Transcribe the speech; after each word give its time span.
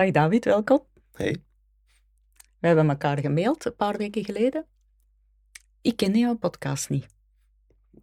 Dag 0.00 0.10
David, 0.10 0.44
welkom. 0.44 0.86
Hey. 1.12 1.44
We 2.58 2.66
hebben 2.66 2.88
elkaar 2.88 3.18
gemaild 3.18 3.64
een 3.64 3.76
paar 3.76 3.96
weken 3.96 4.24
geleden. 4.24 4.66
Ik 5.80 5.96
kende 5.96 6.18
jouw 6.18 6.36
podcast 6.36 6.88
niet. 6.88 7.06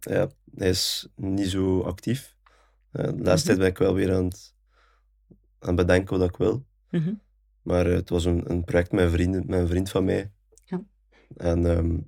Ja, 0.00 0.28
hij 0.54 0.68
is 0.68 1.08
niet 1.14 1.48
zo 1.48 1.80
actief. 1.80 2.36
Uh, 2.92 3.02
de 3.02 3.22
laatste 3.22 3.26
Mhm. 3.32 3.44
tijd 3.44 3.58
ben 3.58 3.66
ik 3.66 3.78
wel 3.78 3.94
weer 3.94 4.14
aan 4.14 4.24
het, 4.24 4.54
aan 5.58 5.74
bedenken 5.74 6.18
wat 6.18 6.28
ik 6.28 6.36
wil. 6.36 6.66
Mhm. 6.90 7.14
Maar 7.62 7.86
eh, 7.86 7.94
het 7.94 8.08
was 8.08 8.24
een, 8.24 8.50
een 8.50 8.64
project 8.64 8.92
met, 8.92 9.10
vrienden, 9.10 9.44
met 9.46 9.60
een 9.60 9.68
vriend 9.68 9.90
van 9.90 10.04
mij. 10.04 10.32
Ja. 10.64 10.82
En 11.36 11.66
ehm, 11.66 11.98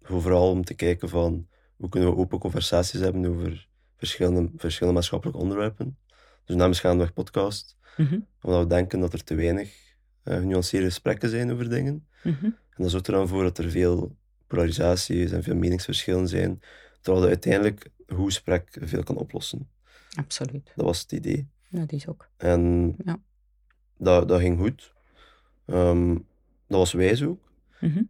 vooral 0.00 0.50
om 0.50 0.64
te 0.64 0.74
kijken 0.74 1.08
van 1.08 1.48
hoe 1.76 1.88
kunnen 1.88 2.10
we 2.10 2.16
open 2.16 2.38
conversaties 2.38 3.00
hebben 3.00 3.26
over 3.26 3.68
verschillende, 3.96 4.50
verschillende 4.56 4.98
maatschappelijke 4.98 5.40
onderwerpen. 5.40 5.98
Dus 6.44 6.56
naam 6.56 6.70
is 6.70 6.80
Gaandeweg 6.80 7.12
podcast. 7.12 7.78
Mhm. 7.96 8.18
Omdat 8.42 8.60
we 8.62 8.66
denken 8.66 9.00
dat 9.00 9.12
er 9.12 9.24
te 9.24 9.34
weinig 9.34 9.88
eh, 10.22 10.36
genuanceerde 10.36 10.86
gesprekken 10.86 11.28
zijn 11.28 11.52
over 11.52 11.68
dingen. 11.68 12.06
Mhm. 12.22 12.44
En 12.44 12.56
dat 12.76 12.90
zorgt 12.90 13.06
er 13.06 13.12
dan 13.12 13.28
voor 13.28 13.42
dat 13.42 13.58
er 13.58 13.70
veel 13.70 14.16
polarisatie 14.46 15.22
is 15.22 15.32
en 15.32 15.42
veel 15.42 15.56
meningsverschillen 15.56 16.28
zijn. 16.28 16.60
Terwijl 17.00 17.24
je 17.24 17.30
uiteindelijk 17.30 17.90
een 18.06 18.16
goed 18.16 18.24
gesprek 18.24 18.76
veel 18.80 19.02
kan 19.02 19.16
oplossen. 19.16 19.68
Absoluut. 20.14 20.72
Dat 20.76 20.84
was 20.86 21.00
het 21.00 21.12
idee. 21.12 21.48
Dat 21.70 21.92
is 21.92 22.06
ook. 22.08 22.28
En 22.36 22.94
Ja. 23.04 23.20
dat, 23.96 24.28
dat 24.28 24.40
ging 24.40 24.58
goed. 24.58 24.92
Ehm, 25.66 26.14
dat 26.66 26.78
was 26.78 26.92
wijs 26.92 27.22
ook. 27.22 27.52
Mhm. 27.80 28.02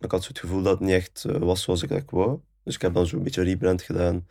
Ik 0.00 0.10
had 0.10 0.22
zo 0.22 0.28
het 0.28 0.38
gevoel 0.38 0.62
dat 0.62 0.72
het 0.72 0.80
niet 0.80 0.96
echt 0.96 1.24
eh, 1.24 1.36
was 1.36 1.62
zoals 1.62 1.82
ik 1.82 1.88
dat 1.88 2.02
wou. 2.10 2.40
Dus 2.62 2.74
ik 2.74 2.80
heb 2.82 2.94
dan 2.94 3.06
zo 3.06 3.16
een 3.16 3.22
beetje 3.22 3.42
rebrand 3.42 3.82
gedaan. 3.82 4.26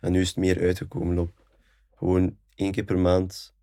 En 0.00 0.12
nu 0.12 0.20
is 0.20 0.28
het 0.28 0.36
meer 0.36 0.60
uitgekomen 0.60 1.18
op 1.18 1.46
gewoon 1.94 2.36
één 2.54 2.72
keer 2.72 2.84
per 2.84 2.98
maand 2.98 3.54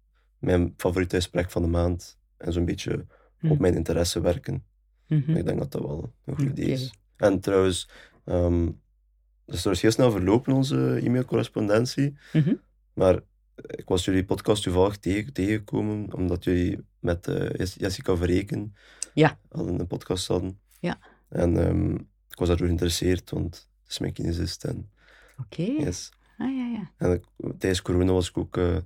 mijn 0.42 0.73
favoriete 0.78 1.16
gesprek 1.16 1.52
van 1.52 1.61
de 1.61 1.67
maand. 1.67 2.17
En 2.38 2.53
zo'n 2.53 2.66
beetje 2.66 3.06
op 3.44 3.59
mijn 3.59 3.73
interesse 3.75 4.22
werken. 4.22 4.64
Mhm. 5.08 5.36
Ik 5.36 5.45
denk 5.45 5.59
dat 5.59 5.72
dat 5.72 5.81
wel 5.81 6.14
een 6.25 6.36
goed 6.36 6.45
idee 6.50 6.66
is. 6.66 6.94
En 7.17 7.39
trouwens, 7.39 7.89
ehm 8.25 8.66
dat 9.45 9.56
is 9.56 9.66
trouwens 9.66 9.81
heel 9.81 9.92
snel 9.92 10.12
verlopen, 10.12 10.53
onze 10.53 11.00
e-mailcorrespondentie. 11.03 12.17
Mhm. 12.34 12.53
Maar 12.94 13.19
ik 13.56 13.88
was 13.88 14.06
jullie 14.06 14.25
podcast 14.25 14.64
toevallig 14.64 14.97
tegen, 14.97 15.34
tegengekomen, 15.34 16.14
omdat 16.14 16.44
jullie 16.44 16.80
met 17.00 17.25
Jes- 17.58 17.75
Jessica 17.75 18.16
Verreken 18.16 18.75
Ja. 19.14 19.39
hadden 19.50 19.80
een 19.80 19.88
podcast 19.88 20.28
hadden. 20.28 20.59
Ja. 20.80 21.00
En 21.30 21.58
ehm, 21.67 21.94
ik 22.30 22.38
was 22.38 22.47
daardoor 22.47 22.66
geïnteresseerd, 22.66 23.30
want 23.30 23.69
het 23.84 23.92
is 23.92 24.00
mijn 24.00 24.14
kinesist. 24.14 24.66
Oké. 25.38 25.62
yes. 25.62 26.12
Ah, 26.38 26.56
ja, 26.56 26.66
ja. 26.67 26.92
en 26.97 27.12
ik- 27.12 27.25
tijdens 27.59 27.81
corona 27.81 28.12
was 28.12 28.30
ik 28.30 28.38
ook 28.38 28.58
eh, 28.58 28.78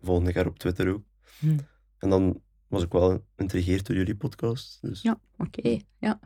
volgende 0.00 0.32
jaar 0.32 0.46
op 0.46 0.58
Twitter 0.58 0.88
ook. 0.92 1.02
Hm. 1.38 1.58
En 1.98 2.10
dan 2.10 2.42
was 2.66 2.82
ik 2.82 2.92
wel 2.92 3.24
geïntrigeerd 3.36 3.86
door 3.86 3.96
jullie 3.96 4.16
podcast. 4.16 4.78
Dus 4.80 5.02
Ja, 5.02 5.20
oké. 5.36 5.80
Ja. 5.98 6.20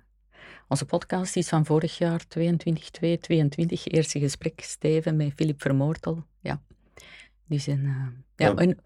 Onze 0.69 0.85
podcast 0.85 1.37
is 1.37 1.49
van 1.49 1.67
vorig 1.67 1.99
jaar, 1.99 2.27
22 2.27 2.91
2 2.91 3.19
22 3.19 3.87
Eerste 3.87 4.19
gesprek, 4.19 4.61
Steven, 4.61 5.17
met 5.17 5.33
Filip 5.37 5.61
Vermoortel. 5.61 6.25
Ja. 6.41 6.63
Dus 7.47 7.67
een, 7.67 7.85
eh, 7.85 8.07
ja, 8.37 8.49
Ja. 8.49 8.55
En, 8.57 8.83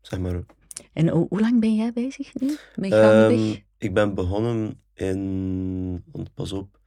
zeg 0.00 0.18
maar. 0.18 0.44
en 0.92 1.08
hoe, 1.08 1.26
hoe 1.28 1.40
lang 1.40 1.60
ben 1.60 1.74
jij 1.74 1.92
bezig 1.92 2.34
nu? 2.34 2.56
Met 2.74 2.92
gaandeweg? 2.92 3.54
Ehm, 3.54 3.60
ik 3.78 3.94
ben 3.94 4.14
begonnen 4.14 4.82
in, 4.94 6.04
want 6.12 6.34
pas 6.34 6.52
op, 6.52 6.80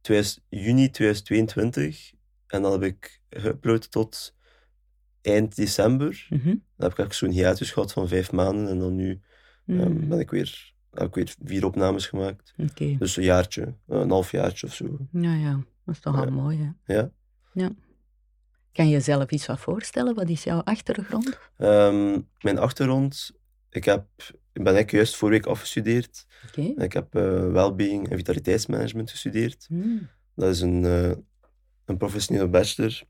2000 0.00 0.44
juni 0.48 0.90
2022. 0.90 2.12
En 2.46 2.62
dan 2.62 2.72
heb 2.72 2.82
ik 2.82 3.20
geüpload 3.30 3.88
tot 3.88 4.34
eind 5.22 5.56
december. 5.56 6.26
Mhm. 6.30 6.46
Dan 6.76 6.92
heb 6.96 6.98
ik 6.98 7.12
zo'n 7.12 7.30
hiatus 7.30 7.70
gehad 7.70 7.92
van 7.92 8.08
vijf 8.08 8.32
maanden. 8.32 8.68
En 8.68 8.78
dan 8.78 8.94
nu 8.94 9.20
ehm, 9.66 9.90
Mm. 9.92 10.08
ben 10.08 10.18
ik 10.18 10.30
weer, 10.30 10.74
heb 10.90 11.08
ik 11.08 11.14
weer 11.14 11.34
vier 11.44 11.64
opnames 11.64 12.06
gemaakt. 12.06 12.54
Dus 12.98 13.16
een 13.16 13.22
jaartje, 13.24 13.62
eh, 13.62 13.98
een 14.00 14.10
half 14.10 14.30
jaartje 14.30 14.66
of 14.66 14.74
zo. 14.74 14.98
Ja, 15.12 15.34
ja. 15.34 15.52
Dat 15.84 15.94
is 15.94 16.00
toch 16.00 16.14
Ja. 16.16 16.20
al 16.24 16.30
mooi, 16.30 16.74
hè? 16.84 16.94
Ja. 16.94 17.10
Kan 18.72 18.86
je 18.86 18.92
jezelf 18.92 19.30
iets 19.30 19.46
wat 19.46 19.60
voorstellen? 19.60 20.14
Wat 20.14 20.28
is 20.28 20.44
jouw 20.44 20.58
achtergrond? 20.60 21.38
Ehm, 21.56 22.20
mijn 22.40 22.58
achtergrond, 22.58 23.30
ik, 23.70 23.84
heb, 23.84 24.06
ik 24.28 24.34
ben 24.52 24.64
eigenlijk 24.64 24.90
juist 24.90 25.16
vorige 25.16 25.38
week 25.38 25.46
afgestudeerd. 25.50 26.26
Oké. 26.48 26.60
Ik 26.84 26.92
heb 26.92 27.14
eh 27.14 27.22
wellbeing 27.50 28.08
en 28.10 28.16
vitaliteitsmanagement 28.16 29.10
gestudeerd. 29.10 29.66
Mm. 29.68 30.08
Dat 30.34 30.50
is 30.50 30.60
een, 30.60 30.84
eh, 30.84 31.10
een 31.84 31.96
professionele 31.96 32.48
bachelor 32.48 33.02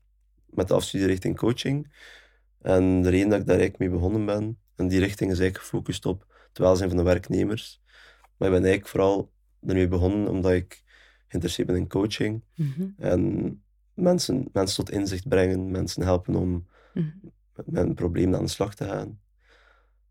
met 0.55 0.67
de 0.67 0.73
afstudierichting 0.73 1.37
coaching. 1.37 1.93
En 2.61 3.01
de 3.01 3.09
reden 3.09 3.29
dat 3.29 3.39
ik 3.39 3.45
daar 3.45 3.57
eigenlijk 3.59 3.77
mee 3.89 3.99
begonnen 3.99 4.25
ben, 4.25 4.59
en 4.75 4.87
die 4.87 4.99
richting 4.99 5.31
is 5.31 5.39
eigenlijk 5.39 5.57
gefocust 5.69 6.05
op 6.05 6.25
het 6.49 6.57
welzijn 6.57 6.89
van 6.89 6.97
de 6.97 7.03
werknemers. 7.03 7.81
Maar 8.37 8.47
ik 8.47 8.53
ben 8.53 8.63
eigenlijk 8.63 8.87
vooral 8.87 9.31
ermee 9.67 9.87
begonnen 9.87 10.27
omdat 10.27 10.51
ik 10.51 10.83
geïnteresseerd 11.27 11.67
ben 11.67 11.77
in 11.77 11.87
coaching. 11.87 12.43
Mhm. 12.55 12.87
En 12.97 13.63
mensen, 13.93 14.49
mensen 14.53 14.85
tot 14.85 14.95
inzicht 14.95 15.27
brengen, 15.27 15.71
mensen 15.71 16.03
helpen 16.03 16.35
om 16.35 16.67
Mhm. 16.93 17.07
met, 17.55 17.67
met 17.71 17.83
een 17.83 17.93
probleem 17.93 18.35
aan 18.35 18.43
de 18.43 18.49
slag 18.49 18.75
te 18.75 18.85
gaan. 18.85 19.19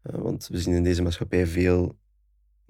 Eh, 0.02 0.14
want 0.14 0.46
we 0.48 0.58
zien 0.58 0.74
in 0.74 0.82
deze 0.82 1.02
maatschappij 1.02 1.46
veel 1.46 1.98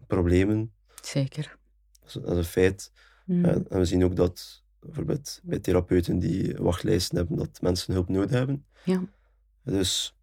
problemen, 0.07 0.73
Zeker. 1.03 1.59
dat 2.01 2.09
is, 2.09 2.13
dat 2.13 2.31
is 2.31 2.37
een 2.37 2.45
feit. 2.45 2.93
Mm. 3.27 3.45
Eh, 3.45 3.55
en 3.55 3.79
we 3.79 3.85
zien 3.85 4.05
ook 4.05 4.17
dat 4.17 4.62
bijvoorbeeld 4.83 5.41
bij 5.43 5.59
therapeuten 5.59 6.19
die 6.19 6.55
wachtlijsten 6.57 7.17
hebben, 7.17 7.37
dat 7.37 7.61
mensen 7.61 7.93
hulp 7.93 8.09
nodig 8.09 8.31
hebben. 8.31 8.67
Ja. 8.85 9.05
Dus 9.65 10.17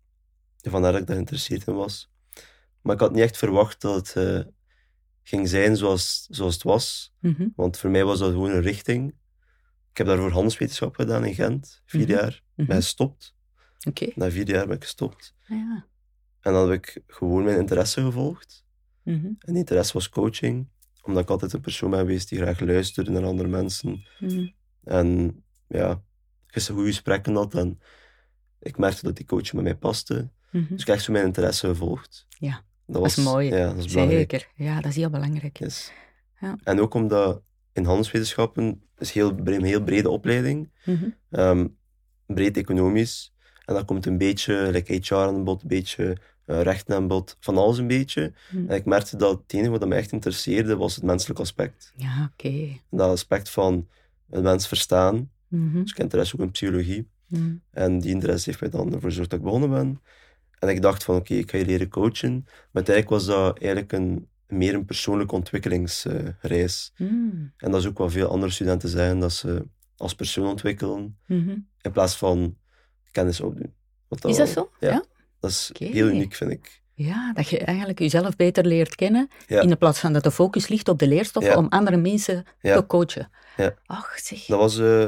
vandaar 0.62 0.92
dat 0.92 1.02
ik 1.02 1.08
daar 1.08 1.16
geïnteresseerd 1.16 1.68
in 1.68 1.74
was. 1.74 2.12
Maar 2.82 2.94
ik 2.96 3.02
had 3.02 3.12
niet 3.12 3.22
echt 3.24 3.38
verwacht 3.38 3.82
dat 3.82 3.96
het 3.96 4.16
eh, 4.16 4.52
ging 5.24 5.48
zijn 5.50 5.78
zoals, 5.78 6.28
zoals 6.30 6.54
het 6.54 6.64
was. 6.64 7.14
Mhm. 7.20 7.48
Want 7.56 7.78
voor 7.78 7.90
mij 7.90 8.04
was 8.06 8.20
dat 8.20 8.32
gewoon 8.32 8.52
een 8.52 8.62
richting. 8.62 9.10
Ik 9.92 9.98
heb 9.98 10.08
daarvoor 10.08 10.32
handelswetenschap 10.32 10.96
gedaan 10.96 11.26
in 11.26 11.34
Gent, 11.34 11.82
vier 11.86 12.02
Mhm. 12.02 12.12
jaar. 12.12 12.44
Mhm. 12.56 12.68
Ben 12.68 12.76
gestopt. 12.76 13.36
Oké. 13.88 14.12
Na 14.16 14.32
vier 14.32 14.48
jaar 14.48 14.68
ben 14.68 14.76
ik 14.76 14.84
gestopt. 14.84 15.36
Ah, 15.44 15.50
ja. 15.58 15.86
En 16.42 16.54
dan 16.54 16.70
heb 16.70 16.80
ik 16.86 17.02
gewoon 17.08 17.44
mijn 17.44 17.60
interesse 17.60 18.02
gevolgd. 18.02 18.66
Mhm. 19.04 19.26
En 19.26 19.38
die 19.54 19.58
interesse 19.58 19.94
was 19.94 20.10
coaching. 20.10 20.68
Omdat 21.10 21.24
ik 21.24 21.30
altijd 21.30 21.54
een 21.54 21.62
persoon 21.62 21.90
ben 21.90 22.00
geweest 22.00 22.30
die 22.30 22.40
graag 22.40 22.60
luisterde 22.60 23.12
naar 23.12 23.26
andere 23.26 23.50
mensen. 23.50 24.06
Mhm. 24.20 24.48
En 24.84 25.42
ja, 25.68 26.02
ik 26.50 26.62
goede 26.62 26.86
gesprekken 26.86 27.36
had. 27.36 27.54
En 27.56 27.80
ik 28.60 28.78
merkte 28.78 29.06
dat 29.06 29.16
die 29.16 29.26
coaching 29.26 29.54
bij 29.54 29.64
mij 29.64 29.76
paste. 29.76 30.30
Mhm. 30.52 30.66
Dus 30.70 30.82
ik 30.82 30.88
heb 30.88 30.96
echt 30.96 31.06
zo 31.06 31.12
mijn 31.12 31.26
interesse 31.26 31.68
gevolgd. 31.68 32.28
Ja, 32.30 32.64
Dat, 32.86 33.06
is 33.06 33.16
mooi. 33.16 33.50
Ja, 33.50 33.74
dat 33.74 33.86
is 33.86 33.94
belangrijk. 33.94 34.32
Zeker. 34.32 34.48
Ja, 34.56 34.76
dat 34.82 34.92
is 34.92 34.96
heel 34.96 35.10
belangrijk. 35.10 35.60
Yes. 35.60 35.92
Ja. 36.40 36.58
En 36.64 36.80
ook 36.80 36.94
omdat 36.94 37.42
in 37.74 37.86
handelswetenschappen 37.86 38.84
is 38.98 39.12
heel, 39.12 39.38
een 39.44 39.64
heel 39.64 39.84
brede 39.84 40.10
opleiding. 40.10 40.72
Mhm. 40.86 41.10
Ehm, 41.30 41.68
breed 42.26 42.58
economisch. 42.58 43.34
En 43.66 43.74
daar 43.74 43.86
komt 43.86 44.06
een 44.06 44.18
beetje 44.18 44.72
like 44.72 44.94
HR 44.94 45.14
aan 45.14 45.44
bod, 45.44 45.62
een 45.62 45.68
beetje 45.68 46.18
rechten 46.50 47.08
bod, 47.08 47.38
van 47.40 47.58
alles 47.58 47.78
een 47.78 47.88
beetje. 47.88 48.34
Mhm. 48.52 48.70
En 48.70 48.76
ik 48.76 48.86
merkte 48.86 49.18
dat 49.18 49.32
het 49.42 49.54
enige 49.54 49.70
wat 49.70 49.88
me 49.88 49.96
echt 49.96 50.12
interesseerde, 50.12 50.76
was 50.78 50.96
het 50.96 51.04
menselijk 51.04 51.40
aspect. 51.40 51.94
Ja, 51.96 52.32
oké. 52.34 52.68
Dat 52.90 53.10
aspect 53.12 53.50
van 53.50 53.88
een 54.30 54.44
mens 54.44 54.68
verstaan. 54.68 55.30
Mhm. 55.48 55.82
Dus 55.82 55.90
ik 55.92 55.96
heb 55.98 56.06
interesse 56.06 56.36
ook 56.36 56.42
in 56.42 56.52
psychologie. 56.52 57.08
Mhm. 57.28 57.56
En 57.72 58.00
die 58.00 58.12
interesse 58.12 58.50
heeft 58.50 58.62
mij 58.62 58.70
dan 58.70 58.86
ervoor 58.94 59.10
gezorgd 59.10 59.30
dat 59.30 59.40
ik 59.40 59.46
begonnen 59.46 59.70
ben. 59.70 60.02
En 60.60 60.70
ik 60.70 60.82
dacht 60.82 61.04
van, 61.04 61.16
oké, 61.16 61.34
ik 61.34 61.52
ga 61.52 61.58
je 61.58 61.66
leren 61.66 61.90
coachen. 61.90 62.34
Maar 62.46 62.84
uiteindelijk 62.84 63.10
was 63.16 63.26
dat 63.26 63.58
eigenlijk 63.60 63.92
een, 63.92 64.28
meer 64.48 64.74
een 64.74 64.86
persoonlijke 64.86 65.36
ontwikkelingsreis. 65.36 66.92
Mhm. 66.98 67.14
en 67.58 67.72
dat 67.72 67.76
is 67.82 67.88
ook 67.88 67.98
wat 67.98 68.12
veel 68.12 68.28
andere 68.28 68.52
studenten 68.52 68.90
zeggen, 68.90 69.20
dat 69.20 69.34
ze 69.34 69.66
als 69.98 70.16
persoon 70.16 70.48
ontwikkelen, 70.48 71.18
Mhm. 71.26 71.58
in 71.82 71.92
plaats 71.92 72.16
van 72.16 72.58
kennis 73.12 73.42
opdoen. 73.42 73.74
Wat 74.08 74.26
Is 74.26 74.38
dat 74.38 74.50
zo? 74.50 74.70
Ja. 74.80 74.90
Ja? 74.90 75.04
Dat 75.40 75.50
is 75.50 75.72
heel 75.78 76.08
uniek, 76.08 76.34
vind 76.36 76.52
ik. 76.52 76.82
Ja, 76.94 77.34
dat 77.34 77.48
je 77.48 77.60
eigenlijk 77.60 78.00
jezelf 78.00 78.36
beter 78.36 78.66
leert 78.66 78.96
kennen, 78.96 79.28
Ja. 79.48 79.62
in 79.62 79.78
plaats 79.78 80.00
van 80.00 80.14
dat 80.14 80.24
de 80.24 80.32
focus 80.32 80.68
ligt 80.68 80.88
op 80.88 81.00
de 81.00 81.08
leerstof 81.08 81.44
Ja. 81.44 81.56
om 81.58 81.68
andere 81.70 81.98
mensen 81.98 82.44
Ja. 82.62 82.76
te 82.76 82.86
coachen. 82.86 83.30
Ja. 83.58 83.74
Ach, 83.86 84.20
zeg. 84.20 84.46
Dat 84.46 84.60
was 84.60 84.78
eh, 84.80 85.08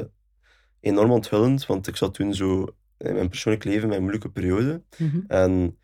enorm 0.80 1.12
onthullend, 1.12 1.66
want 1.66 1.88
ik 1.88 1.96
zat 1.96 2.14
toen 2.14 2.34
zo 2.34 2.76
in 2.98 3.14
mijn 3.14 3.30
persoonlijk 3.30 3.64
leven, 3.64 3.88
mijn 3.90 4.02
moeilijke 4.02 4.30
periode. 4.30 4.84
Mhm. 4.98 5.20
En 5.28 5.78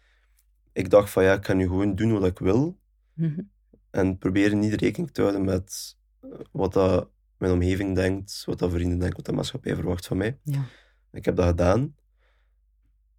ik 0.74 0.90
dacht 0.90 1.10
van, 1.10 1.24
ja, 1.24 1.34
ik 1.34 1.46
ga 1.46 1.54
nu 1.54 1.64
gewoon 1.68 1.96
doen 1.96 2.12
wat 2.12 2.26
ik 2.26 2.40
wil. 2.40 2.80
Mhm. 3.14 3.42
En 3.90 4.18
proberen 4.18 4.60
niet 4.60 4.74
rekening 4.82 5.12
te 5.12 5.22
houden 5.22 5.46
met 5.46 5.96
eh, 6.22 6.30
wat 6.52 6.74
dat 6.74 7.10
mijn 7.38 7.54
omgeving 7.54 7.96
denkt, 7.96 8.44
wat 8.46 8.60
dat 8.60 8.72
vrienden 8.72 8.98
denken, 9.00 9.18
wat 9.18 9.26
de 9.26 9.32
maatschappij 9.32 9.76
verwacht 9.76 10.08
van 10.08 10.18
mij. 10.18 10.40
Ja. 10.44 10.66
Ik 11.12 11.26
heb 11.26 11.36
dat 11.36 11.48
gedaan. 11.48 11.96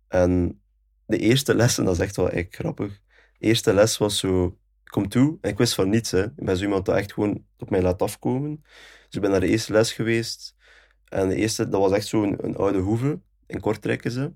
En 0.08 0.60
de 1.08 1.18
eerste 1.18 1.54
lessen, 1.54 1.84
dat 1.84 1.94
is 1.94 2.00
echt 2.00 2.16
wel 2.16 2.30
echt 2.30 2.54
grappig. 2.54 3.00
De 3.38 3.46
eerste 3.46 3.74
les 3.74 3.98
was 3.98 4.18
zo, 4.18 4.58
kom 4.84 5.08
toe, 5.08 5.38
en 5.40 5.50
ik 5.50 5.58
wist 5.58 5.74
van 5.74 5.88
niets. 5.88 6.10
Hè. 6.10 6.24
Ik 6.24 6.44
ben 6.44 6.56
zo 6.56 6.62
iemand 6.62 6.86
dat 6.86 6.96
echt 6.96 7.12
gewoon 7.12 7.44
op 7.58 7.70
mij 7.70 7.82
laat 7.82 8.02
afkomen. 8.02 8.60
Dus 9.06 9.14
ik 9.14 9.20
ben 9.20 9.30
naar 9.30 9.40
de 9.40 9.48
eerste 9.48 9.72
les 9.72 9.92
geweest. 9.92 10.56
En 11.04 11.28
de 11.28 11.34
eerste, 11.34 11.68
dat 11.68 11.80
was 11.80 11.92
echt 11.92 12.06
zo'n 12.06 12.44
een, 12.44 12.56
oude 12.56 12.78
hoeve. 12.78 13.20
In 13.46 13.60
Kortrijk 13.60 14.04
is 14.04 14.12
ze. 14.12 14.32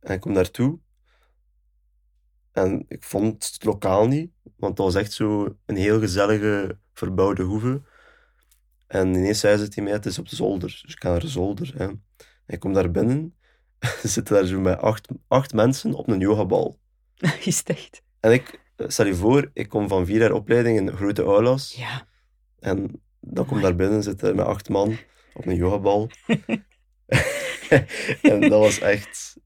En 0.00 0.14
ik 0.14 0.20
kom 0.20 0.34
daartoe. 0.34 0.78
En 2.52 2.84
ik 2.88 3.04
vond 3.04 3.46
het 3.52 3.64
lokaal 3.64 4.06
niet, 4.06 4.30
want 4.56 4.76
dat 4.76 4.86
was 4.86 4.94
echt 4.94 5.12
zo 5.12 5.56
een 5.66 5.76
heel 5.76 6.00
gezellige, 6.00 6.78
verbouwde 6.92 7.42
hoeve. 7.42 7.82
En 8.86 9.14
ineens 9.14 9.40
zei 9.40 9.56
ze 9.56 9.68
tegen 9.68 9.82
mij, 9.84 9.92
het 9.92 10.06
is 10.06 10.18
op 10.18 10.28
de 10.28 10.36
zolder. 10.36 10.68
Dus 10.82 10.94
ik 10.94 11.02
ga 11.02 11.10
naar 11.10 11.20
de 11.20 11.28
zolder. 11.28 11.72
Hè. 11.76 11.86
En 11.86 12.02
ik 12.46 12.60
kom 12.60 12.72
daar 12.72 12.90
binnen, 12.90 13.34
zitten 14.02 14.34
daar 14.34 14.46
zo 14.46 14.60
met 14.60 14.78
acht, 14.78 15.08
acht 15.28 15.52
mensen 15.52 15.94
op 15.94 16.08
een 16.08 16.18
yogabal. 16.20 16.78
Is 17.44 17.58
het 17.58 17.68
echt? 17.68 18.02
En 18.20 18.32
ik, 18.32 18.60
stel 18.76 19.06
je 19.06 19.14
voor, 19.14 19.50
ik 19.52 19.68
kom 19.68 19.88
van 19.88 20.06
vier 20.06 20.20
jaar 20.20 20.32
opleiding 20.32 20.78
in 20.78 20.96
grote 20.96 21.22
aulas. 21.22 21.74
Ja. 21.74 22.06
En 22.58 23.02
dan 23.20 23.46
kom 23.46 23.56
ik 23.56 23.62
daar 23.62 23.76
binnen, 23.76 24.02
zitten 24.02 24.36
met 24.36 24.46
acht 24.46 24.68
man 24.68 24.96
op 25.34 25.46
een 25.46 25.54
yogabal. 25.56 26.10
en 28.22 28.40
dat 28.40 28.50
was 28.50 28.78
echt 28.78 29.36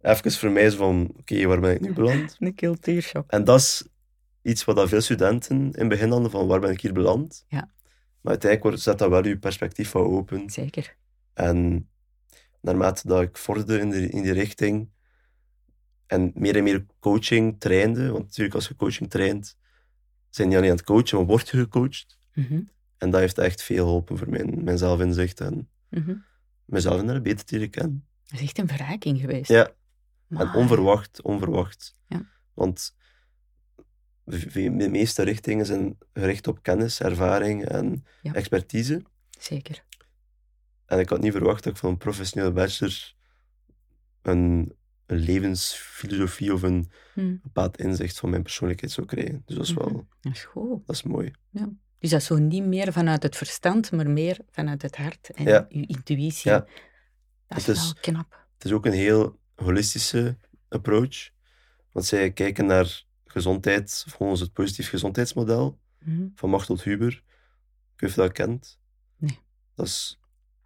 even 0.00 0.32
voor 0.32 0.50
mij 0.50 0.70
van, 0.70 1.12
oké, 1.18 1.46
waar 1.46 1.60
ben 1.60 1.74
ik 1.74 1.80
nu 1.80 1.92
beland? 1.92 2.36
Een 2.38 2.54
cultuurshock. 2.54 3.30
En 3.30 3.44
dat 3.44 3.58
is 3.58 3.88
iets 4.42 4.64
wat 4.64 4.88
veel 4.88 5.00
studenten 5.00 5.56
in 5.56 5.72
het 5.78 5.88
begin 5.88 6.10
hadden, 6.10 6.30
van 6.30 6.46
waar 6.46 6.60
ben 6.60 6.70
ik 6.70 6.80
hier 6.80 6.92
beland? 6.92 7.44
Ja. 7.48 7.70
Maar 8.20 8.32
uiteindelijk 8.32 8.62
wordt- 8.62 8.80
zet 8.80 8.98
dat 8.98 9.08
wel 9.10 9.26
je 9.26 9.38
perspectief 9.38 9.92
wat 9.92 10.04
open. 10.04 10.50
Zeker. 10.50 10.96
En 11.34 11.88
naarmate 12.62 13.08
dat 13.08 13.22
ik 13.22 13.36
vorderde 13.36 13.78
in, 13.78 13.90
de, 13.90 14.08
in 14.08 14.22
die 14.22 14.32
richting 14.32 14.90
en 16.06 16.32
meer 16.34 16.56
en 16.56 16.62
meer 16.62 16.86
coaching 17.00 17.60
trainde, 17.60 18.10
want 18.10 18.24
natuurlijk 18.24 18.54
als 18.54 18.68
je 18.68 18.76
coaching 18.76 19.10
traint, 19.10 19.56
zijn 20.30 20.48
je 20.50 20.54
niet 20.54 20.56
alleen 20.56 20.70
aan 20.70 20.76
het 20.76 20.86
coachen, 20.86 21.16
maar 21.18 21.26
word 21.26 21.48
je 21.48 21.56
gecoacht. 21.58 22.18
Mhm, 22.34 22.60
En 22.98 23.10
dat 23.10 23.20
heeft 23.20 23.38
echt 23.38 23.62
veel 23.62 23.84
geholpen 23.84 24.18
voor 24.18 24.28
mijn, 24.28 24.64
mijn 24.64 24.78
zelfinzicht 24.78 25.40
en 25.40 25.68
mhm. 25.90 26.14
mezelf 26.64 27.00
inderdaad 27.00 27.22
beter 27.22 27.44
te 27.44 27.54
leren 27.54 27.70
kennen. 27.70 28.06
Dat 28.24 28.40
is 28.40 28.46
echt 28.46 28.58
een 28.58 28.68
verrijking 28.68 29.20
geweest. 29.20 29.48
Ja, 29.50 29.70
en 30.28 30.54
onverwacht, 30.54 31.22
onverwacht. 31.22 31.94
Ja. 32.06 32.26
Want 32.54 32.96
de 34.24 34.50
de 34.76 34.88
meeste 34.88 35.22
richtingen 35.22 35.66
zijn 35.66 35.98
gericht 36.12 36.46
op 36.46 36.62
kennis, 36.62 37.00
ervaring 37.00 37.64
en 37.64 38.04
Ja. 38.22 38.32
expertise. 38.32 39.02
Zeker. 39.38 39.84
En 40.92 40.98
ik 40.98 41.08
had 41.08 41.20
niet 41.20 41.32
verwacht 41.32 41.64
dat 41.64 41.72
ik 41.72 41.78
van 41.78 41.90
een 41.90 41.96
professionele 41.96 42.52
bachelor 42.52 43.14
een, 44.22 44.72
een 45.06 45.18
levensfilosofie 45.18 46.52
of 46.52 46.62
een 46.62 46.90
Hm. 47.14 47.36
bepaald 47.42 47.78
inzicht 47.78 48.18
van 48.18 48.30
mijn 48.30 48.42
persoonlijkheid 48.42 48.92
zou 48.92 49.06
krijgen. 49.06 49.42
Dus 49.46 49.56
dat 49.56 49.64
is 49.64 49.72
wel, 49.72 49.88
Mhm. 49.88 50.02
Dat 50.20 50.32
is 50.32 50.44
goed. 50.44 50.86
dat 50.86 50.96
is 50.96 51.02
mooi. 51.02 51.32
Dus 51.98 52.10
dat 52.10 52.20
is 52.20 52.26
zo 52.26 52.38
niet 52.38 52.64
meer 52.64 52.92
vanuit 52.92 53.22
het 53.22 53.36
verstand, 53.36 53.92
maar 53.92 54.10
meer 54.10 54.38
vanuit 54.50 54.82
het 54.82 54.96
hart 54.96 55.30
en 55.30 55.44
Ja. 55.44 55.66
je 55.68 55.86
intuïtie. 55.86 56.50
Ja. 56.50 56.58
Dat 57.46 57.58
is, 57.58 57.66
Het 57.66 57.76
is- 57.76 57.82
wel 57.82 57.92
knap. 58.00 58.46
Het 58.54 58.64
is 58.64 58.72
ook 58.72 58.86
een 58.86 58.92
heel 58.92 59.38
holistische 59.54 60.36
approach. 60.68 61.30
Want 61.92 62.06
zij 62.06 62.32
kijken 62.32 62.66
naar 62.66 63.04
gezondheid 63.26 64.04
volgens 64.08 64.40
het 64.40 64.52
positief 64.52 64.88
gezondheidsmodel 64.88 65.78
Mhm. 65.98 66.26
van 66.34 66.50
Machtel 66.50 66.78
Huber. 66.82 67.12
Ik 67.12 67.20
weet 67.20 68.00
niet 68.00 68.10
of 68.10 68.14
je 68.14 68.20
dat 68.20 68.32
kent. 68.32 68.80
Nee. 69.16 69.38
Dat 69.74 69.86
is, 69.86 70.20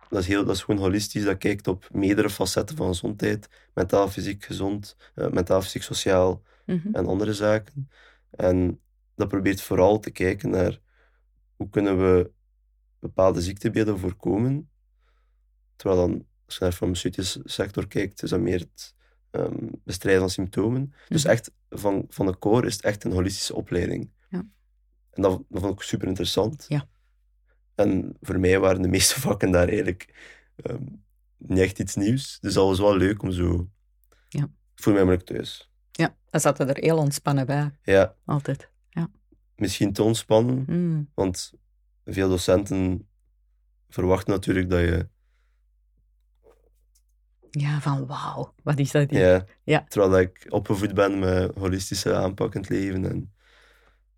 dat 0.08 0.20
is, 0.20 0.26
heel, 0.26 0.44
dat 0.44 0.54
is 0.56 0.62
gewoon 0.62 0.80
holistisch. 0.80 1.24
Dat 1.24 1.38
kijkt 1.38 1.68
op 1.68 1.88
meerdere 1.92 2.30
facetten 2.30 2.76
van 2.76 2.86
gezondheid. 2.88 3.48
Mentaal, 3.74 4.08
fysiek 4.08 4.44
gezond. 4.44 4.96
eh, 5.14 5.28
mentaal, 5.30 5.62
fysiek, 5.62 5.82
sociaal. 5.82 6.42
Mhm. 6.66 6.88
en 6.94 7.06
andere 7.06 7.34
zaken. 7.34 7.90
En 8.30 8.80
dat 9.14 9.28
probeert 9.28 9.60
vooral 9.60 9.98
te 9.98 10.10
kijken 10.10 10.50
naar 10.50 10.78
hoe 11.56 11.68
kunnen 11.68 11.98
we 11.98 12.30
bepaalde 12.98 13.40
ziektebeelden 13.40 13.98
voorkomen. 13.98 14.70
Terwijl 15.76 16.00
dan, 16.00 16.26
als 16.46 16.54
je 16.54 16.60
naar 16.60 16.70
de 16.70 16.76
farmaceutische 16.76 17.40
sector 17.44 17.86
kijkt, 17.88 18.22
is 18.22 18.30
dat 18.30 18.40
meer 18.40 18.58
het 18.58 18.94
ehm, 19.30 19.66
bestrijden 19.84 20.20
van 20.22 20.30
symptomen. 20.30 20.92
Dus 21.08 21.22
Mhm. 21.22 21.32
echt, 21.32 21.52
van, 21.70 22.04
van 22.08 22.26
de 22.26 22.38
core 22.38 22.66
is 22.66 22.74
het 22.74 22.84
echt 22.84 23.04
een 23.04 23.12
holistische 23.12 23.54
opleiding. 23.54 24.10
Ja. 24.28 24.46
En 25.10 25.22
dat, 25.22 25.42
dat 25.48 25.62
vond 25.62 25.72
ik 25.74 25.82
super 25.82 26.08
interessant. 26.08 26.64
Ja. 26.68 26.88
En 27.76 28.16
voor 28.20 28.38
mij 28.40 28.58
waren 28.58 28.82
de 28.82 28.88
meeste 28.88 29.20
vakken 29.26 29.50
daar 29.50 29.68
eigenlijk 29.68 30.14
ehm, 30.56 30.82
niet 31.36 31.58
echt 31.58 31.78
iets 31.78 31.94
nieuws. 31.94 32.38
Dus 32.40 32.54
dat 32.54 32.66
was 32.66 32.78
wel 32.78 32.96
leuk 32.96 33.22
om 33.22 33.30
zo... 33.32 33.68
Ja. 34.28 34.42
Ik 34.42 34.82
voel 34.82 34.92
mij 34.94 35.02
namelijk 35.02 35.26
thuis. 35.26 35.70
Ja, 35.92 36.16
dan 36.30 36.40
zaten 36.40 36.68
er 36.68 36.82
heel 36.82 36.98
ontspannen 36.98 37.46
bij. 37.46 37.70
Ja, 37.82 38.14
Altijd. 38.24 38.70
misschien 39.56 39.92
te 39.92 40.02
ontspannen, 40.02 40.64
Mm. 40.66 41.10
want 41.14 41.52
veel 42.04 42.28
docenten 42.28 43.08
verwachten 43.88 44.32
natuurlijk 44.32 44.70
dat 44.70 44.80
je... 44.80 45.08
Ja, 47.50 47.80
van 47.80 48.06
wauw, 48.06 48.54
wat 48.62 48.78
is 48.78 48.90
dat 48.90 49.10
hier? 49.10 49.20
Ja, 49.20 49.44
Ja. 49.64 49.84
Terwijl 49.88 50.18
ik 50.20 50.46
opgevoed 50.48 50.94
ben 50.94 51.18
met 51.18 51.54
holistische 51.54 52.14
aanpak 52.14 52.54
in 52.54 52.60
het 52.60 52.70
leven 52.70 53.04
en, 53.04 53.32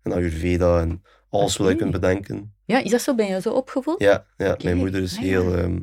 en 0.01 0.11
Ayurveda 0.11 0.79
en 0.81 1.03
alles 1.29 1.57
wat 1.57 1.69
je 1.69 1.75
kunt 1.75 1.91
bedenken. 1.91 2.53
Ja, 2.65 2.79
is 2.79 2.91
dat 2.91 3.01
zo? 3.01 3.15
Ben 3.15 3.27
je 3.27 3.41
zo 3.41 3.53
opgevoed? 3.53 3.99
Ja, 3.99 4.25
ja 4.37 4.57
mijn 4.63 4.77
moeder 4.77 5.01
is 5.01 5.13
ah, 5.15 5.19
heel... 5.21 5.51
ja. 5.57 5.63
ehm, 5.63 5.79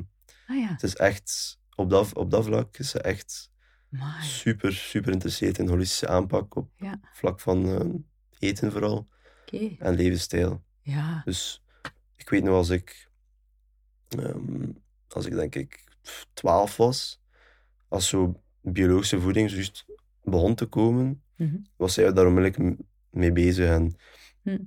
Ah 0.47 0.57
ja, 0.57 0.69
het 0.69 0.83
is 0.83 0.95
echt... 0.95 1.59
Op 1.75 1.91
dat, 1.91 2.15
op 2.15 2.31
dat 2.31 2.45
vlak 2.45 2.77
is 2.79 2.91
ze 2.91 3.01
echt 3.01 3.51
Amai. 3.93 4.23
super, 4.25 4.73
super 4.73 5.05
geïnteresseerd 5.09 5.59
in 5.59 5.69
holistische 5.69 6.09
aanpak 6.09 6.55
op 6.57 6.71
Ja. 6.77 7.01
vlak 7.13 7.41
van 7.41 7.67
ehm, 7.69 7.91
eten 8.39 8.73
vooral 8.73 9.09
en 9.79 9.95
levensstijl. 9.95 10.63
ja. 10.83 11.23
Dus 11.25 11.63
ik 12.17 12.29
weet 12.29 12.43
nog 12.43 12.55
als 12.55 12.69
ik, 12.71 13.09
ehm, 14.09 14.69
als 15.09 15.27
ik 15.27 15.33
denk 15.35 15.55
ik 15.55 15.85
12 16.33 16.77
was, 16.77 17.21
als 17.89 18.09
zo 18.09 18.41
biologische 18.61 19.21
voeding 19.21 19.51
juist 19.51 19.85
begon 20.23 20.55
te 20.55 20.67
komen, 20.67 21.21
Mhm. 21.37 21.57
was 21.77 21.95
zij 21.95 22.13
daar 22.13 22.27
onmiddellijk 22.27 22.79
mee 23.11 23.33
bezig. 23.33 23.67
En 23.69 23.97
Hm. 24.43 24.59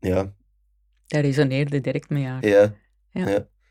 Ja, 0.00 0.32
Daar 1.06 1.20
resoneerde 1.22 1.80
direct 1.80 2.08
mee 2.10 2.26
aan. 2.26 2.40
ja, 2.40 2.74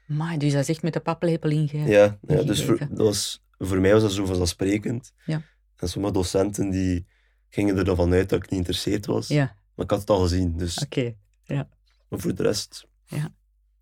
Maar 0.08 0.38
dus 0.38 0.52
dat 0.52 0.62
is 0.62 0.70
echt 0.70 0.82
met 0.82 0.94
de 0.94 1.00
paplepel 1.00 1.50
inge... 1.50 1.78
ja, 1.78 2.18
ja. 2.28 2.44
Dus 2.44 2.64
voor, 2.64 2.74
Ingegeven. 2.74 2.96
dat 2.96 3.06
was, 3.06 3.44
voor 3.58 3.80
mij 3.80 3.94
was 3.94 4.02
dat 4.02 4.12
zo 4.12 4.26
vanzelfsprekend. 4.26 5.14
Ja. 5.26 5.42
En 5.76 5.90
sommige 5.90 6.14
docenten 6.14 6.70
die 6.70 7.08
gingen 7.50 7.78
er 7.78 7.86
dan 7.86 7.96
vanuit 7.96 8.30
dat 8.30 8.38
ik 8.38 8.44
niet 8.44 8.50
geïnteresseerd 8.54 9.06
was. 9.06 9.28
Ja, 9.28 9.56
Maar 9.76 9.86
ik 9.86 9.92
had 9.92 10.00
het 10.00 10.10
al 10.10 10.20
gezien, 10.22 10.58
dus 10.58 10.78
oké. 10.78 11.16
maar 12.10 12.20
voor 12.20 12.36
de 12.36 12.44
rest... 12.44 12.88
Ja. 13.06 13.34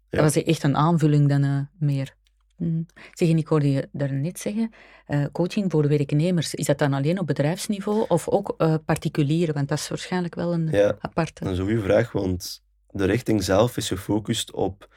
Dat 0.09 0.21
was 0.24 0.44
echt 0.44 0.63
een 0.63 0.75
aanvulling 0.75 1.29
dan 1.29 1.43
eh, 1.43 1.60
meer. 1.79 2.15
Hm. 2.57 2.81
Zeg, 3.13 3.29
en 3.29 3.38
ik 3.38 3.47
hoorde 3.47 3.71
je 3.71 3.89
daarnet 3.91 4.39
zeggen, 4.39 4.69
eh, 5.05 5.25
coaching 5.31 5.71
voor 5.71 5.88
werknemers, 5.88 6.53
is 6.53 6.65
dat 6.65 6.77
dan 6.77 6.93
alleen 6.93 7.19
op 7.19 7.27
bedrijfsniveau 7.27 8.05
of 8.07 8.29
ook 8.29 8.53
eh 8.57 8.75
particulieren? 8.85 9.53
Want 9.53 9.67
dat 9.67 9.77
is 9.77 9.88
waarschijnlijk 9.88 10.35
wel 10.35 10.53
een 10.53 10.67
Ja, 10.71 10.95
aparte. 11.00 11.43
Dat 11.43 11.53
is 11.53 11.59
een 11.59 11.65
goede 11.65 11.81
vraag, 11.81 12.12
want 12.12 12.63
de 12.89 13.05
richting 13.05 13.43
zelf 13.43 13.77
is 13.77 13.88
gefocust 13.88 14.51
op... 14.51 14.88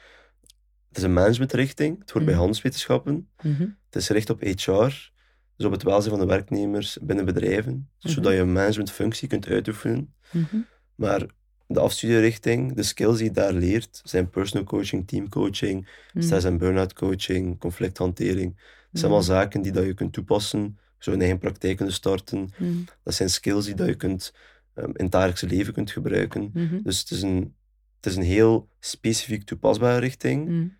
Het 0.87 0.97
is 0.97 1.03
een 1.03 1.13
managementrichting, 1.13 1.99
het 1.99 2.09
hoort 2.11 2.23
bij 2.25 2.33
Mhm. 2.33 2.41
handelswetenschappen. 2.43 3.29
Mhm. 3.41 3.61
Het 3.61 3.95
is 3.95 4.05
gericht 4.07 4.29
op 4.29 4.41
HR, 4.41 5.11
dus 5.55 5.65
op 5.65 5.71
het 5.71 5.83
welzijn 5.83 6.15
van 6.17 6.27
de 6.27 6.33
werknemers 6.33 6.97
binnen 7.01 7.25
bedrijven, 7.25 7.89
Mhm. 8.01 8.13
zodat 8.13 8.33
je 8.33 8.39
een 8.39 8.53
managementfunctie 8.53 9.27
kunt 9.27 9.47
uitoefenen. 9.47 10.13
Mhm. 10.31 10.57
Maar 10.95 11.25
de 11.71 11.79
afstudierichting, 11.79 12.73
de 12.75 12.83
skills 12.83 13.17
die 13.17 13.25
je 13.25 13.31
daar 13.31 13.53
leert, 13.53 14.01
zijn 14.03 14.29
personal 14.29 14.65
coaching, 14.65 15.07
teamcoaching, 15.07 15.87
Mhm. 16.13 16.23
stress- 16.25 16.43
en 16.45 16.57
burn-out 16.57 16.93
coaching, 16.93 17.59
conflicthantering. 17.59 18.55
Dat 18.55 18.99
zijn 18.99 19.03
allemaal 19.11 19.23
zaken 19.23 19.61
die 19.61 19.71
dat 19.71 19.85
je 19.85 19.93
kunt 19.93 20.13
toepassen, 20.13 20.77
zo 20.97 21.11
een 21.11 21.19
eigen 21.21 21.37
praktijk 21.39 21.75
kunnen 21.77 21.93
starten. 21.93 22.49
Mhm. 22.57 22.71
Dat 23.03 23.13
zijn 23.13 23.29
skills 23.29 23.65
die 23.65 23.75
dat 23.75 23.87
je 23.87 23.95
kunt, 23.95 24.33
ehm, 24.73 24.87
in 24.87 25.03
het 25.03 25.11
dagelijkse 25.11 25.47
leven 25.47 25.73
kunt 25.73 25.91
gebruiken. 25.91 26.51
Dus 26.83 26.99
het 26.99 27.11
is 27.11 27.21
een, 27.21 27.55
het 27.95 28.05
is 28.05 28.15
een 28.15 28.23
heel 28.23 28.67
specifiek 28.79 29.43
toepasbare 29.43 29.99
richting, 29.99 30.71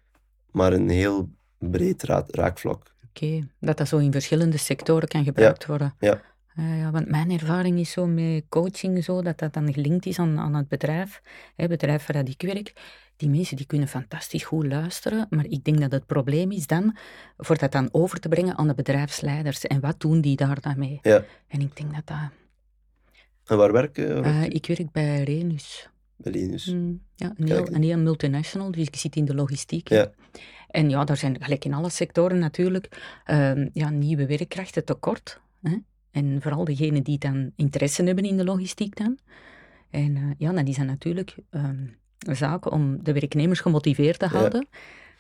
maar 0.52 0.74
een 0.74 0.90
heel 0.90 1.30
breed 1.58 2.04
ra- 2.04 2.26
raakvlak. 2.28 2.94
Oké, 3.10 3.48
dat 3.60 3.78
dat 3.78 3.88
zo 3.88 3.98
in 3.98 4.12
verschillende 4.12 4.58
sectoren 4.58 5.08
kan 5.08 5.24
gebruikt 5.24 5.66
worden. 5.66 5.96
ja. 6.00 6.22
Ja, 6.60 6.74
ja, 6.76 6.92
want 6.92 7.10
mijn 7.10 7.32
ervaring 7.32 7.80
is 7.80 7.92
zo 7.92 8.08
met 8.08 8.44
coaching, 8.50 9.04
zo, 9.04 9.22
dat 9.22 9.40
dat 9.40 9.54
dan 9.54 9.74
gelinkt 9.74 10.06
is 10.06 10.20
aan, 10.20 10.40
aan 10.40 10.56
het 10.56 10.68
bedrijf. 10.68 11.22
Het 11.56 11.70
bedrijf 11.70 12.06
waar 12.06 12.28
ik 12.28 12.42
werk, 12.42 12.74
die 13.18 13.30
mensen 13.30 13.58
die 13.58 13.66
kunnen 13.66 13.88
fantastisch 13.88 14.44
goed 14.44 14.66
luisteren, 14.66 15.28
maar 15.30 15.46
ik 15.46 15.64
denk 15.64 15.80
dat 15.80 15.92
het 15.92 16.06
probleem 16.06 16.52
is 16.52 16.68
dan, 16.68 16.98
voor 17.38 17.58
dat 17.58 17.72
dan 17.72 17.90
over 17.92 18.20
te 18.20 18.30
brengen 18.30 18.58
aan 18.58 18.68
de 18.68 18.74
bedrijfsleiders. 18.74 19.66
En 19.66 19.80
wat 19.80 20.00
doen 20.00 20.22
die 20.22 20.36
daar 20.36 20.62
dan 20.62 20.80
mee? 20.80 21.00
Ja. 21.02 21.24
En 21.48 21.62
ik 21.62 21.76
denk 21.78 21.94
dat 21.94 22.08
dat... 22.08 22.30
En 23.46 23.58
waar 23.58 23.72
werken? 23.72 24.24
Waar 24.24 24.42
eh, 24.42 24.50
ik 24.50 24.66
werk 24.66 24.92
bij 24.92 25.24
Renus. 25.24 25.90
Bij 26.16 26.32
Linus. 26.32 26.66
Mm, 26.66 27.02
ja, 27.16 27.34
een 27.38 27.48
heel, 27.48 27.74
een 27.74 27.84
heel 27.84 27.98
multinational, 27.98 28.72
dus 28.72 28.88
ik 28.88 28.96
zit 28.96 29.16
in 29.16 29.26
de 29.26 29.36
logistiek. 29.36 29.90
Ja. 29.90 30.12
En 30.68 30.90
ja, 30.90 31.04
daar 31.04 31.18
zijn 31.18 31.44
gelijk 31.44 31.66
in 31.66 31.74
alle 31.74 31.90
sectoren 31.90 32.40
natuurlijk 32.40 33.20
ehm, 33.26 33.70
ja, 33.74 33.90
nieuwe 33.90 34.26
werkkrachten 34.26 34.86
tekort. 34.86 35.40
Hè? 35.62 35.78
En 36.20 36.42
vooral 36.42 36.66
degenen 36.66 37.04
die 37.04 37.18
dan 37.18 37.52
interesse 37.56 38.04
hebben 38.04 38.24
in 38.24 38.38
de 38.38 38.44
logistiek 38.44 38.96
dan. 38.98 39.18
En 39.90 40.16
eh, 40.16 40.24
ja, 40.38 40.52
dan 40.52 40.66
is 40.66 40.78
dat 40.78 40.86
natuurlijk 40.86 41.36
ehm, 41.50 41.86
een 42.20 42.36
zaak 42.36 42.72
om 42.72 43.04
de 43.04 43.14
werknemers 43.14 43.60
gemotiveerd 43.60 44.20
te 44.20 44.26
houden. 44.28 44.68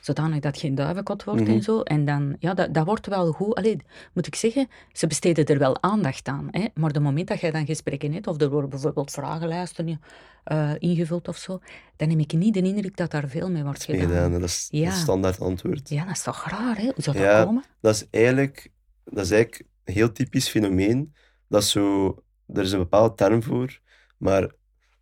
zodanig 0.02 0.40
dat 0.40 0.58
geen 0.58 0.76
duivenkot 0.76 1.24
wordt 1.24 1.42
Mhm. 1.42 1.52
en 1.52 1.62
zo. 1.64 1.82
En 1.82 2.06
dan, 2.06 2.36
ja, 2.40 2.54
dat, 2.54 2.74
dat 2.74 2.86
wordt 2.86 3.08
wel 3.08 3.32
goed. 3.32 3.56
Allee, 3.56 3.78
moet 4.14 4.28
ik 4.28 4.36
zeggen, 4.36 4.68
ze 4.92 5.08
besteden 5.08 5.46
er 5.46 5.58
wel 5.58 5.82
aandacht 5.84 6.28
aan. 6.28 6.48
Hè? 6.52 6.66
Maar 6.74 6.92
de 6.92 7.00
moment 7.00 7.28
dat 7.28 7.40
jij 7.40 7.52
dan 7.52 7.66
gesprekken 7.66 8.14
hebt, 8.14 8.28
of 8.28 8.42
er 8.42 8.50
worden 8.50 8.70
bijvoorbeeld 8.70 9.12
vragenlijsten 9.12 10.02
eh, 10.44 10.72
ingevuld 10.78 11.28
of 11.28 11.38
zo, 11.38 11.60
dan 11.96 12.10
heb 12.10 12.20
ik 12.20 12.34
niet 12.34 12.54
de 12.54 12.62
indruk 12.62 12.98
dat 12.98 13.12
daar 13.12 13.28
veel 13.28 13.50
mee 13.52 13.64
wordt 13.64 13.84
gedaan. 13.84 14.00
Meegedaan, 14.00 14.32
hè. 14.32 14.40
dat 14.40 14.50
is 14.50 14.68
Ja. 14.72 14.86
het 14.86 14.96
standaard 14.96 15.40
antwoord. 15.40 15.90
Ja, 15.90 16.06
dat 16.06 16.16
is 16.16 16.24
toch 16.24 16.46
raar, 16.50 16.78
hè? 16.78 16.84
Hoe 16.84 16.94
zou 17.04 17.18
dat 17.18 17.26
Ja. 17.26 17.44
komen? 17.44 17.64
Dat 17.82 17.96
is 17.96 18.06
eigenlijk, 18.12 18.72
dat 19.06 19.26
is 19.26 19.32
eigenlijk 19.32 19.64
heel 19.90 20.12
typisch 20.12 20.48
fenomeen. 20.50 21.14
Dat 21.48 21.64
zo, 21.64 22.08
er 22.48 22.64
is 22.64 22.72
een 22.72 22.80
bepaalde 22.80 23.16
term 23.16 23.44
voor, 23.44 23.80
maar 24.18 24.52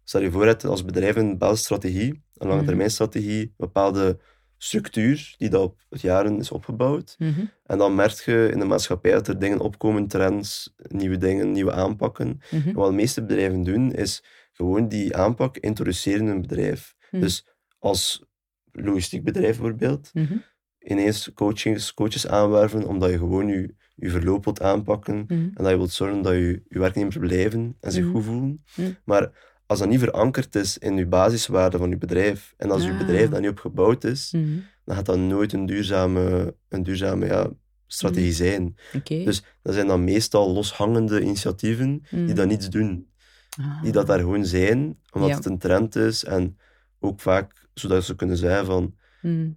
stel 0.04 0.22
je 0.22 0.32
voor 0.32 0.46
dat 0.46 0.66
als 0.66 0.86
bedrijf 0.86 1.16
een 1.16 1.30
bepaalde 1.30 1.58
strategie, 1.58 2.24
een 2.34 2.48
lange 2.48 2.64
termijn 2.64 2.92
strategie, 2.92 3.42
een 3.42 3.54
bepaalde 3.58 4.20
structuur 4.58 5.36
die 5.38 5.50
dat 5.50 5.62
op 5.64 5.78
jaren 5.90 6.40
is 6.40 6.52
opgebouwd. 6.52 7.16
Mhm. 7.18 7.46
En 7.64 7.78
dan 7.78 7.96
merk 7.96 8.12
je 8.26 8.50
in 8.52 8.60
de 8.60 8.66
maatschappij 8.66 9.12
dat 9.12 9.28
er 9.28 9.40
dingen 9.40 9.60
opkomen, 9.60 10.08
trends, 10.08 10.74
nieuwe 10.88 11.18
dingen, 11.18 11.52
nieuwe 11.52 11.72
aanpakken. 11.72 12.42
Mhm. 12.52 12.68
En 12.68 12.74
wat 12.74 12.90
de 12.90 12.96
meeste 12.96 13.22
bedrijven 13.22 13.64
doen, 13.64 13.92
is 13.94 14.24
gewoon 14.54 14.88
die 14.88 15.16
aanpak 15.16 15.58
introduceren 15.58 16.20
in 16.20 16.28
een 16.28 16.42
bedrijf. 16.42 16.96
Mhm. 17.12 17.22
Dus 17.22 17.48
als 17.80 18.24
logistiek 18.72 19.24
bedrijf 19.24 19.60
bijvoorbeeld, 19.60 20.10
Mhm. 20.14 20.38
ineens 20.80 21.32
coachings, 21.34 21.94
coaches 21.94 22.28
aanwerven, 22.28 22.88
omdat 22.88 23.10
je 23.10 23.18
gewoon 23.18 23.48
je, 23.48 23.76
je 24.00 24.10
verloop 24.10 24.44
wilt 24.44 24.62
aanpakken 24.62 25.16
Mhm. 25.18 25.34
en 25.34 25.52
dat 25.56 25.70
je 25.70 25.78
wilt 25.78 25.92
zorgen 25.92 26.22
dat 26.22 26.34
je, 26.34 26.62
je 26.68 26.80
werknemers 26.80 27.18
blijven 27.18 27.76
en 27.80 27.92
zich 27.92 28.04
Mhm. 28.04 28.12
goed 28.14 28.24
voelen. 28.24 28.64
Mhm. 28.76 28.92
Maar 29.06 29.32
als 29.66 29.80
dat 29.80 29.90
niet 29.90 30.00
verankerd 30.00 30.56
is 30.56 30.78
in 30.78 30.96
je 30.98 31.06
basiswaarden 31.08 31.80
van 31.80 31.90
je 31.90 31.98
bedrijf, 31.98 32.54
en 32.58 32.72
als 32.72 32.84
je 32.84 32.92
Ah. 32.92 32.98
bedrijf 32.98 33.30
daar 33.30 33.42
niet 33.42 33.50
op 33.50 33.60
gebouwd 33.60 34.04
is, 34.04 34.30
dan 34.86 34.96
gaat 34.96 35.06
dat 35.06 35.18
nooit 35.18 35.54
een 35.54 35.66
duurzame, 35.66 36.56
een 36.70 36.84
duurzame 36.84 37.26
ja, 37.26 37.50
strategie 37.88 38.32
zijn. 38.34 38.76
Dus 39.04 39.44
dat 39.62 39.74
zijn 39.74 39.88
dan 39.88 40.04
meestal 40.04 40.54
loshangende 40.54 41.22
initiatieven 41.22 42.04
die 42.10 42.34
dan 42.34 42.48
niets 42.48 42.70
doen. 42.70 43.08
Ah. 43.60 43.82
Die 43.84 43.92
dat 43.92 44.08
daar 44.08 44.20
gewoon 44.20 44.46
zijn, 44.46 45.00
omdat 45.12 45.30
Ja. 45.30 45.36
het 45.36 45.46
een 45.46 45.58
trend 45.58 45.96
is 45.96 46.24
en 46.24 46.58
ook 47.00 47.20
vaak 47.22 47.68
zodat 47.74 48.04
ze 48.04 48.16
kunnen 48.16 48.38
zeggen 48.38 48.66
van 48.66 48.96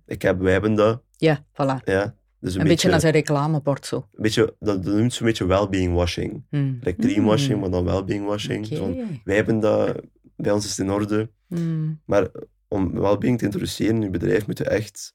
ik 0.06 0.22
heb, 0.22 0.38
wij 0.40 0.52
hebben 0.52 0.74
dat, 0.74 1.02
Ja, 1.16 1.44
voilà. 1.52 1.84
ja. 1.84 2.14
Dus 2.40 2.54
Een, 2.54 2.66
beetje 2.66 2.92
als 2.92 3.02
een 3.02 3.10
reclamebord 3.10 3.86
zo. 3.86 3.96
een 3.96 4.22
beetje, 4.22 4.56
dat, 4.58 4.84
dat 4.84 4.94
noemt 4.94 5.12
zo'n 5.12 5.26
beetje 5.26 5.46
well-being 5.46 5.94
washing. 5.94 6.44
Mhm. 6.50 6.74
Like 6.80 7.02
greenwashing, 7.02 7.50
Mhm. 7.52 7.60
maar 7.60 7.70
dan 7.70 7.84
well-being 7.84 8.24
washing. 8.26 8.68
Wij 9.24 9.36
hebben 9.36 9.60
dat, 9.60 10.00
bij 10.36 10.52
ons 10.52 10.64
is 10.64 10.70
het 10.76 10.86
in 10.86 10.92
orde. 10.92 11.30
Mhm. 11.46 11.92
Maar 12.04 12.28
om 12.68 12.92
well-being 13.00 13.38
te 13.38 13.44
introduceren 13.44 13.94
in 13.94 14.02
je 14.02 14.10
bedrijf, 14.10 14.46
moet 14.46 14.58
je 14.58 14.64
echt 14.64 15.14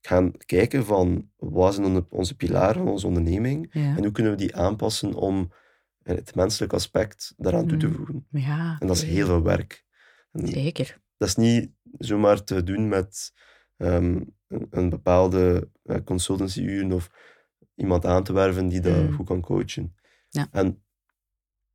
gaan 0.00 0.32
kijken 0.46 0.84
van 0.84 1.28
wat 1.36 1.74
zijn 1.74 2.06
onze 2.10 2.36
pilaren 2.36 2.82
van 2.82 2.88
onze 2.92 3.06
onderneming 3.06 3.68
Ja. 3.72 3.96
en 3.96 4.02
hoe 4.02 4.12
kunnen 4.12 4.32
we 4.32 4.38
die 4.38 4.56
aanpassen 4.56 5.14
om 5.14 5.52
het 6.02 6.34
menselijk 6.34 6.72
aspect 6.72 7.34
daaraan 7.36 7.66
toe 7.66 7.78
te 7.78 7.86
Mhm. 7.86 7.96
voegen. 7.96 8.26
ja. 8.30 8.76
En 8.78 8.86
dat 8.86 8.96
is 8.96 9.02
heel 9.02 9.26
veel 9.26 9.42
werk. 9.42 9.84
En 10.32 10.46
Zeker. 10.48 11.00
dat 11.16 11.28
is 11.28 11.36
niet 11.36 11.70
zomaar 11.98 12.44
te 12.44 12.62
doen 12.62 12.88
met 12.88 13.32
ehm, 13.76 14.20
een, 14.50 14.66
een 14.70 14.88
bepaalde 14.88 15.68
uh, 15.84 15.96
consultancy-uren 16.04 16.92
of 16.92 17.10
iemand 17.74 18.06
aan 18.06 18.24
te 18.24 18.32
werven 18.32 18.68
die 18.68 18.80
dat 18.80 19.02
Mm. 19.02 19.12
goed 19.12 19.26
kan 19.26 19.40
coachen. 19.40 19.94
Ja. 20.28 20.48
En 20.50 20.82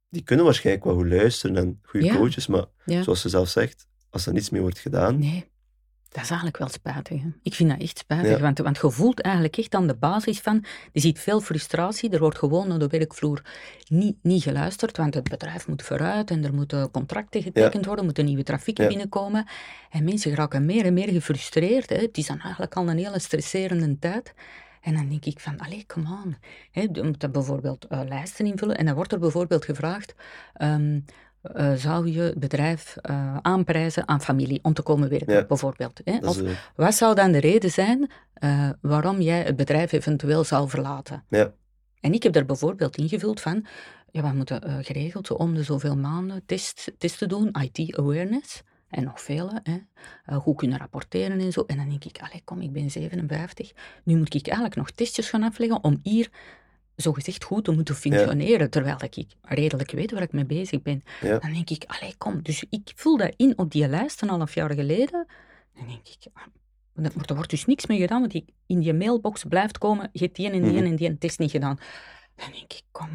die 0.10 0.24
kunnen 0.24 0.46
waarschijnlijk 0.46 0.86
wel 0.86 0.96
goed 0.96 1.08
luisteren 1.08 1.56
en 1.56 1.80
goede 1.84 2.06
Ja. 2.06 2.16
coaches, 2.16 2.48
maar 2.48 2.66
Ja. 2.86 3.04
zoals 3.04 3.22
ze 3.22 3.30
zelf 3.30 3.50
zegt, 3.50 3.88
als 4.10 4.26
er 4.26 4.34
niets 4.34 4.50
mee 4.50 4.62
wordt 4.62 4.80
gedaan, 4.80 5.20
Nee, 5.20 5.52
dat 6.16 6.24
is 6.24 6.30
eigenlijk 6.30 6.58
wel 6.58 6.70
spijtig. 6.70 7.22
Hè? 7.22 7.28
Ik 7.44 7.54
vind 7.54 7.70
dat 7.70 7.80
echt 7.80 7.98
spijtig, 7.98 8.30
Ja. 8.30 8.40
want, 8.40 8.58
want 8.58 8.78
je 8.78 8.92
voelt 8.92 9.22
eigenlijk 9.22 9.58
echt 9.58 9.76
aan 9.76 9.88
de 9.88 9.96
basis 9.96 10.40
van, 10.40 10.64
je 10.92 11.00
ziet 11.00 11.20
veel 11.20 11.40
frustratie, 11.42 12.10
er 12.10 12.20
wordt 12.20 12.38
gewoon 12.38 12.72
op 12.72 12.80
de 12.80 12.88
werkvloer 12.88 13.42
niet, 13.88 14.16
niet 14.22 14.44
geluisterd, 14.44 14.98
want 14.98 15.14
het 15.14 15.30
bedrijf 15.30 15.68
moet 15.68 15.82
vooruit 15.84 16.32
en 16.32 16.44
er 16.44 16.54
moeten 16.54 16.92
contracten 16.92 17.42
getekend 17.42 17.86
worden, 17.86 18.06
moeten 18.06 18.26
nieuwe 18.26 18.44
trafieken 18.44 18.84
Ja. 18.84 18.90
binnenkomen. 18.90 19.46
En 19.90 20.04
mensen 20.04 20.36
raken 20.36 20.66
meer 20.66 20.86
en 20.86 20.94
meer 20.94 21.10
gefrustreerd. 21.10 21.90
Hè? 21.90 21.96
Het 21.96 22.18
is 22.18 22.28
dan 22.28 22.40
eigenlijk 22.40 22.76
al 22.76 22.90
een 22.90 22.98
hele 22.98 23.20
stresserende 23.20 24.00
tijd. 24.00 24.34
En 24.82 24.94
dan 24.94 25.10
denk 25.10 25.26
ik 25.26 25.40
van, 25.40 25.60
allee, 25.60 25.84
come 25.88 26.08
on. 26.24 26.36
Je 26.72 27.04
moet 27.04 27.20
dan 27.20 27.32
bijvoorbeeld 27.32 27.86
eh, 27.88 28.00
lijsten 28.08 28.46
invullen 28.46 28.78
en 28.78 28.86
dan 28.86 28.96
wordt 28.96 29.12
er 29.12 29.20
bijvoorbeeld 29.20 29.66
gevraagd... 29.66 30.16
ehm, 30.54 31.00
eh, 31.54 31.74
zou 31.74 32.12
je 32.12 32.22
het 32.22 32.40
bedrijf 32.40 32.98
eh, 33.02 33.38
aanprijzen 33.42 34.08
aan 34.08 34.22
familie 34.22 34.60
om 34.62 34.74
te 34.74 34.82
komen 34.82 35.10
werken, 35.10 35.34
Ja. 35.34 35.46
bijvoorbeeld. 35.46 36.02
Hè? 36.04 36.18
Of 36.18 36.42
is, 36.42 36.44
eh, 36.44 36.52
wat 36.76 36.96
zou 36.96 37.16
dan 37.16 37.32
de 37.32 37.40
reden 37.40 37.72
zijn 37.72 38.10
waarom 38.82 39.22
jij 39.22 39.42
het 39.42 39.56
bedrijf 39.56 39.92
eventueel 39.92 40.44
zou 40.44 40.70
verlaten? 40.70 41.24
ja, 41.30 41.54
En 42.00 42.14
ik 42.14 42.24
heb 42.24 42.34
daar 42.34 42.46
bijvoorbeeld 42.46 42.98
ingevuld 42.98 43.42
van, 43.42 43.66
ja, 44.12 44.22
we 44.22 44.36
moeten 44.36 44.84
geregeld 44.86 45.32
om 45.32 45.54
de 45.54 45.64
zoveel 45.64 45.98
maanden 45.98 46.42
test, 46.46 46.92
testen 46.98 47.30
doen, 47.30 47.56
IT-awareness, 47.62 48.62
en 48.90 49.04
nog 49.04 49.22
vele, 49.22 49.62
hè, 49.64 49.78
goed 50.38 50.56
kunnen 50.58 50.78
rapporteren 50.78 51.40
en 51.40 51.52
zo. 51.52 51.64
En 51.68 51.78
dan 51.78 51.90
denk 51.90 52.04
ik, 52.04 52.20
allee, 52.22 52.42
kom, 52.44 52.62
ik 52.62 52.72
ben 52.72 52.92
57, 52.92 53.72
nu 54.04 54.18
moet 54.18 54.34
ik 54.34 54.48
eigenlijk 54.48 54.78
nog 54.78 54.92
testjes 54.92 55.30
gaan 55.30 55.44
afleggen 55.44 55.84
om 55.84 56.00
hier 56.04 56.30
zogezegd 56.96 57.44
goed 57.44 57.64
te 57.64 57.72
moeten 57.72 57.96
functioneren, 57.96 58.70
terwijl 58.70 58.98
ik 59.04 59.26
redelijk 59.42 59.92
weet 59.92 60.12
waar 60.12 60.22
ik 60.22 60.32
mee 60.32 60.46
bezig 60.46 60.82
ben. 60.82 61.04
ja. 61.22 61.38
Dan 61.40 61.54
denk 61.54 61.70
ik, 61.70 61.84
allee, 61.88 62.16
kom. 62.18 62.42
Dus 62.44 62.66
ik 62.70 62.92
vul 62.96 63.18
dat 63.18 63.34
in 63.38 63.58
op 63.58 63.72
die 63.72 63.88
lijst 63.88 64.22
een 64.22 64.30
half 64.30 64.54
jaar 64.54 64.74
geleden. 64.74 65.28
Dan 65.76 65.88
denk 65.88 66.08
ik, 66.08 66.28
ah, 66.34 67.06
er 67.30 67.36
wordt 67.36 67.50
dus 67.50 67.66
niks 67.66 67.86
mee 67.86 68.00
gedaan, 68.00 68.20
want 68.20 68.32
die 68.32 68.46
in 68.66 68.80
die 68.80 68.94
mailbox 68.94 69.44
blijft 69.44 69.78
komen, 69.78 70.10
je 70.12 70.20
hebt 70.24 70.36
die 70.36 70.46
en 70.50 70.62
die 70.64 70.72
Mhm. 70.74 70.86
en 70.86 70.96
die 70.96 71.18
test 71.18 71.40
niet 71.40 71.52
gedaan. 71.52 71.78
Dan 72.36 72.52
denk 72.52 72.74
ik, 72.74 72.82
kom, 72.92 73.10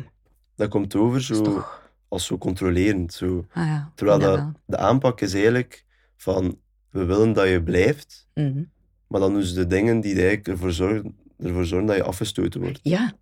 dat 0.57 0.69
komt 0.69 0.95
over 0.95 1.19
is 1.19 1.27
zo, 1.27 1.43
toch... 1.43 1.93
als 2.09 2.27
zo 2.27 2.39
controlerend. 2.39 3.13
Zo. 3.13 3.47
Ah 3.53 3.67
ja, 3.67 3.93
Terwijl 3.95 4.19
dat 4.19 4.47
de 4.67 4.77
aanpak 4.77 5.21
is 5.21 5.33
eigenlijk 5.35 5.85
van, 6.17 6.59
we 6.91 7.05
willen 7.05 7.33
dat 7.33 7.49
je 7.49 7.63
blijft, 7.63 8.29
Mhm. 8.35 8.63
maar 9.07 9.21
dan 9.21 9.33
doen 9.33 9.43
ze 9.43 9.55
de 9.55 9.67
dingen 9.67 10.01
die 10.01 10.13
eigenlijk 10.15 10.49
ervoor 10.49 10.73
zorgen, 10.73 11.17
ervoor 11.39 11.65
zorgen 11.65 11.87
dat 11.89 11.97
je 11.97 12.03
afgestoten 12.03 12.61
wordt. 12.61 12.81
Ja. 12.83 13.13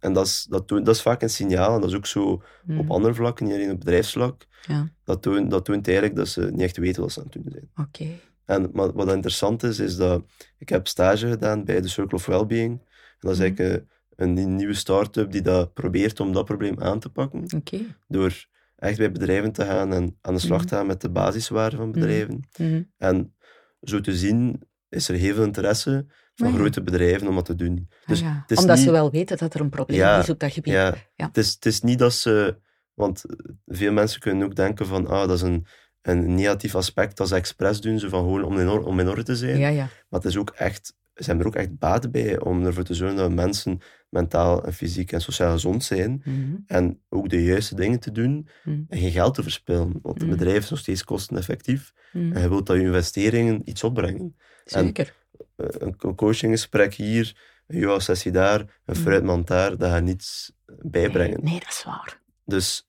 En 0.00 0.12
dat 0.12 0.26
is, 0.26 0.46
dat, 0.50 0.66
toont- 0.66 0.86
dat 0.86 0.94
is 0.94 1.02
vaak 1.02 1.22
een 1.22 1.30
signaal, 1.30 1.74
en 1.74 1.80
dat 1.80 1.90
is 1.90 1.96
ook 1.96 2.06
zo 2.06 2.42
Mhm. 2.64 2.78
op 2.78 2.90
andere 2.90 3.14
vlakken, 3.14 3.46
niet 3.46 3.54
alleen 3.54 3.70
op 3.70 3.78
bedrijfsvlak. 3.78 4.46
Ja, 4.66 4.88
Dat 5.04 5.22
toont, 5.22 5.50
dat 5.50 5.64
toont 5.64 5.86
eigenlijk 5.86 6.16
dat 6.16 6.28
ze 6.28 6.40
niet 6.50 6.60
echt 6.60 6.76
weten 6.76 7.02
wat 7.02 7.12
ze 7.12 7.18
aan 7.20 7.24
het 7.30 7.34
doen 7.34 7.52
zijn. 7.52 7.70
oké. 7.86 8.06
En 8.44 8.70
maar 8.72 8.92
wat 8.92 9.12
interessant 9.12 9.62
is, 9.62 9.78
is 9.78 9.96
dat 9.96 10.24
ik 10.58 10.68
heb 10.68 10.86
stage 10.88 11.28
gedaan 11.28 11.64
bij 11.64 11.80
de 11.80 11.88
Circle 11.88 12.16
of 12.16 12.26
Wellbeing. 12.26 12.80
En 12.80 12.86
dat 13.18 13.30
is 13.32 13.38
Mhm. 13.38 13.46
eigenlijk 13.46 13.86
een, 14.16 14.36
een 14.36 14.56
nieuwe 14.56 14.74
start-up 14.74 15.30
die 15.32 15.42
dat 15.42 15.72
probeert 15.74 16.20
om 16.20 16.32
dat 16.32 16.44
probleem 16.44 16.80
aan 16.80 16.98
te 17.00 17.08
pakken. 17.08 17.44
Oké. 17.56 17.78
Door 18.08 18.46
echt 18.76 18.98
bij 18.98 19.12
bedrijven 19.12 19.52
te 19.52 19.64
gaan 19.64 19.92
en 19.92 20.16
aan 20.20 20.34
de 20.34 20.40
slag 20.40 20.58
Mhm. 20.58 20.68
te 20.68 20.74
gaan 20.74 20.86
met 20.86 21.00
de 21.00 21.10
basiswaarden 21.10 21.78
van 21.78 21.92
bedrijven. 21.92 22.48
En 22.96 23.34
zo 23.82 24.00
te 24.00 24.16
zien 24.16 24.62
is 24.88 25.08
er 25.08 25.14
heel 25.14 25.34
veel 25.34 25.44
interesse 25.44 26.06
van 26.38 26.46
Ah, 26.48 26.54
grote 26.54 26.82
bedrijven 26.82 27.28
om 27.28 27.34
dat 27.34 27.44
te 27.44 27.54
doen. 27.54 27.88
Ah, 28.00 28.06
Dus 28.08 28.20
ja. 28.20 28.38
het 28.42 28.50
is 28.50 28.58
Omdat 28.58 28.76
niet- 28.76 28.84
ze 28.84 28.90
wel 28.90 29.10
weten 29.10 29.36
dat 29.38 29.54
er 29.54 29.60
een 29.60 29.68
probleem 29.68 29.98
Ja, 29.98 30.18
is 30.18 30.30
op 30.30 30.38
dat 30.38 30.52
gebied. 30.52 30.72
Ja, 30.72 30.94
Ja. 31.14 31.26
Het, 31.26 31.36
is, 31.36 31.52
het 31.54 31.66
is 31.66 31.80
niet 31.80 31.98
dat 31.98 32.12
ze... 32.14 32.56
Want 32.94 33.24
veel 33.66 33.92
mensen 33.92 34.20
kunnen 34.20 34.44
ook 34.46 34.54
denken 34.54 34.86
van, 34.86 35.06
ah, 35.06 35.28
dat 35.28 35.36
is 35.36 35.42
een, 35.42 35.66
een 36.02 36.34
negatief 36.34 36.74
aspect 36.74 37.16
dat 37.16 37.28
ze 37.28 37.34
expres 37.34 37.80
doen, 37.80 37.98
zo 37.98 38.08
van 38.08 38.20
gewoon 38.22 38.44
om 38.44 38.58
in, 38.58 38.68
or- 38.68 38.84
om 38.84 39.00
in 39.00 39.08
orde 39.08 39.22
te 39.22 39.36
zijn. 39.36 39.58
ja. 39.58 39.68
ja. 39.68 39.88
Maar 40.08 40.20
het 40.20 40.24
is 40.24 40.36
ook 40.36 40.50
echt, 40.50 40.94
ze 41.14 41.24
hebben 41.24 41.40
er 41.40 41.46
ook 41.52 41.56
echt 41.58 41.78
baat 41.78 42.10
bij 42.10 42.40
om 42.40 42.64
ervoor 42.64 42.82
te 42.84 42.94
zorgen 42.94 43.16
dat 43.16 43.32
mensen 43.32 43.80
mentaal 44.08 44.64
en 44.64 44.72
fysiek 44.72 45.12
en 45.12 45.20
sociaal 45.20 45.52
gezond 45.52 45.84
zijn. 45.84 46.22
Mhm. 46.24 46.54
En 46.66 47.00
ook 47.08 47.28
de 47.28 47.42
juiste 47.44 47.74
dingen 47.74 48.00
te 48.00 48.12
doen 48.12 48.48
Mhm. 48.64 48.80
en 48.88 48.98
geen 48.98 49.10
geld 49.10 49.34
te 49.34 49.42
verspillen. 49.42 49.98
Want 50.02 50.20
een 50.22 50.28
Mhm. 50.28 50.36
bedrijf 50.36 50.62
is 50.62 50.70
nog 50.70 50.78
steeds 50.78 51.04
kosteneffectief. 51.04 51.92
En 52.12 52.40
je 52.40 52.48
wilt 52.48 52.66
dat 52.66 52.76
je 52.76 52.82
investeringen 52.82 53.60
iets 53.64 53.84
opbrengen. 53.84 54.36
en- 54.64 54.84
Zeker. 54.84 55.14
Een 55.56 55.94
een 55.98 56.14
coachinggesprek 56.14 56.94
hier, 56.94 57.36
een 57.66 57.78
yoga-sessie 57.78 58.32
daar, 58.32 58.60
een 58.60 58.66
Mhm. 58.84 59.00
fruitmand 59.00 59.46
daar, 59.46 59.76
dat 59.76 59.90
gaat 59.90 60.02
niets 60.02 60.52
bijbrengen. 60.82 61.40
Nee, 61.42 61.50
nee, 61.50 61.60
dat 61.60 61.68
is 61.68 61.82
waar. 61.84 62.20
Dus 62.44 62.88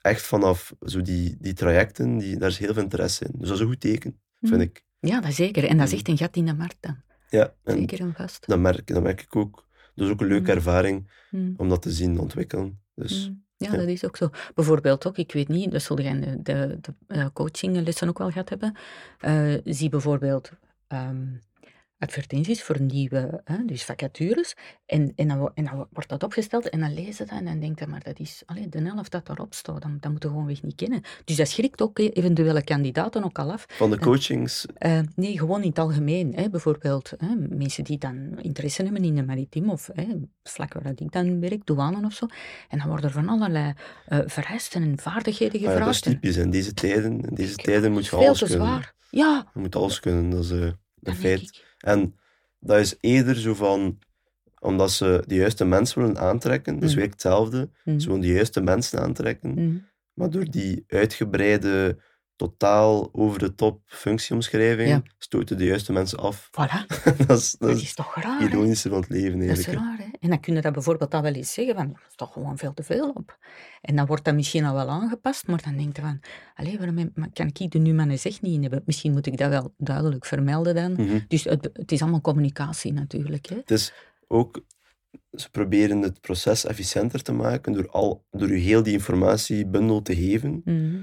echt 0.00 0.22
vanaf 0.22 0.74
zo 0.80 1.02
die, 1.02 1.36
die 1.40 1.52
trajecten, 1.52 2.18
die, 2.18 2.36
daar 2.38 2.48
is 2.48 2.58
heel 2.58 2.74
veel 2.74 2.82
interesse 2.82 3.24
in. 3.24 3.32
Dus 3.38 3.48
dat 3.48 3.56
is 3.56 3.62
een 3.62 3.68
goed 3.70 3.80
teken, 3.80 4.20
vind 4.40 4.52
Mhm. 4.52 4.60
ik. 4.60 4.84
Ja, 5.00 5.20
dat 5.20 5.32
zeker. 5.32 5.64
En 5.64 5.76
dat 5.76 5.86
is 5.86 5.92
Mhm. 5.92 5.98
echt 6.00 6.08
een 6.08 6.16
gat 6.18 6.36
in 6.36 6.46
de 6.46 6.54
markt 6.54 6.76
dan. 6.80 7.02
Ja, 7.28 7.54
Zeker 7.64 8.00
en 8.00 8.14
vast. 8.14 8.46
dat 8.46 8.58
merk, 8.58 8.86
dat 8.86 9.02
merk 9.02 9.20
ik 9.22 9.36
ook. 9.36 9.66
Dat 9.94 10.06
is 10.06 10.12
ook 10.12 10.20
een 10.20 10.26
leuke 10.26 10.52
ervaring 10.52 11.10
om 11.56 11.68
dat 11.68 11.82
te 11.82 11.90
zien 11.90 12.18
ontwikkelen. 12.18 12.80
Dus 12.94 13.32
Ja, 13.56 13.70
ja. 13.70 13.76
dat 13.76 13.86
is 13.88 14.04
ook 14.04 14.16
zo. 14.16 14.30
Bijvoorbeeld 14.54 15.06
ook, 15.06 15.16
ik 15.18 15.32
weet 15.32 15.48
niet, 15.48 15.70
dat 15.72 15.82
zul 15.82 16.00
jij 16.00 16.20
de, 16.20 16.42
de, 16.42 16.78
de 16.80 16.94
eh, 17.06 17.26
coachinglessen 17.32 18.08
ook 18.08 18.18
wel 18.18 18.30
gehad 18.30 18.48
hebben. 18.48 18.76
Eh, 19.18 19.54
zie 19.64 19.88
bijvoorbeeld 19.88 20.50
ehm, 20.86 21.26
advertenties 21.98 22.62
voor 22.62 22.80
nieuwe 22.80 23.40
hè, 23.44 23.64
dus 23.64 23.84
vacatures. 23.84 24.54
En, 24.86 25.12
en, 25.16 25.28
dan, 25.28 25.50
en 25.54 25.64
dan 25.64 25.86
wordt 25.92 26.08
dat 26.08 26.22
opgesteld 26.22 26.68
en 26.68 26.80
dan 26.80 26.94
lezen 26.94 27.12
ze 27.14 27.24
dat 27.24 27.38
en 27.38 27.44
dan 27.44 27.60
denkt 27.60 27.80
je, 27.80 27.86
maar 27.86 28.02
dat 28.02 28.18
is 28.18 28.42
allee, 28.46 28.68
de 28.68 28.82
helft 28.82 29.10
dat 29.10 29.26
daarop 29.26 29.54
staat, 29.54 29.82
dan, 29.82 29.96
dat 30.00 30.10
moeten 30.10 30.28
we 30.28 30.34
gewoonweg 30.34 30.62
niet 30.62 30.74
kennen. 30.74 31.00
Dus 31.24 31.36
dat 31.36 31.48
schrikt 31.48 31.80
ook 31.82 31.98
eventuele 31.98 32.62
kandidaten 32.64 33.24
ook 33.24 33.38
al 33.38 33.52
af. 33.52 33.64
Van 33.68 33.90
de 33.90 33.98
coachings, 33.98 34.66
Eh, 34.74 35.00
nee, 35.14 35.38
gewoon 35.38 35.62
in 35.62 35.68
het 35.68 35.78
algemeen. 35.78 36.34
Hè. 36.34 36.50
Bijvoorbeeld 36.50 37.12
hè, 37.18 37.34
mensen 37.56 37.84
die 37.84 37.98
dan 37.98 38.38
interesse 38.42 38.82
hebben 38.82 39.04
in 39.04 39.14
de 39.14 39.22
maritiem 39.24 39.70
of 39.70 39.90
hè, 39.92 40.06
vlak 40.42 40.72
waar 40.74 40.92
ik 40.94 41.12
dan 41.12 41.40
werk, 41.40 41.66
douane 41.66 42.06
of 42.06 42.12
zo. 42.12 42.26
En 42.68 42.78
dan 42.78 42.86
worden 42.88 43.04
er 43.06 43.12
van 43.12 43.28
allerlei 43.28 43.72
eh 44.06 44.18
vereisten 44.26 44.82
en 44.82 44.98
vaardigheden 44.98 45.54
ah 45.60 45.60
ja, 45.60 45.78
dat 45.78 45.88
is 45.88 45.96
gevraagd. 45.96 46.02
typisch. 46.20 46.36
In 46.36 46.50
deze 46.50 46.74
tijden, 46.74 47.20
in 47.20 47.34
deze 47.34 47.54
tijden 47.56 47.92
moet 47.92 48.02
je 48.02 48.08
veel 48.08 48.18
alles 48.18 48.38
te 48.38 48.44
kunnen. 48.46 48.66
zwaar. 48.66 48.94
Ja, 49.10 49.46
Je 49.54 49.60
moet 49.60 49.76
alles 49.76 50.00
kunnen, 50.00 50.30
dat 50.30 50.42
is 50.44 50.48
dat 50.48 50.68
een 51.02 51.14
feit. 51.14 51.66
En 51.78 52.14
dat 52.60 52.78
is 52.78 52.96
eerder 53.00 53.36
zo 53.36 53.54
van, 53.54 53.98
omdat 54.60 54.90
ze 54.90 55.22
de 55.26 55.34
juiste 55.34 55.64
mensen 55.64 56.00
willen 56.02 56.18
aantrekken, 56.18 56.78
dus 56.78 56.90
Mm. 56.94 56.96
weer 57.00 57.10
hetzelfde, 57.10 57.70
Mm. 57.84 58.00
ze 58.00 58.06
willen 58.06 58.22
de 58.22 58.32
juiste 58.32 58.60
mensen 58.60 59.00
aantrekken, 59.00 59.50
Mm. 59.50 59.84
maar 60.12 60.30
door 60.30 60.44
die 60.44 60.84
uitgebreide, 60.88 61.98
totaal 62.38 63.08
over 63.12 63.38
de 63.38 63.54
top 63.54 63.80
functieomschrijving, 63.86 64.88
Ja. 64.88 65.02
stoten 65.18 65.58
de 65.58 65.64
juiste 65.64 65.92
mensen 65.92 66.18
af. 66.18 66.48
Voilà, 66.50 66.86
dat 67.26 67.38
is, 67.38 67.56
dat 67.58 67.68
dat 67.70 67.80
is 67.80 67.94
toch 67.94 68.14
raar, 68.14 68.42
ironische 68.42 68.88
van 68.88 69.00
het 69.00 69.08
leven 69.08 69.38
Dat 69.38 69.48
is 69.48 69.54
eigenlijk. 69.54 69.78
raar, 69.86 69.98
hè? 69.98 70.12
En 70.20 70.28
dan 70.28 70.40
kun 70.40 70.54
je 70.54 70.60
dat 70.60 70.72
bijvoorbeeld 70.72 71.14
al 71.14 71.22
wel 71.22 71.32
eens 71.32 71.52
zeggen, 71.52 71.74
van, 71.74 71.86
dat 71.88 71.96
is 72.08 72.14
toch 72.16 72.32
gewoon 72.32 72.58
veel 72.58 72.74
te 72.74 72.82
veel 72.82 73.10
op. 73.10 73.38
En 73.80 73.96
dan 73.96 74.06
wordt 74.06 74.24
dat 74.24 74.34
misschien 74.34 74.64
al 74.64 74.74
wel 74.74 74.88
aangepast, 74.88 75.46
maar 75.46 75.62
dan 75.62 75.76
denk 75.76 75.96
je 75.96 76.02
van, 76.02 76.20
allee, 76.54 76.78
waarom 76.78 77.12
kan 77.32 77.46
ik 77.54 77.70
de 77.70 77.78
nu 77.78 77.92
maar 77.94 78.08
eens 78.08 78.24
echt 78.24 78.42
niet 78.42 78.54
in 78.54 78.62
hebben? 78.62 78.82
Misschien 78.86 79.12
moet 79.12 79.26
ik 79.26 79.36
dat 79.36 79.48
wel 79.50 79.74
duidelijk 79.76 80.24
vermelden 80.26 80.74
dan. 80.74 80.92
Mhm. 80.92 81.18
Dus 81.28 81.44
het, 81.44 81.70
het 81.72 81.92
is 81.92 82.02
allemaal 82.02 82.20
communicatie 82.20 82.92
natuurlijk, 82.92 83.46
hè? 83.48 83.56
Het 83.56 83.70
is 83.70 83.92
ook, 84.26 84.60
ze 85.32 85.50
proberen 85.50 86.02
het 86.02 86.20
proces 86.20 86.64
efficiënter 86.64 87.22
te 87.22 87.32
maken 87.32 87.72
door, 87.72 87.88
al, 87.90 88.24
door 88.30 88.48
je 88.48 88.58
heel 88.58 88.82
die 88.82 88.92
informatiebundel 88.92 90.02
te 90.02 90.14
geven, 90.16 90.60
Mhm. 90.64 90.96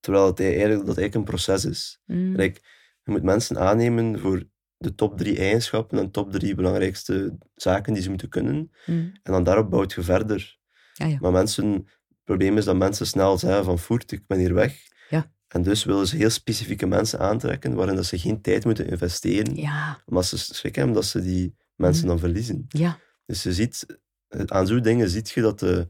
Terwijl 0.00 0.26
het 0.26 0.40
eigenlijk, 0.40 0.86
dat 0.86 0.98
eigenlijk 0.98 1.14
een 1.14 1.24
proces 1.34 1.64
is. 1.64 2.00
Like, 2.06 2.60
je 3.02 3.10
moet 3.10 3.22
mensen 3.22 3.58
aannemen 3.58 4.18
voor 4.18 4.44
de 4.76 4.94
top 4.94 5.18
drie 5.18 5.38
eigenschappen 5.38 5.98
en 5.98 6.10
top 6.10 6.32
drie 6.32 6.54
belangrijkste 6.54 7.38
zaken 7.54 7.92
die 7.92 8.02
ze 8.02 8.08
moeten 8.08 8.28
kunnen. 8.28 8.70
Mhm. 8.86 8.98
En 8.98 9.32
dan 9.32 9.44
daarop 9.44 9.70
bouwt 9.70 9.92
je 9.92 10.02
verder. 10.02 10.58
Ja, 10.92 11.06
ja. 11.06 11.18
Maar 11.20 11.32
mensen, 11.32 11.72
het 11.72 12.18
probleem 12.24 12.56
is 12.58 12.64
dat 12.64 12.76
mensen 12.76 13.06
snel 13.06 13.38
zeggen 13.38 13.64
van 13.64 13.78
voert, 13.78 14.12
ik 14.12 14.26
ben 14.26 14.38
hier 14.38 14.54
weg. 14.54 14.76
Ja. 15.08 15.32
En 15.48 15.62
dus 15.62 15.84
willen 15.84 16.06
ze 16.06 16.16
heel 16.16 16.30
specifieke 16.30 16.86
mensen 16.86 17.18
aantrekken 17.18 17.74
waarin 17.74 17.94
dat 17.96 18.06
ze 18.06 18.18
geen 18.18 18.40
tijd 18.40 18.64
moeten 18.64 18.88
investeren. 18.88 19.54
Ja, 19.56 20.02
Omdat 20.06 20.26
ze 20.26 20.38
schrik 20.38 20.74
hebben 20.74 20.94
dat 20.94 21.04
ze 21.04 21.20
die 21.22 21.54
mensen 21.74 22.00
Mhm. 22.02 22.10
dan 22.10 22.18
verliezen. 22.18 22.64
ja. 22.68 22.98
Dus 23.26 23.42
je 23.42 23.52
ziet, 23.52 23.86
eh, 24.28 24.40
aan 24.46 24.66
zo'n 24.66 24.82
dingen 24.82 25.10
zie 25.10 25.22
je 25.34 25.40
dat 25.40 25.58
de, 25.58 25.88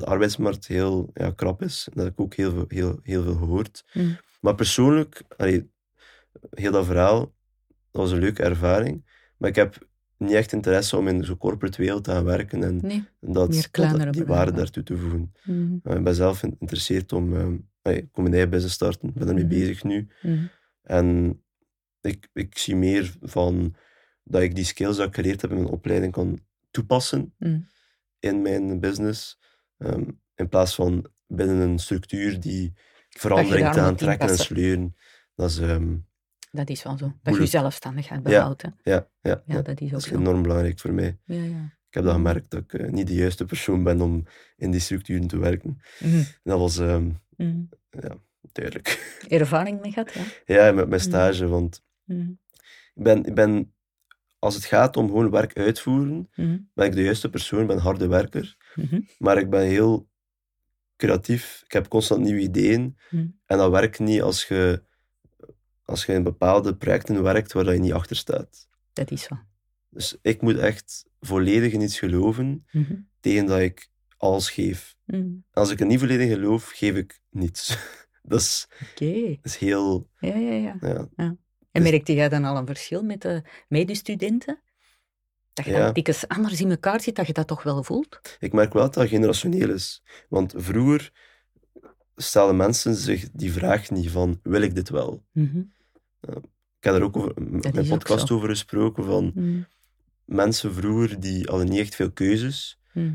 de 0.00 0.04
arbeidsmarkt 0.06 0.66
heel 0.66 1.10
ja, 1.14 1.30
krap 1.30 1.62
is. 1.62 1.88
Dat 1.94 2.04
heb 2.04 2.12
ik 2.12 2.20
ook 2.20 2.34
heel, 2.34 2.50
veel- 2.52 2.64
heel, 2.68 2.98
heel 3.02 3.22
veel 3.22 3.34
gehoord. 3.36 3.84
Mhm. 3.92 4.08
Maar 4.40 4.54
persoonlijk, 4.54 5.22
allee, 5.36 5.70
heel 6.50 6.72
dat 6.72 6.86
verhaal, 6.86 7.20
dat 7.90 8.02
was 8.02 8.10
een 8.10 8.18
leuke 8.18 8.42
ervaring. 8.42 9.04
Maar 9.38 9.48
ik 9.50 9.56
heb 9.56 9.88
niet 10.18 10.32
echt 10.32 10.52
interesse 10.52 10.96
om 10.96 11.08
in 11.08 11.24
zo'n 11.24 11.36
corporate 11.36 11.82
wereld 11.82 12.04
te 12.04 12.10
gaan 12.10 12.24
werken 12.24 12.62
en 12.62 12.78
Nee. 12.82 13.04
dat, 13.20 13.68
dat- 13.72 14.12
die 14.12 14.24
waarde 14.24 14.52
daartoe 14.52 14.82
te 14.82 14.96
voegen. 14.96 15.32
Mhm. 15.44 15.76
Uh, 15.82 15.96
ik 15.96 16.04
ben 16.04 16.14
zelf 16.14 16.38
geïnteresseerd 16.38 17.12
om 17.12 17.32
allee, 17.82 17.98
ik 17.98 18.08
kom 18.12 18.22
mijn 18.22 18.34
eigen 18.34 18.50
business 18.50 18.74
starten. 18.74 19.08
Ik 19.08 19.14
ben 19.14 19.28
ermee 19.28 19.44
Mhm. 19.44 19.52
bezig 19.54 19.84
nu. 19.84 20.08
Mhm. 20.22 20.44
En 20.82 21.38
ik, 22.00 22.28
ik 22.32 22.58
zie 22.58 22.76
meer 22.76 23.14
van 23.20 23.74
dat 24.24 24.42
ik 24.42 24.54
die 24.54 24.64
skills 24.64 24.96
die 24.96 25.06
ik 25.06 25.14
geleerd 25.14 25.40
heb 25.40 25.50
in 25.50 25.56
mijn 25.56 25.68
opleiding 25.68 26.12
kan 26.12 26.38
toepassen 26.70 27.34
Mhm. 27.38 27.58
in 28.18 28.42
mijn 28.42 28.80
business. 28.80 29.38
Ehm, 29.78 30.04
in 30.34 30.48
plaats 30.48 30.74
van 30.74 31.06
binnen 31.26 31.56
een 31.56 31.78
structuur 31.78 32.40
die 32.40 32.72
verandering 33.08 33.72
te 33.72 33.80
aantrekken 33.80 34.28
en 34.28 34.38
sleuren. 34.38 34.96
Dat 35.34 35.50
is, 35.50 35.58
ehm, 35.58 35.96
Dat 36.50 36.68
is 36.70 36.82
wel 36.82 36.98
zo. 36.98 37.12
Dat 37.22 37.36
je 37.36 37.46
zelfstandigheid 37.46 38.22
behoudt, 38.22 38.62
ja, 38.62 38.74
ja, 38.82 39.08
Ja, 39.22 39.42
ja, 39.46 39.62
dat 39.62 39.80
is 39.80 39.84
ook 39.86 39.90
dat 39.90 40.00
is 40.02 40.06
zo. 40.08 40.14
enorm 40.18 40.42
belangrijk 40.42 40.78
voor 40.78 40.92
mij. 40.92 41.18
Ja, 41.24 41.42
ja. 41.42 41.64
Ik 41.88 41.94
heb 42.00 42.04
dat 42.04 42.16
Mhm. 42.18 42.26
gemerkt 42.26 42.50
dat 42.50 42.60
ik 42.62 42.72
eh, 42.74 42.88
niet 42.90 43.06
de 43.06 43.14
juiste 43.14 43.44
persoon 43.44 43.82
ben 43.82 44.00
om 44.00 44.24
in 44.56 44.70
die 44.70 44.80
structuren 44.80 45.26
te 45.26 45.38
werken. 45.38 45.80
Mhm. 46.00 46.22
Dat 46.42 46.58
was 46.58 46.78
ehm, 46.78 47.10
Mhm. 47.36 47.62
duidelijk. 48.52 49.18
Ervaring 49.28 49.80
mee 49.80 49.92
gehad, 49.92 50.12
ja. 50.12 50.24
Ja, 50.66 50.72
met 50.72 50.88
mijn 50.88 51.00
stage, 51.00 51.46
want 51.46 51.82
ik 52.94 53.02
ben, 53.02 53.24
ik 53.24 53.34
ben, 53.34 53.74
als 54.38 54.54
het 54.54 54.64
gaat 54.64 54.96
om 54.96 55.06
gewoon 55.06 55.30
werk 55.30 55.56
uitvoeren, 55.58 56.28
ben 56.74 56.86
ik 56.86 56.92
de 56.92 57.02
juiste 57.02 57.30
persoon, 57.30 57.66
ben 57.66 57.78
harde 57.78 58.06
werker, 58.06 58.56
Mhm. 58.74 59.00
maar 59.18 59.38
ik 59.38 59.50
ben 59.50 59.62
heel 59.66 60.08
creatief, 60.96 61.62
ik 61.64 61.72
heb 61.72 61.88
constant 61.88 62.22
nieuwe 62.24 62.40
ideeën 62.40 62.96
Mhm. 63.10 63.26
en 63.46 63.58
dat 63.58 63.70
werkt 63.70 63.98
niet 63.98 64.22
als 64.22 64.44
je, 64.46 64.82
als 65.84 66.04
je 66.06 66.12
in 66.12 66.22
bepaalde 66.22 66.76
projecten 66.76 67.22
werkt 67.22 67.52
waar 67.52 67.64
dat 67.64 67.74
je 67.74 67.80
niet 67.80 67.92
achter 67.92 68.16
staat. 68.16 68.68
Dat 68.92 69.10
is 69.10 69.22
zo. 69.22 69.38
Dus 69.90 70.18
ik 70.22 70.42
moet 70.42 70.56
echt 70.58 71.06
volledig 71.20 71.72
in 71.72 71.80
iets 71.80 71.98
geloven 71.98 72.66
Mhm. 72.72 72.94
tegen 73.20 73.46
dat 73.46 73.60
ik 73.60 73.88
alles 74.16 74.50
geef. 74.50 74.96
Als 75.52 75.70
ik 75.70 75.80
er 75.80 75.86
niet 75.86 75.98
volledig 75.98 76.28
geloof, 76.32 76.70
geef 76.70 76.94
ik 76.96 77.20
niets. 77.30 77.76
dat, 78.22 78.40
is, 78.40 78.68
Oké. 78.90 79.12
dat 79.26 79.44
is 79.44 79.56
heel... 79.56 80.08
Ja, 80.18 80.36
ja, 80.36 80.52
ja. 80.52 80.76
Ja, 80.80 81.08
En 81.16 81.38
Dus- 81.82 81.90
merkte 81.90 82.14
jij 82.14 82.28
dan 82.28 82.44
al 82.44 82.56
een 82.56 82.66
verschil 82.66 83.02
met 83.02 83.22
de 83.22 83.42
medestudenten? 83.68 84.62
Dat 85.54 85.64
je 85.64 85.70
Ja. 85.70 85.84
dan 85.84 85.92
dikwijls 85.92 86.28
anders 86.28 86.60
in 86.60 86.70
elkaar 86.70 87.00
zit, 87.00 87.16
dat 87.16 87.26
je 87.26 87.32
dat 87.32 87.46
toch 87.46 87.62
wel 87.62 87.82
voelt? 87.82 88.20
Ik 88.38 88.52
merk 88.52 88.72
wel 88.72 88.82
dat 88.82 88.94
dat 88.94 89.08
generationeel 89.08 89.70
is. 89.70 90.02
Want 90.28 90.54
vroeger 90.56 91.12
stelden 92.16 92.56
mensen 92.56 92.94
zich 92.94 93.28
die 93.32 93.52
vraag 93.52 93.90
niet 93.90 94.10
van, 94.10 94.40
wil 94.42 94.62
ik 94.62 94.74
dit 94.74 94.88
wel? 94.90 95.22
Mhm. 95.32 95.58
Ik 96.78 96.90
heb 96.90 96.94
er 96.94 97.02
ook 97.02 97.16
over, 97.16 97.34
Dat 97.60 97.72
mijn 97.72 97.88
podcast 97.88 98.30
over 98.30 98.48
gesproken, 98.48 99.04
van 99.04 99.32
Mhm. 99.34 99.60
mensen 100.24 100.74
vroeger 100.74 101.20
die 101.20 101.44
hadden 101.48 101.68
niet 101.68 101.78
echt 101.78 101.94
veel 101.94 102.10
keuzes. 102.10 102.78
Mhm. 102.92 103.12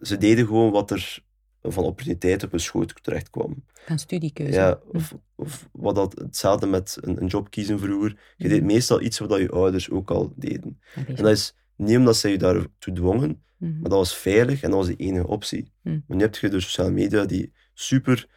Ze 0.00 0.16
deden 0.18 0.46
gewoon 0.46 0.70
wat 0.70 0.90
er 0.90 1.18
van 1.62 1.84
opportuniteit 1.84 2.42
op 2.42 2.50
hun 2.50 2.60
schoot 2.60 3.02
terecht 3.02 3.30
kwam. 3.30 3.64
Van 3.86 3.98
studiekeuze. 3.98 4.52
Ja, 4.52 4.80
of, 4.92 5.14
of 5.34 5.68
wat 5.72 5.94
dat, 5.94 6.18
hetzelfde 6.18 6.66
met 6.66 6.98
een, 7.00 7.22
een 7.22 7.26
job 7.26 7.50
kiezen 7.50 7.78
vroeger. 7.78 8.18
Je 8.36 8.48
deed 8.48 8.62
meestal 8.62 9.00
iets 9.00 9.18
wat 9.18 9.38
je 9.40 9.50
ouders 9.50 9.90
ook 9.90 10.10
al 10.10 10.32
deden. 10.36 10.80
Dat 10.94 11.06
En 11.06 11.14
dat 11.24 11.32
is 11.32 11.54
niet 11.80 11.96
omdat 11.96 12.16
zij 12.16 12.30
je 12.30 12.38
daartoe 12.38 12.94
dwongen, 12.94 13.42
Mhm. 13.56 13.72
maar 13.72 13.82
dat 13.90 13.98
was 13.98 14.16
veilig 14.16 14.62
en 14.62 14.70
dat 14.70 14.78
was 14.78 14.88
de 14.88 14.96
enige 14.96 15.26
optie. 15.26 15.72
Mhm. 15.82 15.98
Maar 16.06 16.16
nu 16.16 16.22
heb 16.22 16.34
je 16.36 16.48
door 16.48 16.60
sociale 16.62 16.90
media 16.90 17.24
die 17.24 17.52
super, 17.74 18.28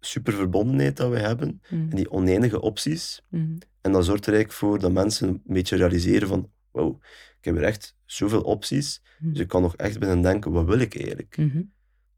super 0.00 0.32
verbondenheid 0.32 0.96
dat 0.96 1.10
we 1.10 1.18
hebben 1.18 1.60
Mhm. 1.70 1.90
en 1.90 1.96
die 1.96 2.10
oneindige 2.10 2.60
opties. 2.60 3.22
Mhm. 3.28 3.56
En 3.80 3.92
dat 3.92 4.04
zorgt 4.04 4.26
er 4.26 4.32
eigenlijk 4.32 4.58
voor 4.62 4.78
dat 4.78 4.92
mensen 4.92 5.28
een 5.28 5.42
beetje 5.44 5.76
realiseren 5.76 6.28
van 6.28 6.50
wow, 6.70 7.02
ik 7.38 7.44
heb 7.44 7.56
echt 7.56 7.96
zoveel 8.04 8.40
opties, 8.42 9.02
dus 9.18 9.38
ik 9.38 9.48
kan 9.48 9.62
nog 9.62 9.76
echt 9.76 9.98
binnen 9.98 10.20
denken, 10.20 10.52
wat 10.52 10.64
wil 10.66 10.78
ik 10.78 10.94
eigenlijk? 10.96 11.36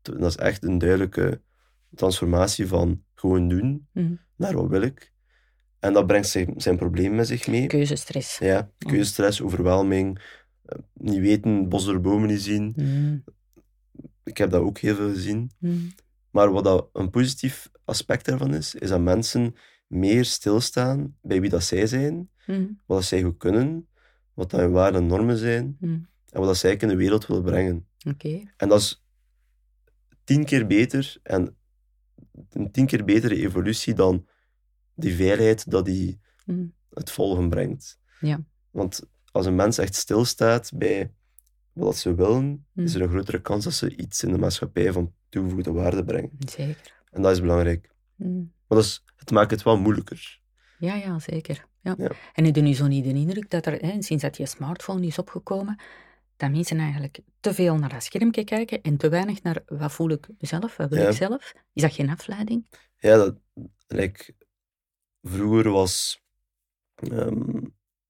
Dat 0.02 0.22
is 0.30 0.36
echt 0.36 0.62
een 0.64 0.78
duidelijke 0.78 1.40
transformatie 1.94 2.66
van 2.66 3.02
gewoon 3.14 3.48
doen 3.48 3.88
naar 4.36 4.54
wat 4.54 4.68
wil 4.68 4.82
ik. 4.82 5.12
En 5.78 5.92
dat 5.92 6.06
brengt 6.06 6.28
zijn, 6.28 6.54
zijn 6.56 6.76
probleem 6.76 7.14
met 7.14 7.26
zich 7.26 7.46
mee. 7.46 7.66
Keuzestress. 7.66 8.38
Ja, 8.38 8.70
keuzestress, 8.78 9.42
overwelming, 9.42 10.18
eh, 10.18 10.24
niet 10.92 11.18
weten, 11.18 11.68
bos 11.68 11.84
door 11.84 12.00
bomen 12.00 12.28
niet 12.28 12.40
zien. 12.40 12.72
Mhm. 12.76 13.18
Ik 14.24 14.36
heb 14.38 14.50
dat 14.50 14.62
ook 14.62 14.78
heel 14.78 14.94
veel 14.94 15.10
gezien. 15.10 15.50
Mhm. 15.58 15.76
Maar 16.30 16.52
wat 16.52 16.64
dat 16.64 16.88
een 16.92 17.10
positief 17.10 17.70
aspect 17.84 18.24
daarvan 18.24 18.54
is, 18.54 18.74
is 18.74 18.88
dat 18.88 19.00
mensen 19.00 19.54
meer 19.86 20.24
stilstaan 20.24 21.16
bij 21.22 21.40
wie 21.40 21.50
dat 21.50 21.64
zij 21.64 21.86
zijn, 21.86 22.30
Mhm. 22.46 22.60
wat 22.86 22.98
dat 22.98 23.04
zij 23.04 23.22
goed 23.22 23.36
kunnen, 23.36 23.88
wat 24.34 24.50
dat 24.50 24.60
hun 24.60 24.70
waarden 24.70 25.00
en 25.00 25.06
normen 25.06 25.36
zijn, 25.36 25.76
en 25.80 26.38
wat 26.38 26.46
dat 26.46 26.56
zij 26.56 26.76
in 26.76 26.88
de 26.88 26.96
wereld 26.96 27.26
willen 27.26 27.42
brengen. 27.42 27.86
En 28.56 28.68
dat 28.68 28.80
is 28.80 29.04
tien 30.24 30.44
keer 30.44 30.66
beter 30.66 31.16
en 31.22 31.56
een 32.50 32.70
tien 32.70 32.86
keer 32.86 33.04
betere 33.04 33.36
evolutie 33.36 33.94
dan 33.94 34.26
die 34.94 35.14
veiligheid 35.14 35.70
dat 35.70 35.84
die 35.84 36.20
het 36.90 37.10
volgen 37.10 37.48
brengt. 37.48 37.98
Ja. 38.20 38.44
Want 38.70 39.02
als 39.38 39.46
een 39.46 39.54
mens 39.54 39.78
echt 39.78 39.94
stilstaat 39.94 40.70
bij 40.74 41.12
wat 41.72 41.96
ze 41.96 42.14
willen, 42.14 42.66
is 42.74 42.94
er 42.94 43.00
Mhm. 43.00 43.08
een 43.08 43.14
grotere 43.14 43.40
kans 43.40 43.64
dat 43.64 43.72
ze 43.72 43.96
iets 43.96 44.22
in 44.22 44.32
de 44.32 44.38
maatschappij 44.38 44.92
van 44.92 45.12
toegevoegde 45.28 45.72
waarde 45.72 46.04
brengen. 46.04 46.30
Zeker. 46.38 46.94
En 47.10 47.22
dat 47.22 47.32
is 47.32 47.40
belangrijk. 47.40 47.90
Mhm. 48.16 48.36
Maar 48.36 48.78
dat 48.78 48.84
is, 48.84 49.04
het 49.16 49.30
maakt 49.30 49.50
het 49.50 49.62
wel 49.62 49.78
moeilijker. 49.78 50.40
Ja, 50.78 50.94
ja, 50.94 51.18
zeker. 51.18 51.66
Ja. 51.82 51.94
Ja. 51.98 52.10
En 52.32 52.44
heb 52.44 52.54
je 52.56 52.62
nu 52.62 52.74
zo 52.74 52.86
niet 52.86 53.04
de 53.04 53.10
indruk 53.10 53.50
dat 53.50 53.66
er, 53.66 53.72
hè, 53.72 54.02
sinds 54.02 54.22
dat 54.22 54.36
je 54.36 54.46
smartphone 54.46 55.06
is 55.06 55.18
opgekomen, 55.18 55.80
dat 56.36 56.50
mensen 56.50 56.78
eigenlijk 56.78 57.18
te 57.40 57.54
veel 57.54 57.76
naar 57.76 57.88
dat 57.88 58.04
schermpje 58.04 58.44
kijken 58.44 58.82
en 58.82 58.96
te 58.96 59.08
weinig 59.08 59.42
naar 59.42 59.62
wat 59.66 59.92
voel 59.92 60.10
ik 60.10 60.28
zelf, 60.38 60.76
wat 60.76 60.90
wil 60.90 61.02
Ja. 61.02 61.08
ik 61.08 61.16
zelf? 61.16 61.52
Is 61.72 61.82
dat 61.82 61.92
geen 61.92 62.08
afleiding? 62.10 62.66
Ja, 62.96 63.16
dat, 63.16 63.36
like, 63.86 64.34
vroeger 65.22 65.70
was... 65.70 66.22
ehm, 66.94 67.64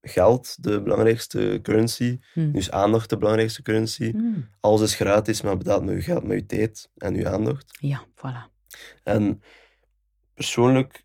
geld 0.09 0.62
de 0.62 0.83
belangrijkste 0.83 1.59
currency. 1.62 2.18
Hmm. 2.33 2.51
Nu 2.51 2.59
is 2.59 2.71
aandacht 2.71 3.11
de 3.11 3.18
belangrijkste 3.18 3.62
currency. 3.62 4.11
Hmm. 4.11 4.49
Alles 4.61 4.81
is 4.81 4.94
gratis, 4.94 5.42
maar 5.42 5.57
betaalt 5.57 5.85
met 5.85 5.94
je 5.94 6.01
geld, 6.01 6.25
met 6.25 6.38
je 6.38 6.47
tijd 6.47 6.90
en 6.97 7.14
je 7.14 7.29
aandacht. 7.29 7.79
Ja, 7.81 8.05
voilà. 8.16 8.53
En 9.03 9.42
persoonlijk, 10.35 11.05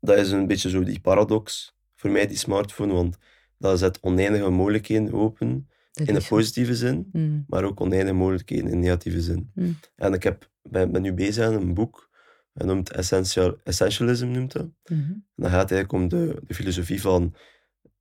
dat 0.00 0.18
is 0.18 0.30
een 0.30 0.46
beetje 0.46 0.70
zo 0.70 0.82
die 0.82 1.00
paradox 1.00 1.76
voor 1.94 2.10
mij, 2.10 2.26
die 2.26 2.36
smartphone, 2.36 2.92
want 2.92 3.16
dat 3.58 3.78
zet 3.78 3.98
oneindige 4.00 4.50
mogelijkheden 4.50 5.12
open, 5.12 5.68
Dat 5.92 6.08
in 6.08 6.14
de 6.14 6.24
positieve 6.28 6.74
zin, 6.74 7.08
Hmm. 7.12 7.44
maar 7.48 7.64
ook 7.64 7.80
oneindige 7.80 8.16
mogelijkheden 8.16 8.64
in 8.64 8.70
de 8.70 8.76
negatieve 8.76 9.20
zin. 9.20 9.50
Hmm. 9.54 9.76
En 9.96 10.12
ik 10.12 10.22
heb, 10.22 10.50
ben, 10.62 10.92
ben 10.92 11.02
nu 11.02 11.12
bezig 11.12 11.44
aan 11.44 11.54
een 11.54 11.74
boek, 11.74 12.12
dat 12.54 12.66
noemt 12.66 12.90
Essential, 12.90 13.56
Essentialism, 13.64 14.26
noemt 14.26 14.52
dat. 14.52 14.68
Mhm. 14.84 15.00
En 15.00 15.24
dan 15.36 15.50
gaat 15.50 15.70
eigenlijk 15.70 15.92
om 15.92 16.08
de, 16.08 16.42
de 16.46 16.54
filosofie 16.54 17.00
van, 17.00 17.34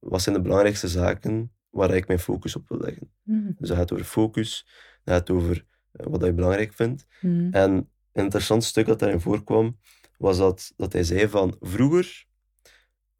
wat 0.03 0.21
zijn 0.21 0.35
de 0.35 0.41
belangrijkste 0.41 0.87
zaken 0.87 1.51
waar 1.69 1.95
ik 1.95 2.07
mijn 2.07 2.19
focus 2.19 2.55
op 2.55 2.69
wil 2.69 2.79
leggen. 2.79 3.11
Hmm. 3.23 3.55
Dus 3.57 3.67
dat 3.67 3.77
gaat 3.77 3.91
over 3.93 4.05
focus, 4.05 4.67
dat 5.03 5.15
gaat 5.15 5.29
over 5.29 5.65
eh, 5.91 6.05
wat 6.09 6.23
je 6.23 6.33
belangrijk 6.33 6.73
vindt. 6.73 7.05
Hmm. 7.19 7.51
En 7.51 7.71
een 7.71 8.23
interessant 8.23 8.63
stuk 8.63 8.85
dat 8.85 8.99
daarin 8.99 9.19
voorkwam, 9.19 9.79
was 10.17 10.37
dat, 10.37 10.73
dat 10.75 10.93
hij 10.93 11.03
zei 11.03 11.27
van, 11.27 11.55
vroeger, 11.59 12.25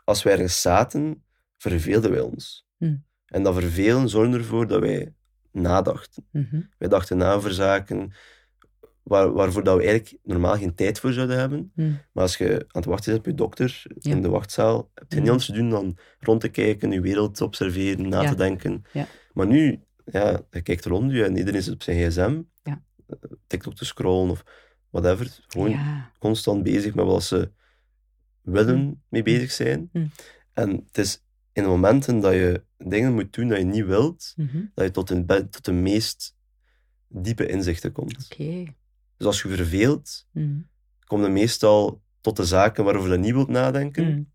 als 0.04 0.24
wij 0.24 0.34
ergens 0.34 0.62
zaten, 0.62 1.24
verveelden 1.58 2.12
wij 2.12 2.22
ons. 2.22 2.68
Hmm. 2.78 3.06
En 3.26 3.44
dat 3.44 3.54
vervelen 3.54 4.10
zorgde 4.10 4.38
ervoor 4.38 4.68
dat 4.68 4.80
wij 4.80 5.14
nadachten. 5.52 6.28
Mhm. 6.32 6.62
Wij 6.78 6.90
dachten 6.90 7.18
na 7.18 7.34
over 7.34 7.54
zaken 7.54 8.14
waar, 9.04 9.32
waarvoor 9.34 9.64
dat 9.64 9.78
we 9.78 9.84
eigenlijk 9.84 10.18
normaal 10.24 10.58
geen 10.58 10.76
tijd 10.76 11.00
voor 11.00 11.14
zouden 11.14 11.38
hebben. 11.40 11.72
Hmm. 11.76 12.00
Maar 12.12 12.24
als 12.24 12.38
je 12.38 12.52
aan 12.54 12.66
het 12.72 12.86
wachten 12.86 13.12
bent 13.12 13.20
op 13.20 13.26
je 13.32 13.34
dokter 13.34 13.84
Ja. 14.00 14.12
in 14.12 14.22
de 14.22 14.30
wachtzaal, 14.30 14.92
heb 14.94 15.06
je 15.10 15.16
Mhm. 15.16 15.20
niet 15.20 15.30
anders 15.30 15.46
te 15.50 15.54
doen 15.54 15.70
dan 15.70 15.98
rond 16.20 16.42
te 16.42 16.50
kijken, 16.50 16.92
je 16.92 17.02
wereld 17.02 17.36
te 17.36 17.44
observeren, 17.44 18.10
na 18.10 18.22
Ja. 18.22 18.30
te 18.30 18.36
denken. 18.36 18.84
Ja. 18.94 19.08
Maar 19.34 19.48
nu, 19.48 19.84
ja, 20.06 20.42
je 20.50 20.62
kijkt 20.62 20.86
rond 20.86 21.12
je 21.12 21.24
en 21.24 21.38
iedereen 21.38 21.64
zit 21.64 21.74
op 21.74 21.84
zijn 21.84 21.98
gsm, 22.12 22.42
Ja. 22.64 22.84
eh, 23.08 23.16
TikTok 23.48 23.76
te 23.76 23.86
scrollen 23.86 24.30
of 24.30 24.44
whatever. 24.90 25.38
Gewoon 25.48 25.78
constant 26.20 26.64
bezig 26.64 26.96
met 26.96 27.06
wat 27.06 27.24
ze 27.24 27.52
willen 28.42 28.80
Mm. 28.80 29.02
mee 29.10 29.24
bezig 29.24 29.52
zijn. 29.52 29.90
En 30.54 30.70
het 30.86 30.98
is 30.98 31.24
in 31.54 31.64
de 31.64 31.70
momenten 31.70 32.20
dat 32.20 32.34
je 32.34 32.64
dingen 32.78 33.14
moet 33.14 33.34
doen 33.34 33.48
dat 33.48 33.58
je 33.58 33.64
niet 33.64 33.86
wilt, 33.86 34.34
Mhm. 34.36 34.62
dat 34.74 34.86
je 34.86 34.92
tot, 34.92 35.10
een, 35.10 35.26
be- 35.26 35.50
tot 35.50 35.66
de 35.66 35.72
meest 35.72 36.36
diepe 37.08 37.48
inzichten 37.48 37.92
komt. 37.92 38.28
Oké. 38.32 38.64
Dus 39.18 39.28
als 39.28 39.42
je 39.42 39.50
verveelt, 39.50 40.28
Hmm. 40.32 40.68
kom 41.06 41.22
je 41.24 41.30
meestal 41.30 42.02
tot 42.22 42.38
de 42.38 42.46
zaken 42.46 42.84
waarover 42.84 43.12
je 43.12 43.18
niet 43.18 43.34
wilt 43.34 43.50
nadenken. 43.50 44.06
Hmm. 44.06 44.32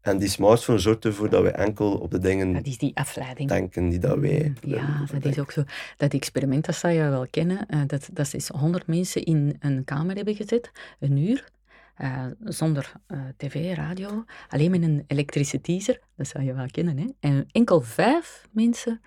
En 0.00 0.18
die 0.18 0.28
smartphone 0.28 0.78
zorgt 0.78 1.04
ervoor 1.04 1.30
dat 1.30 1.42
we 1.42 1.50
enkel 1.50 1.92
op 1.98 2.10
de 2.10 2.18
dingen 2.18 2.52
Dat 2.52 2.66
is 2.66 2.78
die 2.78 2.96
afleiding. 2.96 3.48
denken 3.48 3.88
die 3.88 3.98
dat 3.98 4.18
wij 4.18 4.44
Mm, 4.48 4.54
willen 4.60 4.78
Ja, 4.78 5.04
dat 5.12 5.24
is 5.24 5.38
ook 5.38 5.50
zo. 5.52 5.62
Dat 5.96 6.12
experiment, 6.14 6.64
dat 6.66 6.74
zou 6.74 6.92
je 6.94 7.08
wel 7.08 7.26
kennen. 7.30 7.66
eh, 7.66 7.80
dat, 7.86 8.08
dat 8.12 8.34
is 8.34 8.48
100 8.48 8.86
mensen 8.86 9.24
in 9.24 9.56
een 9.60 9.84
kamer 9.84 10.16
hebben 10.16 10.34
gezet, 10.34 10.70
een 11.00 11.16
uur, 11.16 11.48
eh, 11.94 12.26
zonder 12.44 12.92
eh, 13.06 13.20
tv, 13.36 13.74
radio, 13.76 14.24
alleen 14.48 14.70
met 14.70 14.82
een 14.82 15.04
elektrische 15.06 15.60
teaser. 15.60 16.00
Dat 16.16 16.26
zou 16.28 16.44
je 16.44 16.54
wel 16.54 16.66
kennen, 16.70 16.98
hè? 16.98 17.06
En 17.20 17.46
enkel 17.52 17.80
vijf 17.80 18.46
mensen 18.50 19.00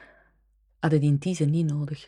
hadden 0.80 1.00
die 1.00 1.18
teaser 1.18 1.48
niet 1.48 1.66
nodig. 1.72 2.08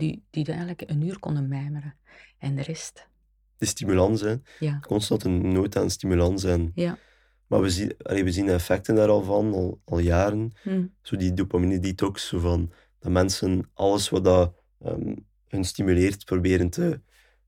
Die, 0.00 0.22
die 0.30 0.44
eigenlijk 0.46 0.82
een 0.86 1.02
uur 1.02 1.18
konden 1.18 1.48
mijmeren. 1.48 1.94
En 2.38 2.54
de 2.54 2.62
rest, 2.62 3.08
De 3.56 3.66
stimulans, 3.66 4.20
hè. 4.20 4.34
ja. 4.58 4.78
constant 4.80 5.24
een 5.24 5.52
nood 5.52 5.76
aan 5.76 5.90
stimulans. 5.90 6.44
En, 6.44 6.72
Ja. 6.74 6.98
maar 7.46 7.60
we 7.60 7.70
zien, 7.70 7.94
allee, 8.02 8.24
we 8.24 8.32
zien 8.32 8.46
de 8.46 8.52
effecten 8.52 8.94
daar 8.94 9.08
al 9.08 9.22
van, 9.22 9.52
al, 9.54 9.80
al 9.84 9.98
jaren. 9.98 10.52
Hm. 10.62 10.86
Zo 11.02 11.16
die 11.16 11.34
dopamine 11.34 11.78
detox, 11.78 12.26
zo 12.28 12.38
van 12.38 12.72
dat 12.98 13.12
mensen 13.12 13.70
alles 13.74 14.08
wat 14.08 14.24
dat, 14.24 14.54
ehm, 14.82 15.14
hun 15.48 15.64
stimuleert 15.64 16.24
proberen 16.24 16.70
te 16.70 17.00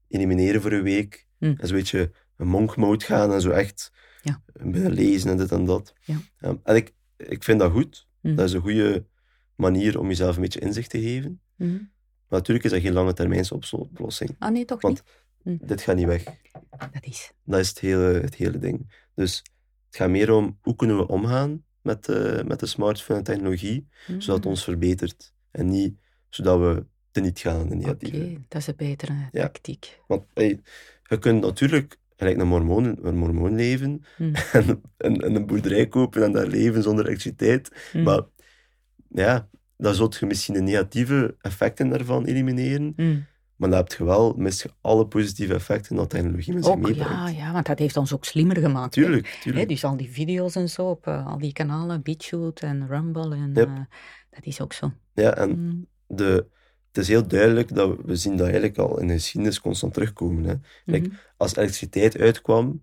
elimineren 0.09 0.61
voor 0.62 0.73
een 0.73 0.83
week. 0.83 1.27
Hm. 1.38 1.55
En 1.59 1.67
zo 1.69 1.75
weet 1.75 1.88
je, 1.88 2.11
een 2.37 2.49
monk 2.49 2.77
mode 2.77 3.05
gaan 3.05 3.33
en 3.33 3.41
zo 3.41 3.51
echt 3.51 3.93
Ja. 4.23 4.43
beginnen 4.53 4.93
lezen 4.93 5.31
en 5.31 5.37
dit 5.37 5.51
en 5.53 5.65
dat. 5.65 5.93
Ja. 6.05 6.17
Ehm, 6.38 6.57
en 6.62 6.77
ik, 6.77 6.93
ik 7.17 7.43
vind 7.43 7.59
dat 7.61 7.73
goed. 7.73 8.07
Hm. 8.21 8.35
Dat 8.35 8.45
is 8.49 8.53
een 8.55 8.61
goede 8.61 9.07
manier 9.57 9.99
om 9.99 10.09
jezelf 10.09 10.37
een 10.37 10.43
beetje 10.43 10.61
inzicht 10.61 10.91
te 10.91 11.01
geven. 11.01 11.41
Maar 12.33 12.40
natuurlijk 12.40 12.64
is 12.66 12.73
dat 12.73 12.81
geen 12.81 12.92
lange 12.92 13.12
termijns 13.12 13.53
opso- 13.53 13.77
oplossing. 13.77 14.37
Ah 14.38 14.53
nee, 14.53 14.64
toch 14.64 14.81
Want- 14.81 15.03
niet? 15.45 15.59
Hm. 15.61 15.66
Dit 15.66 15.81
gaat 15.83 15.97
niet 15.97 16.07
weg. 16.07 16.25
Dat 16.79 16.88
is. 17.01 17.33
Dat 17.45 17.61
is 17.61 17.68
het 17.68 17.79
hele, 17.79 18.03
het 18.21 18.35
hele 18.35 18.59
ding. 18.59 18.92
Dus 19.14 19.37
het 19.87 19.97
gaat 19.97 20.11
meer 20.11 20.31
om 20.33 20.59
hoe 20.62 20.77
kunnen 20.77 20.97
we 20.97 21.09
omgaan 21.09 21.64
met, 21.83 22.05
de 22.05 22.42
met 22.47 22.61
de 22.61 22.66
smartphone 22.66 23.18
en 23.18 23.25
technologie, 23.25 23.88
Hm. 24.07 24.21
zodat 24.21 24.37
het 24.37 24.47
ons 24.47 24.64
verbetert. 24.64 25.33
En 25.51 25.66
niet 25.68 25.95
zodat 26.29 26.59
we 26.59 26.87
te 27.11 27.21
niet 27.21 27.38
gaan 27.38 27.61
in 27.61 27.79
de 27.79 27.88
Oké, 27.90 28.05
negatieve. 28.05 28.40
dat 28.49 28.61
is 28.61 28.66
een 28.66 28.77
betere 28.77 29.12
Ja. 29.12 29.42
tactiek. 29.42 30.01
Want 30.07 30.25
hey, 30.35 30.61
je 31.03 31.18
kunt 31.18 31.40
natuurlijk 31.40 31.97
gelijk 32.16 32.40
een 32.40 32.47
mormoon, 32.49 32.99
een 33.03 33.16
mormoon 33.16 33.55
leven 33.55 34.05
Hm. 34.16 34.35
en, 34.53 34.83
en, 34.97 35.16
en 35.21 35.35
een 35.35 35.47
boerderij 35.47 35.88
kopen 35.88 36.23
en 36.25 36.33
daar 36.33 36.47
leven 36.47 36.83
zonder 36.83 37.05
elektriciteit. 37.07 37.90
Maar 38.05 38.23
ja, 39.09 39.49
dan 39.83 39.95
zult 39.95 40.16
je 40.16 40.27
misschien 40.27 40.55
de 40.55 40.61
negatieve 40.61 41.37
effecten 41.40 41.88
daarvan 41.88 42.25
elimineren. 42.25 42.92
Hm. 42.97 43.18
Maar 43.57 43.71
dan 43.71 43.79
heb 43.79 43.92
je 43.92 44.05
wel, 44.05 44.35
mis 44.37 44.62
je 44.62 44.71
alle 44.81 45.07
positieve 45.07 45.55
effecten 45.55 45.97
dat 45.97 46.11
technologie 46.11 46.55
met 46.55 46.64
zich 46.64 46.75
meebrengt. 46.77 47.11
ja, 47.12 47.29
ja, 47.29 47.53
want 47.53 47.66
dat 47.66 47.79
heeft 47.79 47.97
ons 47.97 48.12
ook 48.14 48.25
slimmer 48.25 48.57
gemaakt. 48.57 48.95
hè. 48.95 49.03
Tuurlijk, 49.03 49.27
Hè, 49.27 49.40
tuurlijk. 49.40 49.68
dus 49.68 49.85
al 49.85 49.97
die 49.97 50.11
video's 50.11 50.55
en 50.57 50.68
zo 50.68 50.90
op 50.90 51.07
eh, 51.07 51.27
al 51.27 51.38
die 51.38 51.53
kanalen, 51.53 52.03
BitChute 52.03 52.66
en 52.66 52.87
Rumble, 52.88 53.35
en, 53.35 53.51
Yep. 53.55 53.68
eh, 53.68 53.75
dat 54.31 54.45
is 54.47 54.61
ook 54.61 54.73
zo. 54.73 54.92
Ja, 55.14 55.35
en 55.37 55.51
Hm. 55.51 56.14
de, 56.16 56.47
het 56.88 57.03
is 57.03 57.09
heel 57.09 57.27
duidelijk 57.27 57.75
dat 57.75 57.88
we, 57.88 57.97
we 58.05 58.16
zien 58.16 58.33
dat 58.37 58.47
eigenlijk 58.47 58.79
al 58.79 58.99
in 59.01 59.07
de 59.07 59.12
geschiedenis 59.12 59.61
constant 59.61 59.95
terugkomen. 59.95 60.45
Hè. 60.45 60.55
Like, 60.85 61.07
Mhm. 61.09 61.16
Als 61.37 61.57
elektriciteit 61.57 62.18
uitkwam, 62.18 62.83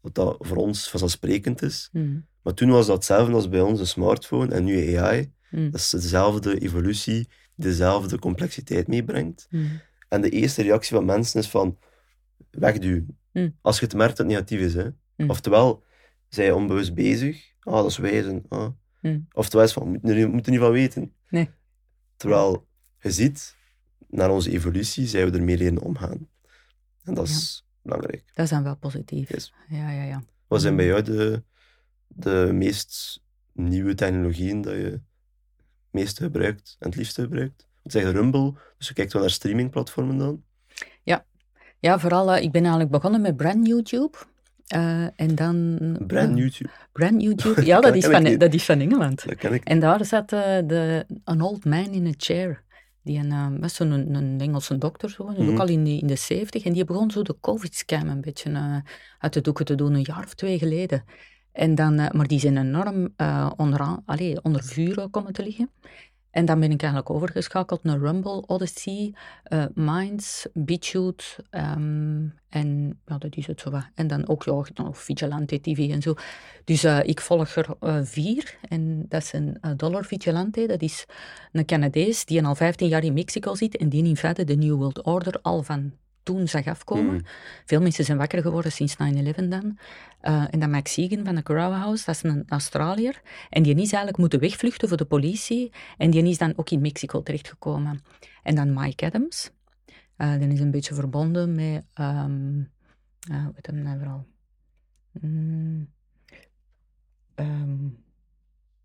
wat 0.00 0.14
dat 0.14 0.36
voor 0.38 0.56
ons 0.56 0.90
vanzelfsprekend 0.90 1.62
is, 1.62 1.90
maar 2.42 2.54
toen 2.54 2.70
was 2.70 2.86
dat 2.86 2.94
hetzelfde 2.96 3.32
als 3.34 3.48
bij 3.48 3.60
onze 3.60 3.86
smartphone 3.86 4.54
en 4.54 4.64
nu 4.64 4.96
AI. 4.96 5.32
Hm. 5.50 5.70
Dat 5.70 5.80
is 5.80 5.90
dezelfde 5.90 6.58
evolutie, 6.58 7.28
dezelfde 7.54 8.18
complexiteit 8.18 8.86
meebrengt. 8.86 9.46
Hm. 9.50 9.66
En 10.08 10.20
de 10.20 10.30
eerste 10.30 10.62
reactie 10.62 10.96
van 10.96 11.04
mensen 11.04 11.40
is 11.40 11.48
van 11.48 11.78
wegduwen. 12.50 13.18
Hm. 13.32 13.50
Als 13.60 13.78
je 13.78 13.84
het 13.84 13.94
merkt 13.94 14.16
dat 14.16 14.26
het 14.26 14.34
negatief 14.34 14.60
is. 14.60 14.74
Hè. 14.74 14.88
Oftewel, 15.26 15.84
zij 16.28 16.52
onbewust 16.52 16.94
bezig. 16.94 17.52
Ah, 17.60 17.74
dat 17.74 17.90
is 17.90 17.96
wijzen. 17.96 18.44
Ah. 18.48 18.68
Oftewel 19.32 19.66
is 19.66 19.72
van, 19.72 19.82
we 19.82 19.88
moeten 20.26 20.44
er, 20.44 20.50
niet 20.50 20.60
van 20.60 20.72
weten. 20.72 21.12
Nee. 21.28 21.50
Terwijl 22.16 22.68
je 23.00 23.10
ziet, 23.10 23.56
naar 24.08 24.30
onze 24.30 24.50
evolutie 24.50 25.06
zijn 25.06 25.30
we 25.30 25.38
ermee 25.38 25.56
leren 25.56 25.80
omgaan. 25.80 26.28
En 27.04 27.14
dat 27.14 27.28
is 27.28 27.66
belangrijk. 27.82 28.24
Dat 28.34 28.44
is 28.44 28.50
dan 28.50 28.62
wel 28.62 28.76
positief. 28.76 29.28
Yes. 29.28 29.52
Ja, 29.68 29.90
ja, 29.90 30.02
ja. 30.02 30.22
Wat 30.46 30.60
zijn 30.60 30.76
bij 30.76 30.86
jou 30.86 31.02
de, 31.02 31.42
de 32.06 32.50
meest 32.52 33.22
nieuwe 33.52 33.94
technologieën 33.94 34.60
dat 34.60 34.74
je 34.74 35.00
meeste 35.90 36.22
gebruikt 36.22 36.76
en 36.78 36.88
het 36.88 36.98
liefste 36.98 37.22
gebruikt? 37.22 37.66
Want 37.82 37.92
zeg 38.04 38.12
Rumble, 38.12 38.52
dus 38.78 38.88
je 38.88 38.94
kijkt 38.94 39.12
wel 39.12 39.22
naar 39.22 39.30
streamingplatformen 39.30 40.18
dan. 40.18 40.42
Ja, 41.80 41.98
vooral, 41.98 42.32
eh, 42.32 42.42
ik 42.42 42.50
ben 42.52 42.60
eigenlijk 42.60 42.90
begonnen 42.90 43.20
met 43.20 43.36
brand 43.36 43.66
YouTube. 43.66 44.16
eh, 44.66 45.20
en 45.20 45.34
dan... 45.34 45.78
Brand 46.06 46.38
YouTube, 46.38 46.70
brand 46.92 47.22
YouTube. 47.22 47.64
Ja, 47.66 47.74
dat 47.74 47.82
Dat 47.84 47.94
is, 47.94 48.04
van, 48.06 48.38
dat 48.38 48.54
is 48.54 48.64
van 48.64 48.80
Engeland. 48.80 49.26
dat 49.28 49.36
ken 49.36 49.52
ik. 49.52 49.64
En 49.64 49.80
daar 49.80 50.04
zat 50.04 50.32
eh, 50.32 50.58
de, 50.66 51.06
een 51.24 51.40
old 51.42 51.64
man 51.64 51.92
in 51.92 52.06
a 52.06 52.12
chair. 52.16 52.62
Die 53.02 53.18
een, 53.18 53.60
was 53.60 53.74
zo'n 53.74 53.90
een, 53.90 54.14
een 54.14 54.40
Engelse 54.40 54.78
dokter, 54.78 55.10
zo, 55.10 55.26
dus 55.26 55.36
Mhm. 55.38 55.50
ook 55.50 55.58
al 55.58 55.68
in 55.68 55.84
de, 55.84 55.90
in 55.98 56.06
de 56.06 56.16
70. 56.16 56.64
En 56.64 56.72
die 56.72 56.84
begon 56.84 57.10
zo 57.10 57.22
de 57.22 57.36
COVID-scam 57.40 58.08
een 58.08 58.20
beetje 58.20 58.82
uit 59.18 59.32
de 59.32 59.40
doeken 59.40 59.64
te 59.64 59.74
doen, 59.74 59.94
een 59.94 60.02
jaar 60.02 60.24
of 60.24 60.34
twee 60.34 60.58
geleden. 60.58 61.04
En 61.52 61.74
dan, 61.74 61.98
eh, 61.98 62.10
maar 62.10 62.26
die 62.26 62.40
zijn 62.40 62.56
enorm 62.56 63.08
eh, 63.16 63.50
onder, 63.56 64.00
allee, 64.04 64.42
onder 64.42 64.62
vuur 64.64 65.08
komen 65.10 65.32
te 65.32 65.42
liggen. 65.42 65.70
En 66.30 66.44
dan 66.44 66.60
ben 66.60 66.70
ik 66.70 66.82
eigenlijk 66.82 67.10
overgeschakeld 67.10 67.82
naar 67.82 67.98
Rumble, 67.98 68.46
Odyssey, 68.46 69.14
eh, 69.42 69.64
Minds, 69.74 70.46
BitChute 70.54 71.24
ehm, 71.50 72.26
en 72.48 73.00
ja, 73.06 73.18
dat 73.18 73.36
is 73.36 73.46
het 73.46 73.60
zo. 73.60 73.80
En 73.94 74.06
dan 74.06 74.28
ook 74.28 74.44
ja, 74.44 74.64
nog 74.74 74.98
Vigilante 74.98 75.60
TV 75.60 75.90
en 75.90 76.02
zo. 76.02 76.14
Dus 76.64 76.84
ik 76.84 77.20
volg 77.20 77.56
er 77.56 77.76
vier. 78.06 78.58
En 78.68 79.06
dat 79.08 79.22
is 79.22 79.32
een 79.32 79.58
Dollar 79.76 80.04
Vigilante. 80.04 80.66
Dat 80.66 80.82
is 80.82 81.06
een 81.52 81.64
Canadees 81.64 82.24
die 82.24 82.44
al 82.44 82.54
15 82.54 82.88
jaar 82.88 83.04
in 83.04 83.12
Mexico 83.12 83.54
zit 83.54 83.76
en 83.76 83.88
die 83.88 84.04
in 84.04 84.16
feite 84.16 84.44
de 84.44 84.56
New 84.56 84.76
World 84.76 85.02
Order 85.02 85.38
al 85.42 85.62
van 85.62 85.92
toen 86.22 86.48
zag 86.48 86.66
afkomen. 86.66 87.14
Mm. 87.14 87.24
Veel 87.64 87.80
mensen 87.80 88.04
zijn 88.04 88.18
wakker 88.18 88.42
geworden 88.42 88.72
sinds 88.72 88.94
9-11 88.94 89.48
dan. 89.48 89.78
Eh, 90.20 90.44
en 90.50 90.60
dan 90.60 90.70
Max 90.70 90.92
Segan 90.92 91.24
van 91.24 91.34
de 91.34 91.42
Crow 91.42 91.72
House, 91.72 92.04
dat 92.04 92.14
is 92.14 92.22
een 92.22 92.44
Australiër. 92.48 93.20
En 93.50 93.62
die 93.62 93.74
is 93.74 93.80
eigenlijk 93.80 94.16
moeten 94.16 94.40
wegvluchten 94.40 94.88
voor 94.88 94.96
de 94.96 95.04
politie. 95.04 95.72
En 95.96 96.10
die 96.10 96.28
is 96.28 96.38
dan 96.38 96.52
ook 96.56 96.70
in 96.70 96.80
Mexico 96.80 97.22
terechtgekomen. 97.22 98.02
En 98.42 98.54
dan 98.54 98.72
Mike 98.74 99.06
Adams. 99.06 99.50
Eh 100.16 100.38
die 100.38 100.48
is 100.48 100.60
een 100.60 100.70
beetje 100.70 100.94
verbonden 100.94 101.54
met... 101.54 101.84
ehm 101.94 102.60
eh, 103.30 103.44
wat 103.54 103.66
hem 103.66 103.82
nou 103.82 103.98
vooral? 103.98 104.26
Mm, 105.20 105.92
ehm, 107.34 107.88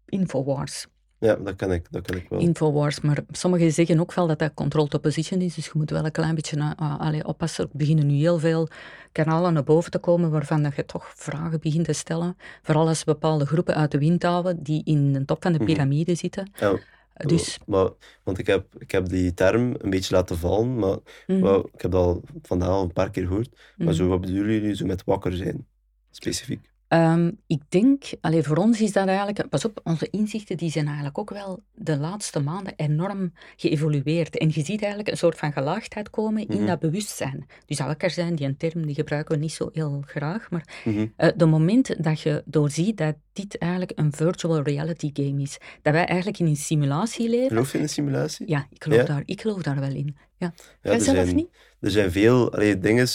Infowars. 0.05 0.87
Ja, 1.23 1.35
dat 1.35 1.55
ken 1.55 1.71
ik, 1.71 1.87
dat 1.91 2.01
ken 2.01 2.17
ik 2.17 2.25
wel. 2.29 2.39
Infowars, 2.39 3.01
maar 3.01 3.19
sommigen 3.31 3.71
zeggen 3.71 3.99
ook 3.99 4.13
wel 4.13 4.27
dat 4.27 4.39
dat 4.39 4.53
control 4.53 4.87
to 4.87 4.97
position 4.99 5.41
is, 5.41 5.55
dus 5.55 5.65
je 5.65 5.71
moet 5.73 5.89
wel 5.89 6.05
een 6.05 6.11
klein 6.11 6.35
beetje 6.35 6.57
uh, 6.57 6.99
allee, 6.99 7.25
oppassen. 7.27 7.63
Er 7.63 7.69
beginnen 7.73 8.07
nu 8.07 8.13
heel 8.13 8.39
veel 8.39 8.67
kanalen 9.11 9.53
naar 9.53 9.63
boven 9.63 9.91
te 9.91 9.99
komen 9.99 10.31
waarvan 10.31 10.63
dat 10.63 10.75
je 10.75 10.85
toch 10.85 11.11
vragen 11.15 11.59
begint 11.59 11.85
te 11.85 11.93
stellen. 11.93 12.37
Vooral 12.61 12.87
als 12.87 13.03
bepaalde 13.03 13.45
groepen 13.45 13.75
uit 13.75 13.91
de 13.91 13.97
wind 13.97 14.23
houden 14.23 14.63
die 14.63 14.81
in 14.85 15.13
de 15.13 15.25
top 15.25 15.43
van 15.43 15.51
de 15.51 15.57
Mhm. 15.57 15.67
piramide 15.67 16.15
zitten. 16.15 16.51
Ja, 16.59 16.77
Dus, 17.13 17.59
maar, 17.65 17.89
want 18.23 18.37
ik 18.37 18.47
heb, 18.47 18.65
ik 18.77 18.91
heb 18.91 19.09
die 19.09 19.33
term 19.33 19.75
een 19.77 19.89
beetje 19.89 20.15
laten 20.15 20.37
vallen, 20.37 20.75
maar 20.75 20.97
mhm, 21.27 21.41
wel, 21.41 21.69
ik 21.73 21.81
heb 21.81 21.91
dat 21.91 22.05
al 22.05 22.21
vandaag 22.41 22.69
al 22.69 22.83
een 22.83 22.93
paar 22.93 23.09
keer 23.09 23.27
gehoord. 23.27 23.49
Maar 23.77 23.87
mhm. 23.87 23.95
zo, 23.95 24.07
wat 24.07 24.21
bedoelen 24.21 24.53
jullie 24.53 24.75
zo 24.75 24.85
met 24.85 25.03
wakker 25.03 25.33
zijn? 25.33 25.67
Specifiek. 26.11 26.71
Ehm, 26.93 27.31
ik 27.47 27.61
denk, 27.69 28.03
allee, 28.21 28.43
voor 28.43 28.57
ons 28.57 28.81
is 28.81 28.91
dat 28.91 29.07
eigenlijk, 29.07 29.49
pas 29.49 29.65
op, 29.65 29.79
onze 29.83 30.07
inzichten 30.11 30.57
die 30.57 30.71
zijn 30.71 30.85
eigenlijk 30.85 31.17
ook 31.17 31.29
wel 31.29 31.63
de 31.75 31.97
laatste 31.97 32.39
maanden 32.39 32.73
enorm 32.75 33.33
geëvolueerd. 33.55 34.37
En 34.37 34.47
je 34.47 34.63
ziet 34.63 34.79
eigenlijk 34.81 35.07
een 35.09 35.17
soort 35.17 35.37
van 35.37 35.51
gelaagdheid 35.53 36.09
komen 36.09 36.47
in 36.47 36.57
Mhm. 36.57 36.65
dat 36.65 36.79
bewustzijn. 36.79 37.45
Dus 37.65 37.77
dat 37.77 37.87
wakker 37.87 38.09
zijn, 38.09 38.35
die 38.35 38.47
een 38.47 38.57
term 38.57 38.85
die 38.85 38.95
gebruiken 38.95 39.35
we 39.35 39.41
niet 39.41 39.51
zo 39.51 39.69
heel 39.73 40.03
graag, 40.05 40.49
maar 40.51 40.81
eh, 41.15 41.29
de 41.35 41.45
moment 41.45 42.03
dat 42.03 42.21
je 42.21 42.41
doorziet 42.45 42.97
dat 42.97 43.15
dit 43.33 43.57
eigenlijk 43.57 43.91
een 43.95 44.11
virtual 44.13 44.61
reality 44.61 45.09
game 45.13 45.41
is, 45.41 45.57
dat 45.81 45.93
wij 45.93 46.05
eigenlijk 46.05 46.39
in 46.39 46.45
een 46.45 46.55
simulatie 46.55 47.29
leven, 47.29 47.47
Geloof 47.47 47.71
je 47.71 47.77
in 47.77 47.83
een 47.83 47.89
simulatie? 47.89 48.49
ja, 48.49 48.67
ik 48.69 48.83
geloof, 48.83 48.99
Ja? 48.99 49.05
Daar, 49.05 49.23
ik 49.25 49.41
geloof 49.41 49.61
daar 49.61 49.79
wel 49.79 49.93
in. 49.93 50.15
Ja. 50.37 50.53
Er 50.81 51.01
zelf 51.01 51.17
zijn, 51.25 51.35
niet? 51.35 51.49
Er 51.79 51.91
zijn 51.91 52.11
veel 52.11 52.53
allee, 52.53 52.77
dingen, 52.79 53.07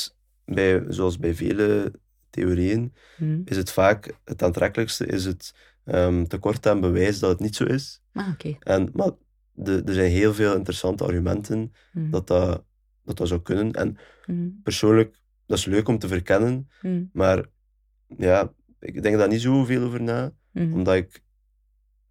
bij, 0.45 0.85
zoals 0.89 1.19
bij 1.19 1.35
vele 1.35 1.93
theorieën, 2.31 2.95
Hm. 3.17 3.41
is 3.45 3.57
het 3.57 3.71
vaak 3.71 4.19
het 4.25 4.43
aantrekkelijkste 4.43 5.07
is 5.07 5.25
het 5.25 5.55
ehm, 5.85 6.25
tekort 6.25 6.67
aan 6.67 6.81
bewijs 6.81 7.19
dat 7.19 7.31
het 7.31 7.41
niet 7.41 7.57
zo 7.57 7.65
is. 7.65 8.03
Ah. 8.13 8.29
En, 8.61 8.91
maar 8.93 9.11
de, 9.53 9.83
er 9.85 9.95
zijn 9.95 10.11
heel 10.11 10.35
veel 10.35 10.55
interessante 10.57 11.05
argumenten 11.05 11.73
Hm. 11.93 12.11
dat 12.11 12.27
dat, 12.27 12.65
dat 13.05 13.17
dat 13.17 13.29
zou 13.29 13.43
kunnen. 13.43 13.73
En 13.73 13.97
Hm. 14.25 14.49
persoonlijk, 14.63 15.21
dat 15.47 15.59
is 15.59 15.65
leuk 15.65 15.89
om 15.89 15.99
te 15.99 16.09
verkennen, 16.09 16.69
maar 17.13 17.45
ja, 18.17 18.53
ik 18.81 19.03
denk 19.03 19.17
daar 19.17 19.29
niet 19.29 19.41
zoveel 19.41 19.83
over 19.83 20.03
na, 20.03 20.33
omdat 20.73 20.95
ik 20.95 21.23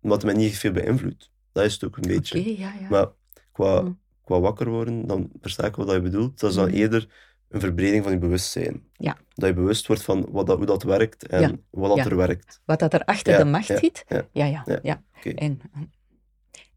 omdat 0.01 0.21
het 0.21 0.31
mij 0.33 0.43
niet 0.43 0.57
veel 0.57 0.71
beïnvloedt. 0.71 1.31
Dat 1.51 1.65
is 1.65 1.73
het 1.73 1.83
ook 1.83 1.95
een 1.97 2.07
beetje. 2.07 2.57
Ja, 2.57 2.73
ja. 2.79 2.89
Maar 2.89 3.07
qua, 3.51 3.95
qua 4.23 4.39
wakker 4.39 4.69
worden, 4.69 5.07
dan 5.07 5.31
versta 5.41 5.65
ik 5.65 5.75
wat 5.75 5.91
je 5.91 6.01
bedoelt. 6.01 6.39
Dat 6.39 6.49
is 6.49 6.55
dan 6.55 6.67
eerder 6.67 7.07
een 7.49 7.59
verbreding 7.59 8.03
van 8.03 8.11
je 8.11 8.17
bewustzijn. 8.17 8.83
Ja. 8.93 9.17
Dat 9.33 9.49
je 9.49 9.55
bewust 9.55 9.87
wordt 9.87 10.01
van 10.03 10.27
wat 10.31 10.47
dat, 10.47 10.57
hoe 10.57 10.65
dat 10.65 10.83
werkt 10.83 11.27
en 11.27 11.41
Ja. 11.41 11.51
wat 11.69 11.89
dat 11.89 11.97
Ja. 11.97 12.05
er 12.11 12.15
werkt. 12.15 12.61
Wat 12.65 12.79
dat 12.79 12.93
er 12.93 13.03
achter 13.05 13.33
Ja, 13.33 13.39
de 13.39 13.45
macht 13.45 13.67
ja, 13.67 13.77
zit. 13.77 14.05
ja, 14.07 14.27
ja, 14.31 14.45
ja. 14.45 14.63
ja. 14.65 14.79
ja. 14.83 15.03
Oké. 15.17 15.29
En, 15.29 15.61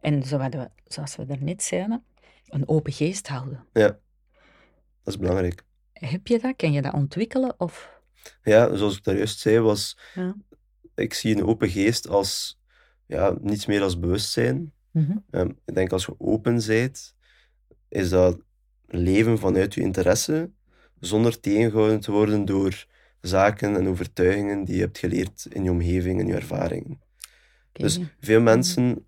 en 0.00 0.22
zoals 0.22 0.54
we, 0.54 0.70
zoals 0.86 1.16
we 1.16 1.26
daarnet 1.26 1.62
zeiden, 1.62 2.04
een 2.48 2.68
open 2.68 2.92
geest 2.92 3.28
houden. 3.28 3.66
Dat 3.72 3.94
is 5.04 5.18
belangrijk. 5.18 5.62
Heb 5.92 6.26
je 6.26 6.38
dat? 6.38 6.56
Kan 6.56 6.72
je 6.72 6.82
dat 6.82 6.92
ontwikkelen? 6.92 7.54
Of... 7.58 8.00
Ja, 8.42 8.74
zoals 8.76 8.96
ik 8.96 9.04
daar 9.04 9.16
juist 9.16 9.38
zei, 9.38 9.60
was... 9.60 9.98
Ja. 10.14 10.34
Ik 10.94 11.14
zie 11.14 11.36
een 11.36 11.44
open 11.46 11.68
geest 11.68 12.08
als... 12.08 12.58
Ja, 13.06 13.34
niets 13.40 13.66
meer 13.66 13.82
als 13.82 13.98
bewustzijn. 13.98 14.72
Mhm. 14.90 15.16
Ehm, 15.30 15.48
ik 15.64 15.74
denk 15.74 15.92
als 15.92 16.04
je 16.06 16.14
open 16.18 16.62
bent, 16.66 17.14
is 17.88 18.08
dat 18.08 18.38
leven 18.86 19.38
vanuit 19.38 19.74
je 19.74 19.80
interesse, 19.80 20.50
zonder 21.00 21.40
tegengehouden 21.40 22.00
te 22.00 22.10
worden 22.10 22.44
door 22.44 22.86
zaken 23.20 23.76
en 23.76 23.88
overtuigingen 23.88 24.64
die 24.64 24.74
je 24.74 24.80
hebt 24.80 24.98
geleerd 24.98 25.46
in 25.50 25.64
je 25.64 25.70
omgeving 25.70 26.20
en 26.20 26.26
je 26.26 26.34
ervaringen. 26.34 27.00
Dus 27.72 28.00
veel 28.20 28.40
mensen, 28.40 29.04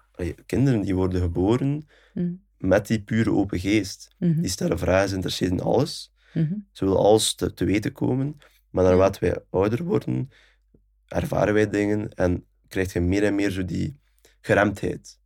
kinderen 0.46 0.80
die 0.80 0.94
worden 0.94 1.20
geboren 1.20 1.86
Mhm. 2.14 2.32
met 2.58 2.86
die 2.86 3.02
pure 3.02 3.30
open 3.32 3.58
geest. 3.60 4.14
Mhm. 4.18 4.40
Die 4.40 4.50
stellen 4.50 4.78
vragen, 4.78 4.98
zijn 5.08 5.08
geïnteresseerd 5.08 5.50
in 5.50 5.60
alles. 5.60 6.12
Mhm. 6.34 6.54
Ze 6.72 6.84
willen 6.84 7.00
alles 7.00 7.34
te, 7.34 7.54
te 7.54 7.64
weten 7.64 7.92
komen. 7.92 8.36
Maar 8.70 8.84
naarmate 8.84 9.18
wij 9.20 9.36
ouder 9.50 9.84
worden, 9.84 10.30
ervaren 11.06 11.54
wij 11.54 11.70
dingen 11.70 12.08
en 12.14 12.44
krijg 12.68 12.92
je 12.92 13.00
meer 13.00 13.24
en 13.24 13.34
meer 13.34 13.50
zo 13.50 13.64
die 13.64 13.98
geremdheid. 14.40 15.18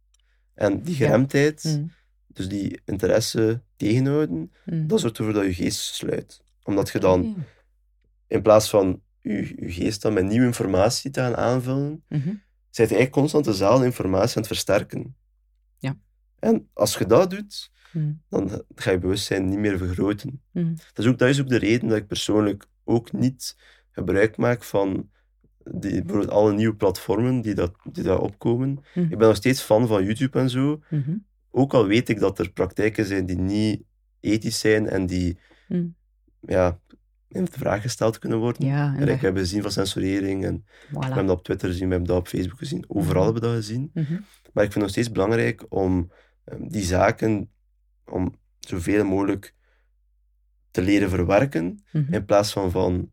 En 0.54 0.82
die 0.82 0.94
geremdheid, 0.94 1.80
dus 2.26 2.48
die 2.48 2.80
interesse 2.84 3.62
tegenhouden, 3.76 4.52
dat 4.86 5.00
zorgt 5.00 5.18
ervoor 5.18 5.32
dat 5.34 5.44
je 5.44 5.54
geest 5.54 5.78
sluit. 5.94 6.44
Omdat 6.66 6.90
je 6.90 6.98
dan, 6.98 7.44
in 8.26 8.42
plaats 8.42 8.70
van 8.70 9.00
je, 9.20 9.54
je 9.56 9.72
geest 9.72 10.02
dan 10.02 10.12
met 10.12 10.24
nieuwe 10.24 10.46
informatie 10.46 11.10
te 11.10 11.20
gaan 11.20 11.36
aanvullen, 11.36 12.04
zijt 12.70 12.88
je 12.88 12.94
eigenlijk 12.96 13.10
constant 13.10 13.44
dezelfde 13.44 13.84
informatie 13.84 14.36
aan 14.36 14.42
het 14.42 14.46
versterken. 14.46 15.16
Ja. 15.78 15.96
En 16.38 16.68
als 16.72 16.96
je 16.98 17.06
dat 17.06 17.30
doet, 17.30 17.74
Mhm. 17.92 18.12
dan 18.28 18.62
ga 18.74 18.90
je 18.90 18.98
bewustzijn 18.98 19.48
niet 19.48 19.58
meer 19.58 19.78
vergroten. 19.78 20.42
Mhm. 20.52 20.74
Dat 20.92 21.04
is, 21.04 21.06
ook, 21.06 21.18
dat 21.18 21.28
is 21.28 21.40
ook 21.40 21.48
de 21.48 21.58
reden 21.58 21.88
dat 21.88 21.98
ik 21.98 22.06
persoonlijk 22.06 22.66
ook 22.84 23.12
niet 23.12 23.56
gebruik 23.90 24.36
maak 24.36 24.64
van 24.64 25.10
die, 25.64 26.02
bijvoorbeeld 26.02 26.30
alle 26.30 26.52
nieuwe 26.52 26.74
platformen 26.76 27.40
die, 27.40 27.54
dat, 27.54 27.72
die 27.92 28.02
daar 28.02 28.20
opkomen. 28.20 28.78
Mhm. 28.94 29.12
Ik 29.12 29.18
ben 29.18 29.28
nog 29.28 29.36
steeds 29.36 29.60
fan 29.60 29.86
van 29.86 30.04
YouTube 30.04 30.38
en 30.38 30.50
zo. 30.50 30.80
Ook 31.50 31.74
al 31.74 31.86
weet 31.86 32.08
ik 32.08 32.18
dat 32.18 32.38
er 32.38 32.50
praktijken 32.52 33.04
zijn 33.04 33.26
die 33.26 33.38
niet 33.38 33.82
ethisch 34.20 34.58
zijn 34.58 34.88
en 34.88 35.06
die. 35.06 35.38
Ja, 36.46 36.80
in 37.28 37.44
de 37.44 37.50
vraag 37.52 37.82
gesteld 37.82 38.18
kunnen 38.18 38.38
worden. 38.38 38.66
Ja, 38.66 38.94
en 38.94 39.00
En 39.00 39.06
dat- 39.06 39.20
heb 39.20 39.36
gezien 39.36 39.62
van 39.62 39.70
censurering 39.70 40.44
en 40.44 40.64
we 40.88 40.94
voilà. 40.96 40.98
hebben 40.98 41.26
dat 41.26 41.36
op 41.38 41.44
Twitter 41.44 41.68
gezien, 41.68 41.84
we 41.86 41.90
hebben 41.94 42.08
dat 42.08 42.18
op 42.18 42.28
Facebook 42.28 42.58
gezien. 42.58 42.84
Overal 42.88 43.24
hebben 43.24 43.42
we 43.42 43.48
dat 43.48 43.56
gezien. 43.56 43.90
Mhm. 43.94 44.12
Maar 44.52 44.64
ik 44.64 44.72
vind 44.72 44.74
het 44.74 44.82
nog 44.82 44.90
steeds 44.90 45.10
belangrijk 45.10 45.64
om 45.68 46.12
ehm, 46.44 46.68
die 46.68 46.82
zaken 46.84 47.50
om 48.04 48.38
zoveel 48.58 49.04
mogelijk 49.04 49.54
te 50.70 50.82
leren 50.82 51.08
verwerken, 51.10 51.84
Mhm. 51.92 52.14
in 52.14 52.24
plaats 52.24 52.52
van 52.52 52.70
van 52.70 53.10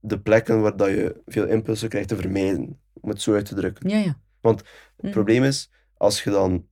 de 0.00 0.20
plekken 0.20 0.60
waar 0.60 0.76
dat 0.76 0.88
je 0.88 1.20
veel 1.26 1.46
impulsen 1.46 1.88
krijgt 1.88 2.08
te 2.08 2.16
vermijden, 2.16 2.80
om 2.92 3.08
het 3.08 3.20
zo 3.22 3.34
uit 3.34 3.46
te 3.46 3.54
drukken. 3.54 3.88
Ja, 3.88 3.96
ja. 3.98 4.20
Want 4.40 4.62
Mhm. 4.62 4.70
Het 4.96 5.10
probleem 5.10 5.42
is, 5.44 5.70
als 5.94 6.22
je 6.22 6.30
dan 6.30 6.67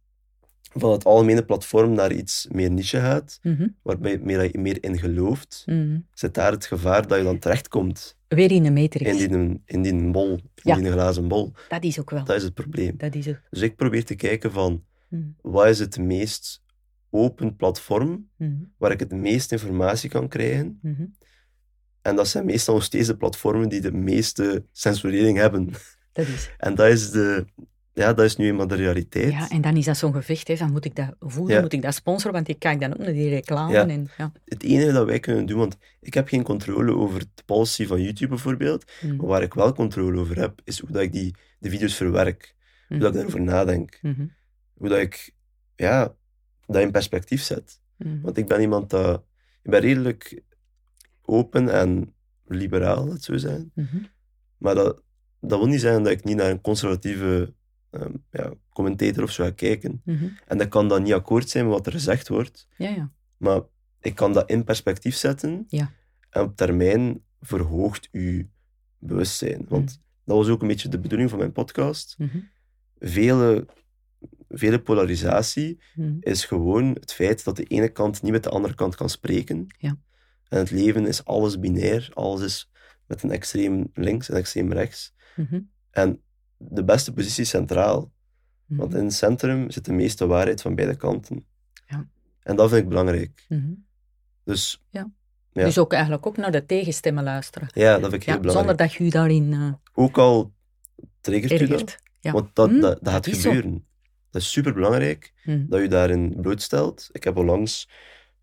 van 0.81 0.93
het 0.93 1.05
algemene 1.05 1.45
platform 1.45 1.93
naar 1.93 2.13
iets 2.13 2.47
meer 2.53 2.71
niche 2.71 3.01
gaat, 3.01 3.39
Mhm. 3.43 3.69
waarbij 3.83 4.11
je 4.11 4.19
meer, 4.23 4.51
meer 4.53 4.85
in 4.85 4.99
gelooft, 4.99 5.63
Mhm. 5.67 5.99
zit 6.13 6.35
daar 6.35 6.51
het 6.53 6.67
gevaar 6.67 7.07
dat 7.07 7.19
je 7.19 7.25
dan 7.25 7.39
terechtkomt 7.39 8.17
Weer 8.29 8.51
in 8.51 8.63
de 8.63 8.71
matrix. 8.71 9.11
in 9.11 9.17
die, 9.33 9.61
in 9.65 9.83
die 9.83 10.11
bol, 10.11 10.31
in 10.33 10.41
Ja. 10.55 10.77
die 10.77 10.91
glazen 10.91 11.29
bol. 11.29 11.53
Dat 11.69 11.85
is 11.85 12.01
ook 12.01 12.11
wel. 12.11 12.25
Dat 12.25 12.37
is 12.37 12.43
het 12.43 12.55
probleem. 12.55 12.95
Dat 12.97 13.15
is 13.15 13.29
ook. 13.29 13.41
Dus 13.51 13.61
ik 13.63 13.77
probeer 13.77 14.05
te 14.05 14.15
kijken 14.15 14.53
van, 14.53 14.85
Mhm. 15.09 15.23
wat 15.41 15.67
is 15.67 15.79
het 15.79 15.99
meest 15.99 16.63
open 17.11 17.57
platform 17.57 18.29
waar 18.77 18.91
ik 18.91 19.01
het 19.01 19.13
meest 19.13 19.53
informatie 19.53 20.11
kan 20.11 20.29
krijgen? 20.29 20.81
En 22.03 22.17
dat 22.17 22.29
zijn 22.29 22.45
meestal 22.45 22.75
nog 22.75 22.83
steeds 22.85 23.07
de 23.07 23.17
platformen 23.17 23.69
die 23.69 23.81
de 23.81 23.93
meeste 23.93 24.65
censurering 24.73 25.39
hebben. 25.39 25.71
Dat 26.13 26.27
is. 26.27 26.51
En 26.59 26.75
dat 26.75 26.87
is, 26.89 27.11
de, 27.11 27.45
ja, 27.97 28.13
dat 28.13 28.25
is 28.25 28.37
nu 28.37 28.47
eenmaal 28.47 28.67
de 28.67 28.75
realiteit. 28.75 29.33
Ja, 29.33 29.49
en 29.51 29.61
dan 29.61 29.77
is 29.77 29.85
dat 29.85 29.97
zo'n 29.97 30.13
gevecht, 30.13 30.49
hè, 30.49 30.57
van 30.57 30.73
moet 30.73 30.85
ik 30.85 30.95
dat 30.97 31.15
voelen, 31.19 31.55
Ja. 31.55 31.61
moet 31.61 31.73
ik 31.73 31.83
dat 31.83 31.95
sponsoren, 31.95 32.33
want 32.33 32.49
ik 32.49 32.59
kijk 32.59 32.81
dan 32.81 32.93
ook 32.93 32.99
naar 32.99 33.13
die 33.13 33.29
reclame. 33.29 33.73
Ja. 33.73 33.89
En, 33.89 34.09
ja. 34.19 34.33
Het 34.45 34.63
enige 34.63 34.93
dat 34.93 35.07
wij 35.07 35.21
kunnen 35.21 35.47
doen, 35.47 35.59
want 35.59 35.77
ik 36.01 36.15
heb 36.15 36.29
geen 36.29 36.43
controle 36.43 36.95
over 36.95 37.19
de 37.21 37.43
policy 37.45 37.87
van 37.87 38.03
YouTube 38.03 38.29
bijvoorbeeld, 38.29 38.85
Mhm. 39.03 39.17
maar 39.17 39.27
waar 39.27 39.43
ik 39.43 39.55
wel 39.55 39.73
controle 39.73 40.21
over 40.21 40.39
heb, 40.39 40.61
is 40.65 40.79
hoe 40.81 40.91
dat 40.91 41.03
ik 41.03 41.13
die, 41.13 41.35
de 41.59 41.71
video's 41.71 41.95
verwerk. 41.95 42.55
Hoe 42.89 42.99
dat 42.99 43.09
ik 43.09 43.15
daarover 43.15 43.41
nadenk. 43.43 43.99
Mhm. 44.03 44.27
Hoe 44.75 44.89
dat 44.89 44.99
ik 44.99 45.35
ja, 45.77 46.15
dat 46.67 46.83
in 46.83 46.91
perspectief 46.91 47.43
zet. 47.43 47.81
Want 48.23 48.37
ik 48.37 48.47
ben 48.47 48.61
iemand 48.61 48.91
dat... 48.91 49.25
Ik 49.63 49.71
ben 49.71 49.81
redelijk 49.81 50.43
open 51.23 51.69
en 51.69 52.15
liberaal, 52.47 53.05
laat 53.05 53.13
het 53.13 53.25
zo 53.25 53.37
zijn. 53.37 53.73
Maar 54.59 54.75
dat, 54.75 55.03
dat 55.41 55.59
wil 55.59 55.69
niet 55.69 55.81
zeggen 55.81 56.03
dat 56.03 56.13
ik 56.13 56.25
niet 56.25 56.37
naar 56.37 56.51
een 56.51 56.61
conservatieve 56.61 57.55
ehm, 58.01 58.13
ja, 58.31 58.53
commentator 58.73 59.23
of 59.23 59.31
zo 59.31 59.45
ga 59.45 59.51
kijken. 59.51 60.01
Mhm. 60.05 60.29
En 60.47 60.59
dat 60.59 60.69
kan 60.69 60.89
dan 60.89 61.03
niet 61.03 61.13
akkoord 61.13 61.49
zijn 61.49 61.65
met 61.65 61.75
wat 61.75 61.87
er 61.87 61.93
gezegd 61.93 62.29
wordt. 62.29 62.69
Ja, 62.77 62.89
ja. 62.89 63.13
Maar 63.37 63.61
ik 64.01 64.15
kan 64.15 64.33
dat 64.33 64.51
in 64.51 64.65
perspectief 64.65 65.15
zetten. 65.17 65.65
Ja. 65.69 65.93
En 66.31 66.43
op 66.43 66.57
termijn 66.57 67.23
verhoogt 67.41 68.09
uw 68.13 68.45
bewustzijn. 68.99 69.65
Want 69.69 70.01
dat 70.25 70.37
was 70.37 70.49
ook 70.49 70.63
een 70.63 70.69
beetje 70.69 70.89
de 70.89 70.99
bedoeling 70.99 71.31
van 71.31 71.39
mijn 71.39 71.53
podcast. 71.53 72.15
Mhm. 72.19 72.39
Vele, 72.99 73.67
vele 74.49 74.81
polarisatie 74.81 75.83
Mhm. 75.95 76.17
is 76.21 76.45
gewoon 76.45 76.85
het 77.01 77.13
feit 77.13 77.45
dat 77.45 77.57
de 77.57 77.65
ene 77.65 77.89
kant 77.89 78.23
niet 78.23 78.33
met 78.33 78.43
de 78.43 78.51
andere 78.51 78.75
kant 78.75 78.95
kan 78.95 79.09
spreken. 79.11 79.67
Ja. 79.79 79.99
En 80.49 80.59
het 80.59 80.71
leven 80.71 81.07
is 81.07 81.25
alles 81.25 81.59
binair. 81.59 82.11
Alles 82.15 82.43
is 82.43 82.71
met 83.07 83.23
een 83.23 83.31
extreem 83.31 83.91
links 83.93 84.29
en 84.29 84.37
extreem 84.37 84.73
rechts. 84.73 85.15
Mhm. 85.37 85.61
En 85.91 86.21
de 86.57 86.85
beste 86.85 87.13
positie 87.13 87.45
centraal. 87.45 88.13
Mhm. 88.67 88.81
Want 88.81 88.95
in 88.95 89.05
het 89.05 89.15
centrum 89.15 89.71
zit 89.71 89.85
de 89.85 89.93
meeste 89.93 90.27
waarheid 90.27 90.63
van 90.63 90.75
beide 90.75 90.97
kanten. 90.97 91.47
Ja. 91.87 92.09
En 92.43 92.57
dat 92.57 92.69
vind 92.71 92.83
ik 92.83 92.89
belangrijk. 92.89 93.45
Mhm. 93.49 93.73
Dus 94.45 94.83
Ja. 94.91 95.11
Dus 95.53 95.79
ook 95.79 95.93
eigenlijk 95.93 96.27
ook 96.27 96.37
naar 96.37 96.53
de 96.53 96.67
tegenstemmen 96.67 97.25
luisteren. 97.25 97.69
ja, 97.73 97.93
dat 97.99 98.01
vind 98.11 98.15
ik 98.15 98.23
heel 98.23 98.35
Ja, 98.35 98.41
belangrijk. 98.41 98.69
zonder 98.79 98.87
dat 98.87 99.07
je 99.07 99.11
daarin 99.11 99.53
eh 99.53 99.73
Ook 100.05 100.19
al 100.19 100.53
triggert 101.21 101.61
u 101.61 101.67
dat. 101.67 101.99
Ja. 102.21 102.33
Want 102.33 102.55
dat, 102.55 102.71
Hm, 102.71 102.81
dat, 102.81 102.99
dat 103.03 103.13
gaat 103.13 103.27
gebeuren. 103.29 103.87
Dat 104.31 104.43
is 104.43 104.51
super 104.53 104.73
belangrijk 104.75 105.33
dat 105.69 105.81
je 105.81 105.89
daarin 105.89 106.35
blootstelt. 106.41 107.09
Ik 107.13 107.25
heb 107.25 107.37
onlangs. 107.37 107.89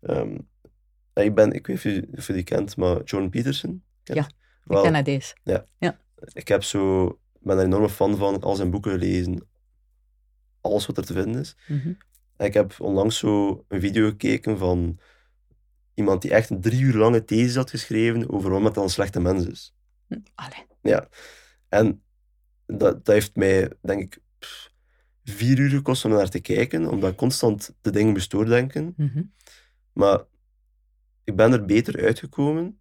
ehm, 0.00 0.38
ik, 1.14 1.34
ben, 1.34 1.52
ik 1.52 1.66
weet 1.66 1.84
niet 1.84 2.06
of 2.18 2.26
je, 2.26 2.32
die 2.32 2.42
kent, 2.42 2.76
maar 2.76 3.02
Jordan 3.04 3.30
Peterson. 3.30 3.82
Kent? 4.02 4.18
Ja, 4.18 4.26
Wel, 4.64 4.82
De 4.82 4.88
Canadees. 4.88 5.34
ik 6.32 6.48
heb 6.48 6.62
zo, 6.62 7.18
ben 7.44 7.56
er 7.56 7.62
een 7.62 7.68
enorme 7.68 7.88
fan 7.88 8.16
van, 8.16 8.40
al 8.40 8.54
zijn 8.54 8.70
boeken 8.70 8.90
gelezen. 8.92 9.48
Alles 10.60 10.86
wat 10.86 10.96
er 10.96 11.04
te 11.04 11.12
vinden 11.12 11.40
is. 11.40 11.56
Mhm. 11.66 11.92
En 12.36 12.46
ik 12.46 12.54
heb 12.54 12.80
onlangs 12.80 13.18
zo 13.18 13.64
een 13.68 13.80
video 13.80 14.08
gekeken 14.08 14.58
van 14.58 14.98
iemand 15.94 16.22
die 16.22 16.30
echt 16.30 16.50
een 16.50 16.60
drie 16.60 16.80
uur 16.80 16.94
lange 16.94 17.24
thesis 17.24 17.56
had 17.56 17.70
geschreven 17.70 18.30
over 18.30 18.48
waarom 18.48 18.64
het 18.64 18.74
dan 18.74 18.84
een 18.84 18.90
slechte 18.90 19.20
mens 19.20 19.46
is. 19.46 19.74
Hm, 20.06 20.18
Allee. 20.34 20.66
Ja. 20.82 21.08
En 21.68 22.02
dat, 22.66 23.04
dat 23.04 23.14
heeft 23.14 23.36
mij, 23.36 23.72
denk 23.82 24.00
ik, 24.02 24.18
pff, 24.38 24.70
vier 25.24 25.58
uur 25.58 25.70
gekost 25.70 26.04
om 26.04 26.10
naar 26.10 26.28
te 26.28 26.40
kijken, 26.40 26.88
omdat 26.88 27.10
ik 27.10 27.16
constant 27.16 27.74
de 27.80 27.90
dingen 27.90 28.12
moest 28.12 28.30
doordenken. 28.30 28.94
Mhm. 28.96 29.22
Maar 29.92 30.24
ik 31.24 31.36
ben 31.36 31.52
er 31.52 31.64
beter 31.64 32.04
uitgekomen 32.04 32.78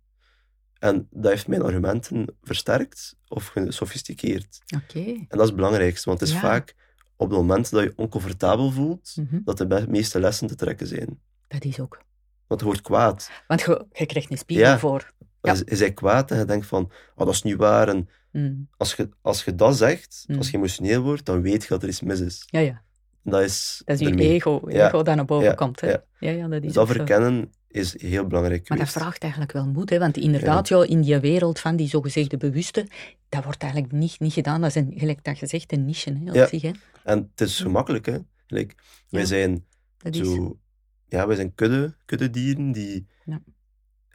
en 0.84 1.08
dat 1.12 1.32
heeft 1.32 1.48
mijn 1.48 1.62
argumenten 1.62 2.26
versterkt 2.41 3.15
of 3.28 3.48
gesofisticeerd. 3.48 4.60
Oké. 4.76 5.00
En 5.00 5.26
dat 5.30 5.39
is 5.39 5.46
het 5.48 5.56
belangrijkste, 5.56 6.10
want 6.10 6.19
het 6.19 6.30
is 6.30 6.36
Ja. 6.36 6.41
vaak 6.41 6.76
op 7.15 7.30
het 7.30 7.38
moment 7.38 7.72
dat 7.72 7.84
je 7.84 7.93
oncomfortabel 7.96 8.72
voelt, 8.72 9.13
Mhm. 9.15 9.39
dat 9.43 9.58
de 9.58 9.86
meeste 9.89 10.19
lessen 10.19 10.48
te 10.48 10.56
trekken 10.56 10.88
zijn. 10.88 11.19
Dat 11.48 11.63
is 11.63 11.80
ook. 11.80 12.02
Want 12.48 12.60
je 12.60 12.65
wordt 12.65 12.82
kwaad. 12.82 13.30
Want 13.48 13.62
je, 13.62 13.86
je 13.91 14.06
krijgt 14.06 14.32
een 14.32 14.38
spiegel 14.38 14.65
Ja. 14.65 14.80
voor. 14.80 15.13
Je, 15.41 15.62
je 15.65 15.78
bent 15.78 15.93
kwaad 15.93 16.32
en 16.32 16.38
je 16.39 16.46
denkt 16.46 16.65
van, 16.65 16.84
oh, 17.15 17.26
dat 17.26 17.34
is 17.34 17.41
niet 17.43 17.56
waar. 17.56 17.88
En 17.88 18.10
Hm. 18.32 18.54
als 18.78 18.93
je, 18.93 19.10
als 19.22 19.43
je 19.43 19.56
dat 19.56 19.78
zegt, 19.78 20.24
Mm. 20.28 20.38
als 20.38 20.50
je 20.50 20.58
emotioneel 20.58 21.02
wordt, 21.02 21.26
dan 21.26 21.41
weet 21.41 21.62
je 21.63 21.67
dat 21.69 21.84
er 21.84 21.89
iets 21.89 22.02
mis 22.02 22.19
is. 22.19 22.43
Ja, 22.46 22.60
ja. 22.60 22.82
Dat 23.24 23.41
is, 23.41 23.82
Dat 23.86 23.96
is 23.96 24.02
je 24.02 24.10
ermee. 24.12 24.28
ego, 24.30 24.62
Ja. 24.67 24.88
ego 24.88 25.02
dat 25.04 25.15
naar 25.15 25.26
boven 25.26 25.48
Ja. 25.48 25.54
komt. 25.54 25.82
Hè? 25.82 25.89
Ja. 25.89 26.04
Ja. 26.19 26.30
Ja, 26.32 26.43
dat 26.48 26.54
is 26.60 26.62
Dus 26.65 26.74
dat 26.74 26.88
verkennen 26.88 27.52
is 27.73 28.01
heel 28.01 28.27
belangrijk 28.27 28.69
Maar 28.69 28.77
dat 28.77 28.89
vraagt 28.89 29.21
eigenlijk 29.21 29.51
wel 29.51 29.67
moed, 29.67 29.89
hè? 29.89 29.99
want 29.99 30.17
inderdaad, 30.17 30.67
ja. 30.67 30.83
in 30.86 31.01
die 31.01 31.19
wereld 31.19 31.59
van 31.59 31.75
die 31.75 31.88
zogezegde 31.88 32.38
bewuste, 32.38 32.88
dat 33.29 33.43
wordt 33.43 33.62
eigenlijk 33.63 33.93
niet, 33.93 34.19
niet 34.19 34.33
gedaan. 34.33 34.62
Dat 34.62 34.69
is 34.69 34.75
een, 34.75 34.93
gelijk 34.97 35.23
dat 35.23 35.39
je 35.39 35.47
zegt, 35.47 35.71
een 35.71 35.86
niche 35.86 36.13
hè, 36.23 36.29
op 36.29 36.36
Ja. 36.36 36.47
zich. 36.47 36.62
Hè? 36.62 36.71
En 37.03 37.29
het 37.31 37.41
is 37.41 37.59
gemakkelijk, 37.59 38.05
hè. 38.05 38.17
Like, 38.47 38.75
wij 39.09 39.21
Ja. 39.21 39.27
zijn 39.27 39.65
Dat 39.97 40.15
is, 40.15 40.27
zo... 40.27 40.59
Ja, 41.07 41.27
wij 41.27 41.36
zijn 41.36 41.55
kudde, 41.55 41.95
kuddedieren 42.05 42.71
die 42.71 43.07
Ja. 43.25 43.41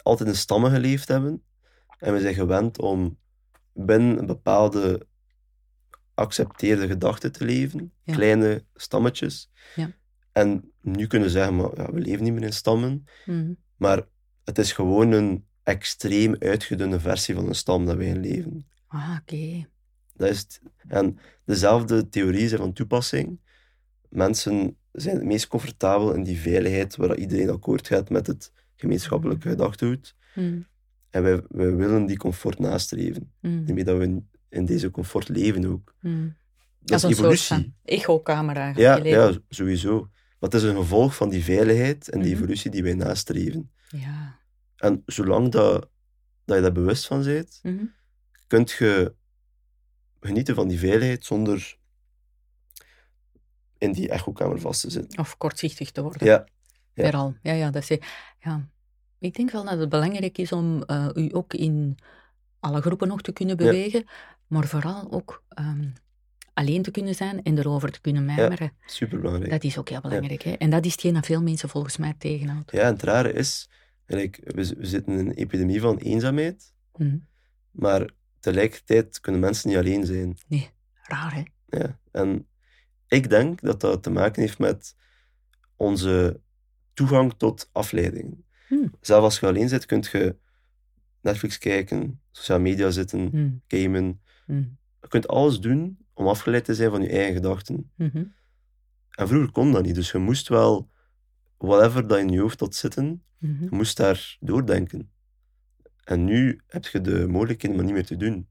altijd 0.02 0.28
in 0.28 0.36
stammen 0.36 0.70
geleefd 0.70 1.08
hebben. 1.08 1.42
En 1.98 2.12
we 2.12 2.20
zijn 2.20 2.34
gewend 2.34 2.78
om 2.78 3.18
binnen 3.72 4.18
een 4.18 4.26
bepaalde 4.26 5.06
accepteerde 6.14 6.86
gedachte 6.86 7.30
te 7.30 7.44
leven. 7.44 7.92
Kleine 8.04 8.64
stammetjes. 8.74 9.50
Ja. 9.74 9.90
En 10.38 10.72
nu 10.80 11.06
kunnen 11.06 11.28
we 11.28 11.34
zeggen, 11.34 11.56
maar 11.56 11.70
ja, 11.76 11.92
we 11.92 12.00
leven 12.00 12.24
niet 12.24 12.32
meer 12.32 12.42
in 12.42 12.52
stammen. 12.52 13.04
Mhm. 13.26 13.52
Maar 13.76 14.06
het 14.44 14.58
is 14.58 14.72
gewoon 14.72 15.12
een 15.12 15.44
extreem 15.62 16.36
uitgedunde 16.38 17.00
versie 17.00 17.34
van 17.34 17.46
een 17.48 17.54
stam 17.54 17.86
dat 17.86 17.96
wij 17.96 18.06
in 18.06 18.20
leven. 18.20 18.66
Ah, 18.86 19.18
oké. 19.20 19.68
Dat 20.14 20.28
is 20.28 20.38
het. 20.38 20.60
En 20.88 21.18
dezelfde 21.44 22.08
theorie 22.08 22.48
zijn 22.48 22.60
van 22.60 22.72
toepassing. 22.72 23.40
Mensen 24.08 24.76
zijn 24.92 25.16
het 25.16 25.24
meest 25.24 25.46
comfortabel 25.46 26.14
in 26.14 26.22
die 26.22 26.38
veiligheid 26.38 26.96
waar 26.96 27.16
iedereen 27.16 27.50
akkoord 27.50 27.86
gaat 27.86 28.10
met 28.10 28.26
het 28.26 28.52
gemeenschappelijke 28.76 29.48
gedachtegoed. 29.48 30.14
Mhm. 30.34 30.60
En 31.10 31.22
wij, 31.22 31.42
wij 31.48 31.74
willen 31.74 32.06
die 32.06 32.16
comfort 32.16 32.58
nastreven. 32.58 33.32
Daarmee 33.40 33.84
dat 33.84 33.98
we 33.98 34.22
in, 34.48 34.64
deze 34.64 34.90
comfort 34.90 35.28
leven 35.28 35.64
ook. 35.64 35.94
Dat 36.00 36.10
is 36.80 36.90
een 36.90 36.98
soort 36.98 37.12
evolutie. 37.12 37.46
van 37.46 37.74
echo-kamer 37.84 38.54
Ja, 38.56 38.62
eigenlijk. 38.62 39.06
ja, 39.06 39.38
sowieso. 39.48 40.08
Maar 40.38 40.50
het 40.50 40.54
is 40.54 40.62
een 40.62 40.76
gevolg 40.76 41.14
van 41.16 41.28
die 41.28 41.44
veiligheid 41.44 42.08
en 42.08 42.18
die 42.20 42.28
Mhm. 42.30 42.38
evolutie 42.38 42.70
die 42.70 42.82
wij 42.82 42.94
nastreven. 42.94 43.70
ja. 43.88 44.38
En 44.76 45.02
zolang 45.06 45.50
dat, 45.50 45.88
dat 46.44 46.56
je 46.56 46.62
daar 46.62 46.72
bewust 46.72 47.06
van 47.06 47.22
bent, 47.24 47.60
Mhm. 47.62 47.84
kunt 48.46 48.70
je 48.70 49.14
genieten 50.20 50.54
van 50.54 50.68
die 50.68 50.78
veiligheid 50.78 51.24
zonder 51.24 51.76
in 53.78 53.92
die 53.92 54.08
echokamer 54.08 54.60
vast 54.60 54.80
te 54.80 54.90
zitten. 54.90 55.18
Of 55.18 55.36
kortzichtig 55.36 55.90
te 55.90 56.02
worden. 56.02 56.26
Ja, 56.26 56.44
Ja. 56.94 57.34
Ja, 57.42 57.52
ja, 57.52 57.70
dat 57.70 57.90
is, 57.90 57.98
ja. 58.40 58.68
Ik 59.18 59.34
denk 59.34 59.50
wel 59.50 59.64
dat 59.64 59.78
het 59.78 59.88
belangrijk 59.88 60.38
is 60.38 60.52
om 60.52 60.82
eh, 60.82 61.08
u 61.14 61.28
ook 61.32 61.54
in 61.54 61.98
alle 62.60 62.80
groepen 62.80 63.08
nog 63.08 63.20
te 63.22 63.32
kunnen 63.32 63.56
bewegen, 63.56 64.04
maar 64.46 64.66
vooral 64.66 65.12
ook 65.12 65.42
ehm, 65.48 65.88
alleen 66.58 66.82
te 66.82 66.90
kunnen 66.90 67.14
zijn 67.14 67.42
en 67.42 67.58
erover 67.58 67.90
te 67.90 68.00
kunnen 68.00 68.24
mijmeren. 68.24 68.72
superbelangrijk. 68.86 69.50
Dat 69.50 69.64
is 69.64 69.78
ook 69.78 69.88
heel 69.88 70.00
belangrijk. 70.00 70.42
Hè? 70.42 70.50
En 70.52 70.70
dat 70.70 70.84
is 70.84 70.92
hetgeen 70.92 71.14
dat 71.14 71.26
veel 71.26 71.42
mensen 71.42 71.68
volgens 71.68 71.96
mij 71.96 72.14
tegenhoudt. 72.18 72.70
Ja, 72.72 72.80
en 72.80 72.92
het 72.92 73.02
rare 73.02 73.32
is, 73.32 73.68
like, 74.06 74.40
we, 74.44 74.74
we 74.78 74.86
zitten 74.86 75.12
in 75.12 75.18
een 75.18 75.32
epidemie 75.32 75.80
van 75.80 75.96
eenzaamheid, 75.96 76.72
Mhm. 76.96 77.16
maar 77.70 78.10
tegelijkertijd 78.40 79.20
kunnen 79.20 79.40
mensen 79.40 79.68
niet 79.68 79.78
alleen 79.78 80.06
zijn. 80.06 80.36
Raar, 81.02 81.34
hè? 81.34 81.42
Ja. 81.78 81.98
En 82.10 82.46
ik 83.08 83.28
denk 83.30 83.60
dat 83.60 83.80
dat 83.80 84.02
te 84.02 84.10
maken 84.10 84.42
heeft 84.42 84.58
met 84.58 84.96
onze 85.76 86.40
toegang 86.94 87.34
tot 87.36 87.68
afleidingen. 87.72 88.44
Hmm. 88.68 88.90
Zelfs 89.00 89.24
als 89.24 89.38
je 89.40 89.46
alleen 89.46 89.68
zit, 89.68 89.86
kun 89.86 90.04
je 90.12 90.36
Netflix 91.20 91.58
kijken, 91.58 92.20
sociale 92.30 92.62
media 92.62 92.90
zitten, 92.90 93.20
Mhm. 93.24 93.50
gamen. 93.68 94.20
Mhm. 94.46 94.64
Je 95.00 95.08
kunt 95.08 95.28
alles 95.28 95.60
doen 95.60 95.98
om 96.18 96.28
afgeleid 96.28 96.64
te 96.64 96.74
zijn 96.74 96.90
van 96.90 97.02
je 97.02 97.08
eigen 97.08 97.34
gedachten. 97.34 97.90
Mhm. 97.96 98.24
En 99.10 99.28
vroeger 99.28 99.50
kon 99.52 99.72
dat 99.72 99.82
niet, 99.84 99.94
dus 99.94 100.10
je 100.10 100.18
moest 100.18 100.48
wel 100.48 100.88
whatever 101.56 102.06
dat 102.06 102.18
in 102.18 102.28
je 102.28 102.40
hoofd 102.40 102.60
had 102.60 102.74
zitten, 102.74 103.22
Mhm. 103.38 103.62
je 103.64 103.68
moest 103.70 103.96
daar 103.96 104.36
doordenken. 104.40 105.10
En 106.04 106.24
nu 106.24 106.60
heb 106.66 106.86
je 106.86 107.00
de 107.00 107.26
mogelijkheden 107.28 107.76
maar 107.76 107.84
niet 107.84 107.94
meer 107.94 108.06
te 108.06 108.16
doen. 108.16 108.48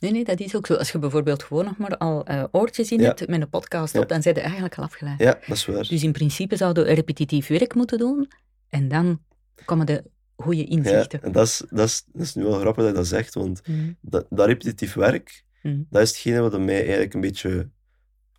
Nee, 0.00 0.12
nee, 0.12 0.24
dat 0.24 0.40
is 0.40 0.56
ook 0.56 0.66
zo. 0.66 0.74
Als 0.74 0.92
je 0.92 0.98
bijvoorbeeld 0.98 1.42
gewoon 1.42 1.64
nog 1.64 1.76
maar 1.76 1.96
al 1.96 2.24
eh, 2.26 2.44
oortjes 2.50 2.90
in 2.92 3.00
Ja. 3.00 3.04
hebt 3.06 3.28
met 3.28 3.40
een 3.40 3.48
podcast 3.48 3.94
op, 3.94 4.00
Ja. 4.00 4.06
dan 4.06 4.22
zijn 4.22 4.34
je 4.34 4.40
eigenlijk 4.40 4.76
al 4.78 4.84
afgeleid. 4.84 5.18
Ja, 5.18 5.32
dat 5.46 5.56
is 5.56 5.66
waar. 5.66 5.88
Dus 5.88 6.02
in 6.02 6.12
principe 6.12 6.56
zouden 6.56 6.84
we 6.84 6.92
repetitief 6.92 7.46
werk 7.46 7.74
moeten 7.74 7.98
doen 7.98 8.28
en 8.68 8.88
dan 8.88 9.22
komen 9.64 9.86
de 9.86 10.04
goede 10.36 10.60
Ja, 10.60 10.66
inzichten. 10.68 11.22
en 11.22 11.32
dat 11.32 11.46
is, 11.46 11.62
dat, 11.70 11.86
is, 11.86 12.04
dat 12.12 12.22
is 12.22 12.34
nu 12.34 12.42
wel 12.44 12.58
grappig 12.58 12.82
dat 12.84 12.92
je 12.92 12.98
dat 12.98 13.06
zegt, 13.06 13.34
want 13.34 13.66
Mhm. 13.68 13.92
dat, 14.00 14.26
dat 14.30 14.46
repetitief 14.46 14.94
werk, 14.94 15.44
Mhm. 15.70 15.82
dat 15.90 16.02
is 16.02 16.08
hetgene 16.08 16.40
wat 16.40 16.60
mij 16.60 16.80
eigenlijk 16.80 17.14
een 17.14 17.20
beetje 17.20 17.70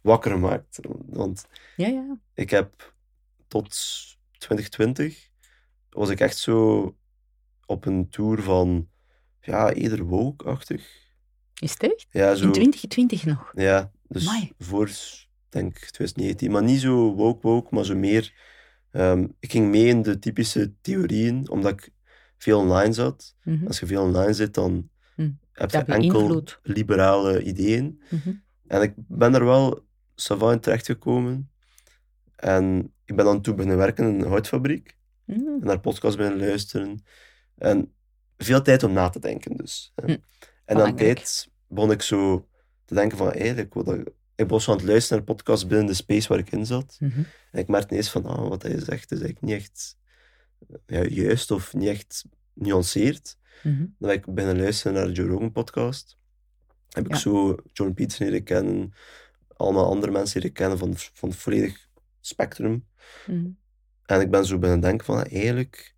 wakker 0.01 0.39
maakt. 0.39 0.79
Want 1.05 1.45
Ja, 1.75 1.87
ja. 1.87 2.17
ik 2.33 2.49
heb 2.49 2.93
tot 3.47 3.69
2020 4.37 5.29
was 5.89 6.09
ik 6.09 6.19
echt 6.19 6.37
zo 6.37 6.95
op 7.65 7.85
een 7.85 8.09
tour 8.09 8.41
van, 8.41 8.89
ja, 9.41 9.71
eerder 9.73 10.03
woke-achtig. 10.03 11.05
Is 11.59 11.71
het 11.71 11.83
echt? 11.83 12.05
Ja, 12.11 12.35
zo, 12.35 12.45
In 12.45 12.51
2020 12.51 13.25
nog? 13.25 13.51
ja, 13.55 13.91
dus 14.07 14.27
Amai. 14.27 14.51
voor, 14.57 14.91
denk 15.49 15.73
2019, 15.77 16.51
maar 16.51 16.63
niet 16.63 16.79
zo 16.81 17.13
woke-woke, 17.13 17.75
maar 17.75 17.85
zo 17.85 17.95
meer... 17.95 18.33
ehm, 18.91 19.27
ik 19.39 19.51
ging 19.51 19.69
mee 19.69 19.85
in 19.85 20.01
de 20.01 20.19
typische 20.19 20.73
theorieën, 20.81 21.49
omdat 21.49 21.71
ik 21.71 21.89
veel 22.37 22.59
online 22.59 22.93
zat. 22.93 23.35
Mhm. 23.43 23.67
Als 23.67 23.79
je 23.79 23.85
veel 23.85 24.01
online 24.03 24.33
zit, 24.33 24.53
dan. 24.53 24.89
Heb 25.57 25.71
je 25.71 25.77
enkel 25.77 25.97
beïnvloedt. 26.19 26.59
liberale 26.63 27.43
ideeën. 27.43 28.01
Mhm. 28.09 28.33
En 28.67 28.81
ik 28.81 28.93
ben 28.95 29.33
er 29.35 29.45
wel 29.45 29.85
savant 30.15 30.53
in 30.53 30.59
terechtgekomen. 30.59 31.51
En 32.35 32.93
ik 33.05 33.15
ben 33.15 33.25
dan 33.25 33.41
toen 33.41 33.55
beginnen 33.55 33.77
werken 33.79 34.07
in 34.07 34.21
een 34.21 34.27
houtfabriek. 34.27 34.97
Mhm. 35.25 35.39
En 35.39 35.59
naar 35.59 35.79
podcasts 35.79 36.17
beginnen 36.17 36.47
luisteren. 36.47 37.03
En 37.57 37.93
veel 38.37 38.61
tijd 38.61 38.83
om 38.83 38.93
na 38.93 39.09
te 39.09 39.19
denken 39.19 39.55
dus. 39.57 39.93
Hm, 39.95 40.09
En 40.09 40.15
aan 40.15 40.19
belangrijk. 40.65 40.97
tijd 41.17 41.49
begon 41.67 41.91
ik 41.91 42.01
zo 42.01 42.47
te 42.85 42.93
denken 42.93 43.17
van, 43.17 43.31
eigenlijk, 43.31 43.75
ik, 43.75 44.09
ik 44.35 44.49
was 44.49 44.63
zo 44.63 44.71
aan 44.71 44.77
het 44.77 44.85
luisteren 44.85 45.17
naar 45.17 45.35
podcasts 45.35 45.67
binnen 45.67 45.87
de 45.87 45.93
space 45.93 46.27
waar 46.27 46.39
ik 46.39 46.51
in 46.51 46.65
zat. 46.65 46.97
Mhm. 46.99 47.19
En 47.51 47.59
ik 47.59 47.67
merkte 47.67 47.91
ineens 47.93 48.09
van, 48.09 48.25
ah, 48.25 48.47
wat 48.47 48.61
hij 48.61 48.71
zegt 48.79 49.11
is 49.11 49.19
eigenlijk 49.21 49.41
niet 49.41 49.55
echt 49.55 49.97
ja, 50.85 51.03
juist 51.03 51.51
of 51.51 51.73
niet 51.73 51.87
echt 51.87 52.25
nuanceerd. 52.53 53.36
Mhm. 53.63 53.77
Dan 53.77 53.89
ben 53.97 54.11
ik 54.11 54.25
beginnen 54.33 54.61
luisteren 54.61 54.93
naar 54.93 55.05
de 55.05 55.11
Joe 55.13 55.27
Rogan 55.27 55.51
podcast. 55.51 56.17
Heb 56.89 57.07
ik 57.07 57.15
zo 57.15 57.55
Jordan 57.73 57.93
Peterson 57.95 58.25
leren 58.27 58.43
kennen, 58.43 58.93
allemaal 59.47 59.85
andere 59.89 60.11
mensen 60.11 60.39
leren 60.41 60.55
kennen 60.55 60.77
van, 60.77 60.93
van 60.95 61.29
het 61.29 61.37
volledig 61.37 61.87
spectrum. 62.19 62.87
Mhm. 63.27 63.47
En 64.05 64.21
ik 64.21 64.31
ben 64.31 64.45
zo 64.45 64.57
beginnen 64.57 64.83
denken 64.83 65.05
van, 65.05 65.23
eigenlijk, 65.23 65.95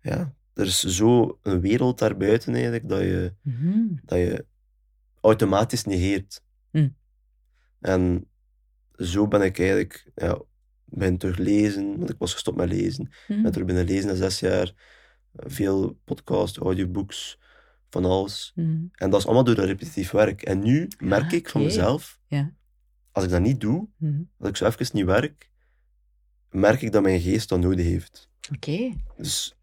ja, 0.00 0.34
er 0.54 0.66
is 0.66 0.80
zo 0.84 1.38
een 1.42 1.60
wereld 1.60 1.98
daarbuiten 1.98 2.52
eigenlijk, 2.54 2.88
dat 2.88 3.00
je, 3.00 3.34
Mhm. 3.42 3.86
dat 4.04 4.18
je 4.18 4.46
automatisch 5.20 5.84
negeert. 5.84 6.42
Hm. 6.70 6.88
En 7.80 8.28
zo 8.96 9.28
ben 9.28 9.42
ik 9.42 9.58
eigenlijk, 9.58 10.10
ja, 10.14 10.42
ben 10.84 11.18
terug 11.18 11.36
lezen, 11.38 11.98
want 11.98 12.10
ik 12.10 12.18
was 12.18 12.32
gestopt 12.32 12.56
met 12.56 12.68
lezen. 12.68 13.10
Mhm. 13.28 13.42
ben 13.42 13.52
terug 13.52 13.66
binnen 13.66 13.84
lezen 13.84 14.06
na 14.08 14.14
zes 14.14 14.40
jaar. 14.40 14.72
Veel 15.36 15.98
podcasts, 16.04 16.58
audiobooks, 16.58 17.38
van 17.90 18.04
alles. 18.04 18.52
Mhm. 18.54 18.76
En 18.92 19.10
dat 19.10 19.20
is 19.20 19.24
allemaal 19.26 19.44
door 19.44 19.54
dat 19.54 19.64
repetitief 19.64 20.10
werk. 20.10 20.42
En 20.42 20.58
nu 20.62 20.88
merk 20.98 21.22
Ah, 21.24 21.32
ik 21.32 21.48
van 21.48 21.62
mezelf, 21.62 22.18
Ja. 22.28 22.52
als 23.12 23.24
ik 23.24 23.30
dat 23.30 23.40
niet 23.40 23.60
doe, 23.60 23.88
Mhm. 23.96 24.22
als 24.38 24.48
ik 24.48 24.56
zo 24.56 24.66
even 24.66 24.86
niet 24.92 25.04
werk, 25.04 25.50
merk 26.50 26.82
ik 26.82 26.92
dat 26.92 27.02
mijn 27.02 27.20
geest 27.20 27.48
dat 27.48 27.60
nodig 27.60 27.84
heeft. 27.86 28.30
Oké. 28.54 28.92
Dus 29.16 29.56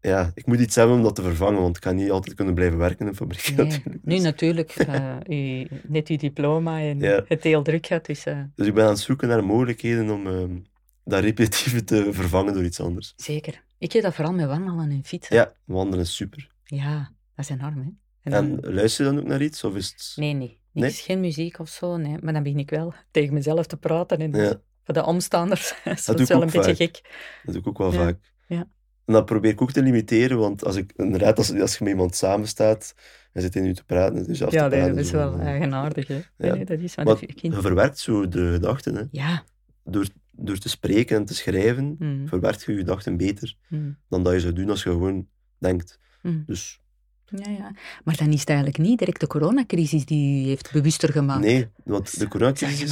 ja, 0.00 0.30
ik 0.34 0.46
moet 0.46 0.60
iets 0.60 0.74
hebben 0.74 0.96
om 0.96 1.02
dat 1.02 1.14
te 1.14 1.22
vervangen, 1.22 1.60
want 1.60 1.76
ik 1.76 1.82
kan 1.82 1.96
niet 1.96 2.10
altijd 2.10 2.36
kunnen 2.36 2.54
blijven 2.54 2.78
werken 2.78 2.98
in 2.98 3.06
een 3.06 3.14
fabriek 3.16 3.56
Nee. 3.56 3.66
natuurlijk. 3.66 4.04
Nu 4.04 4.18
natuurlijk, 4.18 4.70
eh, 4.70 5.16
u, 5.28 5.66
net 5.86 6.08
uw 6.08 6.16
diploma 6.16 6.80
en 6.80 6.98
Ja. 7.00 7.24
het 7.28 7.42
heel 7.42 7.62
druk 7.62 7.86
gaat, 7.86 8.06
dus 8.06 8.24
eh, 8.24 8.42
dus 8.54 8.66
ik 8.66 8.74
ben 8.74 8.84
aan 8.84 8.90
het 8.90 8.98
zoeken 8.98 9.28
naar 9.28 9.44
mogelijkheden 9.44 10.10
om 10.10 10.26
ehm, 10.26 10.56
dat 11.04 11.22
repetitieve 11.22 11.84
te 11.84 12.08
vervangen 12.12 12.54
door 12.54 12.64
iets 12.64 12.80
anders. 12.80 13.12
zeker. 13.16 13.62
Ik 13.84 13.92
heb 13.92 14.02
dat 14.02 14.14
vooral 14.14 14.32
met 14.34 14.46
wandelen 14.46 14.90
en 14.90 15.04
fietsen. 15.04 15.36
Ja, 15.36 15.52
wandelen 15.64 16.04
is 16.04 16.14
super. 16.16 16.50
Ja, 16.64 17.12
dat 17.34 17.44
is 17.44 17.50
enorm, 17.50 17.96
hè. 18.22 18.32
En 18.36 18.60
luister 18.60 19.04
je 19.04 19.10
dan 19.12 19.20
ook 19.20 19.26
naar 19.28 19.42
iets? 19.42 19.64
Of 19.64 19.74
is 19.74 19.88
het... 19.88 20.12
Nee, 20.16 20.32
nee. 20.32 20.58
Nee? 20.72 20.84
Niks, 20.84 21.00
geen 21.00 21.20
muziek 21.20 21.58
of 21.58 21.68
zo, 21.68 21.96
nee. 21.96 22.16
Maar 22.22 22.32
dan 22.32 22.42
begin 22.42 22.58
ik 22.58 22.70
wel 22.70 22.94
tegen 23.10 23.34
mezelf 23.34 23.66
te 23.66 23.76
praten. 23.76 24.18
En 24.18 24.32
Ja. 24.32 24.60
voor 24.84 24.94
de 24.94 25.04
omstanders 25.04 25.74
is 25.84 26.04
dat 26.04 26.20
ik 26.20 26.26
wel 26.26 26.42
een 26.42 26.50
beetje 26.50 26.62
vaak. 26.64 26.76
gek. 26.76 27.00
Dat 27.44 27.52
doe 27.54 27.62
ik 27.62 27.68
ook 27.68 27.78
wel 27.78 27.92
Ja, 27.92 27.98
vaak. 27.98 28.18
ja. 28.48 28.68
En 29.04 29.12
dat 29.12 29.24
probeer 29.24 29.50
ik 29.50 29.62
ook 29.62 29.72
te 29.72 29.82
limiteren, 29.82 30.38
want 30.38 30.64
als 30.64 30.76
ik, 30.76 30.92
inderdaad, 30.96 31.38
als, 31.38 31.52
als 31.60 31.76
je 31.78 31.84
met 31.84 31.92
iemand 31.92 32.14
samen 32.16 32.48
staat 32.48 32.94
en 33.32 33.42
zit 33.42 33.56
in 33.56 33.64
je 33.64 33.74
te 33.74 33.84
praten, 33.84 34.26
dus 34.26 34.42
af 34.42 34.52
Ja, 34.52 34.68
praten, 34.68 34.88
dat 34.94 35.04
is 35.04 35.10
wel 35.10 35.34
eh, 35.34 35.46
eigenaardig, 35.46 36.06
hè. 36.08 36.20
Ja. 36.36 36.54
nee, 36.54 36.64
dat 36.64 36.78
is, 36.78 36.96
maar 36.96 37.04
Want 37.04 37.20
dat 37.20 37.30
ik 37.30 37.38
je 37.38 37.52
verwerkt 37.52 37.98
zo 37.98 38.28
de 38.28 38.52
gedachten. 38.52 38.94
Hè. 38.94 39.02
Ja. 39.10 39.44
Door, 39.84 40.06
door 40.36 40.58
te 40.58 40.68
spreken 40.68 41.16
en 41.16 41.24
te 41.24 41.34
schrijven, 41.34 41.96
Mm, 41.98 42.28
verwerkt 42.28 42.62
je 42.64 42.72
je 42.72 42.78
gedachten 42.78 43.16
beter 43.16 43.56
mm, 43.68 43.96
dan 44.08 44.22
dat 44.22 44.32
je 44.32 44.40
zou 44.40 44.52
doen 44.52 44.70
als 44.70 44.82
je 44.82 44.90
gewoon 44.90 45.28
denkt. 45.58 45.98
mm. 46.22 46.42
Dus 46.46 46.80
Ja, 47.26 47.50
ja. 47.50 47.74
Maar 48.04 48.16
dan 48.16 48.32
is 48.32 48.40
het 48.40 48.48
eigenlijk 48.48 48.78
niet 48.78 48.98
direct 48.98 49.20
de 49.20 49.26
coronacrisis 49.26 50.04
die 50.04 50.44
u 50.44 50.48
heeft 50.48 50.72
bewuster 50.72 51.12
gemaakt. 51.12 51.44
nee, 51.44 51.68
want 51.84 52.04
de 52.04 52.10
Dat 52.18 52.22
is 52.22 52.28
coronacrisis, 52.28 52.90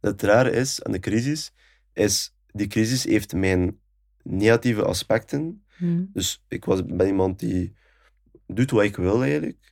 het 0.00 0.22
rare 0.22 0.50
is 0.50 0.82
aan 0.82 0.92
de 0.92 0.98
crisis, 0.98 1.52
is 1.92 2.34
die 2.52 2.66
crisis 2.66 3.04
heeft 3.04 3.32
mijn 3.34 3.78
negatieve 4.22 4.84
aspecten. 4.84 5.64
Dus 6.12 6.44
ik 6.48 6.64
was, 6.64 6.84
ben 6.84 7.06
iemand 7.06 7.38
die 7.38 7.74
doet 8.46 8.70
wat 8.70 8.84
ik 8.84 8.96
wil 8.96 9.22
eigenlijk. 9.22 9.68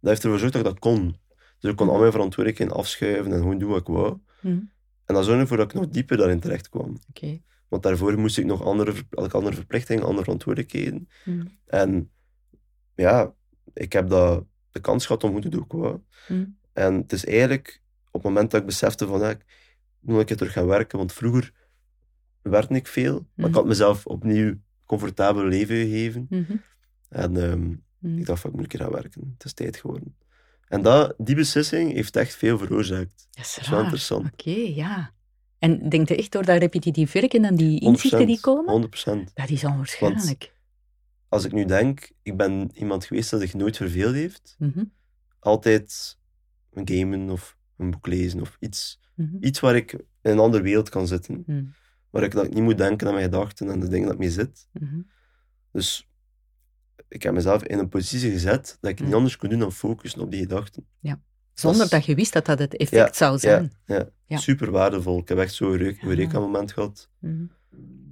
Dat 0.00 0.10
heeft 0.10 0.22
ervoor 0.24 0.32
gezorgd 0.32 0.52
dat 0.52 0.64
ik 0.66 0.68
dat 0.68 0.78
kon. 0.78 1.16
Dus 1.60 1.70
ik 1.70 1.76
kon 1.76 1.88
al 1.88 1.98
mijn 1.98 2.12
verantwoordelijkheden 2.12 2.76
afschuiven 2.76 3.32
en 3.32 3.38
gewoon 3.38 3.58
doen 3.58 3.68
wat 3.70 3.80
ik 3.80 3.86
wou. 3.86 4.18
mm. 4.40 4.70
En 5.06 5.14
dat 5.14 5.24
zorgde 5.24 5.40
ervoor 5.42 5.56
dat 5.56 5.66
ik 5.72 5.74
nog 5.80 5.88
dieper 5.88 6.16
daarin 6.16 6.40
terecht 6.40 6.68
kwam. 6.68 6.96
Oké. 7.08 7.40
Want 7.68 7.82
daarvoor 7.82 8.18
moest 8.18 8.38
ik 8.38 8.44
nog 8.44 8.62
andere, 8.64 8.92
had 9.10 9.24
ik 9.26 9.32
andere 9.34 9.54
verplichtingen, 9.54 10.02
andere 10.04 10.22
verantwoordelijkheden. 10.24 11.08
Mm, 11.24 11.48
En 11.66 12.10
ja, 12.94 13.34
ik 13.74 13.92
heb 13.92 14.08
dat, 14.08 14.44
de 14.70 14.80
kans 14.80 15.06
gehad 15.06 15.24
om 15.24 15.40
te 15.40 15.48
doen 15.48 15.64
wat 15.68 15.72
ik 15.78 15.82
wou. 15.84 16.00
mm, 16.28 16.58
En 16.72 16.94
het 16.94 17.12
is 17.12 17.24
eigenlijk 17.26 17.80
op 18.06 18.22
het 18.22 18.22
moment 18.22 18.50
dat 18.50 18.60
ik 18.60 18.66
besefte 18.66 19.06
van, 19.06 19.20
ja, 19.20 19.30
ik 19.30 19.44
moet 20.00 20.24
keer 20.24 20.36
terug 20.36 20.52
gaan 20.52 20.66
werken, 20.66 20.98
want 20.98 21.12
vroeger 21.12 21.52
werkte 22.42 22.74
ik 22.74 22.86
veel, 22.86 23.12
maar 23.12 23.46
ik 23.46 23.50
Mhm. 23.50 23.54
had 23.54 23.66
mezelf 23.66 24.06
opnieuw 24.06 24.54
comfortabel 24.84 25.44
leven 25.44 25.76
gegeven. 25.76 26.26
En 27.08 27.36
ehm, 27.36 27.70
ik 28.18 28.26
dacht 28.26 28.40
van, 28.40 28.50
ik 28.50 28.56
moet 28.56 28.64
een 28.64 28.70
keer 28.78 28.80
gaan 28.86 28.92
werken. 29.00 29.34
Het 29.36 29.44
is 29.44 29.52
tijd 29.52 29.76
geworden. 29.76 30.16
En 30.68 30.82
dat, 30.82 31.14
die 31.18 31.34
beslissing 31.34 31.92
heeft 31.92 32.16
echt 32.16 32.34
veel 32.34 32.58
veroorzaakt. 32.58 33.26
Dat 33.30 33.44
is 33.44 33.54
Dat 33.54 33.64
is 33.64 33.70
wel 33.70 33.80
interessant. 33.80 34.32
Oké, 34.32 34.50
ja. 34.50 35.14
En 35.58 35.88
denkt 35.88 36.08
je 36.08 36.16
echt 36.16 36.32
door 36.32 36.44
dat 36.44 36.58
repetitief 36.58 37.12
werken 37.12 37.44
en 37.44 37.54
die 37.56 37.80
inzichten 37.80 38.26
die 38.26 38.40
komen? 38.40 38.88
100%. 39.28 39.32
Dat 39.34 39.50
is 39.50 39.64
onwaarschijnlijk. 39.64 40.54
Als 41.28 41.44
ik 41.44 41.52
nu 41.52 41.64
denk, 41.64 42.10
ik 42.22 42.36
ben 42.36 42.70
iemand 42.74 43.04
geweest 43.04 43.30
dat 43.30 43.40
zich 43.40 43.54
nooit 43.54 43.76
verveeld 43.76 44.14
heeft. 44.14 44.54
Mhm, 44.58 44.84
Altijd 45.38 46.18
een 46.72 46.88
gamen 46.88 47.30
of 47.30 47.56
een 47.76 47.90
boek 47.90 48.06
lezen 48.06 48.40
of 48.40 48.56
iets. 48.60 49.00
mhm, 49.14 49.36
Iets 49.40 49.60
waar 49.60 49.76
ik 49.76 49.92
in 49.92 50.00
een 50.22 50.38
andere 50.38 50.62
wereld 50.62 50.88
kan 50.88 51.06
zitten. 51.06 51.42
mhm, 51.46 51.64
Waar 52.10 52.22
ik, 52.22 52.32
dat 52.32 52.44
ik 52.44 52.54
niet 52.54 52.62
moet 52.62 52.78
denken 52.78 53.06
aan 53.06 53.12
mijn 53.12 53.24
gedachten 53.24 53.70
en 53.70 53.80
de 53.80 53.88
dingen 53.88 54.08
dat 54.08 54.18
mee 54.18 54.30
zit. 54.30 54.68
Dus 55.72 56.08
ik 57.08 57.22
heb 57.22 57.32
mezelf 57.34 57.62
in 57.64 57.78
een 57.78 57.88
positie 57.88 58.30
gezet 58.30 58.78
dat 58.80 58.90
ik 58.90 58.98
niet 59.00 59.08
Mm. 59.08 59.14
anders 59.14 59.36
kon 59.36 59.48
doen 59.48 59.58
dan 59.58 59.72
focussen 59.72 60.20
op 60.20 60.30
die 60.30 60.40
gedachten. 60.40 60.86
Zonder 61.54 61.88
Dat 61.88 62.04
je 62.04 62.14
wist 62.14 62.32
dat 62.32 62.46
dat 62.46 62.58
het 62.58 62.76
effect 62.76 63.18
Ja, 63.18 63.26
zou 63.26 63.38
zijn. 63.38 63.72
Ja, 63.86 64.08
Ja. 64.26 64.36
super 64.36 64.70
waardevol. 64.70 65.18
Ik 65.18 65.28
heb 65.28 65.38
echt 65.38 65.54
zo'n 65.54 65.70
Eureka- 65.70 65.98
Ja. 66.02 66.08
Eureka-moment 66.08 66.72
gehad. 66.72 67.08
Mhm. 67.18 67.44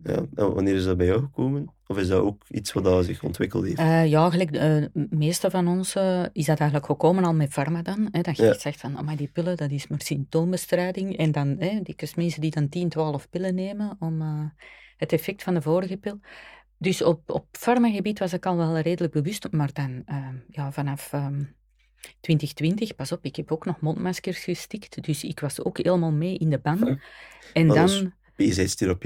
Ja. 0.02 0.14
En 0.34 0.54
wanneer 0.54 0.74
is 0.74 0.84
dat 0.84 0.96
bij 0.96 1.06
jou 1.06 1.20
gekomen? 1.20 1.72
Of 1.86 1.98
is 1.98 2.08
dat 2.08 2.20
ook 2.20 2.42
iets 2.48 2.72
wat 2.72 2.84
dat 2.84 3.04
zich 3.04 3.22
ontwikkeld 3.22 3.64
heeft? 3.64 3.78
Eh, 3.78 4.06
ja, 4.06 4.30
gelijk 4.30 4.52
de 4.52 4.90
meeste 5.10 5.50
van 5.50 5.68
ons 5.68 5.94
eh, 5.94 6.22
is 6.32 6.46
dat 6.46 6.58
eigenlijk 6.58 6.90
gekomen 6.90 7.24
al 7.24 7.34
met 7.34 7.50
pharma 7.52 7.82
dan. 7.82 8.08
Hè, 8.10 8.20
dat 8.20 8.36
je 8.36 8.42
Ja. 8.44 8.58
zegt 8.58 8.80
van, 8.80 9.04
maar 9.04 9.16
die 9.16 9.30
pillen, 9.32 9.56
dat 9.56 9.70
is 9.70 9.86
maar 9.86 10.00
symptoombestrijding. 10.02 11.16
En 11.16 11.32
dan, 11.32 11.56
hè, 11.58 11.80
die 11.82 11.96
mensen 12.16 12.40
die 12.40 12.50
dan 12.50 12.68
10, 12.68 12.88
12 12.88 13.30
pillen 13.30 13.54
nemen 13.54 13.96
om 13.98 14.22
het 14.96 15.12
effect 15.12 15.42
van 15.42 15.54
de 15.54 15.62
vorige 15.62 15.96
pil. 15.96 16.20
Dus 16.78 17.02
op, 17.02 17.30
op 17.30 17.46
farmagebied 17.50 18.18
was 18.18 18.32
ik 18.32 18.46
al 18.46 18.56
wel 18.56 18.78
redelijk 18.78 19.12
bewust, 19.12 19.50
maar 19.50 19.72
dan 19.72 20.02
eh, 20.06 20.28
ja, 20.48 20.72
vanaf 20.72 21.12
ehm, 21.12 21.42
2020, 22.20 22.94
pas 22.94 23.12
op, 23.12 23.24
ik 23.24 23.36
heb 23.36 23.52
ook 23.52 23.64
nog 23.64 23.80
mondmaskers 23.80 24.38
gestikt, 24.38 25.04
dus 25.04 25.24
ik 25.24 25.40
was 25.40 25.64
ook 25.64 25.76
helemaal 25.76 26.12
mee 26.12 26.38
in 26.38 26.50
de 26.50 26.58
ban. 26.58 27.00
En 27.52 27.66
Dat 27.66 27.76
dan... 27.76 28.12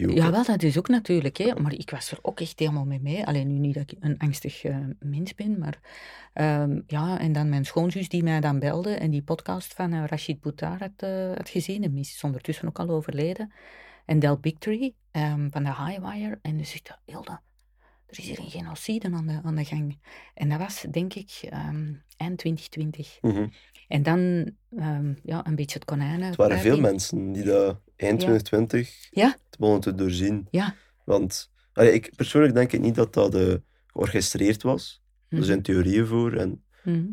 ook. 0.08 0.16
Ja, 0.16 0.30
wel, 0.30 0.44
dat 0.44 0.62
is 0.62 0.78
ook 0.78 0.88
natuurlijk, 0.88 1.36
hè. 1.36 1.54
maar 1.54 1.72
ik 1.72 1.90
was 1.90 2.10
er 2.10 2.18
ook 2.22 2.40
echt 2.40 2.58
helemaal 2.58 2.84
mee 2.84 3.00
mee. 3.00 3.26
Alleen 3.26 3.46
nu 3.46 3.58
niet 3.58 3.74
dat 3.74 3.90
ik 3.90 3.96
een 4.00 4.18
angstig 4.18 4.64
eh, 4.64 4.76
mens 4.98 5.34
ben, 5.34 5.58
maar 5.58 5.80
ehm, 6.32 6.80
ja, 6.86 7.18
en 7.18 7.32
dan 7.32 7.48
mijn 7.48 7.64
schoonzus 7.64 8.08
die 8.08 8.22
mij 8.22 8.40
dan 8.40 8.58
belde 8.58 8.94
en 8.94 9.10
die 9.10 9.22
podcast 9.22 9.74
van 9.74 9.92
eh, 9.92 10.04
Rashid 10.06 10.40
Boutar 10.40 10.78
had, 10.78 10.90
eh, 10.96 11.34
had 11.34 11.48
gezien, 11.48 11.84
en 11.84 11.96
is 11.96 12.20
ondertussen 12.22 12.68
ook 12.68 12.78
al 12.78 12.90
overleden, 12.90 13.52
en 14.06 14.18
Del 14.18 14.38
Bigtree 14.38 14.94
ehm, 15.10 15.48
van 15.50 15.64
de 15.64 15.74
Highwire, 15.74 16.38
en 16.42 16.56
die 16.56 16.66
zegt, 16.66 16.98
Hilde, 17.04 17.40
er 18.09 18.18
is 18.18 18.24
hier 18.26 18.38
een 18.38 18.50
genocide 18.50 19.11
aan 19.12 19.26
de, 19.26 19.40
aan 19.42 19.54
de 19.56 19.64
gang. 19.64 19.98
En 20.34 20.48
dat 20.48 20.59
was, 20.59 20.84
denk 20.90 21.14
ik, 21.14 21.38
ehm, 21.42 21.92
eind 22.16 22.38
2020. 22.38 23.18
Mhm. 23.20 23.46
En 23.88 24.02
dan, 24.02 24.50
ehm, 24.76 25.14
ja, 25.22 25.46
een 25.46 25.54
beetje 25.54 25.74
het 25.78 25.84
konijnen. 25.84 26.26
Het 26.26 26.36
waren 26.36 26.59
veel 26.59 26.80
mensen 26.80 27.32
die 27.32 27.44
dat 27.44 27.80
eind 27.96 28.20
Ja. 28.22 28.26
2020 28.28 29.09
Ja. 29.11 29.36
begonnen 29.59 29.80
te 29.82 29.94
doorzien. 29.94 30.46
Ja. 30.50 30.74
Want 31.04 31.50
allee, 31.72 31.92
ik, 31.92 32.12
persoonlijk 32.16 32.54
denk 32.54 32.72
ik 32.72 32.80
niet 32.80 32.94
dat 32.94 33.14
dat 33.14 33.34
eh, 33.34 33.54
georchestreerd 33.86 34.62
was. 34.62 35.02
Er 35.28 35.36
Mhm. 35.36 35.46
zijn 35.46 35.62
theorieën 35.62 36.06
voor 36.06 36.32
en 36.32 36.64
Mhm. 36.84 37.06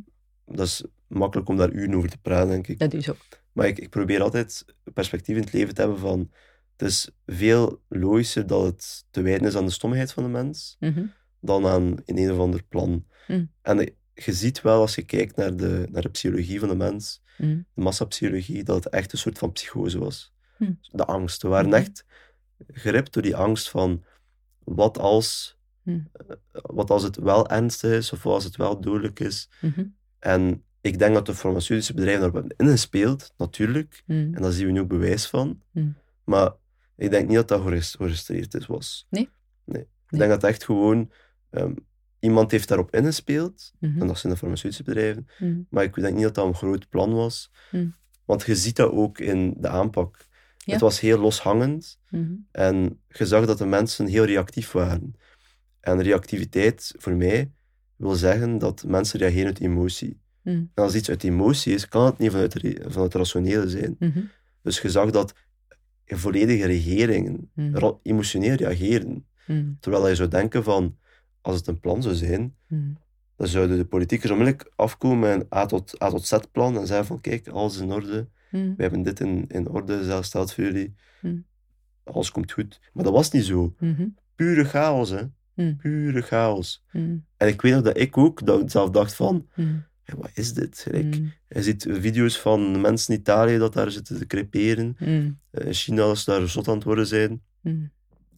dat 0.46 0.66
is 0.68 0.84
makkelijk 1.08 1.50
om 1.50 1.58
daar 1.58 1.72
uren 1.72 1.94
over 1.96 2.10
te 2.10 2.18
praten, 2.18 2.50
denk 2.50 2.68
ik. 2.68 2.80
Dat 2.80 2.94
is 2.94 3.10
ook. 3.10 3.26
Maar 3.52 3.68
ik, 3.68 3.80
ik 3.80 3.90
probeer 3.90 4.22
altijd 4.22 4.66
perspectief 4.94 5.36
in 5.36 5.42
het 5.44 5.54
leven 5.54 5.74
te 5.74 5.82
hebben 5.82 6.00
van... 6.00 6.32
Het 6.78 6.88
is 6.90 7.10
veel 7.26 7.82
logischer 7.90 8.48
dat 8.48 8.64
het 8.66 9.06
te 9.10 9.22
wijten 9.22 9.48
is 9.48 9.56
aan 9.56 9.66
de 9.66 9.72
stomheid 9.72 10.12
van 10.14 10.24
de 10.24 10.30
mens 10.30 10.76
Mhm. 10.80 11.06
dan 11.40 11.68
aan 11.68 11.82
een, 11.84 12.02
een 12.06 12.32
of 12.32 12.40
ander 12.40 12.64
plan. 12.64 13.06
Mm. 13.28 13.52
En 13.62 13.80
eh, 13.80 13.88
je 14.14 14.34
ziet 14.34 14.62
wel, 14.62 14.80
als 14.82 14.96
je 14.96 15.04
kijkt 15.04 15.36
naar 15.36 15.56
de, 15.56 15.88
naar 15.92 16.02
de 16.02 16.10
psychologie 16.10 16.60
van 16.60 16.70
de 16.70 16.76
mens, 16.76 17.24
Mhm. 17.38 17.58
de 17.74 17.82
massapsychologie, 17.82 18.64
dat 18.64 18.84
het 18.84 18.94
echt 18.94 19.12
een 19.12 19.18
soort 19.18 19.38
van 19.38 19.52
psychose 19.52 20.00
was. 20.00 20.34
Mm. 20.58 20.80
De 20.92 21.06
angst. 21.06 21.42
We 21.42 21.48
waren 21.48 21.70
Mhm. 21.70 21.76
echt 21.76 22.06
geript 22.68 23.14
door 23.14 23.24
die 23.24 23.36
angst 23.36 23.70
van... 23.70 24.04
Wat 24.64 24.98
als, 25.00 25.58
Mm. 25.84 26.08
eh, 26.14 26.36
wat 26.52 26.90
als 26.90 27.04
het 27.04 27.16
wel 27.16 27.50
ernstig 27.50 27.92
is, 27.92 28.12
of 28.14 28.24
wat 28.24 28.34
als 28.34 28.44
het 28.44 28.56
wel 28.56 28.82
dodelijk 28.82 29.20
is. 29.20 29.50
Mhm. 29.62 29.86
En 30.20 30.64
ik 30.82 31.00
denk 31.00 31.14
dat 31.14 31.26
de 31.26 31.34
farmaceutische 31.36 31.94
bedrijven 31.94 32.22
daarop 32.22 32.40
hebben 32.42 32.68
ingespeeld, 32.68 33.34
natuurlijk. 33.38 34.04
Mhm. 34.06 34.20
En 34.34 34.42
daar 34.42 34.52
zien 34.52 34.66
we 34.66 34.72
nu 34.72 34.80
ook 34.80 34.88
bewijs 34.88 35.28
van. 35.28 35.62
Maar 36.24 36.54
ik 36.98 37.10
denk 37.10 37.28
niet 37.28 37.36
dat 37.36 37.48
dat 37.48 37.62
geregistreerd 37.62 38.54
is, 38.54 38.66
was. 38.66 39.08
Nee? 39.10 39.30
Nee. 39.66 39.82
Ik 39.82 39.88
Nee. 40.08 40.20
denk 40.20 40.32
dat 40.42 40.44
echt 40.50 40.64
gewoon... 40.64 41.12
ehm, 41.50 41.74
iemand 42.20 42.52
heeft 42.52 42.68
daarop 42.68 42.96
ingespeeld, 42.96 43.72
Mhm. 43.80 44.02
en 44.02 44.08
dat 44.08 44.18
zijn 44.18 44.34
de 44.34 44.40
farmaceutische 44.40 44.84
bedrijven. 44.84 45.28
Mhm. 45.40 45.60
Maar 45.70 45.84
ik 45.84 45.94
denk 45.96 46.14
niet 46.16 46.24
dat 46.24 46.36
dat 46.36 46.46
een 46.46 46.56
groot 46.56 46.90
plan 46.90 47.14
was. 47.14 47.52
Mm. 47.72 47.96
Want 48.26 48.44
je 48.46 48.56
ziet 48.56 48.76
dat 48.76 48.92
ook 48.92 49.20
in 49.20 49.54
de 49.58 49.68
aanpak. 49.68 50.26
Ja. 50.58 50.72
Het 50.74 50.82
was 50.82 51.00
heel 51.00 51.20
loshangend. 51.20 52.00
Mhm. 52.10 52.34
En 52.52 53.02
je 53.08 53.26
zag 53.26 53.46
dat 53.46 53.58
de 53.58 53.66
mensen 53.66 54.08
heel 54.08 54.26
reactief 54.26 54.72
waren. 54.72 55.14
En 55.80 56.02
reactiviteit, 56.02 56.94
voor 56.98 57.14
mij, 57.16 57.52
wil 57.96 58.16
zeggen 58.16 58.58
dat 58.58 58.84
mensen 58.88 59.20
reageren 59.20 59.46
uit 59.46 59.60
emotie. 59.60 60.22
Mhm. 60.42 60.56
En 60.56 60.84
als 60.84 60.96
iets 60.96 61.10
uit 61.10 61.24
emotie 61.24 61.74
is, 61.74 61.88
kan 61.88 62.06
het 62.06 62.18
niet 62.18 62.32
vanuit, 62.32 62.54
vanuit 62.82 62.96
het 62.96 63.14
rationele 63.14 63.70
zijn. 63.70 63.96
Mhm. 64.00 64.22
Dus 64.62 64.82
je 64.82 64.90
zag 64.90 65.12
dat 65.12 65.34
volledige 66.06 66.66
regeringen 66.66 67.52
ra- 67.56 67.98
emotioneel 68.04 68.56
reageren. 68.56 69.26
Mhm. 69.48 69.66
Terwijl 69.80 70.08
je 70.08 70.16
zou 70.16 70.30
denken 70.30 70.64
van, 70.64 70.98
als 71.42 71.56
het 71.56 71.68
een 71.68 71.80
plan 71.80 72.02
zou 72.02 72.16
zijn, 72.16 72.56
Mhm. 72.68 72.82
dan 73.36 73.48
zouden 73.48 73.78
de 73.78 73.86
politiekers 73.86 74.32
onmiddellijk 74.32 74.72
afkomen 74.76 75.20
met 75.20 75.32
een 75.52 75.58
A 75.58 75.66
tot, 75.66 76.02
A 76.04 76.10
tot 76.10 76.26
Z-plan 76.28 76.78
en 76.78 76.88
zeggen 76.88 77.06
van, 77.06 77.22
kijk, 77.22 77.48
alles 77.48 77.76
is 77.76 77.82
in 77.82 77.92
orde. 77.92 78.28
We 78.50 78.74
hebben 78.84 79.02
dit 79.02 79.20
in, 79.20 79.46
in 79.48 79.70
orde 79.70 80.04
gesteld 80.04 80.54
voor 80.54 80.64
jullie. 80.64 80.94
Alles 82.04 82.32
komt 82.32 82.52
goed. 82.52 82.80
Maar 82.94 83.04
dat 83.04 83.14
was 83.14 83.32
niet 83.32 83.44
zo. 83.46 83.76
Mhm. 83.80 84.08
Pure 84.36 84.64
chaos, 84.66 85.10
hè. 85.10 85.22
Mm. 85.54 85.78
Pure 85.78 86.22
chaos. 86.22 86.84
Mm. 86.92 87.26
En 87.38 87.48
ik 87.48 87.62
weet 87.62 87.74
nog 87.74 87.82
dat 87.82 87.98
ik 87.98 88.18
ook 88.18 88.46
dat, 88.46 88.72
zelf 88.72 88.90
dacht 88.90 89.16
van, 89.16 89.48
"Hé, 90.06 90.14
wat 90.18 90.32
is 90.34 90.54
dit? 90.54 90.80
Gelijk, 90.80 91.20
Mm. 91.20 91.34
Je 91.48 91.64
ziet 91.64 91.86
video's 91.90 92.40
van 92.40 92.82
mensen 92.82 93.14
in 93.14 93.20
Italië 93.20 93.58
dat 93.58 93.74
daar 93.74 93.92
zitten 93.92 94.18
te 94.18 94.28
creperen. 94.28 94.96
Mm. 95.00 95.40
Eh, 95.52 95.66
In 95.66 95.74
China 95.74 95.98
dat 96.06 96.18
ze 96.18 96.32
daar 96.32 96.48
zot 96.48 96.68
aan 96.68 96.76
het 96.76 96.84
worden 96.84 97.08
zijn. 97.08 97.42
Mm. 97.62 97.92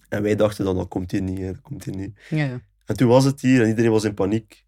En 0.09 0.21
wij 0.21 0.35
dachten 0.35 0.65
dan, 0.65 0.75
dat 0.75 0.87
komt 0.87 1.11
hier 1.11 1.21
niet, 1.21 1.37
hè, 1.39 1.51
dat 1.51 1.61
komt 1.61 1.83
hier 1.83 1.95
niet. 1.95 2.19
Ja, 2.29 2.45
ja. 2.45 2.61
En 2.85 2.95
toen 2.97 3.07
was 3.07 3.23
het 3.23 3.41
hier 3.41 3.61
en 3.61 3.67
iedereen 3.67 3.91
was 3.91 4.03
in 4.03 4.13
paniek. 4.13 4.65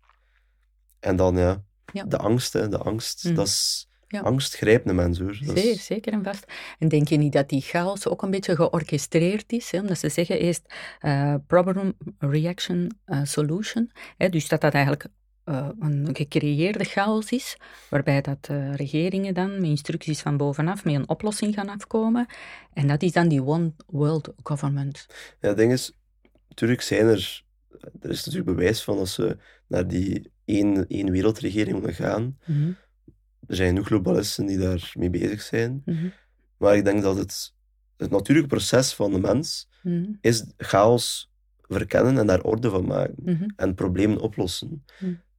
En 1.00 1.16
dan, 1.16 1.38
ja, 1.38 1.64
Ja. 1.94 2.04
de 2.04 2.18
angst, 2.18 2.54
hè, 2.54 2.68
de 2.68 2.78
angst. 2.78 3.24
Mm. 3.26 3.36
Dat 3.36 3.48
is, 3.48 3.88
Ja. 4.08 4.20
Angst 4.20 4.56
grijpt 4.56 4.90
een 4.90 4.96
mens, 4.96 5.20
hoor. 5.20 5.38
Dat 5.46 5.56
is- 5.58 5.86
zeker 5.86 6.14
en 6.14 6.24
vast. 6.24 6.46
En 6.80 6.88
denk 6.88 7.08
je 7.08 7.18
niet 7.18 7.34
dat 7.34 7.50
die 7.50 7.62
chaos 7.62 8.08
ook 8.08 8.22
een 8.22 8.32
beetje 8.32 8.56
georchestreerd 8.56 9.52
is? 9.52 9.72
Hè? 9.72 9.80
Omdat 9.80 9.98
ze 10.00 10.10
zeggen 10.10 10.40
eerst 10.40 10.74
eh, 11.00 11.36
problem, 11.48 11.94
reaction, 12.20 12.92
eh, 13.06 13.20
solution. 13.24 13.92
Hè? 14.18 14.30
Dus 14.30 14.48
dat 14.48 14.62
dat 14.62 14.74
eigenlijk 14.74 15.08
eh, 15.50 15.70
een 15.80 16.10
gecreëerde 16.14 16.84
chaos 16.84 17.32
is, 17.32 17.58
waarbij 17.90 18.22
dat 18.22 18.48
eh, 18.50 18.74
regeringen 18.76 19.34
dan 19.34 19.54
met 19.54 19.64
instructies 19.64 20.22
van 20.22 20.38
bovenaf 20.38 20.84
met 20.86 20.94
een 20.94 21.10
oplossing 21.10 21.54
gaan 21.54 21.70
afkomen. 21.70 22.26
En 22.74 22.88
dat 22.88 23.02
is 23.02 23.12
dan 23.12 23.28
die 23.28 23.44
one 23.44 23.74
world 23.88 24.34
government. 24.44 25.06
Ja, 25.42 25.48
het 25.48 25.58
ding 25.58 25.72
is, 25.72 25.92
natuurlijk 26.50 26.82
zijn 26.82 27.06
er... 27.06 27.44
Er 28.02 28.10
is 28.10 28.26
natuurlijk 28.26 28.56
bewijs 28.56 28.84
van 28.84 28.98
als 28.98 29.14
ze 29.14 29.38
naar 29.68 29.88
die 29.88 30.32
één, 30.46 30.88
één 30.88 31.12
wereldregering 31.12 31.80
willen 31.80 31.96
gaan. 31.96 32.38
Mhm, 32.46 32.72
Er 33.48 33.56
zijn 33.56 33.68
genoeg 33.70 33.86
globalisten 33.86 34.46
die 34.46 34.58
daar 34.58 34.92
mee 34.98 35.10
bezig 35.10 35.42
zijn. 35.42 35.82
mhm, 35.86 36.08
Maar 36.58 36.76
ik 36.76 36.84
denk 36.84 37.02
dat 37.02 37.18
het, 37.18 37.54
het 37.98 38.10
natuurlijke 38.10 38.50
proces 38.50 38.94
van 38.94 39.12
de 39.12 39.20
mens 39.20 39.70
mhm, 39.84 40.06
is 40.22 40.46
chaos 40.58 41.32
verkennen 41.62 42.18
en 42.18 42.28
daar 42.28 42.42
orde 42.42 42.70
van 42.70 42.86
maken. 42.86 43.54
En 43.56 43.76
problemen 43.76 44.20
oplossen. 44.20 44.86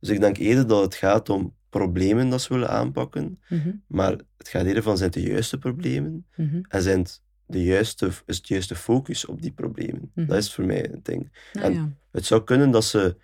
Dus 0.00 0.08
ik 0.08 0.20
denk 0.20 0.36
eerder 0.36 0.66
dat 0.66 0.82
het 0.82 0.94
gaat 0.94 1.28
om 1.28 1.54
problemen 1.68 2.28
dat 2.30 2.40
ze 2.42 2.52
willen 2.52 2.70
aanpakken. 2.70 3.38
mhm, 3.48 3.70
Maar 3.86 4.10
het 4.36 4.48
gaat 4.48 4.64
eerder 4.64 4.82
van, 4.82 4.96
zijn 4.96 5.10
het 5.10 5.22
de 5.22 5.28
juiste 5.30 5.58
problemen? 5.58 6.26
mhm. 6.36 6.60
En 6.68 6.82
zijn 6.82 6.98
het 6.98 7.22
de 7.46 7.64
juiste, 7.64 8.06
is 8.26 8.36
het 8.36 8.48
juiste 8.48 8.74
focus 8.74 9.24
op 9.26 9.42
die 9.42 9.52
problemen? 9.52 10.10
Mhm. 10.14 10.26
Dat 10.26 10.36
is 10.36 10.54
voor 10.54 10.64
mij 10.64 10.78
het 10.90 11.04
ding. 11.04 11.32
Nou 11.52 11.66
En- 11.66 11.72
ja. 11.72 11.92
Het 12.10 12.24
zou 12.26 12.44
kunnen 12.44 12.70
dat 12.70 12.84
ze 12.84 13.16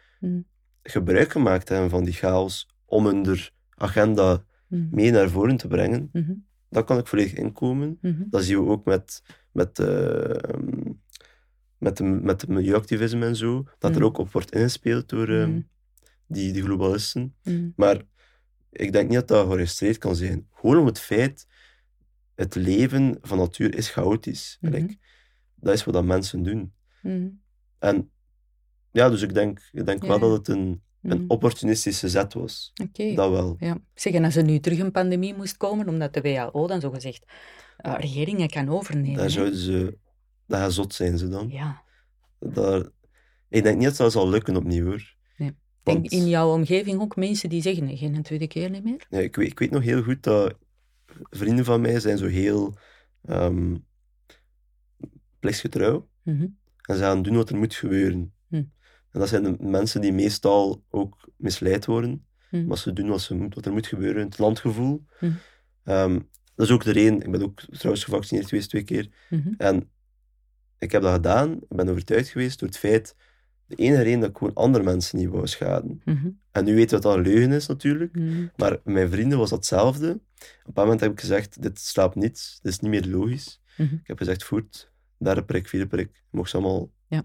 gebruik 0.83 1.33
gemaakt 1.33 1.68
hebben 1.68 1.91
van 1.91 2.05
die 2.05 2.12
chaos 2.14 2.68
om 2.85 3.07
hun 3.07 3.39
agenda 3.74 4.45
mee 4.68 5.11
naar 5.11 5.31
voren 5.31 5.57
te 5.57 5.66
brengen. 5.68 6.09
Dat 6.68 6.85
kan 6.85 6.99
ik 6.99 7.07
volledig 7.07 7.33
inkomen. 7.33 7.99
Dat 8.31 8.45
zien 8.45 8.64
we 8.64 8.70
ook 8.70 8.85
met, 8.85 9.22
met, 9.53 9.79
eh, 9.79 10.31
ehm, 10.51 10.93
met, 11.79 11.97
de, 11.97 12.03
met 12.05 12.41
het 12.41 12.51
milieuactivisme 12.51 13.27
en 13.27 13.37
zo. 13.37 13.64
Dat 13.79 13.97
er 13.97 14.05
ook 14.05 14.18
op 14.18 14.33
wordt 14.33 14.53
ingespeeld 14.53 15.09
door 15.09 15.29
ehm. 15.29 15.61
Die, 16.27 16.53
die 16.53 16.62
globalisten. 16.62 17.35
mhm. 17.43 17.68
Maar 17.77 18.03
ik 18.70 18.93
denk 18.93 19.09
niet 19.09 19.18
dat 19.18 19.29
dat 19.29 19.47
geregistreerd 19.47 19.99
kan 19.99 20.16
zijn. 20.16 20.49
Gewoon 20.53 20.79
om 20.79 20.87
het 20.87 20.99
feit, 20.99 21.47
het 22.35 22.55
leven 22.55 23.18
van 23.20 23.39
natuur 23.39 23.74
is 23.74 23.91
chaotisch. 23.91 24.59
Gelijk, 24.61 24.97
dat 25.55 25.74
is 25.74 25.85
wat 25.85 25.95
dat 25.95 26.05
mensen 26.05 26.43
doen. 26.43 26.72
Mhm, 27.03 27.29
En 27.79 28.11
ja, 28.91 29.11
dus 29.11 29.22
ik 29.22 29.35
denk, 29.35 29.68
ik 29.72 29.87
denk 29.87 30.03
Ja, 30.03 30.09
wel 30.09 30.18
dat 30.18 30.33
het 30.33 30.49
een, 30.49 30.83
een 31.03 31.18
mhm. 31.18 31.24
opportunistische 31.29 32.09
zet 32.09 32.35
was. 32.35 32.72
Oké. 32.83 33.14
Dat 33.14 33.31
wel. 33.31 33.57
Ja. 33.59 33.79
Zeg, 33.95 34.12
en 34.12 34.24
als 34.24 34.37
er 34.37 34.45
nu 34.45 34.59
terug 34.59 34.79
een 34.79 34.91
pandemie 34.91 35.35
moest 35.35 35.57
komen, 35.57 35.89
omdat 35.89 36.14
de 36.14 36.20
WHO 36.20 36.66
dan 36.66 36.81
zogezegd 36.81 37.24
uh, 37.87 37.95
regeringen 37.99 38.49
kan 38.49 38.68
overnemen. 38.68 39.14
Dan 39.14 39.24
hè? 39.24 39.31
zouden 39.31 39.59
ze... 39.59 39.99
Dat 40.47 40.59
gaat 40.59 40.72
zot 40.72 40.95
zijn 40.95 41.18
ze 41.18 41.29
dan. 41.29 41.49
Ja. 41.49 41.85
Ik 43.49 43.62
denk 43.62 43.77
niet 43.77 43.89
dat 43.89 43.97
dat 43.97 44.12
zal 44.12 44.29
lukken 44.29 44.57
opnieuw, 44.57 44.85
hoor. 44.85 45.16
Nee. 45.87 45.95
Want- 45.95 46.11
Denk 46.11 46.22
in 46.22 46.28
jouw 46.28 46.53
omgeving 46.53 47.01
ook 47.01 47.16
mensen 47.16 47.49
die 47.49 47.62
zeggen, 47.62 47.84
nee, 47.84 47.97
geen 47.97 48.22
tweede 48.22 48.47
keer 48.47 48.70
niet 48.70 48.84
meer? 48.84 49.07
Ja, 49.09 49.18
ik, 49.18 49.37
weet, 49.37 49.51
ik 49.51 49.59
weet 49.59 49.70
nog 49.70 49.82
heel 49.82 50.03
goed 50.03 50.22
dat 50.22 50.55
vrienden 51.30 51.64
van 51.64 51.80
mij 51.80 52.01
zijn 52.01 52.18
zo 52.18 52.26
heel 52.26 52.78
ehm 53.24 53.76
plichtsgetrouw. 55.41 56.09
Mhm. 56.22 56.47
En 56.82 56.95
ze 56.97 57.01
gaan 57.03 57.22
doen 57.22 57.37
wat 57.37 57.51
er 57.51 57.57
moet 57.57 57.74
gebeuren. 57.74 58.32
Hm. 58.49 58.55
En 59.11 59.20
dat 59.20 59.28
zijn 59.28 59.43
de 59.43 59.57
mensen 59.59 60.01
die 60.01 60.12
meestal 60.12 60.84
ook 60.91 61.28
misleid 61.37 61.87
worden. 61.87 62.26
Hm. 62.51 62.66
Maar 62.66 62.78
ze 62.78 62.93
doen 62.93 63.09
wat, 63.09 63.20
ze 63.20 63.34
moet, 63.34 63.55
wat 63.55 63.66
er 63.66 63.72
moet 63.72 63.87
gebeuren. 63.87 64.22
Het 64.24 64.39
landgevoel. 64.39 65.05
Hm. 65.18 65.30
Ehm, 65.84 66.18
dat 66.55 66.66
is 66.66 66.72
ook 66.72 66.84
de 66.84 66.93
reden. 66.93 67.22
Ik 67.22 67.30
ben 67.30 67.43
ook 67.43 67.61
trouwens 67.61 68.05
gevaccineerd 68.05 68.49
geweest 68.49 68.68
twee 68.68 68.82
keer. 68.82 69.09
Mhm. 69.30 69.53
En 69.57 69.91
ik 70.78 70.93
heb 70.93 71.03
dat 71.03 71.12
gedaan. 71.14 71.53
Ik 71.53 71.76
ben 71.76 71.89
overtuigd 71.89 72.28
geweest 72.28 72.59
door 72.59 72.68
het 72.68 72.78
feit... 72.78 73.16
De 73.67 73.75
enige 73.75 74.03
reden 74.03 74.21
dat 74.21 74.31
ik 74.31 74.37
gewoon 74.37 74.55
andere 74.55 74.85
mensen 74.85 75.19
niet 75.19 75.29
wou 75.29 75.47
schaden. 75.47 76.01
Mhm. 76.05 76.29
En 76.53 76.64
nu 76.64 76.75
weten 76.75 76.97
we 76.97 77.03
dat 77.03 77.03
dat 77.03 77.14
een 77.14 77.33
leugen 77.33 77.53
is, 77.53 77.67
natuurlijk. 77.67 78.14
Mhm. 78.14 78.47
Maar 78.57 78.79
mijn 78.85 79.11
vrienden 79.11 79.39
was 79.39 79.51
dat 79.51 79.59
hetzelfde. 79.59 80.11
Op 80.11 80.21
een 80.39 80.51
bepaald 80.64 80.87
moment 80.87 81.01
heb 81.01 81.12
ik 81.12 81.21
gezegd, 81.21 81.62
dit 81.62 81.81
slaapt 81.81 82.14
niet, 82.14 82.59
dit 82.62 82.73
is 82.73 82.79
niet 82.79 82.91
meer 82.91 83.07
logisch. 83.07 83.61
Mhm. 83.77 83.95
Ik 83.95 84.07
heb 84.07 84.19
gezegd, 84.19 84.43
goed, 84.43 84.93
derde 85.19 85.45
prik, 85.45 85.69
vierde 85.69 85.87
prik, 85.87 86.09
je 86.12 86.37
mocht 86.37 86.51
ze 86.51 86.57
allemaal 86.57 86.91
Ja. 87.09 87.23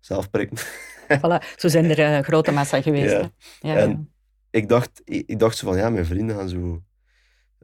zelf 0.00 0.30
prikken. 0.30 0.56
Voilà, 1.18 1.56
zo 1.56 1.68
zijn 1.68 1.84
er 1.84 1.98
eh, 1.98 2.22
grote 2.22 2.50
massa 2.50 2.82
geweest. 2.82 3.12
Ja. 3.12 3.30
En- 3.76 3.90
ja. 3.90 4.04
ik, 4.50 4.68
dacht, 4.68 5.00
ik 5.04 5.38
dacht 5.38 5.56
zo 5.56 5.66
van, 5.68 5.76
ja, 5.76 5.90
mijn 5.90 6.06
vrienden 6.06 6.36
gaan 6.36 6.48
zo 6.48 6.82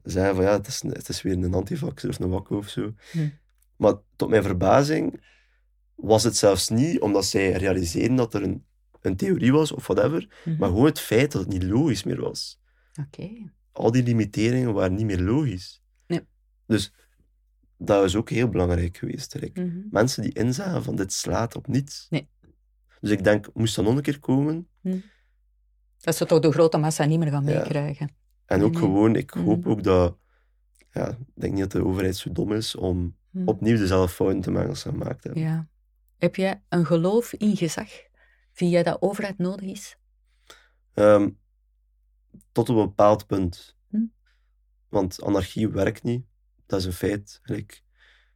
zeggen 0.03 0.35
van, 0.35 0.45
ja, 0.45 0.53
het 0.53 0.67
is, 0.67 0.83
het 0.83 1.09
is 1.09 1.23
weer 1.23 1.33
een 1.33 1.55
antivaxer 1.55 2.09
of 2.09 2.19
een 2.19 2.29
wakko 2.29 2.57
of 2.57 2.69
zo. 2.69 2.95
Maar 3.77 3.95
tot 4.17 4.29
mijn 4.29 4.43
verbazing 4.43 5.25
was 5.97 6.23
het 6.23 6.37
zelfs 6.37 6.69
niet 6.69 7.01
omdat 7.01 7.25
zij 7.25 7.53
realiseerden 7.53 8.17
dat 8.17 8.35
er 8.35 8.43
een, 8.43 8.65
een 9.01 9.17
theorie 9.17 9.53
was 9.53 9.73
of 9.73 9.87
whatever, 9.87 10.29
Mhm. 10.45 10.57
maar 10.59 10.69
gewoon 10.69 10.85
het 10.85 11.01
feit 11.01 11.33
dat 11.33 11.41
het 11.43 11.51
niet 11.53 11.63
logisch 11.63 12.05
meer 12.05 12.21
was. 12.21 12.61
Oké. 13.01 13.29
al 13.73 13.91
die 13.91 14.03
limiteringen 14.03 14.73
waren 14.75 14.95
niet 14.95 15.07
meer 15.07 15.21
logisch. 15.21 15.83
Nee. 16.07 16.21
Dus 16.67 16.93
dat 17.79 18.05
is 18.05 18.17
ook 18.17 18.31
heel 18.31 18.49
belangrijk 18.49 18.97
geweest. 18.97 19.35
Rick. 19.35 19.57
Mhm. 19.57 19.79
Mensen 19.91 20.23
die 20.23 20.33
inzagen 20.33 20.83
van 20.83 20.97
dit 20.97 21.13
slaat 21.13 21.57
op 21.57 21.67
niets. 21.67 22.07
Nee. 22.11 22.29
Dus 23.01 23.11
ik 23.11 23.25
denk, 23.25 23.49
moest 23.55 23.77
dat 23.77 23.85
nog 23.85 23.97
een 23.97 24.03
keer 24.03 24.19
komen. 24.21 24.69
Dat 26.01 26.17
ze 26.17 26.27
toch 26.27 26.41
de 26.41 26.53
grote 26.53 26.77
massa 26.79 27.05
niet 27.05 27.19
meer 27.19 27.31
gaan 27.31 27.45
Ja. 27.45 27.59
meekrijgen. 27.59 28.11
En 28.47 28.63
ook 28.63 28.73
Nee. 28.73 28.81
gewoon, 28.81 29.17
ik 29.17 29.35
Mhm. 29.35 29.45
hoop 29.45 29.67
ook 29.67 29.83
dat... 29.83 30.17
Ja, 30.91 31.09
ik 31.09 31.17
denk 31.35 31.53
niet 31.53 31.63
dat 31.63 31.73
de 31.73 31.85
overheid 31.85 32.17
zo 32.17 32.33
dom 32.33 32.53
is 32.53 32.75
om 32.75 33.17
Mhm. 33.31 33.49
opnieuw 33.49 33.77
dezelfde 33.77 34.15
fouten 34.15 34.41
te 34.41 34.51
maken 34.51 34.69
als 34.69 34.81
ze 34.81 34.89
gemaakt 34.89 35.25
hebben. 35.25 35.43
Ja. 35.43 35.69
Heb 36.19 36.37
jij 36.37 36.63
een 36.69 36.87
geloof 36.87 37.33
in 37.33 37.57
gezag? 37.57 37.89
Vind 38.53 38.71
jij 38.71 38.83
dat 38.83 39.03
overheid 39.03 39.39
nodig 39.39 39.71
is? 39.71 39.97
Ehm, 40.95 41.29
tot 42.53 42.69
op 42.69 42.77
een 42.77 42.87
bepaald 42.87 43.27
punt. 43.27 43.77
Hm. 43.91 44.05
Want 44.89 45.23
anarchie 45.23 45.69
werkt 45.69 46.03
niet. 46.03 46.25
Dat 46.67 46.79
is 46.81 46.85
een 46.87 46.93
feit. 46.93 47.41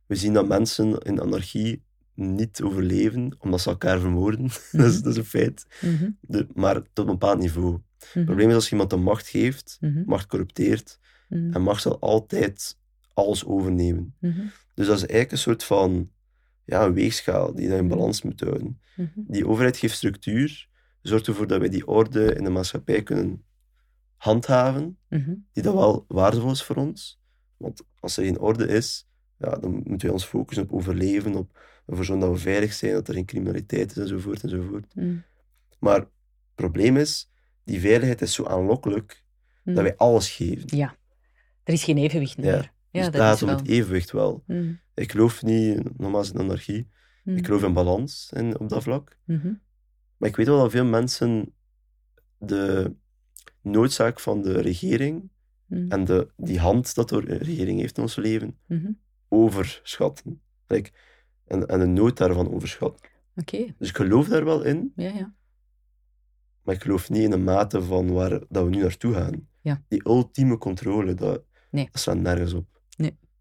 We 0.07 0.14
zien 0.16 0.33
dat 0.33 0.49
mensen 0.49 0.99
in 0.99 1.20
anarchie 1.20 1.83
niet 2.14 2.62
overleven 2.62 3.37
omdat 3.39 3.61
ze 3.61 3.68
elkaar 3.70 3.99
vermoorden. 4.01 4.43
dat, 4.72 4.87
is, 4.87 5.03
dat 5.03 5.12
is 5.12 5.16
een 5.18 5.24
feit. 5.24 5.66
Mhm. 5.81 6.11
De, 6.20 6.47
maar 6.55 6.74
tot 6.93 7.07
een 7.07 7.12
bepaald 7.12 7.39
niveau. 7.39 7.81
Het 7.99 8.14
Mhm. 8.14 8.24
probleem 8.24 8.49
is 8.49 8.55
als 8.55 8.64
je 8.64 8.70
iemand 8.70 8.91
de 8.91 8.97
macht 8.97 9.28
geeft, 9.28 9.76
Mhm. 9.81 10.03
macht 10.07 10.26
corrupteert, 10.26 10.99
Mhm. 11.28 11.53
en 11.55 11.62
macht 11.62 11.83
zal 11.83 12.01
altijd 12.01 12.78
alles 13.14 13.45
overnemen. 13.45 14.14
Mhm. 14.20 14.47
Dus 14.74 14.87
dat 14.87 14.97
is 14.97 15.01
eigenlijk 15.07 15.33
een 15.33 15.39
soort 15.39 15.64
van 15.64 16.11
ja, 16.71 16.85
een 16.85 16.93
weegschaal 16.95 17.55
die 17.55 17.68
je 17.68 17.77
in 17.77 17.89
balans 17.89 18.23
moet 18.23 18.41
houden. 18.41 18.81
Mhm. 18.97 19.09
Die 19.16 19.47
overheid 19.49 19.77
geeft 19.77 19.97
structuur, 19.97 20.68
zorgt 21.03 21.27
ervoor 21.27 21.47
dat 21.47 21.59
wij 21.61 21.68
die 21.68 21.87
orde 21.87 22.35
in 22.35 22.45
de 22.45 22.51
maatschappij 22.51 23.03
kunnen 23.03 23.45
handhaven, 24.16 24.99
Mhm. 25.09 25.35
die 25.53 25.62
dat 25.62 25.75
wel 25.75 26.05
waardevol 26.09 26.51
is 26.51 26.62
voor 26.62 26.77
ons. 26.77 27.21
Want 27.57 27.83
als 28.01 28.16
er 28.16 28.25
geen 28.25 28.39
orde 28.39 28.66
is, 28.66 29.09
ja, 29.39 29.51
dan 29.57 29.71
moeten 29.73 30.01
wij 30.01 30.11
ons 30.11 30.25
focussen 30.25 30.64
op 30.64 30.73
overleven, 30.73 31.35
op 31.35 31.59
ervoor 31.87 32.05
zorgen 32.05 32.27
dat 32.27 32.35
we 32.35 32.41
veilig 32.43 32.73
zijn, 32.73 32.93
dat 32.93 33.09
er 33.09 33.14
geen 33.14 33.25
criminaliteit 33.25 33.91
is, 33.91 33.97
enzovoort, 33.97 34.43
enzovoort. 34.43 34.95
Mhm. 34.95 35.16
Maar 35.79 35.95
het 35.99 36.09
probleem 36.55 36.97
is, 36.97 37.31
die 37.64 37.81
veiligheid 37.81 38.23
is 38.23 38.33
zo 38.35 38.45
aanlokkelijk, 38.47 39.23
Mhm. 39.64 39.75
dat 39.75 39.85
wij 39.85 39.97
alles 39.97 40.31
geven. 40.31 40.77
Ja. 40.77 40.97
Er 41.64 41.73
is 41.73 41.85
geen 41.85 41.99
evenwicht 41.99 42.39
meer. 42.39 42.55
Ja, 42.62 42.73
dus 42.91 43.05
dat 43.05 43.12
het 43.14 43.14
is 43.14 43.20
gaat 43.28 43.43
om 43.43 43.49
wel. 43.49 43.57
het 43.57 43.68
evenwicht 43.68 44.11
wel. 44.11 44.43
Mhm. 44.47 44.72
Ik 44.95 45.11
geloof 45.11 45.43
niet, 45.43 45.99
nogmaals, 45.99 46.32
in 46.32 46.38
anarchie. 46.38 46.91
Mhm. 47.24 47.36
Ik 47.36 47.47
geloof 47.47 47.62
in 47.62 47.72
balans 47.72 48.32
in, 48.36 48.59
op 48.61 48.68
dat 48.68 48.82
vlak. 48.82 49.16
Mhm. 49.24 49.53
Maar 50.16 50.28
ik 50.28 50.36
weet 50.36 50.47
wel 50.47 50.59
dat 50.59 50.70
veel 50.70 50.84
mensen 50.84 51.53
de 52.38 52.95
noodzaak 53.62 54.20
van 54.20 54.43
de 54.43 54.61
regering 54.61 55.30
Mhm. 55.66 55.91
en 55.91 56.05
de, 56.05 56.28
die 56.36 56.59
hand 56.59 56.95
dat 56.95 57.09
de 57.09 57.20
regering 57.20 57.80
heeft 57.80 57.97
in 57.97 58.03
ons 58.03 58.16
leven 58.16 58.59
Mhm. 58.66 58.91
overschatten. 59.28 60.43
Like, 60.66 60.91
en, 61.47 61.66
en 61.66 61.78
de 61.78 61.86
nood 61.86 62.16
daarvan 62.16 62.53
overschatten. 62.55 63.09
Oké, 63.36 63.74
Dus 63.78 63.88
ik 63.88 63.97
geloof 63.97 64.28
daar 64.28 64.45
wel 64.45 64.62
in, 64.62 64.93
ja, 64.97 65.09
ja. 65.11 65.34
maar 66.62 66.74
ik 66.74 66.82
geloof 66.82 67.11
niet 67.11 67.22
in 67.22 67.30
de 67.30 67.38
mate 67.38 67.82
van 67.82 68.12
waar 68.12 68.30
dat 68.49 68.64
we 68.64 68.70
nu 68.70 68.80
naartoe 68.80 69.14
gaan. 69.14 69.49
Ja. 69.61 69.82
Die 69.88 70.07
ultieme 70.09 70.59
controle, 70.59 71.14
dat, 71.14 71.43
Nee. 71.70 71.88
dat 71.93 72.01
slaat 72.01 72.18
nergens 72.18 72.53
op. 72.53 72.70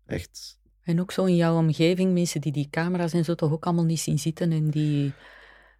Echt. 0.10 0.60
En 0.84 1.01
ook 1.01 1.12
zo 1.12 1.26
in 1.26 1.36
jouw 1.36 1.57
omgeving, 1.57 2.14
mensen 2.14 2.41
die 2.41 2.51
die 2.51 2.68
camera's 2.70 3.14
en 3.14 3.24
zo 3.24 3.36
toch 3.36 3.51
ook 3.51 3.66
allemaal 3.66 3.86
niet 3.86 3.99
zien 3.99 4.20
zitten 4.20 4.51
en 4.51 4.70
die 4.70 5.14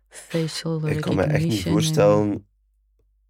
Facial 0.10 0.88
Ik 0.88 1.02
kan 1.02 1.16
me 1.16 1.24
echt 1.24 1.44
niet 1.46 1.66
en- 1.66 1.72
voorstellen... 1.72 2.48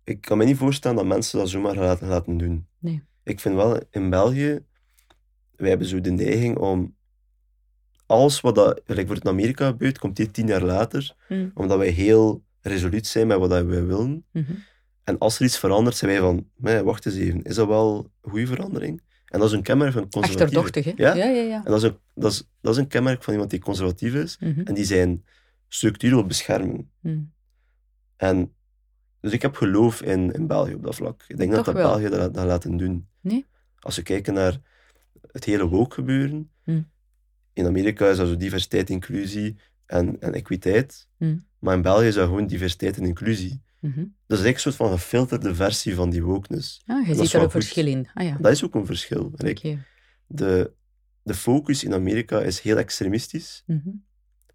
Ik 0.03 0.21
kan 0.21 0.37
me 0.37 0.45
niet 0.45 0.57
voorstellen 0.57 0.97
dat 0.97 1.05
mensen 1.05 1.39
dat 1.39 1.49
zomaar 1.49 1.75
laten, 1.75 2.07
laten 2.07 2.37
doen. 2.37 2.67
Nee. 2.79 3.03
Ik 3.23 3.39
vind 3.39 3.55
wel, 3.55 3.79
in 3.91 4.09
België, 4.09 4.59
wij 5.55 5.69
hebben 5.69 5.87
zo 5.87 6.01
de 6.01 6.11
neiging 6.11 6.57
om 6.57 6.95
alles 8.05 8.41
wat 8.41 8.55
dat, 8.55 8.81
gelijk 8.85 9.07
voor 9.07 9.15
het 9.15 9.23
in 9.25 9.29
Amerika 9.31 9.67
gebeurt, 9.67 9.99
komt 9.99 10.15
dit 10.15 10.33
tien 10.33 10.47
jaar 10.47 10.63
later, 10.63 11.15
Mm, 11.27 11.51
omdat 11.53 11.77
wij 11.77 11.89
heel 11.89 12.43
resoluut 12.61 13.07
zijn 13.07 13.27
met 13.27 13.37
wat 13.37 13.49
wij 13.49 13.65
willen. 13.65 14.25
mhm. 14.31 14.53
En 15.03 15.17
als 15.17 15.39
er 15.39 15.45
iets 15.45 15.57
verandert, 15.59 15.95
zijn 15.95 16.11
wij 16.11 16.19
van, 16.19 16.83
wacht 16.83 17.05
eens 17.05 17.15
even, 17.15 17.43
is 17.43 17.55
dat 17.55 17.67
wel 17.67 18.11
een 18.21 18.29
goede 18.31 18.47
verandering? 18.47 19.01
En 19.29 19.39
dat 19.39 19.47
is 19.47 19.53
een 19.55 19.61
kenmerk 19.63 19.91
van. 19.93 20.07
Achterdochtig, 20.09 20.85
hè? 20.85 20.91
Ja? 20.95 21.13
ja, 21.13 21.25
ja. 21.25 21.41
ja. 21.41 21.55
En 21.65 21.71
dat 21.71 21.83
is, 21.83 21.89
een, 21.89 21.97
dat, 22.13 22.31
is, 22.31 22.43
dat 22.61 22.73
is 22.73 22.79
een 22.79 22.87
kenmerk 22.87 23.23
van 23.23 23.33
iemand 23.33 23.51
die 23.51 23.59
conservatief 23.59 24.13
is, 24.13 24.37
Mhm, 24.39 24.61
en 24.61 24.73
die 24.73 24.85
zijn 24.85 25.25
structuur 25.67 26.09
wil 26.09 26.25
beschermen. 26.25 26.91
mm. 26.99 27.31
En, 28.15 28.53
dus 29.21 29.31
ik 29.31 29.41
heb 29.41 29.55
geloof 29.55 30.01
in, 30.01 30.31
in 30.31 30.47
België 30.47 30.73
op 30.73 30.83
dat 30.83 30.95
vlak. 30.95 31.23
Ik 31.27 31.37
denk 31.37 31.51
dat 31.51 31.65
Toch 31.65 31.73
dat 31.73 31.83
wel. 31.83 31.91
België 31.99 32.15
dat, 32.17 32.33
dat 32.33 32.45
laten 32.45 32.77
doen. 32.77 33.07
Nee? 33.21 33.45
Als 33.79 33.95
we 33.95 34.01
kijken 34.01 34.33
naar 34.33 34.59
het 35.31 35.43
hele 35.43 35.67
woke 35.67 35.93
gebeuren, 35.93 36.51
Hmm. 36.63 36.89
in 37.53 37.65
Amerika 37.65 38.09
is 38.09 38.17
dat 38.17 38.27
zo 38.27 38.35
diversiteit, 38.37 38.89
inclusie 38.89 39.55
en, 39.85 40.19
en 40.21 40.33
equiteit. 40.33 41.07
Maar 41.59 41.75
in 41.75 41.81
België 41.81 42.05
is 42.07 42.15
dat 42.15 42.25
gewoon 42.27 42.47
diversiteit 42.47 42.97
en 42.97 43.05
inclusie. 43.05 43.61
Mhm. 43.79 43.95
Dat 44.27 44.37
is 44.37 44.43
eigenlijk 44.43 44.55
een 44.55 44.61
soort 44.61 44.75
van 44.75 44.91
gefilterde 44.91 45.55
versie 45.55 45.95
van 45.95 46.09
die 46.09 46.23
wokeness. 46.23 46.81
Ah, 46.85 47.07
je 47.07 47.15
ziet 47.15 47.33
er 47.33 47.41
goed. 47.41 47.51
verschil 47.51 47.85
in. 47.87 48.07
Ah 48.13 48.25
ja, 48.25 48.37
Dat 48.41 48.51
is 48.51 48.63
ook 48.63 48.75
een 48.75 48.85
verschil. 48.85 49.31
Oké. 49.37 49.85
de, 50.27 50.71
de 51.23 51.33
focus 51.33 51.83
in 51.83 51.93
Amerika 51.93 52.41
is 52.41 52.59
heel 52.59 52.77
extremistisch, 52.77 53.63
Mhm, 53.65 53.89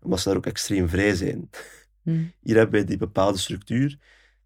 maar 0.03 0.19
ze 0.19 0.29
daar 0.29 0.37
ook 0.37 0.47
extreem 0.47 0.89
vrij 0.89 1.15
zijn. 1.15 1.51
mm, 2.03 2.33
Hier 2.43 2.57
hebben 2.57 2.75
wij 2.75 2.85
die 2.85 2.97
bepaalde 2.97 3.39
structuur 3.39 3.99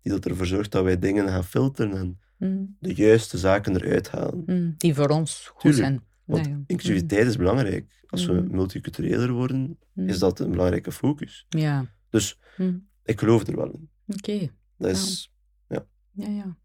die 0.03 0.12
dat 0.12 0.26
ervoor 0.26 0.47
zorgt 0.47 0.70
dat 0.72 0.85
wij 0.85 0.99
dingen 0.99 1.29
gaan 1.29 1.45
filteren 1.45 1.97
en 1.97 2.18
mm, 2.37 2.76
de 2.81 2.95
juiste 2.95 3.39
zaken 3.39 3.76
eruit 3.76 4.11
halen. 4.11 4.43
mm. 4.47 4.74
Die 4.76 4.95
voor 4.95 5.09
ons 5.09 5.49
goed 5.53 5.61
Tuurlijk, 5.61 5.83
zijn. 5.83 6.03
Want 6.24 6.47
Ja, 6.47 6.53
ja. 6.53 6.61
inclusiviteit 6.66 7.26
is 7.26 7.37
belangrijk. 7.37 7.97
Als 8.07 8.26
we 8.26 8.33
Mhm. 8.33 8.55
multicultureler 8.55 9.31
worden, 9.33 9.79
Mm, 9.93 10.09
is 10.09 10.18
dat 10.18 10.41
een 10.41 10.51
belangrijke 10.51 10.93
focus. 10.93 11.47
Ja, 11.49 11.87
Dus 12.11 12.39
mm, 12.57 12.89
ik 13.05 13.18
geloof 13.18 13.47
er 13.47 13.57
wel 13.57 13.70
in. 13.70 13.89
oké. 14.07 14.49
Dat 14.79 14.91
is, 14.91 15.33
Ja, 15.68 15.85
ja. 16.12 16.57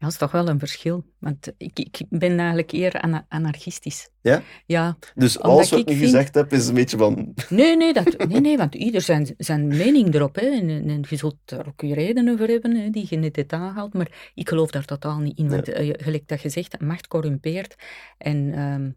Ja, 0.00 0.04
dat 0.04 0.10
is 0.12 0.18
toch 0.18 0.30
wel 0.30 0.48
een 0.48 0.58
verschil. 0.58 1.04
Want 1.18 1.52
ik, 1.56 1.78
ik 1.78 2.00
ben 2.08 2.38
eigenlijk 2.38 2.72
eer 2.72 3.00
ana- 3.00 3.26
anarchistisch. 3.28 4.10
Ja? 4.20 4.42
Ja. 4.66 4.96
Dus 5.14 5.38
alles 5.40 5.70
wat 5.70 5.78
ik 5.78 5.86
nu 5.86 5.92
vind- 5.94 6.04
gezegd 6.04 6.34
heb, 6.34 6.52
is 6.52 6.68
een 6.68 6.74
beetje 6.74 6.96
van... 6.96 7.34
Nee, 7.48 7.76
nee, 7.76 7.92
dat, 7.92 8.28
nee, 8.28 8.40
nee, 8.40 8.56
want 8.56 8.74
ieder 8.74 9.00
zijn, 9.00 9.34
zijn 9.38 9.66
mening 9.66 10.14
erop. 10.14 10.34
Hè. 10.34 10.46
En, 10.46 10.68
en- 10.88 11.04
je 11.08 11.16
zult 11.16 11.36
er 11.46 11.66
ook 11.66 11.80
je 11.80 11.94
redenen 11.94 12.38
voor 12.38 12.46
hebben, 12.46 12.76
hè, 12.76 12.90
die 12.90 13.06
je 13.10 13.16
net 13.16 13.36
hebt 13.36 13.52
aangehaald. 13.52 13.94
Maar 13.94 14.30
ik 14.34 14.48
geloof 14.48 14.70
daar 14.70 14.84
totaal 14.84 15.18
niet 15.18 15.38
in. 15.38 15.48
Want 15.48 15.68
eh, 15.68 15.90
gelijk 15.96 16.28
dat 16.28 16.40
je 16.42 16.48
zegt, 16.48 16.80
macht 16.80 17.06
corrumpeert. 17.06 17.74
En 18.18 18.52
ehm, 18.54 18.90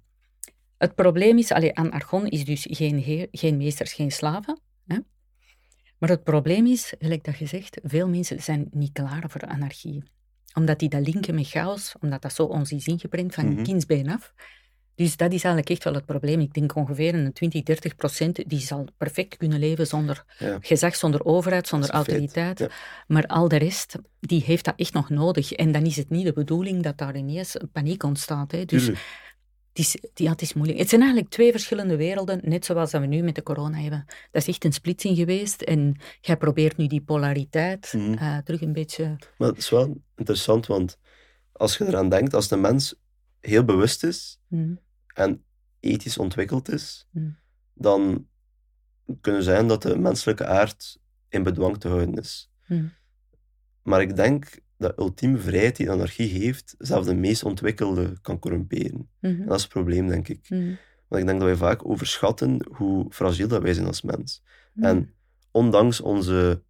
het 0.77 0.95
probleem 0.95 1.37
is, 1.37 1.51
allee, 1.51 1.75
aan 1.75 1.91
Argon 1.91 2.27
is 2.27 2.45
dus 2.45 2.67
geen, 2.69 2.97
heer, 2.97 3.27
geen 3.31 3.57
meesters, 3.57 3.93
geen 3.93 4.11
slaven. 4.11 4.59
Maar 6.01 6.09
het 6.09 6.23
probleem 6.23 6.65
is, 6.67 6.93
gelijk 6.99 7.23
dat 7.23 7.37
je 7.37 7.45
zegt, 7.45 7.79
veel 7.83 8.07
mensen 8.09 8.43
zijn 8.43 8.67
niet 8.71 8.91
klaar 8.93 9.23
voor 9.27 9.41
anarchie. 9.41 10.03
Omdat 10.53 10.79
die 10.79 10.89
dat 10.89 11.05
linken 11.07 11.35
met 11.35 11.47
chaos, 11.47 11.93
omdat 11.99 12.21
dat 12.21 12.33
zo 12.33 12.43
ons 12.43 12.71
is 12.71 12.87
ingeprent 12.87 13.33
van 13.33 13.53
Mhm. 13.53 13.63
kindsbeen 13.63 14.09
af. 14.09 14.33
Dus 14.95 15.17
dat 15.17 15.27
is 15.33 15.43
eigenlijk 15.43 15.69
echt 15.69 15.83
wel 15.83 15.93
het 15.93 16.05
probleem. 16.05 16.39
Ik 16.39 16.53
denk 16.53 16.75
ongeveer 16.75 17.13
een 17.13 17.33
20, 17.33 17.63
30 17.63 17.95
procent 17.95 18.49
die 18.49 18.59
zal 18.59 18.87
perfect 18.97 19.37
kunnen 19.37 19.59
leven 19.59 19.87
zonder 19.87 20.23
Ja. 20.37 20.57
gezag, 20.61 20.95
zonder 20.95 21.25
overheid, 21.25 21.67
zonder 21.67 21.89
autoriteit. 21.89 22.59
ja. 22.59 22.69
Maar 23.07 23.25
al 23.27 23.47
de 23.47 23.57
rest, 23.57 23.95
die 24.19 24.43
heeft 24.45 24.65
dat 24.65 24.73
echt 24.77 24.93
nog 24.93 25.09
nodig. 25.09 25.51
En 25.51 25.71
dan 25.71 25.83
is 25.85 25.95
het 25.95 26.09
niet 26.09 26.25
de 26.25 26.33
bedoeling 26.33 26.83
dat 26.83 26.97
daar 26.97 27.15
ineens 27.17 27.57
paniek 27.71 28.03
ontstaat. 28.03 28.51
Hè. 28.51 28.65
Dus 28.65 28.83
Tuurlijk. 28.83 29.30
Het 29.74 29.80
is, 29.80 29.97
ja, 30.13 30.32
het 30.32 30.41
is 30.41 30.53
moeilijk. 30.53 30.80
Het 30.80 30.89
zijn 30.89 31.01
eigenlijk 31.01 31.32
twee 31.32 31.51
verschillende 31.51 31.95
werelden, 31.95 32.39
net 32.43 32.65
zoals 32.65 32.91
dat 32.91 33.01
we 33.01 33.07
nu 33.07 33.22
met 33.22 33.36
de 33.36 33.43
corona 33.43 33.78
hebben. 33.78 34.05
Dat 34.32 34.41
is 34.41 34.47
echt 34.47 34.65
een 34.65 34.74
splitsing 34.74 35.17
geweest. 35.17 35.61
En 35.61 35.95
jij 36.22 36.38
probeert 36.38 36.78
nu 36.78 36.88
die 36.88 37.01
polariteit 37.01 37.93
Mhm. 37.93 38.13
eh, 38.13 38.38
terug 38.38 38.61
een 38.61 38.74
beetje... 38.74 39.15
Maar 39.38 39.47
het 39.47 39.57
is 39.57 39.69
wel 39.69 40.01
interessant, 40.15 40.65
want 40.67 40.97
als 41.51 41.78
je 41.78 41.86
eraan 41.86 42.09
denkt, 42.09 42.34
als 42.34 42.47
de 42.47 42.57
mens 42.57 42.95
heel 43.39 43.63
bewust 43.65 44.03
is 44.03 44.39
Mm, 44.47 44.80
en 45.13 45.43
ethisch 45.80 46.17
ontwikkeld 46.17 46.69
is, 46.72 47.07
Mm. 47.11 47.38
dan 47.74 48.28
kunnen 49.22 49.43
zijn 49.43 49.67
dat 49.67 49.82
de 49.82 49.97
menselijke 49.97 50.45
aard 50.45 50.99
in 51.30 51.43
bedwang 51.43 51.78
te 51.80 51.88
houden 51.88 52.13
is. 52.13 52.51
mm, 52.67 52.91
Maar 53.84 54.01
ik 54.01 54.15
denk 54.15 54.59
dat 54.82 54.99
ultieme 54.99 55.38
vrijheid 55.38 55.75
die 55.75 55.91
anarchie 55.91 56.27
heeft, 56.27 56.75
zelfs 56.77 57.07
de 57.07 57.15
meest 57.15 57.43
ontwikkelde 57.43 58.13
kan 58.21 58.39
corrumperen. 58.39 59.09
mhm, 59.19 59.41
En 59.41 59.45
dat 59.45 59.55
is 59.55 59.61
het 59.63 59.71
probleem, 59.71 60.07
denk 60.07 60.27
ik. 60.27 60.49
mm, 60.49 60.77
Want 61.07 61.21
ik 61.21 61.27
denk 61.27 61.39
dat 61.39 61.47
wij 61.47 61.55
vaak 61.57 61.86
overschatten 61.89 62.65
hoe 62.71 63.05
fragiel 63.11 63.47
dat 63.47 63.61
wij 63.61 63.73
zijn 63.73 63.88
als 63.88 64.01
mens. 64.01 64.43
mm, 64.73 64.84
En 64.84 65.13
ondanks 65.51 66.01
onze 66.01 66.63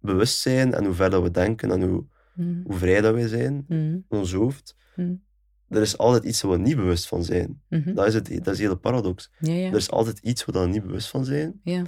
bewustzijn 0.00 0.74
en 0.74 0.84
hoe 0.84 0.94
ver 0.94 1.10
dat 1.10 1.22
we 1.22 1.30
denken 1.30 1.70
en 1.70 1.82
hoe, 1.82 2.04
mm, 2.34 2.62
hoe 2.66 2.76
vrij 2.76 3.00
dat 3.00 3.14
wij 3.14 3.28
zijn, 3.28 3.64
mm, 3.68 3.78
in 4.08 4.18
ons 4.18 4.32
hoofd, 4.32 4.76
mm, 4.96 5.22
er 5.68 5.80
is 5.82 5.98
altijd 5.98 6.24
iets 6.24 6.42
waar 6.42 6.52
we 6.52 6.58
niet 6.62 6.76
bewust 6.76 7.06
van 7.08 7.24
zijn. 7.24 7.62
mhm. 7.68 7.94
Dat 7.94 8.06
is, 8.06 8.14
het, 8.14 8.28
dat 8.28 8.46
is 8.46 8.56
de 8.56 8.62
hele 8.62 8.76
paradox. 8.76 9.30
Ja, 9.38 9.52
ja. 9.52 9.68
Er 9.70 9.76
is 9.76 9.90
altijd 9.90 10.18
iets 10.18 10.44
waar 10.44 10.62
we 10.64 10.68
niet 10.70 10.82
bewust 10.86 11.08
van 11.08 11.24
zijn. 11.24 11.60
ja. 11.64 11.82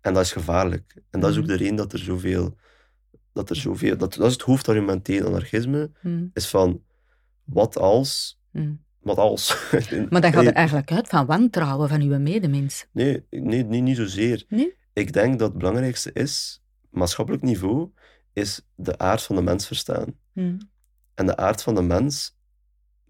En 0.00 0.14
dat 0.14 0.22
is 0.22 0.32
gevaarlijk. 0.32 1.02
En 1.10 1.20
dat 1.20 1.30
is 1.30 1.36
ook 1.36 1.42
Mhm. 1.42 1.52
de 1.52 1.58
reden 1.58 1.76
dat 1.76 1.92
er 1.92 1.98
zoveel... 1.98 2.56
Dat 3.36 3.50
er 3.50 3.56
zoveel 3.56 3.96
dat, 3.96 4.14
dat 4.14 4.26
is 4.26 4.32
het 4.32 4.42
hoofdargument 4.42 5.04
tegen 5.04 5.26
anarchisme, 5.26 5.90
Mm, 6.02 6.30
is 6.32 6.48
van, 6.48 6.82
wat 7.44 7.78
als... 7.78 8.40
mm. 8.50 8.84
Wat 9.00 9.16
als... 9.18 9.56
Maar 10.10 10.20
dan 10.20 10.32
gaat 10.32 10.44
het 10.44 10.54
eigenlijk 10.54 10.92
uit 10.92 11.08
van 11.08 11.26
wantrouwen 11.26 11.88
van 11.88 12.00
uw 12.00 12.18
medemens. 12.18 12.86
nee, 12.92 13.24
nee, 13.30 13.64
nee, 13.64 13.80
niet 13.80 13.96
zozeer. 13.96 14.44
Nee? 14.48 14.76
Ik 14.92 15.12
denk 15.12 15.38
dat 15.38 15.48
het 15.48 15.58
belangrijkste 15.58 16.12
is, 16.12 16.62
maatschappelijk 16.90 17.42
niveau, 17.42 17.90
is 18.32 18.60
de 18.74 18.98
aard 18.98 19.22
van 19.22 19.36
de 19.36 19.42
mens 19.42 19.66
verstaan. 19.66 20.14
Mm, 20.32 20.58
En 21.14 21.26
de 21.26 21.36
aard 21.36 21.62
van 21.62 21.74
de 21.74 21.82
mens 21.82 22.36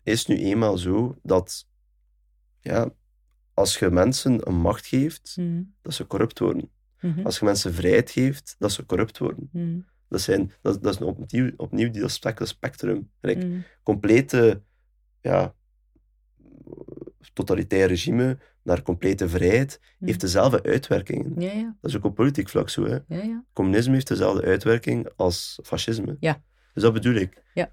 is 0.03 0.27
nu 0.27 0.37
eenmaal 0.37 0.79
zo 0.79 1.19
dat, 1.23 1.67
ja, 2.61 2.91
als 3.55 3.79
je 3.79 3.91
mensen 3.91 4.49
een 4.49 4.61
macht 4.61 4.87
geeft, 4.87 5.37
dat 5.83 5.95
ze 5.95 6.07
corrupt 6.07 6.39
worden. 6.39 6.71
mhm, 7.01 7.25
Als 7.27 7.39
je 7.39 7.45
mensen 7.45 7.75
vrijheid 7.75 8.11
geeft, 8.11 8.57
dat 8.59 8.73
ze 8.73 8.87
corrupt 8.87 9.19
worden. 9.19 9.49
Dat, 10.09 10.21
zijn, 10.21 10.53
dat, 10.63 10.83
dat 10.83 10.95
is 10.95 11.01
opnieuw, 11.01 11.51
opnieuw 11.57 11.91
die, 11.91 12.01
dat 12.01 12.21
spectrum. 12.49 13.11
Like, 13.21 13.47
mm, 13.47 13.65
Complete, 13.83 14.63
ja, 15.21 15.55
totalitair 17.33 17.89
regime 17.89 18.39
naar 18.63 18.83
complete 18.83 19.29
vrijheid 19.29 19.81
Mm. 19.99 20.07
heeft 20.07 20.21
dezelfde 20.21 20.63
uitwerkingen. 20.63 21.35
Ja, 21.39 21.53
ja, 21.53 21.77
Dat 21.81 21.91
is 21.91 21.97
ook 21.97 22.05
op 22.05 22.15
politiek 22.15 22.49
vlak 22.49 22.69
zo. 22.69 22.85
Hè. 22.85 22.99
ja, 23.09 23.23
ja. 23.23 23.45
Communisme 23.53 23.93
heeft 23.95 24.09
dezelfde 24.09 24.43
uitwerking 24.43 25.09
als 25.17 25.59
fascisme. 25.63 26.17
Ja. 26.21 26.43
Dus 26.75 26.83
dat 26.83 26.93
bedoel 26.93 27.15
ik. 27.15 27.43
Ja. 27.55 27.73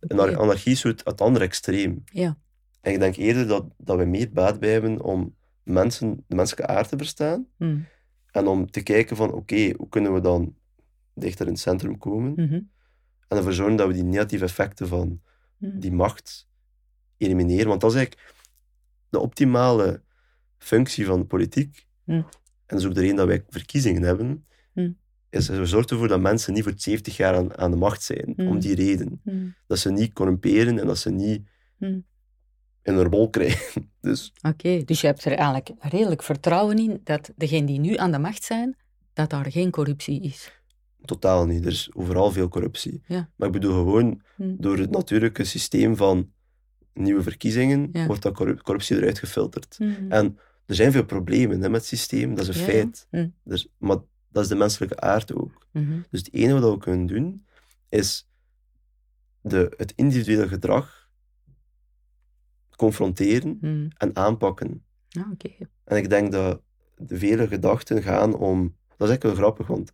En 0.00 0.38
anarchie 0.38 0.72
is 0.72 0.82
het 0.82 1.20
andere 1.20 1.44
extreem. 1.44 2.02
Ja. 2.04 2.38
En 2.80 2.92
ik 2.92 2.98
denk 2.98 3.16
eerder 3.16 3.46
dat, 3.46 3.66
dat 3.76 3.98
we 3.98 4.04
meer 4.04 4.30
baat 4.32 4.60
bij 4.60 4.72
hebben 4.72 5.02
om 5.02 5.36
mensen, 5.62 6.24
de 6.26 6.34
menselijke 6.36 6.72
aard 6.72 6.88
te 6.88 6.96
verstaan 6.96 7.46
Mm, 7.56 7.86
en 8.30 8.46
om 8.46 8.70
te 8.70 8.82
kijken 8.82 9.16
van 9.16 9.32
oké, 9.32 9.72
hoe 9.76 9.88
kunnen 9.88 10.12
we 10.14 10.20
dan 10.20 10.54
dichter 11.14 11.46
in 11.46 11.52
het 11.52 11.60
centrum 11.60 11.98
komen 11.98 12.32
mhm, 12.32 12.60
en 13.28 13.36
ervoor 13.36 13.52
zorgen 13.52 13.76
dat 13.76 13.86
we 13.86 13.92
die 13.92 14.02
negatieve 14.02 14.44
effecten 14.44 14.88
van 14.88 15.20
mm, 15.56 15.80
die 15.80 15.92
macht 15.92 16.48
elimineren. 17.16 17.68
Want 17.68 17.80
dat 17.80 17.90
is 17.90 17.96
eigenlijk 17.96 18.34
de 19.08 19.18
optimale 19.18 20.02
functie 20.58 21.06
van 21.06 21.20
de 21.20 21.26
politiek. 21.26 21.86
Hm. 22.04 22.12
En 22.12 22.26
dat 22.66 22.78
is 22.78 22.86
ook 22.86 22.94
de 22.94 23.00
reden 23.00 23.16
dat 23.16 23.26
wij 23.26 23.44
verkiezingen 23.48 24.02
hebben. 24.02 24.44
Is 25.30 25.48
we 25.48 25.66
zorgen 25.66 25.90
ervoor 25.90 26.08
dat 26.08 26.20
mensen 26.20 26.52
niet 26.52 26.62
voor 26.62 26.72
70 26.76 27.16
jaar 27.16 27.34
aan, 27.34 27.58
aan 27.58 27.70
de 27.70 27.76
macht 27.76 28.02
zijn. 28.02 28.34
Om 28.36 28.58
die 28.58 28.74
reden. 28.74 29.20
Dat 29.66 29.78
ze 29.78 29.90
niet 29.90 30.12
corrumperen 30.12 30.78
en 30.78 30.86
dat 30.86 30.98
ze 30.98 31.10
niet 31.10 31.48
in 32.82 32.94
hun 32.94 33.04
rol 33.04 33.30
krijgen. 33.30 33.88
Dus 34.00 34.32
Oké, 34.42 34.84
dus 34.84 35.00
je 35.00 35.06
hebt 35.06 35.24
er 35.24 35.32
eigenlijk 35.32 35.70
redelijk 35.78 36.22
vertrouwen 36.22 36.78
in 36.78 37.00
dat 37.04 37.32
degenen 37.36 37.66
die 37.66 37.80
nu 37.80 37.96
aan 37.96 38.12
de 38.12 38.18
macht 38.18 38.44
zijn, 38.44 38.76
dat 39.12 39.30
daar 39.30 39.50
geen 39.50 39.70
corruptie 39.70 40.22
is. 40.22 40.59
Totaal 41.04 41.46
niet. 41.46 41.64
Er 41.64 41.70
is 41.70 41.90
overal 41.94 42.30
veel 42.30 42.48
corruptie. 42.48 43.02
Ja. 43.06 43.30
Maar 43.36 43.46
ik 43.46 43.52
bedoel 43.54 43.72
gewoon, 43.74 44.22
Hm. 44.36 44.54
door 44.58 44.78
het 44.78 44.90
natuurlijke 44.90 45.44
systeem 45.44 45.96
van 45.96 46.32
nieuwe 46.94 47.22
verkiezingen, 47.22 47.88
Ja. 47.92 48.06
wordt 48.06 48.22
dat 48.22 48.34
corru- 48.34 48.56
corruptie 48.56 48.96
eruit 48.96 49.18
gefilterd. 49.18 49.76
Mm. 49.78 49.96
En 50.08 50.38
er 50.66 50.74
zijn 50.74 50.92
veel 50.92 51.04
problemen 51.04 51.60
hè, 51.60 51.68
met 51.68 51.80
het 51.80 51.88
systeem, 51.88 52.34
dat 52.34 52.48
is 52.48 52.54
een 52.56 52.60
Ja, 52.66 52.68
feit. 52.70 53.06
Hm. 53.10 53.28
Dus, 53.44 53.68
maar 53.78 53.96
dat 54.28 54.42
is 54.42 54.48
de 54.48 54.54
menselijke 54.56 55.00
aard 55.00 55.34
ook. 55.34 55.66
Mhm, 55.72 56.00
Dus 56.10 56.20
het 56.20 56.32
enige 56.32 56.60
wat 56.60 56.72
we 56.72 56.78
kunnen 56.78 57.06
doen, 57.06 57.46
is 57.88 58.28
de, 59.40 59.74
het 59.76 59.92
individuele 59.96 60.48
gedrag 60.48 61.08
confronteren 62.76 63.58
mm. 63.60 63.88
en 63.96 64.16
aanpakken. 64.16 64.84
Ah, 65.10 65.30
oké. 65.32 65.50
En 65.84 65.96
ik 65.96 66.08
denk 66.10 66.32
dat 66.32 66.60
de 66.96 67.18
vele 67.18 67.48
gedachten 67.48 68.02
gaan 68.02 68.34
om 68.34 68.78
Dat 68.96 69.08
is 69.08 69.14
eigenlijk 69.14 69.22
wel 69.22 69.34
grappig, 69.34 69.66
want 69.66 69.92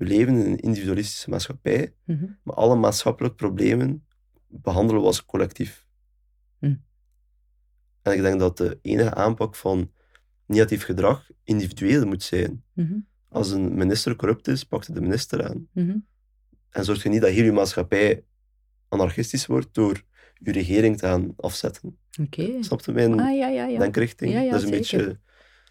we 0.00 0.06
leven 0.06 0.34
in 0.36 0.46
een 0.52 0.58
individualistische 0.58 1.30
maatschappij, 1.30 1.94
Mhm. 2.04 2.24
maar 2.42 2.54
alle 2.54 2.76
maatschappelijke 2.76 3.36
problemen 3.36 4.06
behandelen 4.46 5.00
we 5.00 5.06
als 5.06 5.24
collectief. 5.24 5.86
Hm. 6.58 6.74
En 8.02 8.12
ik 8.12 8.20
denk 8.20 8.38
dat 8.40 8.56
de 8.56 8.78
enige 8.82 9.14
aanpak 9.14 9.54
van 9.54 9.92
negatief 10.46 10.84
gedrag 10.84 11.30
individueel 11.44 12.06
moet 12.06 12.22
zijn. 12.22 12.64
Mhm. 12.72 12.98
Als 13.28 13.50
een 13.50 13.74
minister 13.74 14.16
corrupt 14.16 14.48
is, 14.48 14.64
pakt 14.64 14.94
de 14.94 15.00
minister 15.00 15.48
aan. 15.48 15.68
Mhm. 15.72 15.96
En 16.70 16.84
zorgt 16.84 17.02
je 17.02 17.08
niet 17.08 17.20
dat 17.20 17.30
hier 17.30 17.44
je 17.44 17.52
maatschappij 17.52 18.24
anarchistisch 18.88 19.46
wordt 19.46 19.74
door 19.74 20.02
je 20.34 20.52
regering 20.52 20.98
te 20.98 21.06
gaan 21.06 21.32
afzetten. 21.36 21.98
Oké. 22.20 22.62
Snap 22.62 22.80
je 22.84 22.92
mijn 22.92 23.20
Ah, 23.20 23.36
ja, 23.36 23.48
ja, 23.48 23.66
ja. 23.66 23.78
denkrichting? 23.78 24.32
Ja, 24.32 24.40
ja, 24.40 24.50
dat 24.50 24.62
is 24.62 24.70
een 24.70 24.84
zeker. 24.84 24.98
beetje... 25.06 25.20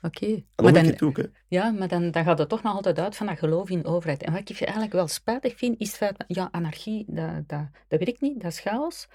Oké. 0.02 0.26
En 0.26 0.43
Maar 0.56 0.74
dan, 0.74 0.84
moet 0.84 0.84
je 0.86 0.91
het 0.91 1.02
ook, 1.02 1.18
hè. 1.18 1.24
ja, 1.47 1.72
maar 1.72 1.88
dan, 1.88 2.12
dan 2.12 2.24
gaat 2.24 2.38
het 2.39 2.50
toch 2.50 2.64
nog 2.64 2.74
altijd 2.74 3.00
uit 3.00 3.16
van 3.16 3.28
dat 3.28 3.38
geloof 3.38 3.70
in 3.70 3.82
de 3.82 3.88
overheid. 3.88 4.24
En 4.24 4.32
wat 4.34 4.50
ik 4.50 4.62
eigenlijk 4.62 4.93
wel 4.93 5.08
spijtig 5.08 5.58
vind, 5.58 5.80
is 5.80 5.88
het 5.88 5.97
feit 5.97 6.18
dat, 6.18 6.28
ja, 6.38 6.50
anarchie, 6.52 7.06
dat, 7.08 7.47
dat, 7.47 7.68
dat 7.88 8.00
werkt 8.00 8.22
niet, 8.22 8.41
dat 8.41 8.52
is 8.52 8.60
chaos. 8.60 9.08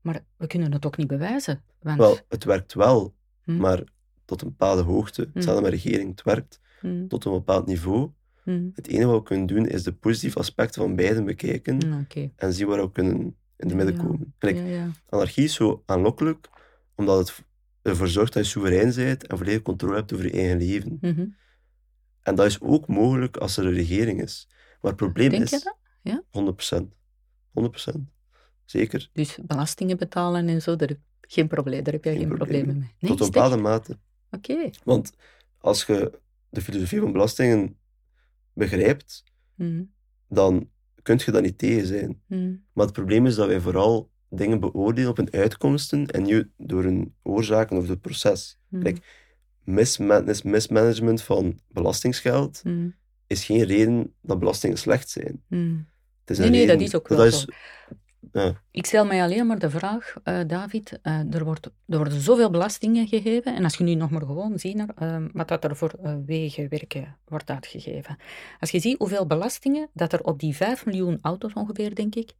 Maar 0.00 0.24
we 0.36 0.46
kunnen 0.46 0.72
het 0.72 0.86
ook 0.86 0.96
niet 0.96 1.06
bewijzen. 1.06 1.62
Want, 1.82 1.98
Wel, 1.98 2.18
het 2.28 2.44
werkt 2.44 2.74
wel, 2.74 3.14
Hm. 3.44 3.56
maar 3.56 3.82
tot 4.24 4.42
een 4.42 4.48
bepaalde 4.48 4.82
hoogte. 4.82 5.30
Hetzelfde 5.34 5.62
met 5.62 5.70
regering, 5.72 6.10
het 6.10 6.22
werkt 6.22 6.60
Hm, 6.80 7.06
tot 7.06 7.24
een 7.24 7.32
bepaald 7.32 7.66
niveau. 7.66 8.10
hm, 8.42 8.68
Het 8.74 8.86
enige 8.88 9.06
wat 9.06 9.16
we 9.18 9.22
kunnen 9.22 9.46
doen, 9.46 9.66
is 9.66 9.82
de 9.82 9.92
positieve 9.92 10.38
aspecten 10.38 10.82
van 10.82 10.96
beiden 10.96 11.24
bekijken 11.24 11.82
hm, 11.82 12.26
en 12.36 12.52
zien 12.52 12.66
waar 12.66 12.80
we 12.80 12.92
kunnen 12.92 13.36
in 13.56 13.68
de 13.68 13.74
midden 13.74 13.94
ja. 13.94 14.02
komen. 14.02 14.34
Kijk, 14.38 14.56
Ja, 14.56 14.62
ja. 14.64 14.90
Anarchie 15.08 15.44
is 15.44 15.54
zo 15.54 15.82
aanlokkelijk, 15.86 16.48
omdat 16.94 17.18
het 17.18 17.42
ervoor 17.84 18.08
zorgt 18.08 18.32
dat 18.32 18.44
je 18.44 18.50
soeverein 18.50 18.94
bent 18.94 19.26
en 19.26 19.36
volledig 19.38 19.62
controle 19.62 19.94
hebt 19.94 20.12
over 20.12 20.24
je 20.24 20.32
eigen 20.32 20.58
leven. 20.58 20.98
Mhm. 21.00 21.26
En 22.22 22.34
dat 22.34 22.46
is 22.46 22.60
ook 22.60 22.86
mogelijk 22.88 23.36
als 23.36 23.56
er 23.56 23.66
een 23.66 23.72
regering 23.72 24.22
is. 24.22 24.48
Maar 24.80 24.90
het 24.90 24.96
probleem 25.00 25.30
Denk 25.30 25.42
is... 25.42 25.50
je 25.50 25.60
dat? 25.64 25.76
Ja? 26.02 26.22
100%. 26.82 26.86
100%. 27.96 28.00
Zeker. 28.64 29.10
Dus 29.12 29.38
belastingen 29.42 29.96
betalen 29.96 30.48
en 30.48 30.62
zo, 30.62 30.76
daar 30.76 30.88
heb, 30.88 30.98
geen 31.20 31.48
probleem, 31.48 31.82
daar 31.82 31.92
heb 31.92 32.04
jij 32.04 32.16
Geen 32.16 32.28
problemen 32.34 32.78
mee. 32.78 32.94
Nee, 32.98 33.10
Tot 33.10 33.20
een 33.20 33.30
bepaalde 33.30 33.56
mate. 33.56 33.98
Oké. 34.30 34.70
Want 34.84 35.12
als 35.58 35.84
je 35.84 36.18
de 36.48 36.60
filosofie 36.60 37.00
van 37.00 37.12
belastingen 37.12 37.78
begrijpt, 38.52 39.24
Mhm, 39.54 39.82
dan 40.28 40.70
kun 41.02 41.20
je 41.24 41.30
daar 41.30 41.42
niet 41.42 41.58
tegen 41.58 41.86
zijn. 41.86 42.22
mhm, 42.26 42.54
Maar 42.72 42.84
het 42.84 42.94
probleem 42.94 43.26
is 43.26 43.34
dat 43.34 43.46
wij 43.46 43.60
vooral 43.60 44.10
dingen 44.34 44.60
beoordelen 44.60 45.10
op 45.10 45.16
hun 45.16 45.32
uitkomsten 45.32 46.06
en 46.06 46.22
niet 46.22 46.46
door 46.56 46.82
hun 46.82 47.14
oorzaken 47.22 47.76
of 47.76 47.88
het 47.88 48.00
proces. 48.00 48.58
Misma- 49.64 50.24
mismanagement 50.44 51.22
van 51.22 51.58
belastingsgeld 51.68 52.60
mhm, 52.64 52.88
is 53.26 53.44
geen 53.44 53.62
reden 53.64 54.14
dat 54.22 54.38
belastingen 54.38 54.78
slecht 54.78 55.08
zijn. 55.10 55.42
mhm. 55.48 55.76
Het 56.20 56.30
is 56.30 56.38
Nee, 56.38 56.50
nee, 56.50 56.66
dat 56.66 56.80
is 56.80 56.94
ook 56.94 57.08
wel 57.08 57.18
dat 57.18 57.32
zo. 57.32 57.46
is, 57.48 57.54
ja, 58.32 58.62
Ik 58.70 58.86
stel 58.86 59.06
mij 59.06 59.22
alleen 59.22 59.46
maar 59.46 59.58
de 59.58 59.70
vraag, 59.70 60.14
eh, 60.22 60.40
David, 60.46 60.98
eh, 61.02 61.34
er, 61.34 61.44
wordt, 61.44 61.66
er 61.86 61.96
worden 61.96 62.20
zoveel 62.20 62.50
belastingen 62.50 63.06
gegeven, 63.08 63.54
en 63.56 63.64
als 63.64 63.76
je 63.76 63.84
nu 63.84 63.94
nog 63.94 64.10
maar 64.10 64.20
gewoon 64.20 64.58
ziet 64.58 64.74
naar, 64.76 64.88
eh, 64.96 65.24
wat 65.32 65.48
dat 65.48 65.64
er 65.64 65.76
voor 65.76 65.94
eh, 66.02 66.14
wegenwerken 66.26 67.16
wordt 67.24 67.50
uitgegeven. 67.50 68.16
Als 68.60 68.70
je 68.70 68.78
ziet 68.80 68.98
hoeveel 68.98 69.26
belastingen 69.26 69.88
dat 69.92 70.12
er 70.12 70.22
op 70.24 70.38
die 70.40 70.56
5 70.56 70.86
miljoen 70.86 71.18
auto's 71.22 71.52
ongeveer, 71.52 71.94
denk 71.94 72.14
ik, 72.14 72.32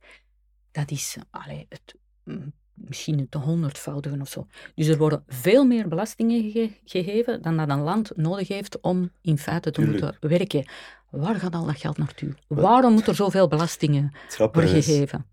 dat 0.74 0.90
is 0.90 1.16
allee, 1.30 1.66
het, 1.68 1.94
mm, 2.24 2.52
misschien 2.74 3.18
het 3.18 3.34
honderdvoudigen 3.34 4.20
of 4.20 4.28
zo. 4.28 4.46
Dus 4.74 4.86
er 4.86 4.98
worden 4.98 5.24
veel 5.26 5.64
meer 5.64 5.88
belastingen 5.88 6.42
gege- 6.50 6.78
gegeven 6.84 7.42
dan 7.42 7.56
dat 7.56 7.68
een 7.70 7.80
land 7.80 8.16
nodig 8.16 8.48
heeft 8.48 8.80
om 8.80 9.10
in 9.20 9.38
feite 9.38 9.70
te 9.70 9.80
Tuurlijk. 9.82 10.02
moeten 10.02 10.28
werken. 10.28 10.64
Waar 11.10 11.34
gaat 11.34 11.54
al 11.54 11.66
dat 11.66 11.76
geld 11.78 11.98
naartoe? 11.98 12.34
Waarom 12.48 12.92
moet 12.92 13.06
er 13.06 13.14
zoveel 13.14 13.48
belastingen 13.48 14.12
worden 14.38 14.68
gegeven? 14.68 15.26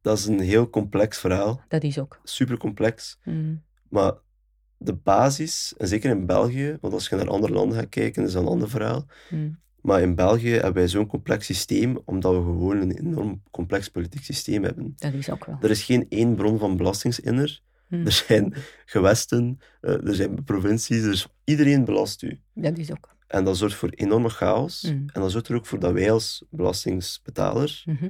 dat 0.00 0.18
is 0.18 0.26
een 0.26 0.40
heel 0.40 0.70
complex 0.70 1.18
verhaal, 1.18 1.60
Dat 1.68 1.82
is 1.82 1.98
ook. 1.98 2.20
super 2.24 2.56
complex. 2.56 3.18
Mm. 3.24 3.62
Maar 3.88 4.12
de 4.76 4.94
basis, 4.94 5.74
en 5.78 5.88
zeker 5.88 6.10
in 6.10 6.26
België, 6.26 6.78
want 6.80 6.94
als 6.94 7.08
je 7.08 7.16
naar 7.16 7.28
andere 7.28 7.52
landen 7.52 7.78
gaat 7.78 7.88
kijken, 7.88 8.24
is 8.24 8.32
dat 8.32 8.42
een 8.42 8.48
ander 8.48 8.68
verhaal. 8.70 9.06
Mm. 9.30 9.60
Maar 9.82 10.00
in 10.02 10.14
België 10.14 10.50
hebben 10.50 10.72
wij 10.74 10.88
zo'n 10.88 11.06
complex 11.06 11.46
systeem, 11.46 11.98
omdat 12.04 12.32
we 12.34 12.40
gewoon 12.40 12.76
een 12.80 12.92
enorm 12.98 13.42
complex 13.50 13.88
politiek 13.88 14.24
systeem 14.24 14.62
hebben. 14.64 14.94
Dat 14.98 15.12
is 15.12 15.30
ook 15.30 15.44
wel. 15.44 15.58
Er 15.60 15.70
is 15.70 15.82
geen 15.82 16.06
één 16.08 16.34
bron 16.34 16.58
van 16.58 16.76
belastingsinner. 16.76 17.60
Mm. 17.88 18.06
Er 18.06 18.12
zijn 18.12 18.54
gewesten, 18.86 19.58
eh, 19.80 20.06
er 20.06 20.14
zijn 20.14 20.44
provincies, 20.44 21.02
dus 21.02 21.26
iedereen 21.44 21.84
belast 21.84 22.22
u. 22.22 22.40
Dat 22.54 22.78
is 22.78 22.90
ook. 22.90 23.08
En 23.26 23.44
dat 23.44 23.56
zorgt 23.56 23.74
voor 23.76 23.88
enorme 23.88 24.28
chaos. 24.28 24.82
Mm. 24.82 25.04
En 25.12 25.20
dat 25.20 25.30
zorgt 25.30 25.48
er 25.48 25.54
ook 25.56 25.66
voor 25.66 25.78
dat 25.78 25.92
wij 25.92 26.10
als 26.12 26.44
belastingsbetaler 26.50 27.82
Mhm. 27.86 28.08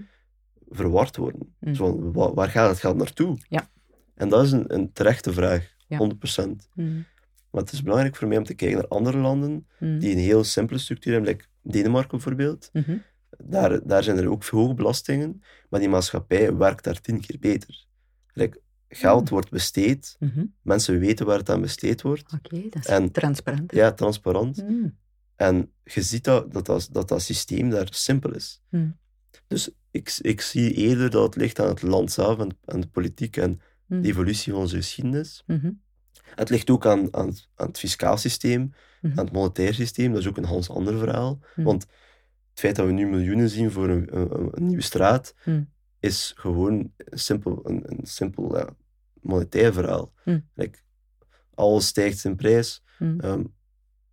verward 0.69 1.17
worden. 1.17 1.55
Mm. 1.61 1.75
Zo 1.75 1.87
van, 1.87 2.13
wa- 2.13 2.35
waar 2.35 2.49
gaat 2.49 2.69
het 2.71 2.79
geld 2.81 2.97
naartoe? 2.97 3.37
Ja. 3.49 3.71
En 4.15 4.29
dat 4.29 4.45
is 4.45 4.53
een, 4.53 4.75
een 4.75 4.93
terechte 4.93 5.33
vraag, 5.33 5.71
Ja. 5.89 5.97
100%. 5.99 6.69
Mm. 6.75 7.05
Maar 7.51 7.63
het 7.63 7.73
is 7.73 7.83
belangrijk 7.83 8.17
voor 8.17 8.29
mij 8.29 8.37
om 8.39 8.45
te 8.45 8.55
kijken 8.55 8.77
naar 8.79 8.89
andere 8.89 9.19
landen 9.19 9.67
die 9.79 10.11
een 10.13 10.19
heel 10.19 10.45
simpele 10.45 10.79
structuur 10.79 11.13
hebben, 11.13 11.31
like 11.31 11.45
Denemarken 11.63 12.11
bijvoorbeeld. 12.11 12.71
Mhm. 12.73 12.97
Daar, 13.39 13.87
daar 13.87 14.03
zijn 14.03 14.19
er 14.19 14.31
ook 14.31 14.45
hoge 14.45 14.75
belastingen, 14.75 15.43
maar 15.71 15.81
die 15.81 15.89
maatschappij 15.89 16.57
werkt 16.57 16.85
daar 16.85 17.01
tien 17.01 17.21
keer 17.21 17.39
beter. 17.39 17.87
Like, 18.33 18.61
geld 18.89 19.23
Mm. 19.25 19.29
wordt 19.29 19.51
besteed, 19.51 20.17
Mhm. 20.19 20.45
mensen 20.63 20.99
weten 20.99 21.27
waar 21.27 21.39
het 21.39 21.51
aan 21.51 21.61
besteed 21.61 22.03
wordt. 22.03 22.33
Oké, 22.33 22.63
dat 22.71 22.75
is 22.85 22.87
En- 22.87 23.11
transparant. 23.11 23.73
Ja, 23.73 23.93
transparant. 23.93 24.69
Mm. 24.69 24.97
En 25.37 25.73
je 25.85 26.03
ziet 26.03 26.25
dat 26.25 26.53
dat, 26.53 26.67
dat, 26.67 26.89
dat, 26.93 27.09
dat 27.09 27.23
systeem 27.23 27.71
daar 27.71 27.89
simpel 27.91 28.35
is. 28.35 28.63
Mm. 28.69 28.99
Dus 29.47 29.71
ik, 29.91 30.17
ik 30.21 30.41
zie 30.41 30.73
eerder 30.73 31.11
dat 31.11 31.25
het 31.25 31.37
ligt 31.37 31.61
aan 31.61 31.69
het 31.69 31.83
land 31.83 32.13
zelf, 32.13 32.39
en 32.39 32.59
aan 32.65 32.81
de 32.81 32.87
politiek 32.87 33.37
en 33.37 33.61
de 33.87 34.09
evolutie 34.09 34.53
van 34.53 34.61
onze 34.61 34.77
geschiedenis. 34.77 35.43
Mhm. 35.47 35.71
Het 36.35 36.51
ligt 36.51 36.71
ook 36.71 36.87
aan, 36.87 37.15
aan, 37.15 37.35
aan 37.55 37.67
het 37.67 37.79
fiscaal 37.79 38.17
systeem, 38.17 38.73
Mhm. 39.03 39.19
aan 39.19 39.25
het 39.25 39.35
monetair 39.35 39.75
systeem. 39.75 40.11
Dat 40.13 40.21
is 40.21 40.29
ook 40.29 40.37
een 40.37 40.45
hans 40.45 40.71
ander 40.71 40.99
verhaal. 40.99 41.39
Mm. 41.57 41.65
Want 41.65 41.83
het 42.51 42.61
feit 42.61 42.77
dat 42.77 42.87
we 42.87 42.93
nu 42.93 43.07
miljoenen 43.07 43.49
zien 43.49 43.71
voor 43.71 43.89
een, 43.89 44.17
een, 44.17 44.51
een 44.57 44.67
nieuwe 44.67 44.83
straat, 44.83 45.35
Mm. 45.45 45.71
is 46.01 46.33
gewoon 46.37 46.93
een 46.97 47.19
simpel, 47.19 47.61
een, 47.69 47.83
een 47.93 48.07
simpel 48.07 48.57
ja, 48.59 48.69
monetair 49.21 49.73
verhaal. 49.73 50.13
Like, 50.55 50.79
alles 51.55 51.87
stijgt 51.87 52.25
in 52.25 52.37
prijs. 52.37 52.83
Ehm, 52.99 53.45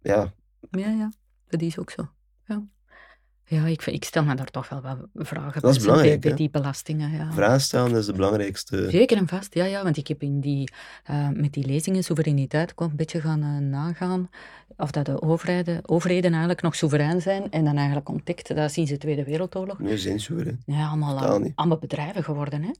ja, 0.01 0.33
Ja, 0.71 0.89
ja, 0.89 1.11
dat 1.47 1.61
is 1.61 1.77
ook 1.79 1.89
zo. 1.89 2.09
Ja, 2.45 2.67
ja 3.49 3.65
ik, 3.65 3.85
ik 3.85 4.03
stel 4.03 4.23
me 4.23 4.35
daar 4.35 4.51
toch 4.51 4.69
wel 4.69 4.81
wat 4.81 4.97
vragen 5.13 5.61
Dat 5.61 5.71
is 5.71 5.77
bij, 5.77 5.85
belangrijk, 5.85 6.21
bij 6.21 6.33
die 6.33 6.49
belastingen. 6.49 7.11
Ja. 7.11 7.31
vragen 7.31 7.61
stellen 7.61 7.97
is 7.97 8.05
de 8.05 8.13
belangrijkste. 8.13 8.89
Zeker 8.89 9.17
en 9.17 9.27
vast, 9.27 9.53
ja, 9.53 9.65
ja, 9.65 9.83
want 9.83 9.97
ik 9.97 10.07
heb 10.07 10.21
in 10.21 10.39
die, 10.39 10.71
eh, 11.03 11.29
met 11.29 11.53
die 11.53 11.65
lezingen 11.65 12.03
soevereiniteit 12.03 12.71
ook 12.75 12.89
een 12.89 12.95
beetje 12.95 13.21
gaan 13.21 13.41
eh, 13.41 13.57
nagaan 13.57 14.29
of 14.77 14.91
dat 14.91 15.05
de 15.05 15.21
overheden, 15.21 15.81
overheden 15.85 16.31
eigenlijk 16.31 16.61
nog 16.61 16.75
soeverein 16.75 17.21
zijn 17.21 17.51
en 17.51 17.65
dan 17.65 17.75
eigenlijk 17.75 18.09
ontdekt 18.09 18.55
dat 18.55 18.71
sinds 18.71 18.91
de 18.91 18.97
Tweede 18.97 19.23
Wereldoorlog 19.23 19.79
Nu 19.79 19.97
zijn 19.97 20.19
soeverein. 20.19 20.61
ja, 20.65 20.87
allemaal, 20.87 21.41
allemaal 21.55 21.77
bedrijven 21.77 22.23
geworden. 22.23 22.63
Hè? 22.63 22.71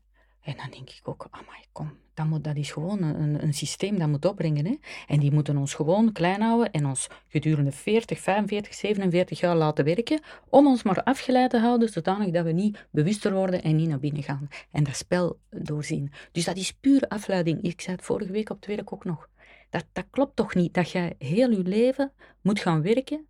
En 0.42 0.54
dan 0.58 0.70
denk 0.70 0.90
ik 0.90 1.02
ook, 1.04 1.28
amai, 1.32 1.64
kom, 1.72 1.98
dat, 2.14 2.26
moet, 2.26 2.44
dat 2.44 2.56
is 2.56 2.72
gewoon 2.72 3.04
een, 3.04 3.44
een 3.44 3.54
systeem 3.54 4.00
dat 4.00 4.08
moet 4.08 4.26
opbrengen. 4.26 4.66
Hè? 4.66 4.76
En 5.08 5.20
die 5.20 5.32
moeten 5.32 5.58
ons 5.58 5.74
gewoon 5.74 6.12
klein 6.12 6.42
houden 6.42 6.72
en 6.72 6.86
ons 6.86 7.08
gedurende 7.28 7.72
40, 7.72 8.20
45, 8.20 8.74
47 8.74 9.40
jaar 9.40 9.56
laten 9.56 9.86
werken, 9.86 10.22
om 10.50 10.68
ons 10.68 10.84
maar 10.84 11.04
afgeleid 11.04 11.50
te 11.50 11.60
houden, 11.60 11.90
zodanig 11.90 12.32
dat 12.32 12.46
we 12.46 12.52
niet 12.52 12.88
bewuster 12.92 13.34
worden 13.34 13.64
en 13.64 13.76
niet 13.76 13.88
naar 13.88 14.00
binnen 14.00 14.24
gaan. 14.24 14.48
En 14.72 14.84
dat 14.84 14.96
spel 14.96 15.40
doorzien. 15.50 16.12
Dus 16.32 16.46
dat 16.46 16.58
is 16.58 16.74
pure 16.74 17.10
afleiding. 17.10 17.62
Ik 17.62 17.82
zei 17.82 17.96
het 17.96 18.06
vorige 18.06 18.32
week 18.32 18.50
op 18.50 18.56
het 18.56 18.66
werk 18.66 18.94
ook 18.94 19.06
nog. 19.06 19.30
Dat, 19.70 19.86
dat 19.92 20.06
klopt 20.10 20.36
toch 20.36 20.56
niet, 20.56 20.74
dat 20.74 20.92
jij 20.92 21.16
heel 21.18 21.50
je 21.50 21.64
leven 21.64 22.12
moet 22.42 22.60
gaan 22.60 22.82
werken 22.82 23.28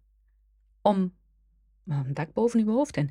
om 0.81 1.13
een 1.87 2.13
dak 2.13 2.33
boven 2.33 2.59
je 2.59 2.71
hoofd. 2.71 2.97
En 2.97 3.09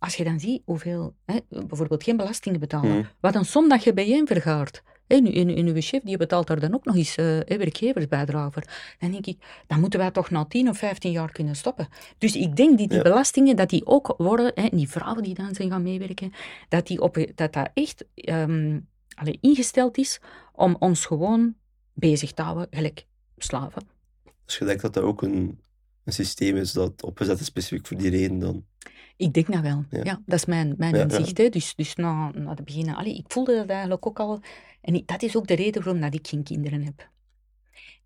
als 0.00 0.14
je 0.16 0.24
dan 0.24 0.40
ziet 0.40 0.62
hoeveel, 0.64 1.14
hè, 1.24 1.36
bijvoorbeeld 1.48 2.02
geen 2.02 2.16
belastingen 2.16 2.60
betalen, 2.60 2.90
Hmm. 2.92 3.06
wat 3.20 3.34
een 3.34 3.44
som 3.44 3.68
dat 3.68 3.84
je 3.84 3.92
bijeen 3.92 4.26
vergaart. 4.26 4.82
En, 5.06 5.32
en, 5.32 5.48
en 5.56 5.66
uw 5.66 5.80
chef 5.80 6.02
die 6.02 6.16
betaalt 6.16 6.46
daar 6.46 6.60
dan 6.60 6.74
ook 6.74 6.84
nog 6.84 6.96
eens 6.96 7.16
hè, 7.16 7.56
werkgeversbijdrage 7.56 8.50
voor. 8.52 8.62
Dan 8.98 9.10
denk 9.10 9.26
ik, 9.26 9.62
dan 9.66 9.80
moeten 9.80 9.98
wij 10.00 10.10
toch 10.10 10.30
na 10.30 10.44
10 10.44 10.68
of 10.68 10.78
15 10.78 11.10
jaar 11.12 11.32
kunnen 11.32 11.56
stoppen. 11.56 11.88
Dus 12.18 12.36
ik 12.36 12.56
denk 12.56 12.78
dat 12.78 12.88
die 12.88 12.96
Ja. 12.96 13.02
belastingen, 13.02 13.56
dat 13.56 13.68
die 13.70 13.86
ook 13.86 14.14
worden, 14.16 14.52
hè, 14.54 14.68
die 14.72 14.88
vrouwen 14.88 15.22
die 15.22 15.34
dan 15.34 15.54
zijn 15.54 15.70
gaan 15.70 15.82
meewerken, 15.82 16.32
dat 16.68 16.86
die 16.86 17.00
op, 17.00 17.14
dat, 17.34 17.52
dat 17.52 17.70
echt 17.74 18.04
allee, 19.14 19.38
ingesteld 19.40 19.98
is 19.98 20.20
om 20.52 20.76
ons 20.78 21.04
gewoon 21.06 21.54
bezig 21.94 22.32
te 22.32 22.42
houden, 22.42 22.66
gelijk 22.70 23.06
slaven. 23.36 23.82
Dus 24.44 24.58
je 24.58 24.64
denkt 24.64 24.82
dat 24.82 24.94
dat 24.94 25.02
ook 25.02 25.22
een, 25.22 25.60
een 26.04 26.12
systeem 26.12 26.56
is 26.56 26.72
dat 26.72 27.02
opgezet 27.02 27.40
is 27.40 27.46
specifiek 27.46 27.86
voor 27.86 27.96
die 27.96 28.10
reden 28.10 28.38
dan. 28.38 28.64
Ik 29.16 29.32
denk 29.32 29.52
dat 29.52 29.60
wel. 29.62 29.84
Ja. 29.90 30.00
Ja, 30.04 30.22
dat 30.26 30.38
is 30.38 30.44
mijn, 30.44 30.74
mijn 30.78 30.94
Ja, 30.94 30.98
ja. 30.98 31.04
inzicht. 31.18 31.38
Hè. 31.38 31.48
Dus, 31.48 31.74
dus 31.74 31.94
na, 31.94 32.30
na 32.30 32.50
het 32.54 32.64
begin... 32.64 32.94
Allee, 32.94 33.16
ik 33.16 33.24
voelde 33.28 33.56
dat 33.56 33.68
eigenlijk 33.68 34.06
ook 34.06 34.18
al. 34.20 34.40
En 34.80 34.94
ik- 34.94 35.06
dat 35.08 35.22
is 35.22 35.36
ook 35.36 35.46
de 35.46 35.54
reden 35.54 35.82
waarom 35.84 36.02
dat 36.02 36.14
ik 36.14 36.26
geen 36.26 36.42
kinderen 36.42 36.82
heb. 36.84 37.08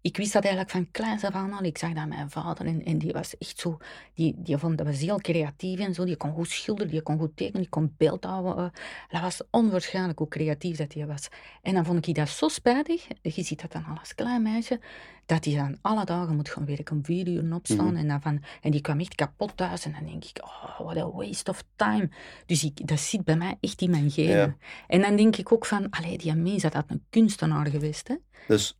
Ik 0.04 0.16
wist 0.16 0.32
dat 0.32 0.42
eigenlijk 0.42 0.72
van 0.74 0.90
kleins 0.90 1.24
af 1.24 1.34
aan 1.34 1.52
al. 1.52 1.62
Ik 1.62 1.78
zag 1.78 1.92
dat 1.92 2.08
mijn 2.08 2.30
vader, 2.30 2.66
en, 2.66 2.84
en 2.84 2.98
die 2.98 3.12
was 3.12 3.38
echt 3.38 3.58
zo, 3.58 3.76
die, 4.14 4.34
die 4.36 4.58
vond, 4.58 4.78
dat 4.78 4.86
was 4.86 5.00
heel 5.00 5.18
creatief 5.18 5.78
en 5.78 5.94
zo. 5.94 6.04
Die 6.04 6.16
kon 6.16 6.32
goed 6.32 6.48
schilderen, 6.48 6.90
die 6.90 7.02
kon 7.02 7.18
goed 7.18 7.36
tekenen, 7.36 7.60
die 7.60 7.70
kon 7.70 7.94
beeldhouden. 7.96 8.56
eh. 8.56 8.80
Dat 9.10 9.20
was 9.20 9.42
onwaarschijnlijk 9.50 10.18
hoe 10.18 10.28
creatief 10.28 10.76
dat 10.76 10.92
hij 10.94 11.06
was. 11.06 11.28
En 11.62 11.74
dan 11.74 11.84
vond 11.84 12.06
ik 12.06 12.14
dat 12.14 12.28
zo 12.28 12.48
spijtig, 12.48 13.06
je 13.22 13.42
ziet 13.42 13.60
dat 13.60 13.72
dan 13.72 13.84
al 13.84 13.98
als 13.98 14.14
klein 14.14 14.42
meisje, 14.42 14.80
dat 15.26 15.44
hij 15.44 15.54
dan 15.54 15.78
alle 15.80 16.04
dagen 16.04 16.36
moet 16.36 16.48
gaan 16.48 16.66
werken, 16.66 16.96
om 16.96 17.04
vier 17.04 17.28
uur 17.28 17.54
opstaan. 17.54 17.86
Mhm. 17.86 17.96
en, 17.96 18.08
dan 18.08 18.20
van, 18.22 18.42
en 18.60 18.70
die 18.70 18.80
kwam 18.80 19.00
echt 19.00 19.14
kapot 19.14 19.56
thuis. 19.56 19.84
En 19.84 19.92
dan 19.92 20.04
denk 20.04 20.24
ik, 20.24 20.44
oh, 20.44 20.80
what 20.80 20.96
a 20.96 21.10
waste 21.10 21.50
of 21.50 21.64
time. 21.76 22.10
Dus 22.46 22.64
ik, 22.64 22.86
dat 22.86 23.00
zit 23.00 23.24
bij 23.24 23.36
mij 23.36 23.56
echt 23.60 23.80
in 23.80 23.90
mijn 23.90 24.10
genen. 24.10 24.36
Ja. 24.36 24.56
En 24.86 25.00
dan 25.00 25.16
denk 25.16 25.36
ik 25.36 25.52
ook 25.52 25.66
van, 25.66 25.90
allee, 25.90 26.18
die 26.18 26.34
mens, 26.34 26.62
dat 26.62 26.72
had 26.72 26.84
een 26.88 27.04
kunstenaar 27.10 27.66
geweest, 27.66 28.08
hè. 28.08 28.14
Dus 28.46 28.78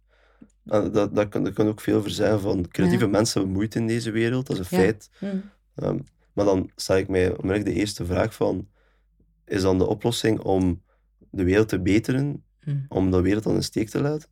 eh, 0.67 0.93
dat, 0.93 1.15
dat, 1.15 1.29
kan, 1.29 1.45
dat 1.45 1.53
kan 1.53 1.67
ook 1.69 1.81
veel 1.81 2.01
voor 2.01 2.11
zijn 2.11 2.41
van 2.41 2.69
creatieve 2.69 3.05
Ja. 3.05 3.11
mensen 3.11 3.37
hebben 3.39 3.57
moeite 3.57 3.79
in 3.79 3.87
deze 3.87 4.11
wereld, 4.11 4.47
dat 4.47 4.59
is 4.59 4.71
een 4.71 4.77
Ja. 4.79 4.83
feit. 4.85 5.11
Hm. 5.19 5.27
Ehm, 5.75 5.99
maar 6.33 6.45
dan 6.45 6.71
stel 6.77 6.97
ik 6.97 7.09
mij 7.09 7.29
onmiddellijk 7.31 7.65
de 7.65 7.73
eerste 7.81 8.05
vraag 8.05 8.35
van, 8.35 8.69
is 9.45 9.63
dan 9.63 9.79
de 9.79 9.87
oplossing 9.87 10.41
om 10.41 10.83
de 11.31 11.45
wereld 11.45 11.69
te 11.69 11.81
beteren, 11.81 12.45
Hm. 12.61 12.77
om 12.89 13.11
de 13.11 13.21
wereld 13.21 13.43
dan 13.45 13.53
in 13.53 13.59
de 13.59 13.65
steek 13.65 13.89
te 13.89 14.01
laten? 14.01 14.29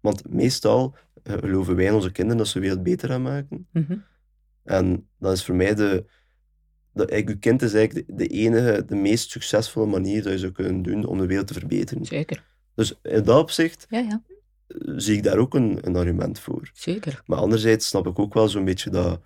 Want 0.00 0.28
meestal 0.28 0.96
eh, 1.22 1.38
geloven 1.38 1.76
wij 1.76 1.84
in 1.84 1.92
onze 1.92 2.12
kinderen 2.12 2.38
dat 2.38 2.46
ze 2.46 2.52
de 2.54 2.60
wereld 2.60 2.82
beter 2.82 3.08
gaan 3.08 3.22
maken. 3.22 3.66
Mhm. 3.72 3.96
En 4.64 5.08
dan 5.18 5.32
is 5.32 5.44
voor 5.44 5.54
mij 5.54 5.74
de, 5.74 6.04
eigenlijk, 6.94 7.28
uw 7.28 7.38
kind 7.38 7.62
is 7.62 7.74
eigenlijk 7.74 8.06
de, 8.06 8.14
de 8.14 8.26
enige, 8.26 8.84
de 8.86 8.94
meest 8.96 9.30
succesvolle 9.30 9.86
manier 9.86 10.22
dat 10.22 10.32
je 10.32 10.38
zou 10.38 10.52
kunnen 10.52 10.82
doen 10.82 11.04
om 11.04 11.18
de 11.18 11.26
wereld 11.26 11.46
te 11.46 11.54
verbeteren. 11.54 12.04
Zeker. 12.04 12.44
Dus 12.74 12.98
in 13.02 13.22
dat 13.22 13.40
opzicht 13.40 13.86
Ja, 13.88 13.98
ja, 13.98 14.22
zie 14.96 15.16
ik 15.16 15.22
daar 15.22 15.38
ook 15.38 15.54
een, 15.54 15.78
een 15.86 15.96
argument 15.96 16.38
voor. 16.38 16.70
zeker. 16.72 17.22
Maar 17.26 17.38
anderzijds 17.38 17.88
snap 17.88 18.06
ik 18.06 18.18
ook 18.18 18.34
wel 18.34 18.48
zo'n 18.48 18.64
beetje 18.64 18.90
dat, 18.90 19.20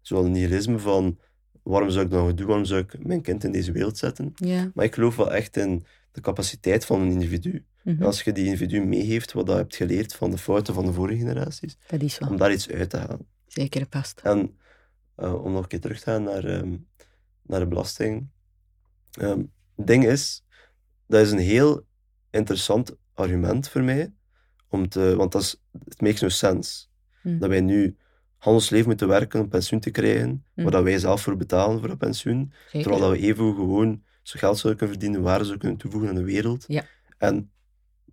zo'n 0.00 0.30
nihilisme 0.30 0.78
van 0.78 1.18
waarom 1.62 1.90
zou 1.90 2.04
ik 2.04 2.10
dat 2.10 2.20
nou 2.20 2.34
doen, 2.34 2.46
waarom 2.46 2.64
zou 2.64 2.80
ik 2.80 3.04
mijn 3.06 3.22
kind 3.22 3.44
in 3.44 3.52
deze 3.52 3.72
wereld 3.72 3.98
zetten? 3.98 4.32
Ja. 4.34 4.70
Maar 4.74 4.84
ik 4.84 4.94
geloof 4.94 5.16
wel 5.16 5.32
echt 5.32 5.56
in 5.56 5.84
de 6.12 6.20
capaciteit 6.20 6.84
van 6.84 7.00
een 7.00 7.10
individu. 7.10 7.64
Mhm. 7.82 8.00
En 8.00 8.06
als 8.06 8.22
je 8.22 8.32
die 8.32 8.44
individu 8.44 8.84
meegeeft 8.84 9.32
wat 9.32 9.46
je 9.48 9.54
hebt 9.54 9.76
geleerd 9.76 10.14
van 10.14 10.30
de 10.30 10.38
fouten 10.38 10.74
van 10.74 10.86
de 10.86 10.92
vorige 10.92 11.18
generaties, 11.18 11.76
Dat 11.86 12.02
is 12.02 12.18
om 12.18 12.36
daar 12.36 12.52
iets 12.52 12.70
uit 12.70 12.90
te 12.90 12.96
halen. 12.96 13.26
Zeker 13.46 13.86
past. 13.86 14.20
En 14.22 14.56
eh, 15.14 15.44
om 15.44 15.52
nog 15.52 15.62
een 15.62 15.68
keer 15.68 15.80
terug 15.80 15.98
te 15.98 16.04
gaan 16.04 16.22
naar, 16.22 16.44
ehm, 16.44 16.76
naar 17.42 17.60
de 17.60 17.66
belasting. 17.66 18.28
Ehm, 19.10 19.42
Het 19.76 19.86
ding 19.86 20.06
is, 20.06 20.44
dat 21.06 21.20
is 21.20 21.30
een 21.30 21.38
heel 21.38 21.86
interessant 22.30 22.96
argument 23.14 23.68
voor 23.68 23.82
mij, 23.82 24.12
om 24.74 24.88
te, 24.88 25.16
want 25.16 25.32
dat 25.32 25.42
is, 25.42 25.60
it 25.86 26.00
makes 26.00 26.20
no 26.20 26.28
sense. 26.28 26.86
Hm. 27.22 27.38
Dat 27.38 27.48
wij 27.48 27.60
nu 27.60 27.96
handelsleven 28.38 28.86
moeten 28.86 29.08
werken 29.08 29.40
om 29.40 29.48
pensioen 29.48 29.80
te 29.80 29.90
krijgen, 29.90 30.44
Hm. 30.54 30.62
waar 30.62 30.70
dat 30.70 30.82
wij 30.82 30.98
zelf 30.98 31.22
voor 31.22 31.36
betalen 31.36 31.78
voor 31.78 31.88
dat 31.88 31.98
pensioen, 31.98 32.52
Zeker. 32.64 32.80
terwijl 32.80 33.00
dat 33.10 33.10
we 33.20 33.26
even 33.26 33.54
gewoon 33.54 34.02
zo 34.22 34.38
geld 34.38 34.58
zouden 34.58 34.76
kunnen 34.78 34.96
verdienen, 34.98 35.22
waarde 35.22 35.44
zouden 35.44 35.58
kunnen 35.58 35.78
toevoegen 35.78 36.08
aan 36.10 36.14
de 36.16 36.32
wereld. 36.32 36.64
Ja. 36.66 36.84
En, 37.18 37.50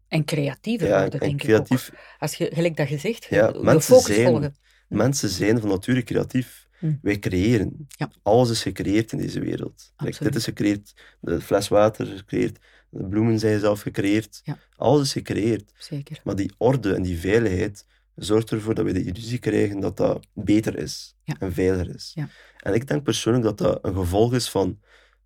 En 0.07 0.25
creatiever 0.25 0.87
ja, 0.87 1.01
worden, 1.01 1.19
en 1.19 1.27
denk 1.37 1.43
ik 1.43 1.71
ook. 1.71 1.79
Als 2.19 2.35
je, 2.35 2.49
gelijk 2.53 2.77
dat 2.77 2.89
je 2.89 2.97
zegt, 2.97 3.25
Ja, 3.29 3.53
mensen 3.61 3.95
focus 3.95 4.15
zijn- 4.15 4.27
volgen. 4.27 4.55
Mensen 4.87 5.29
zijn 5.29 5.59
van 5.59 5.69
nature 5.69 6.03
creatief. 6.03 6.67
Wij 7.01 7.19
creëren. 7.19 7.87
Ja. 7.87 8.11
Alles 8.23 8.49
is 8.49 8.61
gecreëerd 8.61 9.11
in 9.11 9.17
deze 9.17 9.39
wereld. 9.39 9.93
Like, 9.97 10.23
dit 10.23 10.35
is 10.35 10.43
gecreëerd, 10.43 10.93
de 11.19 11.41
fles 11.41 11.67
water 11.67 12.11
is 12.13 12.19
gecreëerd, 12.19 12.59
de 12.91 13.03
bloemen 13.07 13.39
zijn 13.39 13.59
zelf 13.59 13.81
gecreëerd. 13.81 14.41
Ja. 14.43 14.57
Alles 14.75 15.01
is 15.01 15.11
gecreëerd. 15.13 15.71
Zeker. 15.77 16.19
Maar 16.23 16.35
die 16.35 16.53
orde 16.57 16.93
en 16.93 17.01
die 17.01 17.17
veiligheid 17.19 17.85
zorgt 18.15 18.51
ervoor 18.51 18.73
dat 18.75 18.85
we 18.85 18.93
de 18.93 19.03
illusie 19.03 19.39
krijgen 19.39 19.79
dat 19.79 19.97
dat 19.97 20.27
beter 20.33 20.77
is 20.77 21.15
Ja. 21.23 21.35
en 21.39 21.53
veiliger 21.53 21.95
is. 21.95 22.11
Ja. 22.15 22.29
En 22.59 22.73
ik 22.73 22.87
denk 22.87 23.03
persoonlijk 23.03 23.43
dat 23.43 23.57
dat 23.57 23.79
een 23.81 23.93
gevolg 23.95 24.33
is 24.33 24.49
van 24.49 24.79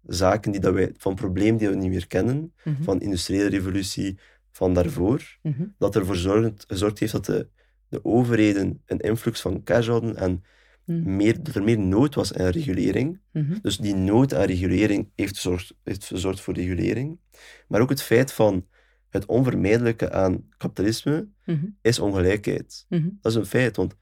zaken 0.04 0.52
die 0.52 0.62
dat 0.62 0.74
wij, 0.74 0.94
van 0.98 1.16
problemen 1.16 1.58
die 1.58 1.70
we 1.70 1.76
niet 1.76 1.90
meer 1.90 2.08
kennen, 2.08 2.54
Mhm. 2.64 2.84
van 2.84 2.98
de 2.98 3.04
industriële 3.06 3.50
revolutie, 3.50 4.20
van 4.52 4.74
daarvoor, 4.74 5.38
Mhm. 5.42 5.64
dat 5.78 5.96
ervoor 5.96 6.16
zorgt, 6.16 6.66
gezorgd 6.68 7.00
heeft 7.00 7.12
dat 7.12 7.26
de, 7.26 7.48
de 7.90 8.04
overheden 8.06 8.82
een 8.86 9.00
influx 9.00 9.42
van 9.42 9.64
cash 9.64 9.88
hadden 9.88 10.16
en 10.16 10.44
Mhm. 10.86 11.16
meer, 11.16 11.44
dat 11.44 11.56
er 11.56 11.64
meer 11.64 11.80
nood 11.80 12.16
was 12.16 12.34
aan 12.34 12.48
regulering. 12.48 13.20
Mhm. 13.32 13.58
Dus 13.62 13.78
die 13.78 13.96
nood 13.96 14.34
aan 14.34 14.46
regulering 14.46 15.12
heeft 15.16 15.36
gezorgd, 15.36 15.74
heeft 15.84 16.06
gezorgd 16.06 16.42
voor 16.42 16.54
regulering. 16.54 17.20
Maar 17.68 17.82
ook 17.82 17.90
het 17.90 18.02
feit 18.02 18.34
van 18.34 18.68
het 19.10 19.26
onvermijdelijke 19.26 20.12
aan 20.12 20.48
kapitalisme 20.58 21.28
Mhm. 21.46 21.66
is 21.82 22.00
ongelijkheid. 22.00 22.86
Dat 23.22 23.32
is 23.32 23.36
een 23.36 23.46
feit, 23.46 23.76
want 23.76 23.96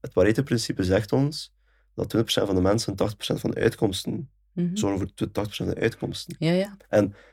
het 0.00 0.12
Pareto-principe 0.12 0.82
zegt 0.84 1.12
ons 1.12 1.54
dat 1.94 2.08
20% 2.08 2.46
van 2.46 2.54
de 2.54 2.62
mensen 2.62 2.94
80% 2.96 3.40
van 3.40 3.50
de 3.50 3.60
uitkomsten 3.60 4.30
zorgen 4.74 4.98
voor 4.98 5.30
80% 5.30 5.66
van 5.66 5.74
de 5.74 5.80
uitkomsten. 5.80 6.36
Ja, 6.38 6.52
ja. 6.52 6.76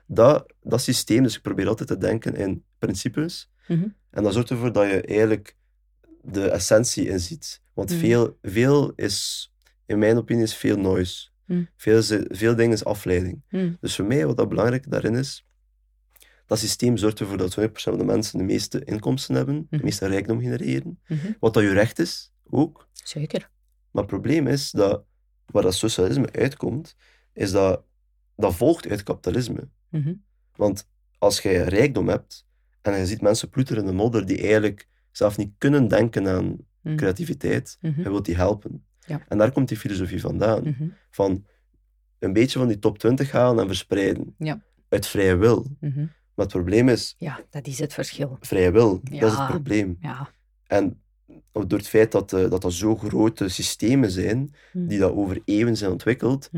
Dat, 0.07 0.53
dat 0.61 0.81
systeem, 0.81 1.23
dus 1.23 1.35
ik 1.35 1.41
probeer 1.41 1.67
altijd 1.67 1.89
te 1.89 1.97
denken 1.97 2.35
in 2.35 2.63
principes, 2.79 3.51
en 4.09 4.23
dat 4.23 4.33
zorgt 4.33 4.49
ervoor 4.49 4.71
dat 4.71 4.89
je 4.89 5.01
eigenlijk 5.01 5.55
de 6.31 6.49
essentie 6.49 7.07
in 7.07 7.19
ziet. 7.19 7.61
Want 7.73 7.89
Mhm. 7.89 7.99
veel, 7.99 8.37
veel 8.41 8.91
is, 8.95 9.51
in 9.85 9.99
mijn 9.99 10.17
opinie, 10.17 10.43
is 10.43 10.55
veel 10.55 10.77
noise. 10.77 11.29
Mhm. 11.45 11.63
Veel, 11.75 12.01
veel 12.27 12.55
dingen 12.55 12.73
is 12.73 12.85
afleiding. 12.85 13.41
Mhm. 13.49 13.73
Dus 13.79 13.95
voor 13.95 14.05
mij, 14.05 14.25
wat 14.25 14.37
dat 14.37 14.49
belangrijk 14.49 14.91
daarin 14.91 15.15
is, 15.15 15.45
dat 16.45 16.59
systeem 16.59 16.97
zorgt 16.97 17.19
ervoor 17.19 17.37
dat 17.37 17.51
20% 17.51 17.95
van 17.97 17.97
de 18.07 18.13
mensen 18.13 18.37
de 18.37 18.43
meeste 18.43 18.83
inkomsten 18.83 19.35
hebben, 19.35 19.55
de 19.69 19.75
Mhm. 19.75 19.85
meeste 19.85 20.07
rijkdom 20.07 20.39
genereren. 20.41 20.99
Mhm. 21.07 21.31
Wat 21.39 21.53
dat 21.53 21.63
je 21.63 21.71
recht 21.73 21.99
is, 21.99 22.31
ook. 22.49 22.87
Zeker. 22.93 23.49
Maar 23.91 24.03
het 24.03 24.11
probleem 24.11 24.47
is 24.47 24.71
dat, 24.71 25.03
waar 25.45 25.63
dat 25.63 25.75
socialisme 25.75 26.31
uitkomt, 26.31 26.95
is 27.33 27.51
dat 27.51 27.83
dat 28.35 28.55
volgt 28.55 28.87
uit 28.87 29.03
kapitalisme. 29.03 29.67
Mhm. 29.89 30.13
Want 30.55 30.87
als 31.17 31.39
jij 31.41 31.63
rijkdom 31.63 32.07
hebt 32.07 32.45
en 32.81 32.97
je 32.99 33.05
ziet 33.05 33.21
mensen 33.21 33.49
ploeteren 33.49 33.81
in 33.83 33.89
de 33.89 33.95
modder 33.95 34.25
die 34.25 34.41
eigenlijk 34.41 34.87
zelf 35.17 35.37
niet 35.37 35.51
kunnen 35.57 35.87
denken 35.87 36.27
aan 36.27 36.57
Mhm. 36.81 36.95
creativiteit, 36.95 37.77
Mhm. 37.81 38.01
je 38.01 38.09
wilt 38.09 38.25
die 38.25 38.35
helpen. 38.35 38.85
Ja. 38.99 39.25
En 39.27 39.37
daar 39.37 39.51
komt 39.51 39.67
die 39.67 39.77
filosofie 39.77 40.21
vandaan. 40.21 40.63
Mhm. 40.63 40.87
Van 41.09 41.45
een 42.19 42.33
beetje 42.33 42.59
van 42.59 42.67
die 42.67 42.79
top 42.79 42.97
20 42.99 43.31
halen 43.31 43.61
en 43.61 43.67
verspreiden. 43.67 44.35
Ja. 44.37 44.61
Uit 44.89 45.07
vrije 45.07 45.35
wil. 45.35 45.75
Mhm. 45.79 45.99
Maar 45.99 46.45
het 46.45 46.53
probleem 46.53 46.89
is, 46.89 47.15
Ja, 47.17 47.39
dat 47.49 47.67
is 47.67 47.79
het 47.79 47.93
verschil. 47.93 48.37
vrije 48.39 48.71
wil, 48.71 48.99
dat 49.03 49.31
is 49.31 49.37
het 49.37 49.47
probleem. 49.47 49.97
Ja. 49.99 50.29
En 50.67 51.01
door 51.51 51.77
het 51.77 51.87
feit 51.87 52.11
dat, 52.11 52.33
eh, 52.33 52.49
dat 52.49 52.61
dat 52.61 52.73
zo 52.73 52.95
grote 52.95 53.47
systemen 53.49 54.11
zijn, 54.11 54.55
die 54.73 54.99
dat 54.99 55.11
over 55.11 55.41
eeuwen 55.45 55.77
zijn 55.77 55.91
ontwikkeld, 55.91 56.49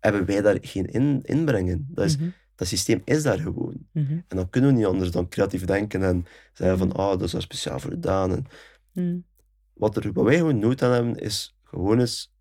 hebben 0.00 0.24
wij 0.26 0.40
daar 0.40 0.58
geen 0.60 0.86
in, 0.86 1.20
inbrengen. 1.22 1.86
Dat, 1.90 2.04
is. 2.04 2.16
Dat 2.56 2.68
systeem 2.68 3.02
is 3.04 3.22
daar 3.22 3.38
gewoon. 3.38 3.76
Mhm. 3.92 4.12
En 4.12 4.36
dan 4.36 4.50
kunnen 4.50 4.70
we 4.70 4.76
niet 4.76 4.86
anders 4.86 5.10
dan 5.10 5.28
creatief 5.28 5.64
denken 5.64 6.02
en 6.02 6.26
zeggen 6.52 6.78
van, 6.78 6.92
ah, 6.92 7.10
dat 7.10 7.22
is 7.22 7.32
wel 7.32 7.40
speciaal 7.40 7.78
voor 7.80 7.90
gedaan. 7.90 8.30
En 8.32 8.44
Mhm. 8.92 9.16
wat, 9.72 9.96
er, 9.96 10.12
wat 10.12 10.24
wij 10.24 10.36
gewoon 10.36 10.58
nood 10.58 10.82
aan 10.82 10.92
hebben, 10.92 11.16
is 11.16 11.56
gewoon 11.64 11.98
eens 12.00 12.32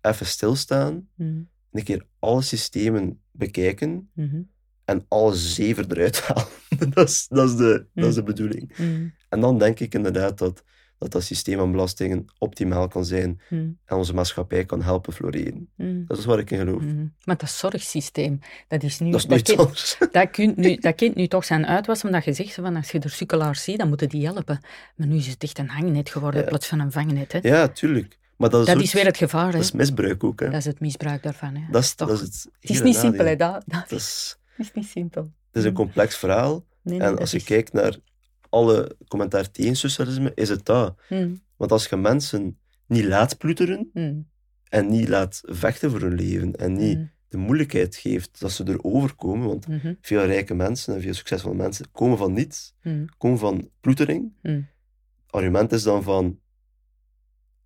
even 0.00 0.26
stilstaan, 0.26 1.08
Mhm. 1.14 1.40
een 1.72 1.84
keer 1.84 2.06
alle 2.18 2.42
systemen 2.42 3.20
bekijken 3.30 4.10
Mhm. 4.14 4.42
en 4.84 5.04
alle 5.08 5.34
zeven 5.34 5.90
eruit 5.92 6.20
halen. 6.26 6.90
dat, 6.90 7.08
is, 7.08 7.26
dat, 7.28 7.48
is 7.50 7.56
de, 7.56 7.86
dat 7.94 8.08
is 8.08 8.14
de 8.14 8.22
bedoeling. 8.22 8.70
Mhm. 8.78 9.08
En 9.28 9.40
dan 9.40 9.58
denk 9.58 9.80
ik 9.80 9.94
inderdaad 9.94 10.38
dat 10.38 10.64
dat, 10.98 11.10
dat 11.12 11.22
systeem 11.22 11.58
van 11.58 11.70
belastingen 11.70 12.24
optimaal 12.38 12.88
kan 12.88 13.04
zijn 13.04 13.40
Mhm. 13.50 13.62
en 13.84 13.96
onze 13.96 14.14
maatschappij 14.14 14.64
kan 14.64 14.82
helpen 14.82 15.12
floreren. 15.12 15.68
Mhm. 15.76 16.04
Dat 16.06 16.18
is 16.18 16.24
waar 16.24 16.38
ik 16.38 16.50
in 16.50 16.58
geloof. 16.58 16.82
Mhm. 16.82 17.06
Maar 17.24 17.36
dat 17.36 17.50
zorgsysteem, 17.50 18.38
dat 18.68 18.82
is 18.82 18.98
nu... 18.98 19.10
Dat 19.10 19.20
is 19.20 19.26
nooit 19.26 19.42
kind- 19.42 19.58
anders. 19.58 19.96
dat, 20.12 20.30
kind 20.30 20.56
nu, 20.56 20.76
dat 20.76 20.94
kind 20.94 21.14
nu 21.20 21.26
toch 21.26 21.44
zijn 21.44 21.66
uit 21.66 21.86
was, 21.86 22.04
omdat 22.04 22.24
je 22.24 22.32
zegt 22.32 22.54
van 22.54 22.76
als 22.76 22.90
je 22.90 22.98
er 22.98 23.10
sukkelaars 23.10 23.62
ziet, 23.64 23.78
dan 23.78 23.88
moeten 23.88 24.08
die 24.08 24.24
helpen. 24.26 24.60
Maar 24.96 25.06
nu 25.06 25.16
is 25.16 25.26
het 25.26 25.42
echt 25.42 25.58
een 25.58 25.68
hangnet 25.68 26.10
geworden 26.10 26.38
in 26.38 26.42
Ja. 26.44 26.48
plaats 26.50 26.66
van 26.66 26.80
een 26.80 26.92
vangnet. 26.92 27.32
Hè. 27.32 27.38
Ja, 27.42 27.68
tuurlijk. 27.68 28.18
Maar 28.36 28.50
dat 28.50 28.60
is, 28.60 28.66
dat 28.66 28.76
ook- 28.76 28.82
is 28.82 28.92
weer 28.92 29.04
het 29.04 29.16
gevaar. 29.16 29.46
Hè. 29.46 29.52
dat 29.52 29.60
is 29.60 29.72
misbruik 29.72 30.24
ook. 30.24 30.40
Hè. 30.40 30.46
Dat 30.46 30.58
is 30.58 30.64
het 30.64 30.80
misbruik 30.80 31.22
daarvan. 31.22 31.54
Hè. 31.54 31.70
Dat 31.70 31.82
is, 31.82 31.94
toch- 31.94 32.08
dat 32.08 32.16
is 32.20 32.24
het 32.26 32.48
het 32.60 32.70
is 32.70 32.82
niet 32.82 32.96
simpel, 32.96 33.24
hè. 33.26 33.36
Dat, 33.36 33.62
dat 33.66 33.88
Dat 33.88 33.98
is, 33.98 34.36
is 34.56 34.72
niet 34.74 34.86
simpel. 34.86 35.22
het 35.22 35.56
is 35.62 35.64
een 35.64 35.72
complex 35.74 36.16
verhaal. 36.16 36.64
Nee, 36.82 36.98
nee, 36.98 37.06
En 37.06 37.10
dat 37.12 37.20
als 37.20 37.30
je 37.30 37.36
is- 37.36 37.44
kijkt 37.44 37.72
naar 37.72 37.96
alle 38.50 38.96
commentaar 39.08 39.50
tegen 39.50 39.76
socialisme, 39.76 40.32
is 40.34 40.48
het 40.48 40.64
dat. 40.64 41.00
Mm, 41.08 41.40
Want 41.56 41.72
als 41.72 41.86
je 41.86 41.96
mensen 41.96 42.58
niet 42.86 43.04
laat 43.04 43.38
ploeteren 43.38 43.90
mm, 43.92 44.28
en 44.68 44.88
niet 44.88 45.08
laat 45.08 45.40
vechten 45.44 45.90
voor 45.90 46.00
hun 46.00 46.14
leven 46.14 46.56
en 46.56 46.72
niet 46.72 46.96
mm, 46.96 47.10
de 47.28 47.36
moeilijkheid 47.36 47.96
geeft 47.96 48.40
dat 48.40 48.52
ze 48.52 48.68
erover 48.68 49.14
komen, 49.14 49.46
want 49.46 49.68
mhm, 49.68 49.94
veel 50.00 50.24
rijke 50.24 50.54
mensen 50.54 50.94
en 50.94 51.00
veel 51.00 51.14
succesvolle 51.14 51.54
mensen 51.54 51.86
komen 51.92 52.18
van 52.18 52.32
niets, 52.32 52.74
komen 53.18 53.38
van 53.38 53.70
ploetering. 53.80 54.32
argument 55.26 55.72
is 55.72 55.82
dan 55.82 56.02
van 56.02 56.40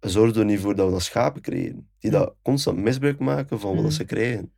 zorg 0.00 0.36
er 0.36 0.44
niet 0.44 0.60
voor 0.60 0.74
dat 0.74 0.84
we 0.86 0.92
dan 0.92 1.00
schapen 1.00 1.42
creëren, 1.42 1.88
die 1.98 2.10
dat 2.10 2.34
constant 2.42 2.78
misbruik 2.78 3.18
maken 3.18 3.60
van 3.60 3.82
wat 3.82 3.92
ze 3.92 4.04
krijgen. 4.04 4.52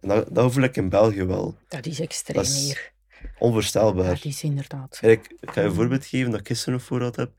En 0.00 0.08
dat, 0.08 0.34
dat 0.34 0.52
voel 0.52 0.62
ik 0.62 0.76
in 0.76 0.88
België 0.88 1.24
wel. 1.24 1.56
Dat 1.68 1.86
is 1.86 2.00
extreem 2.00 2.36
Dat 2.36 2.46
is 2.46 2.66
hier. 2.66 2.92
Onvoorstelbaar. 3.38 4.14
Dat 4.14 4.24
is 4.24 4.42
inderdaad. 4.42 4.98
Kijk, 4.98 5.34
ik 5.40 5.50
ga 5.50 5.60
je 5.60 5.66
een 5.66 5.74
voorbeeld 5.74 6.06
geven 6.06 6.30
dat 6.30 6.40
ik 6.40 6.46
gisteren 6.46 6.74
nog 6.74 6.82
voorraad 6.82 7.16
heb. 7.16 7.32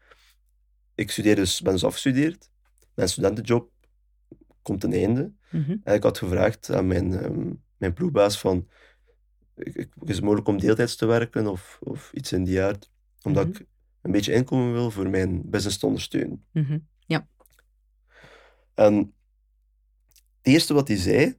ik 0.96 1.12
studeer 1.12 1.36
dus, 1.36 1.62
ben 1.62 1.74
dus 1.74 1.84
afgestudeerd. 1.84 2.50
Mijn 2.94 3.10
studentenjob 3.10 3.72
komt 4.62 4.82
ten 4.82 4.94
einde. 4.94 5.32
Mhm. 5.52 5.76
En 5.84 5.94
ik 5.96 6.04
had 6.04 6.18
gevraagd 6.18 6.72
aan 6.72 6.88
mijn, 6.88 7.14
ehm, 7.14 7.52
mijn 7.78 7.94
ploegbaas 7.94 8.40
van, 8.40 8.68
ik, 9.56 9.76
ik- 9.76 9.94
is 10.06 10.16
het 10.16 10.24
mogelijk 10.24 10.48
om 10.48 10.58
deeltijds 10.60 10.96
te 10.96 11.06
werken 11.06 11.48
of, 11.48 11.78
of 11.82 12.12
iets 12.14 12.32
in 12.32 12.44
die 12.44 12.62
aard, 12.62 12.92
omdat 13.22 13.48
Mhm. 13.48 13.56
ik 13.62 13.68
een 14.02 14.12
beetje 14.12 14.34
inkomen 14.34 14.74
wil 14.74 14.92
voor 14.92 15.10
mijn 15.10 15.50
business 15.50 15.78
te 15.78 15.86
ondersteunen. 15.86 16.46
Mhm. 16.52 16.80
En 18.74 18.96
het 20.38 20.48
eerste 20.54 20.74
wat 20.74 20.88
hij 20.88 20.98
zei, 20.98 21.38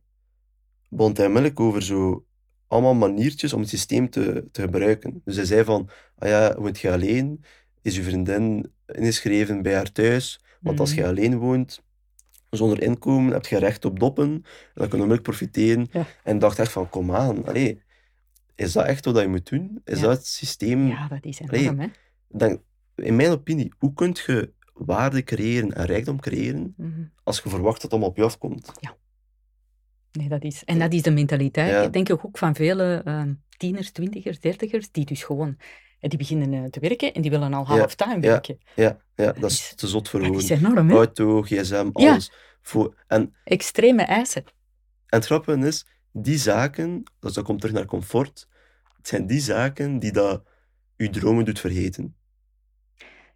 begon 0.89 1.13
hij 1.15 1.27
onmiddellijk 1.27 1.61
over 1.61 1.83
zo 1.83 2.27
allemaal 2.71 2.95
maniertjes 2.95 3.53
om 3.53 3.61
het 3.61 3.69
systeem 3.69 4.11
te, 4.11 4.49
te 4.53 4.61
gebruiken. 4.63 5.21
Dus 5.25 5.37
hij 5.37 5.45
zei 5.45 5.65
van, 5.65 5.89
ah 6.19 6.29
ja, 6.29 6.55
woont 6.59 6.81
je 6.81 6.93
alleen? 6.93 7.45
Is 7.83 7.97
je 7.97 8.03
vriendin 8.03 8.73
ingeschreven 8.87 9.63
bij 9.63 9.75
haar 9.75 9.93
thuis? 9.93 10.45
Want 10.61 10.81
als 10.81 10.91
Mhm. 10.91 11.01
je 11.01 11.07
alleen 11.07 11.39
woont, 11.39 11.83
zonder 12.51 12.83
inkomen, 12.83 13.33
heb 13.33 13.47
je 13.47 13.59
recht 13.59 13.85
op 13.85 14.01
doppen. 14.01 14.25
En 14.31 14.43
dan 14.75 14.89
kun 14.89 14.99
je 14.99 15.05
onmiddellijk 15.05 15.23
profiteren. 15.23 15.89
Ja. 15.93 16.07
En 16.25 16.39
dacht 16.39 16.59
echt 16.59 16.73
van, 16.73 16.89
kom 16.89 17.15
aan, 17.15 17.47
allee, 17.47 17.83
is 18.55 18.73
dat 18.73 18.87
echt 18.87 19.05
wat 19.05 19.21
je 19.21 19.29
moet 19.29 19.49
doen? 19.51 19.81
Is 19.85 20.01
Ja. 20.01 20.07
dat 20.07 20.17
het 20.17 20.27
systeem? 20.27 20.87
Ja, 20.87 21.09
dat 21.09 21.25
is 21.25 21.41
enorm, 21.41 21.79
hè. 21.81 21.87
Dan, 22.29 22.63
in 22.95 23.17
mijn 23.17 23.31
opinie, 23.31 23.73
hoe 23.79 23.93
kun 23.95 24.17
je 24.27 24.53
waarde 24.75 25.23
creëren 25.25 25.73
en 25.75 25.85
rijkdom 25.87 26.21
creëren 26.21 26.75
Mhm. 26.77 26.91
als 27.23 27.41
je 27.43 27.49
verwacht 27.49 27.73
dat 27.75 27.83
het 27.83 27.91
allemaal 27.91 28.09
op 28.11 28.17
je 28.17 28.23
afkomt? 28.23 28.73
Nee, 30.13 30.29
dat 30.29 30.43
is... 30.45 30.65
En 30.65 30.79
dat 30.79 30.93
is 30.93 31.03
de 31.03 31.11
mentaliteit, 31.11 31.71
Ja. 31.71 31.89
denk 31.89 32.09
ik, 32.09 32.25
ook 32.25 32.39
van 32.39 32.55
vele 32.55 33.03
ehm, 33.05 33.35
tieners, 33.57 33.91
twintigers, 33.91 34.41
dertigers, 34.41 34.91
die 34.91 35.05
dus 35.05 35.23
gewoon... 35.23 35.57
eh, 36.01 36.09
Die 36.11 36.19
beginnen 36.19 36.53
eh, 36.65 36.71
te 36.71 36.81
werken 36.81 37.13
en 37.15 37.23
die 37.23 37.31
willen 37.31 37.55
al 37.55 37.67
half-time 37.67 38.15
ja. 38.15 38.21
werken. 38.21 38.59
Ja, 38.75 39.01
ja 39.15 39.25
dat 39.33 39.41
Dat 39.41 39.51
is 39.51 39.73
te 39.75 39.87
zot 39.89 40.09
voor 40.09 40.21
Dat 40.21 40.29
gewoon. 40.29 40.43
is 40.43 40.51
enorm, 40.51 40.89
hè. 40.89 40.95
Auto, 40.97 41.43
gsm, 41.43 41.91
Ja. 41.93 42.11
alles. 42.11 42.33
Voor, 42.63 43.05
en, 43.07 43.35
Extreme 43.45 44.03
eisen. 44.03 44.45
en 44.45 44.53
het 45.19 45.25
grappige 45.27 45.67
is, 45.67 45.87
die 46.13 46.39
zaken, 46.39 47.03
dus 47.21 47.33
dat 47.33 47.45
komt 47.45 47.61
terug 47.61 47.75
naar 47.75 47.85
comfort, 47.85 48.49
het 48.97 49.09
zijn 49.09 49.27
die 49.27 49.41
zaken 49.41 49.99
die 49.99 50.13
dat 50.13 50.43
je 50.97 51.11
dromen 51.11 51.45
doet 51.45 51.61
vergeten. 51.61 52.17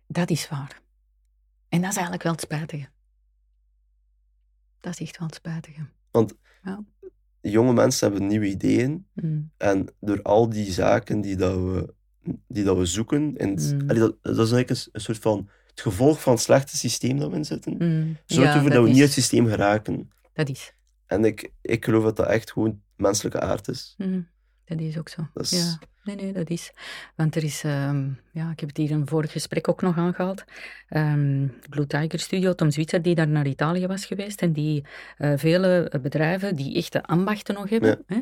Dat 0.07 0.31
is 0.31 0.49
waar. 0.49 0.81
En 1.69 1.81
dat 1.81 1.89
is 1.91 1.95
eigenlijk 1.95 2.23
wel 2.23 2.33
het 2.33 2.41
spijtige. 2.41 2.89
Dat 4.81 4.93
is 4.93 5.01
echt 5.01 5.19
wel 5.19 5.27
het 5.27 5.37
spijtige. 5.37 5.87
Jonge 7.41 7.73
mensen 7.73 8.09
hebben 8.11 8.29
nieuwe 8.29 8.47
ideeën 8.47 9.07
Mm. 9.15 9.51
en 9.57 9.87
door 10.01 10.23
al 10.23 10.49
die 10.49 10.73
zaken 10.73 11.21
die, 11.21 11.37
dat 11.37 11.55
we, 11.55 11.95
die 12.49 12.65
dat 12.65 12.77
we 12.77 12.87
zoeken, 12.87 13.37
en 13.37 13.49
Mm. 13.49 13.89
allee, 13.91 14.01
dat, 14.01 14.17
dat 14.23 14.33
is 14.33 14.53
eigenlijk 14.53 14.71
een, 14.71 14.89
een 14.93 15.01
soort 15.01 15.19
van 15.19 15.49
het 15.71 15.81
gevolg 15.81 16.21
van 16.23 16.33
het 16.33 16.43
slechte 16.43 16.77
systeem 16.77 17.19
dat 17.19 17.31
we 17.31 17.37
in 17.37 17.45
zitten. 17.45 17.73
Mm. 17.79 18.17
Zorgt 18.27 18.51
Ja, 18.51 18.55
ervoor 18.57 18.71
dat 18.71 18.83
we 18.85 18.89
niet 18.91 18.99
het 19.01 19.13
systeem 19.13 19.47
geraken. 19.47 20.11
Dat 20.33 20.49
is. 20.49 20.75
En 21.07 21.25
ik, 21.25 21.53
ik 21.61 21.85
geloof 21.85 22.03
dat 22.05 22.17
dat 22.17 22.27
echt 22.27 22.53
gewoon 22.53 22.83
menselijke 22.97 23.41
aard 23.41 23.69
is. 23.69 23.95
Mm. 23.99 24.29
Dat 24.65 24.81
is 24.81 24.99
ook 24.99 25.09
zo. 25.09 25.29
Dat 25.35 25.45
is- 25.45 25.51
Ja, 25.51 25.79
nee, 26.05 26.17
nee, 26.17 26.33
dat 26.33 26.51
is. 26.51 26.73
Want 27.17 27.37
er 27.37 27.45
is, 27.45 27.63
ehm, 27.65 28.09
ja, 28.33 28.51
ik 28.51 28.61
heb 28.61 28.69
het 28.69 28.77
hier 28.77 28.91
in 28.91 29.01
een 29.01 29.07
vorig 29.07 29.33
gesprek 29.33 29.69
ook 29.69 29.83
nog 29.83 29.97
aangehaald. 29.97 30.45
Ehm 30.89 31.47
Blue 31.71 31.87
Tiger 31.87 32.19
Studio, 32.19 32.55
Tom 32.55 32.71
Zwitser, 32.71 33.03
die 33.03 33.15
daar 33.15 33.29
naar 33.29 33.47
Italië 33.47 33.87
was 33.87 34.05
geweest. 34.07 34.43
En 34.43 34.53
die 34.53 34.85
eh, 35.17 35.33
vele 35.37 35.89
eh, 35.89 36.01
bedrijven 36.01 36.57
die 36.57 36.75
echte 36.77 37.03
ambachten 37.03 37.55
nog 37.55 37.71
hebben. 37.71 38.03
Hè, 38.07 38.19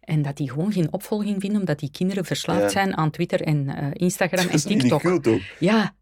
en 0.00 0.22
dat 0.22 0.36
die 0.36 0.50
gewoon 0.50 0.72
geen 0.72 0.92
opvolging 0.92 1.40
vinden, 1.40 1.60
omdat 1.60 1.78
die 1.78 1.90
kinderen 1.90 2.24
verslaafd 2.24 2.60
Ja. 2.62 2.68
zijn 2.68 2.96
aan 2.96 3.10
Twitter 3.10 3.40
en 3.42 3.68
eh, 3.68 3.86
Instagram 3.92 4.40
Dat 4.44 4.48
en 4.50 4.54
is 4.54 4.62
TikTok. 4.62 5.02
ridicule 5.02 5.20
toch? 5.20 5.42
Ja, 5.58 5.94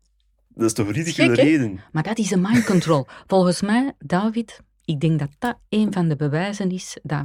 Dat 0.48 0.64
is 0.66 0.72
toch 0.72 0.90
ridicule 0.92 1.28
hè? 1.28 1.42
reden? 1.42 1.80
maar 1.92 2.02
dat 2.02 2.18
is 2.18 2.30
een 2.30 2.40
mind 2.40 2.64
control. 2.64 3.06
Volgens 3.26 3.60
mij, 3.60 3.92
David, 3.98 4.60
ik 4.84 5.00
denk 5.00 5.18
dat 5.18 5.30
dat 5.38 5.58
een 5.68 5.92
van 5.92 6.08
de 6.08 6.16
bewijzen 6.16 6.70
is 6.70 6.96
dat, 7.02 7.24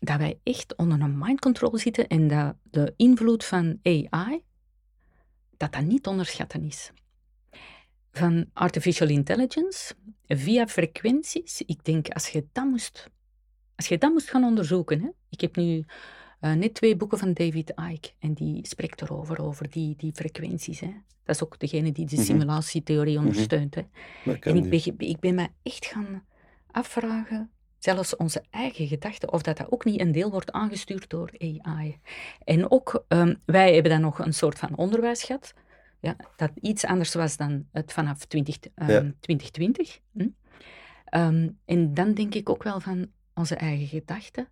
dat 0.00 0.18
wij 0.18 0.40
echt 0.42 0.76
onder 0.76 1.00
een 1.00 1.18
mind 1.18 1.40
control 1.40 1.78
zitten 1.78 2.06
en 2.06 2.28
dat 2.28 2.56
de 2.62 2.92
invloed 2.96 3.44
van 3.44 3.78
AI, 3.82 4.42
dat 5.56 5.72
dat 5.72 5.82
niet 5.84 6.06
onderschatten 6.06 6.62
is. 6.62 6.90
Van 8.12 8.46
artificial 8.52 9.08
intelligence 9.08 9.94
via 10.26 10.66
frequenties, 10.66 11.62
ik 11.62 11.84
denk 11.84 12.08
als 12.08 12.28
je 12.28 12.46
dat 12.52 12.64
moest, 12.64 13.10
als 13.76 13.86
je 13.88 13.98
dat 13.98 14.12
moest 14.12 14.30
gaan 14.30 14.44
onderzoeken, 14.44 15.00
hè, 15.00 15.08
ik 15.30 15.40
heb 15.40 15.56
nu 15.56 15.84
eh, 16.40 16.52
net 16.52 16.74
twee 16.74 16.96
boeken 16.96 17.18
van 17.18 17.32
David 17.32 17.72
Icke 17.92 18.10
en 18.18 18.32
die 18.34 18.66
spreekt 18.66 19.02
erover, 19.02 19.40
over 19.42 19.70
die, 19.70 19.96
die 19.96 20.12
frequenties. 20.14 20.80
Hè. 20.80 20.90
Dat 21.24 21.34
is 21.34 21.42
ook 21.44 21.58
degene 21.58 21.92
die 21.92 22.06
de 22.06 22.16
Mhm. 22.16 22.24
simulatietheorie 22.24 23.18
ondersteunt. 23.18 23.74
Hè. 23.74 23.82
En 24.24 24.56
ik 24.56 24.70
die. 24.70 24.92
ben, 24.94 25.08
ik 25.08 25.20
ben 25.20 25.34
me 25.34 25.48
echt 25.62 25.86
gaan 25.86 26.24
afvragen, 26.70 27.50
zelfs 27.78 28.16
onze 28.16 28.44
eigen 28.50 28.86
gedachten, 28.86 29.32
of 29.32 29.42
dat, 29.42 29.56
dat 29.56 29.72
ook 29.72 29.84
niet 29.84 30.00
een 30.00 30.12
deel 30.12 30.30
wordt 30.30 30.52
aangestuurd 30.52 31.10
door 31.10 31.30
AI. 31.38 31.98
En 32.44 32.70
ook, 32.70 33.04
ehm, 33.08 33.34
wij 33.44 33.72
hebben 33.74 33.92
dan 33.92 34.00
nog 34.00 34.18
een 34.18 34.34
soort 34.34 34.58
van 34.58 34.76
onderwijs 34.76 35.22
gehad, 35.22 35.54
ja, 36.00 36.16
dat 36.36 36.50
iets 36.60 36.84
anders 36.84 37.14
was 37.14 37.36
dan 37.36 37.66
het 37.72 37.92
vanaf 37.92 38.24
20, 38.24 38.56
ehm, 38.74 38.90
Ja. 38.90 39.12
2020. 39.20 39.98
Hm? 40.12 40.28
Ehm, 41.04 41.48
en 41.64 41.94
dan 41.94 42.14
denk 42.14 42.34
ik 42.34 42.48
ook 42.48 42.62
wel 42.62 42.80
van 42.80 43.06
onze 43.34 43.54
eigen 43.54 43.86
gedachten, 43.86 44.48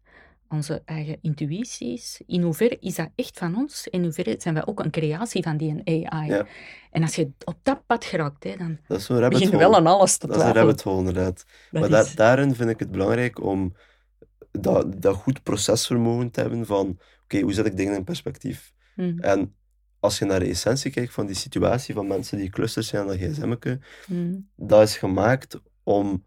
onze 0.54 0.82
eigen 0.84 1.18
intuïties. 1.22 2.22
In 2.26 2.42
hoeverre 2.42 2.76
is 2.80 2.94
dat 2.94 3.08
echt 3.14 3.38
van 3.38 3.56
ons? 3.56 3.86
In 3.86 4.02
hoeverre 4.02 4.34
zijn 4.38 4.54
wij 4.54 4.66
ook 4.66 4.80
een 4.84 4.90
creatie 4.90 5.42
van 5.42 5.56
die 5.56 5.82
AI? 5.84 6.28
Ja. 6.28 6.46
En 6.90 7.02
als 7.02 7.14
je 7.14 7.30
op 7.44 7.56
dat 7.62 7.86
pad 7.86 8.04
geraakt, 8.04 8.44
hè, 8.44 8.56
dan 8.56 8.78
Dat 8.88 8.98
is 8.98 9.06
begin 9.06 9.50
je 9.50 9.56
wel 9.56 9.76
aan 9.76 9.86
alles 9.86 10.16
te 10.16 10.26
Dat 10.26 10.36
is 10.36 10.42
een 10.42 10.50
twijfelen. 10.50 10.66
rabbit 10.66 10.82
hole, 10.84 10.98
inderdaad. 10.98 11.44
Dat 11.70 11.90
maar 11.90 12.12
daarin 12.14 12.54
vind 12.54 12.70
ik 12.70 12.78
het 12.78 12.90
belangrijk 12.90 13.42
om 13.42 13.74
dat, 14.50 15.02
dat 15.02 15.16
goed 15.16 15.42
procesvermogen 15.42 16.30
te 16.30 16.40
hebben 16.40 16.66
van, 16.66 16.98
oké, 17.24 17.40
hoe 17.40 17.52
zet 17.52 17.66
ik 17.66 17.76
dingen 17.76 17.94
in 17.94 18.04
perspectief? 18.04 18.72
Mm, 18.96 19.18
En 19.18 19.54
als 20.00 20.18
je 20.18 20.24
naar 20.24 20.40
de 20.40 20.46
essentie 20.48 20.90
kijkt 20.90 21.12
van 21.12 21.26
die 21.26 21.34
situatie 21.36 21.94
van 21.94 22.06
mensen 22.06 22.38
die 22.38 22.50
clusters 22.50 22.88
zijn 22.88 23.02
aan 23.02 23.08
dat 23.08 23.16
gsm'ke, 23.16 23.80
mm, 24.06 24.48
dat 24.56 24.82
is 24.82 24.96
gemaakt 24.96 25.60
om 25.82 26.24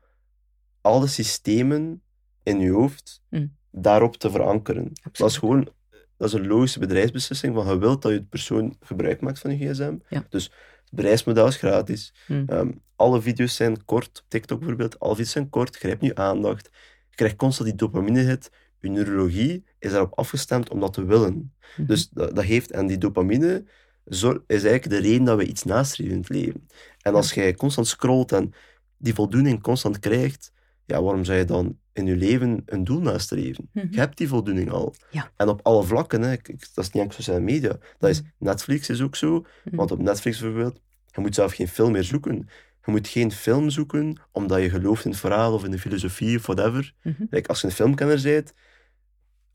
alle 0.82 1.08
systemen 1.08 2.02
in 2.44 2.60
je 2.60 2.72
hoofd 2.72 3.22
Mm. 3.30 3.56
Daarop 3.82 4.18
te 4.18 4.32
verankeren. 4.32 4.92
Dat 5.12 5.30
is 5.30 5.38
gewoon 5.38 5.70
dat 6.18 6.28
is 6.28 6.34
een 6.34 6.48
logische 6.48 6.80
bedrijfsbeslissing 6.80 7.56
van 7.56 7.68
je 7.68 7.78
wilt 7.78 8.02
dat 8.02 8.12
je 8.12 8.24
persoon 8.24 8.76
gebruik 8.80 9.22
maakt 9.22 9.40
van 9.40 9.58
je 9.58 9.70
gsm. 9.70 9.96
Ja. 10.10 10.26
Dus 10.30 10.44
het 10.44 10.92
bedrijfsmodel 10.92 11.48
is 11.48 11.56
gratis. 11.56 12.14
mm. 12.28 12.44
Ehm, 12.48 12.72
alle 12.96 13.22
video's 13.22 13.56
zijn 13.56 13.86
kort, 13.86 14.26
TikTok 14.28 14.60
bijvoorbeeld, 14.60 15.00
alle 15.00 15.16
video's 15.16 15.32
zijn 15.32 15.50
kort, 15.50 15.76
grijp 15.76 16.02
nu 16.02 16.12
aandacht. 16.14 16.70
Je 17.10 17.16
krijgt 17.16 17.36
constant 17.36 17.70
die 17.70 17.78
dopamine 17.78 18.20
hit. 18.20 18.52
Je 18.80 18.90
neurologie 18.90 19.64
is 19.80 19.92
daarop 19.92 20.18
afgestemd 20.18 20.70
om 20.70 20.80
dat 20.80 20.94
te 20.94 21.06
willen. 21.06 21.54
Mhm. 21.78 21.88
Dus 21.88 22.10
dat, 22.10 22.36
dat 22.36 22.44
heeft, 22.44 22.72
en 22.72 22.88
die 22.88 22.98
dopamine 22.98 23.64
is 24.04 24.24
eigenlijk 24.24 24.90
de 24.90 24.98
reden 24.98 25.24
dat 25.24 25.38
we 25.38 25.46
iets 25.46 25.64
nastreven 25.64 26.14
in 26.14 26.20
het 26.20 26.30
leven. 26.30 26.68
En 27.02 27.16
als 27.16 27.34
jij 27.34 27.54
constant 27.54 27.88
scrolt 27.88 28.32
en 28.32 28.54
die 28.98 29.14
voldoening 29.14 29.62
constant 29.62 30.00
krijgt, 30.00 30.52
ja, 30.86 31.02
waarom 31.02 31.24
zou 31.24 31.38
je 31.38 31.46
dan 31.46 31.78
in 31.98 32.06
je 32.06 32.16
leven 32.16 32.62
een 32.66 32.84
doel 32.84 33.02
nastreven? 33.02 33.70
Mhm. 33.74 33.88
Je 33.92 34.00
hebt 34.00 34.18
die 34.18 34.28
voldoening 34.28 34.72
al. 34.72 34.94
Ja. 35.12 35.32
En 35.36 35.48
op 35.50 35.60
alle 35.64 35.84
vlakken, 35.84 36.22
hè. 36.22 36.36
Dat 36.74 36.86
is 36.86 36.92
niet 36.92 37.04
enkel 37.04 37.12
sociale 37.16 37.40
media. 37.40 37.78
Dat 37.98 38.10
is, 38.10 38.22
Mhm. 38.22 38.30
Netflix 38.38 38.90
is 38.90 39.02
ook 39.02 39.16
zo. 39.16 39.46
Mhm. 39.64 39.76
Want 39.76 39.92
op 39.92 40.02
Netflix 40.02 40.40
bijvoorbeeld, 40.40 40.80
je 41.12 41.22
moet 41.22 41.36
zelf 41.36 41.54
geen 41.54 41.68
film 41.68 41.92
meer 41.92 42.04
zoeken. 42.04 42.50
Je 42.86 42.92
moet 42.92 43.08
geen 43.08 43.32
film 43.32 43.70
zoeken 43.70 44.20
omdat 44.32 44.62
je 44.62 44.70
gelooft 44.70 45.06
in 45.06 45.12
het 45.12 45.20
verhaal 45.20 45.54
of 45.54 45.64
in 45.64 45.72
de 45.72 45.80
filosofie 45.80 46.38
of 46.38 46.46
whatever. 46.46 46.94
Mhm. 47.04 47.24
Kijk, 47.30 47.48
als 47.48 47.62
je 47.62 47.68
een 47.68 47.74
filmkenner 47.74 48.22
bent, 48.22 48.54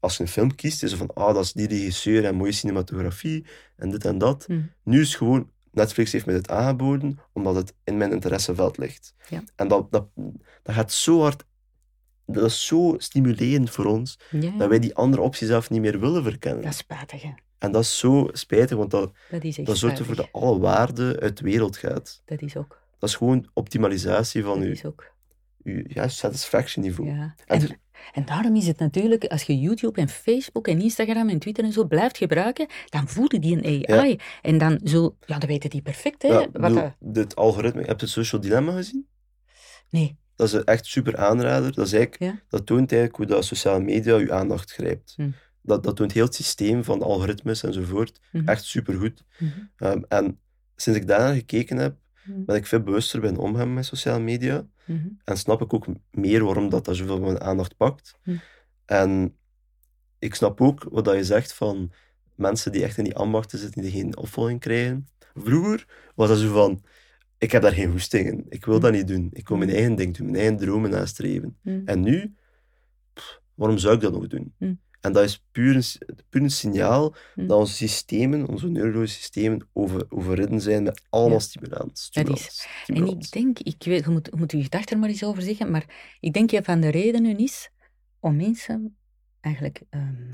als 0.01 0.17
je 0.17 0.23
een 0.23 0.29
film 0.29 0.55
kiest, 0.55 0.83
is 0.83 0.91
het 0.91 0.99
van, 0.99 1.11
ah, 1.15 1.35
dat 1.35 1.45
is 1.45 1.53
die 1.53 1.69
regisseur 1.69 2.25
en 2.25 2.35
mooie 2.35 2.53
cinematografie 2.53 3.45
en 3.77 3.91
dit 3.91 4.05
en 4.05 4.19
dat. 4.19 4.49
Mhm. 4.49 4.61
Nu 4.85 5.01
is 5.01 5.15
gewoon, 5.15 5.51
Netflix 5.71 6.13
heeft 6.13 6.27
mij 6.27 6.35
dit 6.35 6.49
aangeboden, 6.51 7.19
omdat 7.33 7.55
het 7.55 7.75
in 7.85 7.97
mijn 7.97 8.13
interesseveld 8.13 8.79
ligt. 8.79 9.15
Ja. 9.29 9.43
En 9.57 9.69
dat, 9.69 9.93
dat, 9.93 10.07
dat 10.63 10.75
gaat 10.75 10.93
zo 10.93 11.21
hard, 11.21 11.45
dat 12.27 12.45
is 12.45 12.67
zo 12.67 12.95
stimulerend 12.99 13.71
voor 13.71 13.85
ons, 13.85 14.19
Ja, 14.31 14.51
dat 14.51 14.69
wij 14.69 14.79
die 14.79 14.95
andere 14.95 15.23
opties 15.23 15.49
zelf 15.49 15.71
niet 15.71 15.81
meer 15.81 16.01
willen 16.01 16.23
verkennen. 16.23 16.63
dat 16.63 16.73
is 16.73 16.79
spijtig, 16.79 17.23
hè. 17.23 17.31
En 17.59 17.73
dat 17.73 17.83
is 17.83 17.99
zo 17.99 18.29
spijtig, 18.33 18.77
want 18.77 18.91
dat, 18.91 19.13
Dat 19.31 19.45
is 19.45 19.57
dat 19.57 19.77
zorgt 19.79 19.99
ervoor 19.99 20.15
dat 20.17 20.29
alle 20.33 20.59
waarde 20.59 21.21
uit 21.21 21.37
de 21.37 21.45
wereld 21.45 21.77
gaat. 21.77 22.23
Dat 22.25 22.43
is 22.43 22.57
ook. 22.57 22.81
Dat 22.99 23.09
is 23.09 23.17
gewoon 23.17 23.51
optimalisatie 23.55 24.43
van 24.43 24.59
Dat 24.59 24.67
je, 24.67 24.73
is 24.73 24.85
ook. 24.85 25.13
je 25.63 25.85
ja, 25.89 26.09
satisfaction 26.09 26.85
niveau. 26.85 27.11
Ja. 27.11 27.35
En 27.47 27.61
En, 27.61 27.81
en 28.13 28.25
daarom 28.25 28.57
is 28.57 28.67
het 28.67 28.79
natuurlijk, 28.79 29.25
als 29.25 29.43
je 29.43 29.59
YouTube 29.59 30.01
en 30.01 30.09
Facebook 30.09 30.69
en 30.69 30.81
Instagram 30.81 31.29
en 31.29 31.39
Twitter 31.39 31.65
en 31.65 31.73
zo 31.73 31.85
blijft 31.87 32.17
gebruiken, 32.17 32.67
dan 32.87 33.09
voelen 33.09 33.41
die 33.41 33.65
een 33.65 33.89
AI. 33.91 34.19
En 34.43 34.59
dan 34.59 34.81
zo, 34.85 35.17
ja, 35.27 35.39
dat 35.39 35.49
weten 35.49 35.71
die 35.71 35.83
perfect, 35.83 36.23
hè. 36.23 36.29
Ja, 36.29 36.35
wat 36.39 36.53
bedoel, 36.53 36.75
dat- 36.75 36.95
dit 37.01 37.37
algoritme, 37.37 37.81
heb 37.81 38.01
je 38.01 38.05
het 38.07 38.15
Social 38.15 38.41
Dilemma 38.41 38.73
gezien? 38.73 39.07
nee. 39.91 40.21
Dat 40.37 40.47
is 40.47 40.53
een 40.53 40.65
echt 40.65 40.87
super 40.87 41.17
aanrader. 41.17 41.73
Dat, 41.75 41.87
is 41.87 41.93
eigenlijk, 41.93 42.23
Ja. 42.33 42.41
dat 42.49 42.67
toont 42.67 42.93
eigenlijk 42.93 43.17
hoe 43.17 43.27
dat 43.37 43.45
sociale 43.45 43.85
media 43.85 44.17
je 44.17 44.33
aandacht 44.33 44.73
grijpt. 44.73 45.13
Hm. 45.17 45.31
Dat, 45.63 45.83
dat 45.83 45.97
toont 45.97 46.13
heel 46.13 46.25
het 46.25 46.35
systeem 46.35 46.85
van 46.85 47.03
algoritmes 47.03 47.63
enzovoort 47.63 48.21
Mhm. 48.33 48.49
echt 48.49 48.65
supergoed. 48.65 49.25
Mhm. 49.39 49.51
Um, 49.87 50.05
en 50.09 50.41
sinds 50.77 50.99
ik 50.99 51.07
daarnaar 51.07 51.35
gekeken 51.35 51.77
heb, 51.77 51.97
ben 52.25 52.57
ik 52.57 52.67
veel 52.67 52.81
bewuster 52.83 53.21
ben 53.21 53.37
omgaan 53.37 53.75
met 53.75 53.85
sociale 53.87 54.21
media. 54.23 54.67
En 55.25 55.37
snap 55.37 55.61
ik 55.63 55.75
ook 55.75 55.87
meer 56.11 56.45
waarom 56.45 56.69
dat, 56.69 56.85
dat 56.85 56.97
zoveel 56.97 57.21
mijn 57.21 57.41
aandacht 57.41 57.77
pakt. 57.77 58.19
Hm. 58.23 58.37
En 58.85 59.37
ik 60.19 60.35
snap 60.35 60.61
ook 60.61 60.87
wat 60.91 61.05
dat 61.05 61.15
je 61.15 61.25
zegt 61.25 61.53
van 61.53 61.93
mensen 62.35 62.73
die 62.73 62.83
echt 62.85 62.99
in 62.99 63.05
die 63.05 63.17
ambachten 63.17 63.59
zitten, 63.59 63.83
die 63.83 63.91
geen 63.91 64.17
opvolging 64.17 64.61
krijgen. 64.61 65.09
Vroeger 65.35 65.87
was 66.15 66.29
dat 66.29 66.39
zo 66.39 66.53
van, 66.53 66.83
ik 67.43 67.53
heb 67.53 67.63
daar 67.63 67.73
geen 67.73 67.91
hoesting 67.91 68.27
in. 68.27 68.47
Ik 68.49 68.65
wil 68.65 68.81
dat 68.81 68.93
niet 68.93 69.07
doen. 69.09 69.29
Ik 69.33 69.49
wil 69.49 69.57
mijn 69.57 69.71
Hm. 69.71 69.77
eigen 69.77 69.95
ding 69.95 70.17
doen, 70.17 70.27
mijn 70.27 70.39
eigen 70.39 70.57
dromen 70.57 70.91
nastreven. 70.91 71.57
Mhm. 71.63 71.81
En 71.85 72.01
nu, 72.01 72.35
pff, 73.13 73.41
waarom 73.55 73.79
zou 73.79 73.95
ik 73.95 74.01
dat 74.01 74.13
nog 74.13 74.27
doen? 74.27 74.55
En 75.01 75.13
dat 75.13 75.25
is 75.25 75.45
puur 75.53 75.77
een, 75.77 75.85
puur 76.29 76.43
een 76.43 76.51
signaal 76.51 77.15
dat 77.35 77.59
onze 77.59 77.75
systemen, 77.75 78.49
onze 78.49 78.69
neurologische 78.69 79.19
systemen, 79.21 79.69
over, 79.73 80.05
overridden 80.09 80.61
zijn 80.61 80.83
met 80.83 81.03
allemaal 81.09 81.33
Ja. 81.39 81.39
stimulans. 81.45 82.11
Dat 82.13 82.39
stimulans, 82.39 82.67
En 82.87 83.19
ik 83.21 83.31
denk, 83.31 83.59
ik 83.59 83.83
weet, 83.85 84.05
je 84.05 84.11
moet, 84.11 84.29
je 84.33 84.37
moet 84.37 84.53
je 84.53 84.63
gedachten 84.63 84.95
er 84.95 84.99
maar 85.01 85.09
eens 85.09 85.25
over 85.25 85.43
zeggen, 85.43 85.71
maar 85.71 86.17
ik 86.21 86.33
denk 86.33 86.53
een 86.53 86.65
van 86.65 86.81
de 86.81 86.89
redenen 86.89 87.39
is 87.39 87.71
om 88.21 88.37
mensen 88.37 88.97
eigenlijk 89.41 89.83
ehm, 89.91 90.33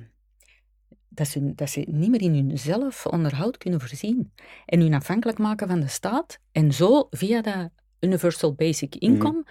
dat, 1.18 1.28
ze, 1.28 1.54
dat 1.54 1.70
ze 1.70 1.84
niet 1.90 2.10
meer 2.10 2.20
in 2.22 2.34
hun 2.34 2.58
zelf 2.58 3.06
onderhoud 3.06 3.56
kunnen 3.58 3.80
voorzien 3.80 4.32
en 4.66 4.80
hun 4.80 4.94
afhankelijk 4.94 5.38
maken 5.38 5.68
van 5.68 5.80
de 5.80 5.88
staat 5.88 6.38
en 6.52 6.72
zo 6.72 7.06
via 7.10 7.42
dat 7.42 7.70
universal 8.00 8.54
basic 8.54 8.94
income 8.94 9.44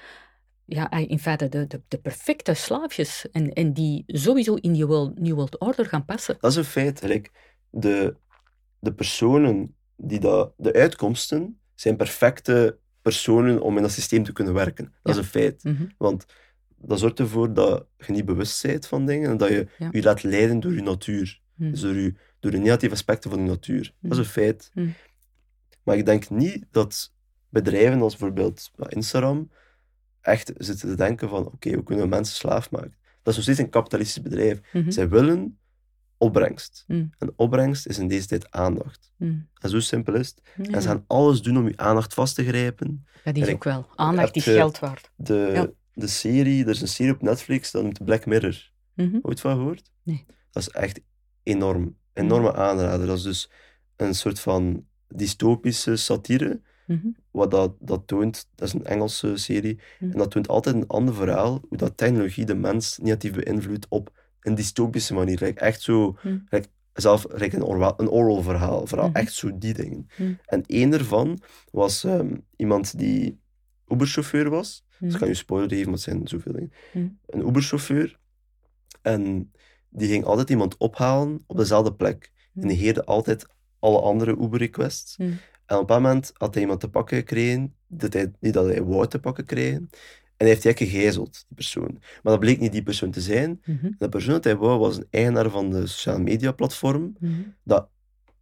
ja, 0.65 0.91
in 0.91 1.19
feite 1.19 1.49
de, 1.49 1.67
de, 1.67 1.81
de 1.87 1.97
perfecte 1.97 2.53
slaafjes 2.53 3.25
en, 3.31 3.53
en 3.53 3.73
die 3.73 4.03
sowieso 4.07 4.53
in 4.55 4.73
die 4.73 4.85
world, 4.85 5.19
New 5.19 5.33
World 5.35 5.59
Order 5.59 5.85
gaan 5.85 6.05
passen. 6.05 6.37
Dat 6.39 6.51
is 6.51 6.57
een 6.57 6.63
feit. 6.63 7.01
Like, 7.01 7.29
de, 7.69 8.15
de 8.79 8.93
personen 8.93 9.75
die 9.95 10.19
dat, 10.19 10.53
de 10.57 10.73
uitkomsten 10.73 11.59
zijn 11.75 11.95
perfecte 11.95 12.77
personen 13.01 13.61
om 13.61 13.75
in 13.75 13.81
dat 13.81 13.91
systeem 13.91 14.23
te 14.23 14.31
kunnen 14.33 14.53
werken. 14.53 14.83
Dat 14.85 14.93
Ja. 15.03 15.11
is 15.11 15.17
een 15.17 15.31
feit. 15.31 15.63
Mhm. 15.63 15.85
Want 15.97 16.25
dat 16.77 16.99
zorgt 16.99 17.19
ervoor 17.19 17.53
dat 17.53 17.85
je 18.05 18.11
niet 18.11 18.25
bewust 18.25 18.63
bent 18.63 18.87
van 18.87 19.05
dingen 19.05 19.29
en 19.29 19.37
dat 19.37 19.49
je 19.49 19.67
Ja. 19.77 19.89
je 19.91 20.01
laat 20.03 20.23
leiden 20.23 20.59
door 20.59 20.73
je 20.73 20.81
natuur. 20.81 21.39
Mhm. 21.57 21.71
Dus 21.71 21.81
door, 22.39 22.51
de 22.51 22.57
negatieve 22.57 22.93
aspecten 22.95 23.29
van 23.29 23.39
je 23.39 23.45
natuur. 23.47 23.93
Dat 24.01 24.11
is 24.11 24.17
een 24.17 24.25
feit. 24.25 24.71
Mhm. 24.73 24.87
Maar 25.83 25.97
ik 25.97 26.05
denk 26.05 26.29
niet 26.29 26.65
dat 26.71 27.13
bedrijven 27.49 28.01
als 28.01 28.15
bijvoorbeeld 28.17 28.71
ja, 28.75 28.89
Instagram 28.89 29.51
echt 30.21 30.51
zitten 30.57 30.89
te 30.89 30.95
denken 30.95 31.29
van 31.29 31.45
oké, 31.45 31.73
hoe 31.73 31.83
kunnen 31.83 32.03
we 32.03 32.09
mensen 32.09 32.35
slaaf 32.35 32.71
maken? 32.71 32.95
Dat 32.99 33.33
is 33.33 33.35
nog 33.35 33.43
steeds 33.43 33.59
een 33.59 33.69
kapitalistisch 33.69 34.21
bedrijf. 34.23 34.59
Mhm. 34.73 34.91
Zij 34.91 35.09
willen 35.09 35.59
opbrengst. 36.17 36.83
Mhm. 36.87 37.05
En 37.17 37.33
opbrengst 37.35 37.87
is 37.87 37.97
in 37.99 38.07
deze 38.07 38.27
tijd 38.27 38.51
aandacht. 38.51 39.11
En 39.17 39.49
zo 39.69 39.79
simpel 39.79 40.13
is 40.15 40.27
het. 40.27 40.41
Ja, 40.67 40.73
En 40.73 40.81
ze 40.81 40.87
gaan 40.87 41.03
alles 41.07 41.41
doen 41.41 41.57
om 41.57 41.67
je 41.67 41.77
aandacht 41.77 42.13
vast 42.13 42.35
te 42.35 42.43
grijpen. 42.45 43.05
dat 43.23 43.35
is 43.35 43.41
en 43.41 43.47
ik- 43.47 43.53
ook 43.55 43.63
wel. 43.63 43.87
Aandacht 43.95 44.35
is 44.35 44.43
geld 44.43 44.79
waard. 44.79 45.11
De, 45.15 45.49
Ja. 45.53 45.69
de 45.93 46.07
serie, 46.07 46.63
er 46.63 46.69
is 46.69 46.81
een 46.81 46.87
serie 46.87 47.13
op 47.13 47.21
Netflix, 47.21 47.71
dat 47.71 47.83
noemt 47.83 48.05
Black 48.05 48.25
Mirror. 48.25 48.69
Mhm. 48.93 49.17
Ooit 49.21 49.39
van 49.41 49.55
gehoord? 49.55 49.91
Nee. 50.03 50.25
Dat 50.51 50.63
is 50.63 50.69
echt 50.69 50.99
enorm. 51.47 51.95
Enorme 52.13 52.53
aanrader. 52.55 53.07
Dat 53.07 53.17
is 53.17 53.23
dus 53.23 53.51
een 53.95 54.13
soort 54.15 54.39
van 54.39 54.85
dystopische 55.07 55.95
satire. 55.95 56.61
Mhm. 56.87 57.07
Wat 57.31 57.51
dat, 57.51 57.75
dat 57.79 58.07
toont, 58.07 58.49
dat 58.55 58.67
is 58.67 58.73
een 58.73 58.85
Engelse 58.85 59.37
serie. 59.37 59.79
Mhm. 59.99 60.11
En 60.11 60.17
dat 60.17 60.31
toont 60.31 60.47
altijd 60.47 60.75
een 60.75 60.87
ander 60.87 61.13
verhaal. 61.13 61.61
Hoe 61.69 61.77
dat 61.77 61.97
technologie 61.97 62.45
de 62.45 62.55
mens 62.55 62.97
negatief 63.01 63.33
beïnvloedt 63.33 63.85
op 63.89 64.11
een 64.41 64.55
dystopische 64.55 65.13
manier. 65.13 65.37
Like 65.41 65.59
echt 65.59 65.81
zo, 65.81 66.17
Mhm. 66.23 66.37
like 66.49 66.67
zelf 66.93 67.25
like 67.29 67.55
een, 67.55 67.63
oral, 67.65 67.93
een 67.97 68.09
oral 68.09 68.41
verhaal. 68.41 68.87
Vooral 68.87 69.07
Mhm. 69.07 69.17
echt 69.17 69.33
zo 69.33 69.57
die 69.57 69.73
dingen. 69.73 70.07
Mhm. 70.17 70.33
En 70.45 70.63
één 70.65 70.89
daarvan 70.89 71.39
was 71.71 72.03
ehm, 72.03 72.35
iemand 72.55 72.97
die 72.97 73.39
Uberchauffeur 73.87 74.49
was. 74.49 74.85
Dus 74.89 74.99
Mhm. 74.99 75.11
ik 75.13 75.19
kan 75.19 75.27
je 75.27 75.33
spoiler 75.33 75.69
geven, 75.69 75.85
want 75.85 75.95
het 76.05 76.13
zijn 76.13 76.27
zoveel 76.27 76.51
dingen. 76.53 76.71
Mhm. 76.93 77.07
Een 77.25 77.47
Uberchauffeur. 77.47 78.17
En 79.01 79.51
die 79.97 80.09
ging 80.09 80.25
altijd 80.25 80.49
iemand 80.49 80.77
ophalen 80.77 81.43
op 81.47 81.57
dezelfde 81.57 81.93
plek. 81.93 82.31
Mhm. 82.53 82.61
En 82.61 82.67
negeerde 82.67 83.03
altijd 83.05 83.45
alle 83.79 84.01
andere 84.01 84.37
Uber-requests. 84.39 85.17
Mhm. 85.17 85.29
En 85.29 85.35
op 85.75 85.79
een 85.79 85.79
bepaald 85.79 86.01
moment 86.01 86.31
had 86.33 86.53
hij 86.53 86.63
iemand 86.63 86.79
te 86.79 86.89
pakken 86.89 87.17
gekregen, 87.17 87.73
dat 87.87 88.13
hij, 88.13 88.31
niet 88.39 88.53
dat 88.53 88.65
hij 88.65 88.83
wou 88.83 89.07
te 89.07 89.19
pakken 89.19 89.45
krijgen. 89.45 89.89
En 90.37 90.45
hij 90.45 90.47
heeft 90.47 90.61
die 90.61 90.71
eigenlijk 90.71 90.95
gegijzeld, 90.95 91.31
die 91.47 91.55
persoon. 91.55 91.91
Maar 92.23 92.31
dat 92.33 92.39
bleek 92.39 92.59
niet 92.59 92.71
die 92.71 92.83
persoon 92.83 93.11
te 93.11 93.21
zijn. 93.21 93.61
Mhm. 93.65 93.91
De 93.97 94.09
persoon 94.09 94.33
dat 94.33 94.43
hij 94.43 94.55
wou, 94.57 94.79
was 94.79 94.97
een 94.97 95.07
eigenaar 95.09 95.49
van 95.49 95.69
de 95.69 95.87
sociale 95.87 96.19
media 96.23 96.51
platform, 96.51 97.15
Mhm. 97.19 97.33
dat 97.63 97.89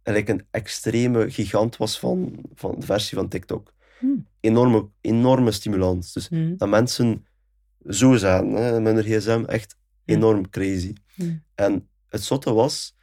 eigenlijk 0.02 0.40
een 0.40 0.46
extreme 0.50 1.30
gigant 1.30 1.76
was 1.76 1.98
van, 1.98 2.44
van 2.54 2.74
de 2.78 2.86
versie 2.86 3.18
van 3.18 3.28
TikTok. 3.28 3.72
Hmm. 3.98 4.26
Enorme, 4.40 4.88
enorme 5.00 5.50
stimulans. 5.50 6.12
Dus 6.12 6.28
dat 6.56 6.68
mensen 6.68 7.26
zo 7.88 8.16
zaten, 8.16 8.50
hè, 8.52 8.80
met 8.80 8.94
hun 8.94 9.04
gsm, 9.04 9.44
echt 9.46 9.76
enorm 10.06 10.50
crazy. 10.50 10.92
En 11.54 11.88
het 12.08 12.22
zotte 12.24 12.52
was 12.52 12.96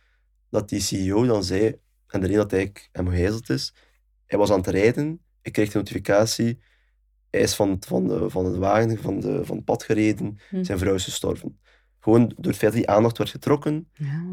dat 0.50 0.70
die 0.70 0.80
CEO 0.80 1.26
dan 1.26 1.44
zei, 1.44 1.76
en 2.08 2.20
de 2.22 2.28
reden 2.28 2.42
dat 2.42 2.52
hij 2.52 2.72
hem 2.92 3.08
gegijzeld 3.10 3.50
is, 3.50 3.74
hij 4.26 4.40
was 4.40 4.52
aan 4.52 4.58
het 4.58 4.68
rijden, 4.68 5.20
ik 5.42 5.52
kreeg 5.52 5.72
de 5.72 5.78
notificatie, 5.78 6.60
hij 7.30 7.42
is 7.42 7.56
van, 7.56 7.78
van, 7.88 8.08
de, 8.08 8.30
van 8.30 8.46
het 8.46 8.56
wagen, 8.56 8.98
van, 8.98 9.20
de, 9.20 9.46
van 9.46 9.56
het 9.56 9.66
pad 9.66 9.84
gereden, 9.84 10.38
Hmm. 10.50 10.64
zijn 10.64 10.78
vrouw 10.78 10.94
is 10.94 11.04
gestorven. 11.04 11.60
Gewoon 12.00 12.28
door 12.28 12.52
het 12.52 12.58
feit 12.58 12.72
dat 12.72 12.82
die 12.82 12.90
aandacht 12.90 13.18
werd 13.18 13.30
getrokken, 13.30 13.90
Ja. 13.94 14.24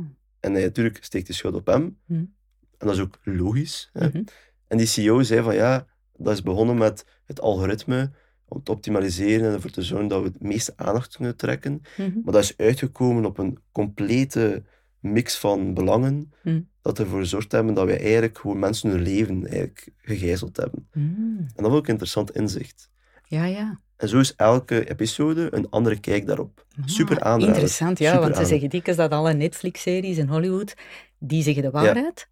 en 0.41 0.53
hij 0.53 0.63
natuurlijk 0.63 1.05
steekt 1.05 1.27
de 1.27 1.33
schuld 1.33 1.55
op 1.55 1.67
hem. 1.67 1.99
Hmm. 2.05 2.35
En 2.79 2.87
dat 2.87 2.95
is 2.97 3.03
ook 3.03 3.19
logisch. 3.23 3.91
Hè? 3.93 4.09
Mhm. 4.09 4.23
En 4.67 4.77
die 4.79 4.87
CEO 4.87 5.23
zei 5.23 5.43
van 5.43 5.55
ja, 5.55 5.87
dat 6.17 6.33
is 6.33 6.43
begonnen 6.43 6.77
met 6.79 7.05
het 7.25 7.41
algoritme 7.41 8.11
om 8.51 8.63
te 8.63 8.71
optimaliseren 8.73 9.47
en 9.49 9.53
ervoor 9.55 9.71
te 9.71 9.83
zorgen 9.83 10.09
dat 10.09 10.23
we 10.23 10.29
het 10.29 10.43
meeste 10.43 10.73
aandacht 10.77 11.17
kunnen 11.17 11.37
trekken. 11.37 11.83
Mhm. 11.97 12.11
Maar 12.25 12.33
dat 12.33 12.43
is 12.43 12.57
uitgekomen 12.57 13.25
op 13.25 13.39
een 13.39 13.59
complete 13.73 14.63
mix 15.01 15.39
van 15.39 15.75
belangen, 15.75 16.33
Mm. 16.43 16.69
dat 16.83 16.99
ervoor 16.99 17.19
gezorgd 17.19 17.53
hebben 17.53 17.75
dat 17.75 17.87
wij 17.87 18.01
eigenlijk 18.01 18.39
gewoon 18.39 18.59
mensen 18.59 18.91
hun 18.91 19.03
leven 19.03 19.43
eigenlijk 19.43 19.89
gegijzeld 19.97 20.57
hebben. 20.57 20.89
Mhm. 20.93 21.07
En 21.39 21.51
dat 21.55 21.65
vond 21.67 21.75
ik 21.79 21.85
een 21.85 21.91
interessant 21.91 22.31
inzicht. 22.31 22.91
Ja, 23.25 23.45
ja. 23.45 23.81
En 23.97 24.09
zo 24.09 24.19
is 24.19 24.35
elke 24.37 24.91
episode 24.91 25.55
een 25.55 25.69
andere 25.71 26.01
kijk 26.01 26.27
daarop. 26.27 26.67
Super 26.85 27.19
Ah, 27.19 27.27
aanrader. 27.27 27.49
Interessant, 27.49 27.99
ja, 27.99 28.07
Super 28.13 28.23
want 28.23 28.37
ze 28.37 28.45
zeggen 28.45 28.69
dikwijls 28.71 28.99
dat 29.01 29.11
alle 29.11 29.33
Netflix-series 29.35 30.17
in 30.19 30.29
Hollywood, 30.29 30.75
die 31.19 31.43
zeggen 31.43 31.63
de 31.63 31.71
waarheid. 31.71 32.29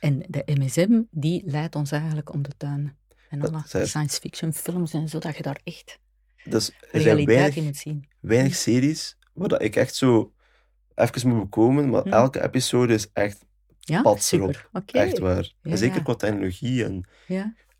En 0.00 0.22
de 0.28 0.42
MSM, 0.60 1.00
die 1.10 1.42
leidt 1.46 1.74
ons 1.74 1.90
eigenlijk 1.90 2.32
om 2.32 2.42
de 2.42 2.50
tuin. 2.56 2.96
En 3.32 3.38
Dat 3.38 3.52
alle 3.52 3.62
zei- 3.66 3.86
science 3.86 4.20
fiction 4.20 4.52
films 4.52 4.92
en 4.92 5.08
zo, 5.08 5.18
dat 5.18 5.36
je 5.36 5.42
daar 5.42 5.60
echt 5.64 5.98
Dus 6.44 6.68
er 6.68 6.74
zijn 6.90 7.02
realiteit 7.02 7.36
weinig, 7.38 7.56
in 7.56 7.64
moet 7.64 7.76
zien. 7.76 8.08
weinig 8.20 8.54
series 8.54 9.16
waar 9.32 9.48
dat 9.48 9.62
ik 9.62 9.76
echt 9.76 9.94
zo 9.94 10.32
even 10.94 11.28
moet 11.28 11.40
bekomen, 11.42 11.88
maar 11.90 12.02
elke 12.04 12.42
episode 12.42 12.94
is 12.94 13.10
echt, 13.12 13.44
Ja, 13.80 14.02
Pad 14.02 14.22
super. 14.22 14.68
erop. 14.72 14.90
Echt 14.90 15.18
waar. 15.18 15.52
Ja, 15.62 15.70
en 15.70 15.78
zeker 15.78 15.96
ja. 15.96 16.02
qua 16.02 16.14
technologie. 16.14 16.84
En, 16.84 17.08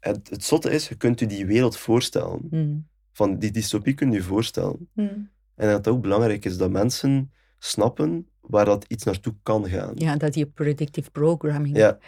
het, 0.01 0.31
het 0.31 0.45
zotte 0.45 0.70
is, 0.70 0.89
je 0.89 0.95
kunt 0.95 1.20
je 1.20 1.27
die 1.27 1.47
wereld 1.47 1.77
voorstellen. 1.77 2.41
Mm. 2.51 2.89
Van 3.12 3.39
die 3.39 3.51
dystopie 3.51 3.95
kun 3.95 4.11
je 4.11 4.16
je 4.16 4.23
voorstellen. 4.23 4.89
Mm. 4.95 5.31
En 5.55 5.66
dat 5.69 5.77
het 5.77 5.89
ook 5.89 6.01
belangrijk 6.03 6.45
is 6.45 6.57
dat 6.57 6.70
mensen 6.70 7.33
snappen 7.59 8.29
waar 8.41 8.65
dat 8.65 8.85
iets 8.89 9.05
naartoe 9.05 9.35
kan 9.43 9.69
gaan. 9.69 9.93
Ja, 9.95 10.16
dat 10.16 10.33
die 10.33 10.47
predictive 10.47 11.11
programming. 11.11 11.77
Ja, 11.77 11.99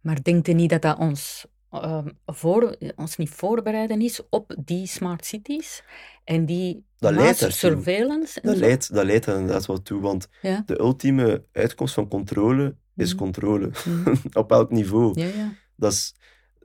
Maar 0.00 0.22
denkt 0.22 0.48
u 0.48 0.52
niet 0.52 0.70
dat 0.70 0.82
dat 0.82 0.98
ons, 0.98 1.46
ehm, 1.82 2.08
voor, 2.26 2.76
ons 2.96 3.16
niet 3.16 3.30
voorbereiden 3.30 4.00
is 4.00 4.20
op 4.30 4.56
die 4.64 4.86
smart 4.86 5.24
cities 5.24 5.82
en 6.24 6.46
die 6.46 6.84
Dat 6.98 7.12
leidt 7.14 7.38
surveillance? 7.52 8.40
dat 8.42 8.56
leidt, 8.56 8.94
dat 8.94 9.04
leidt 9.04 9.26
er 9.26 9.34
inderdaad 9.36 9.66
wel 9.66 9.82
toe, 9.82 10.00
want 10.00 10.28
Ja. 10.42 10.62
de 10.66 10.78
ultieme 10.80 11.44
uitkomst 11.52 11.94
van 11.94 12.08
controle 12.08 12.76
is 12.96 13.08
Mhm. 13.14 13.22
controle. 13.22 13.70
Mm. 13.84 14.04
op 14.32 14.50
elk 14.52 14.70
niveau. 14.70 15.20
Ja, 15.20 15.26
ja. 15.26 15.52
Dat, 15.76 15.92
is, 15.92 16.14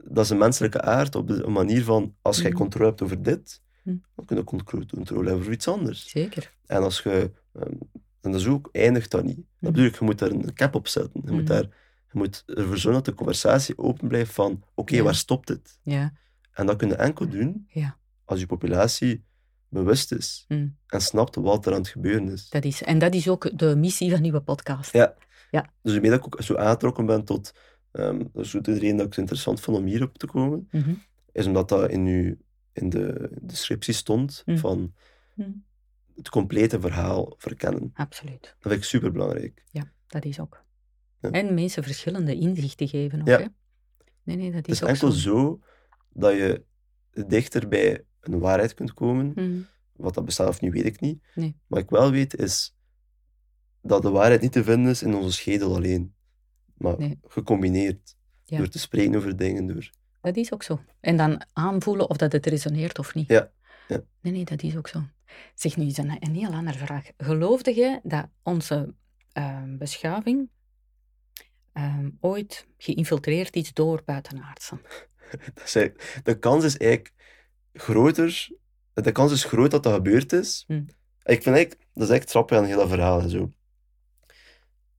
dat 0.03 0.23
is 0.23 0.29
een 0.29 0.37
menselijke 0.37 0.81
aard 0.81 1.15
op 1.15 1.27
de 1.27 1.43
een 1.43 1.51
manier 1.51 1.83
van, 1.83 2.15
als 2.21 2.37
jij 2.37 2.49
Mhm. 2.49 2.57
controle 2.59 2.85
hebt 2.87 3.01
over 3.01 3.21
dit, 3.23 3.61
Mhm. 3.83 3.95
dan 4.15 4.25
kun 4.25 4.37
je 4.37 4.43
controle, 4.43 4.85
hebben 5.15 5.33
over 5.33 5.51
iets 5.51 5.67
anders. 5.67 6.09
Zeker. 6.09 6.53
En 6.65 6.81
als 6.83 7.01
je, 7.01 7.31
ehm, 7.53 7.71
en 8.21 8.31
dat 8.31 8.35
is 8.41 8.47
ook, 8.47 8.69
eindigt 8.71 9.11
dat 9.11 9.23
niet. 9.23 9.35
Dat 9.35 9.45
Mhm. 9.59 9.71
bedoel 9.71 9.85
ik, 9.85 9.99
je 9.99 10.05
moet 10.05 10.19
daar 10.19 10.29
een 10.31 10.53
cap 10.53 10.75
op 10.75 10.87
zetten. 10.87 11.21
Je 11.25 11.31
moet, 11.31 11.41
Mhm. 11.43 11.51
daar, 11.51 11.67
je 12.11 12.17
moet 12.17 12.43
ervoor 12.45 12.77
zorgen 12.77 12.93
dat 13.03 13.05
de 13.05 13.13
conversatie 13.13 13.77
open 13.77 14.07
blijft 14.07 14.33
van, 14.33 14.63
oké, 14.75 14.95
Ja. 14.95 15.03
waar 15.03 15.15
stopt 15.15 15.47
dit? 15.47 15.79
Ja. 15.83 16.13
En 16.51 16.65
dat 16.65 16.75
kun 16.75 16.87
je 16.87 16.95
enkel 16.95 17.27
doen 17.29 17.65
Ja. 17.69 17.97
als 18.25 18.39
je 18.39 18.45
populatie 18.45 19.23
bewust 19.69 20.11
is 20.11 20.45
Mm. 20.47 20.77
en 20.87 21.01
snapt 21.01 21.35
wat 21.35 21.65
er 21.65 21.71
aan 21.73 21.77
het 21.79 21.87
gebeuren 21.87 22.29
is. 22.29 22.49
Dat 22.49 22.63
is, 22.65 22.83
en 22.83 22.99
dat 22.99 23.13
is 23.13 23.29
ook 23.29 23.57
de 23.59 23.75
missie 23.75 24.11
van 24.11 24.23
uw 24.25 24.39
podcast. 24.39 24.93
Ja. 24.93 25.15
Ja. 25.51 25.61
Dus 25.81 25.91
daarmee 25.91 26.09
dat 26.11 26.19
ik 26.19 26.25
ook 26.25 26.41
zo 26.41 26.55
aangetrokken 26.55 27.05
ben 27.05 27.23
tot, 27.23 27.53
ehm 27.91 28.17
dat 28.33 28.45
is 28.45 28.55
ook 28.55 28.63
de 28.63 28.73
reden 28.73 28.95
dat 28.97 29.05
ik 29.05 29.11
het 29.11 29.17
interessant 29.19 29.59
vond 29.59 29.77
om 29.77 29.85
hierop 29.85 30.17
te 30.17 30.25
komen, 30.27 30.67
Mhm. 30.71 30.93
is 31.31 31.45
omdat 31.45 31.69
dat 31.69 31.89
in, 31.89 32.05
uw, 32.05 32.35
in 32.73 32.89
de 32.89 33.29
descriptie 33.41 33.93
stond 33.93 34.43
Mm. 34.45 34.57
van 34.57 34.93
Mm. 35.35 35.63
het 36.15 36.29
complete 36.29 36.79
verhaal 36.79 37.33
verkennen. 37.37 37.91
Absoluut. 37.93 38.41
Dat 38.41 38.55
vind 38.59 38.73
ik 38.73 38.83
super 38.83 39.11
belangrijk. 39.11 39.63
Ja, 39.71 39.91
dat 40.07 40.25
is 40.25 40.39
ook. 40.39 40.63
Ja. 41.21 41.29
En 41.31 41.53
mensen 41.53 41.83
verschillende 41.83 42.35
inzichten 42.35 42.87
geven 42.87 43.21
ook, 43.21 43.27
Ja. 43.27 43.37
hè? 43.39 43.45
Nee, 44.23 44.35
nee, 44.37 44.47
dat 44.51 44.55
Het 44.55 44.67
is 44.67 44.73
is 44.73 44.83
ook 44.83 44.89
enkel 44.89 45.11
zo. 45.11 45.19
zo 45.37 45.59
dat 46.13 46.31
je 46.33 46.63
dichter 47.27 47.67
bij 47.67 48.03
een 48.21 48.39
waarheid 48.39 48.73
kunt 48.73 48.93
komen. 48.93 49.31
Mhm. 49.35 49.59
Wat 49.95 50.13
dat 50.13 50.25
bestaat 50.25 50.47
of 50.47 50.61
niet, 50.61 50.73
weet 50.73 50.85
ik 50.85 50.99
niet. 50.99 51.23
Nee. 51.35 51.55
Wat 51.67 51.79
ik 51.79 51.89
wel 51.89 52.11
weet, 52.11 52.35
is 52.35 52.75
dat 53.81 54.01
de 54.01 54.09
waarheid 54.09 54.41
niet 54.41 54.51
te 54.51 54.63
vinden 54.63 54.91
is 54.91 55.03
in 55.03 55.15
onze 55.15 55.31
schedel 55.31 55.75
alleen. 55.75 56.13
Maar 56.77 56.97
Nee. 56.97 57.19
gecombineerd. 57.27 58.15
Ja. 58.43 58.57
Door 58.57 58.67
te 58.67 58.79
spreken 58.79 59.15
over 59.15 59.35
dingen. 59.37 59.67
Door... 59.67 59.89
Dat 60.21 60.35
is 60.35 60.53
ook 60.53 60.63
zo. 60.63 60.79
En 60.99 61.17
dan 61.17 61.41
aanvoelen 61.53 62.09
of 62.09 62.17
dat 62.17 62.31
het 62.31 62.45
resoneert 62.45 62.99
of 62.99 63.13
niet. 63.15 63.27
Ja, 63.27 63.51
ja. 63.87 64.01
Nee, 64.21 64.33
nee, 64.33 64.43
dat 64.45 64.63
is 64.63 64.77
ook 64.77 64.87
zo. 64.87 65.03
Zeg 65.55 65.77
nu 65.77 65.83
eens 65.83 65.97
een, 65.97 66.17
een 66.19 66.35
heel 66.35 66.51
andere 66.51 66.77
vraag. 66.77 67.09
Geloofde 67.17 67.75
je 67.75 67.99
dat 68.03 68.27
onze 68.43 68.93
ehm, 69.31 69.77
beschaving 69.77 70.49
ehm, 71.73 72.09
ooit 72.19 72.67
geïnfiltreerd 72.77 73.55
is 73.61 73.73
door 73.73 74.01
buitenaardsen? 74.05 74.81
De 76.23 76.37
kans 76.39 76.63
is 76.63 76.77
eigenlijk 76.77 77.13
groter. 77.73 78.47
De 78.93 79.11
kans 79.11 79.31
is 79.31 79.43
groot 79.43 79.71
dat 79.71 79.83
dat 79.83 79.93
gebeurd 79.93 80.33
is. 80.33 80.63
Hm. 80.67 80.73
Ik 81.23 81.43
vind 81.43 81.55
eigenlijk, 81.55 81.87
dat 81.93 82.09
is 82.09 82.15
echt 82.15 82.27
trappig 82.27 82.57
aan 82.57 82.63
het 82.63 82.71
hele 82.71 82.87
verhaal 82.87 83.21
en 83.21 83.29
zo. 83.29 83.51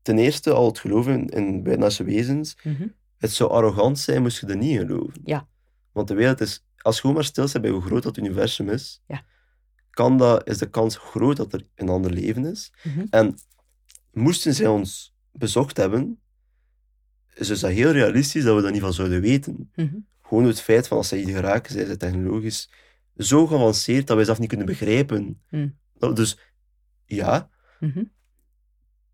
Ten 0.03 0.19
eerste, 0.19 0.53
al 0.53 0.67
het 0.67 0.79
geloven 0.79 1.27
in, 1.29 1.63
buitenaardse 1.63 2.05
wezens. 2.05 2.57
Mhm. 2.63 2.89
Het 3.19 3.33
zou 3.33 3.51
arrogant 3.51 3.99
zijn 3.99 4.23
moest 4.23 4.41
je 4.41 4.47
er 4.47 4.57
niet 4.57 4.71
in 4.71 4.87
geloven. 4.87 5.21
Ja. 5.25 5.49
Want 5.93 6.09
de 6.09 6.15
wereld 6.15 6.41
is, 6.41 6.65
als 6.77 6.95
je 6.95 7.01
gewoon 7.01 7.17
maar 7.17 7.25
stilstaat 7.25 7.63
bij 7.63 7.71
hoe 7.71 7.81
groot 7.83 8.03
dat 8.03 8.17
universum 8.17 8.69
is, 8.69 9.03
Ja. 9.07 9.25
kan 9.91 10.19
dat, 10.19 10.49
is 10.49 10.59
de 10.59 10.71
kans 10.71 10.97
groot 10.97 11.37
dat 11.37 11.53
er 11.53 11.67
een 11.75 11.89
ander 11.89 12.11
leven 12.11 12.45
is. 12.45 12.73
Mhm. 12.83 13.07
En 13.11 13.35
moesten 14.13 14.55
zij 14.55 14.67
ons 14.67 15.15
bezocht 15.33 15.77
hebben, 15.77 16.20
is 17.35 17.47
dus 17.47 17.61
dat 17.61 17.71
heel 17.71 17.91
realistisch 17.93 18.45
dat 18.45 18.57
we 18.57 18.63
dat 18.63 18.73
niet 18.73 18.81
van 18.81 18.93
zouden 18.93 19.21
weten. 19.21 19.71
Mhm. 19.75 19.95
Gewoon 20.23 20.45
het 20.45 20.61
feit 20.61 20.89
van 20.89 20.97
als 20.97 21.09
zij 21.09 21.19
hier 21.19 21.35
geraken, 21.35 21.73
zijn 21.73 21.87
ze 21.87 21.97
technologisch 21.97 22.71
zo 23.17 23.47
geavanceerd 23.47 24.07
dat 24.07 24.17
wij 24.17 24.25
zelf 24.25 24.39
niet 24.39 24.49
kunnen 24.49 24.67
begrijpen. 24.67 25.41
Nou, 25.99 26.15
Dus 26.15 26.39
ja, 27.07 27.51
Mhm. 27.81 28.03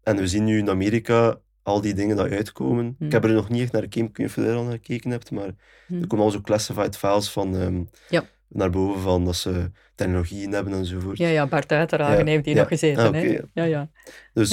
en 0.02 0.16
we 0.16 0.26
zien 0.28 0.44
nu 0.44 0.58
in 0.58 0.70
Amerika 0.70 1.40
al 1.62 1.80
die 1.80 1.94
dingen 1.94 2.16
die 2.16 2.36
uitkomen. 2.36 2.94
Hmm. 2.98 3.06
Ik 3.06 3.12
heb 3.12 3.24
er 3.24 3.32
nog 3.32 3.48
niet 3.48 3.62
echt 3.62 3.72
naar 3.72 3.82
gekeken, 3.82 4.08
ik 4.08 4.16
weet 4.16 4.26
niet 4.26 4.36
of 4.38 4.44
je 4.44 4.50
er 4.50 4.56
al 4.56 4.64
naar 4.64 4.72
gekeken 4.72 5.10
hebt, 5.10 5.30
maar 5.30 5.50
Hmm. 5.86 6.00
er 6.00 6.06
komen 6.06 6.24
al 6.24 6.30
zo 6.30 6.40
classified 6.40 6.96
files 6.96 7.30
van 7.30 7.56
ehm, 7.56 7.82
Ja. 8.08 8.24
naar 8.48 8.70
boven 8.70 9.00
van 9.00 9.24
dat 9.24 9.36
ze 9.36 9.70
technologieën 9.94 10.52
hebben 10.52 10.72
enzovoort. 10.72 11.18
Ja, 11.18 11.28
ja, 11.28 11.46
Bart 11.46 11.72
Uiteragen 11.72 12.18
Ja, 12.18 12.24
heeft 12.24 12.44
ja. 12.44 12.54
nog 12.54 12.68
gezeten. 12.68 13.06
Ah, 13.06 13.12
hè? 13.12 13.20
ja. 13.20 13.40
Ja, 13.54 13.64
ja. 13.64 13.90
Dus 14.32 14.50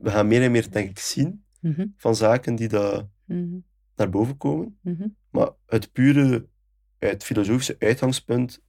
we 0.00 0.10
gaan 0.10 0.26
meer 0.28 0.42
en 0.42 0.50
meer, 0.50 0.70
denk 0.70 0.90
ik, 0.90 0.98
zien 0.98 1.44
Mhm. 1.60 1.86
van 1.96 2.16
zaken 2.16 2.54
die 2.54 2.68
daar 2.68 3.08
Mhm. 3.24 3.58
naar 3.96 4.10
boven 4.10 4.36
komen. 4.36 4.78
Mhm. 4.82 5.08
Maar 5.30 5.50
het 5.66 5.92
pure, 5.92 6.46
het 6.98 7.24
filosofische 7.24 7.76
uitgangspunt, 7.78 8.60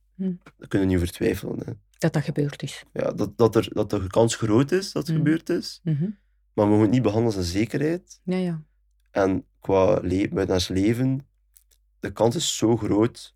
dat 0.57 0.67
kunnen 0.67 0.87
we 0.87 0.93
niet 0.93 1.01
over 1.03 1.13
twijfelen. 1.13 1.59
Hè. 1.65 1.73
Dat 1.97 2.13
dat 2.13 2.23
gebeurd 2.23 2.63
is. 2.63 2.83
Ja, 2.93 3.11
dat, 3.11 3.37
dat, 3.37 3.55
er, 3.55 3.67
dat 3.73 3.89
de 3.89 4.07
kans 4.07 4.35
groot 4.35 4.71
is 4.71 4.91
dat 4.91 5.07
het 5.07 5.15
gebeurd 5.15 5.49
is, 5.49 5.79
maar 5.83 6.65
we 6.65 6.71
mogen 6.71 6.81
het 6.81 6.91
niet 6.91 7.01
behandelen 7.01 7.37
als 7.37 7.45
een 7.45 7.51
zekerheid. 7.51 8.19
Ja, 8.23 8.37
ja. 8.37 8.63
En 9.11 9.45
qua 9.59 9.93
le 10.01 10.27
buitenaards 10.27 10.67
leven, 10.67 11.27
de 11.99 12.11
kans 12.11 12.35
is 12.35 12.57
zo 12.57 12.77
groot 12.77 13.35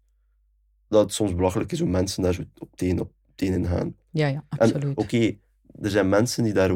dat 0.88 1.04
het 1.04 1.14
soms 1.14 1.36
belachelijk 1.36 1.72
is 1.72 1.80
hoe 1.80 1.90
mensen 1.90 2.24
daar 2.24 2.34
zo 2.34 2.44
op 2.58 2.76
teen 2.76 3.00
op 3.00 3.14
teen 3.36 3.54
in 3.54 3.66
gaan. 3.66 3.96
Ja, 4.12 4.28
ja, 4.28 4.46
absoluut. 4.50 4.98
oké, 4.98 5.38
er 5.82 5.90
zijn 5.90 6.10
mensen 6.10 6.44
die 6.44 6.54
daar 6.54 6.72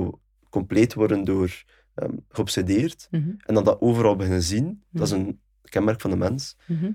compleet 0.49 0.93
worden 0.93 1.23
door 1.23 1.63
ehm, 1.99 2.13
geobsedeerd 2.29 3.07
Mhm. 3.11 3.29
en 3.37 3.53
dat 3.55 3.65
dat 3.65 3.81
overal 3.81 4.15
beginnen 4.15 4.43
zien. 4.43 4.83
Dat 4.91 5.07
is 5.07 5.13
Mhm. 5.13 5.21
een 5.27 5.39
kenmerk 5.63 6.01
van 6.01 6.09
de 6.09 6.17
mens. 6.17 6.57
Mhm. 6.67 6.91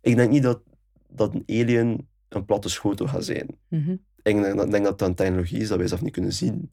Ik 0.00 0.16
denk 0.16 0.30
niet 0.30 0.42
dat, 0.42 0.62
dat 1.08 1.34
een 1.34 1.42
alien 1.46 2.08
een 2.28 2.44
platte 2.44 2.68
schotel 2.68 3.06
gaat 3.06 3.24
zijn. 3.24 3.48
Ik 3.68 3.98
denk, 4.22 4.44
ik 4.46 4.70
denk 4.70 4.84
dat 4.84 4.98
dat 4.98 5.08
een 5.08 5.14
technologie 5.14 5.58
is 5.60 5.68
dat 5.68 5.78
wij 5.78 5.86
zelf 5.86 6.02
niet 6.02 6.12
kunnen 6.12 6.32
zien. 6.32 6.72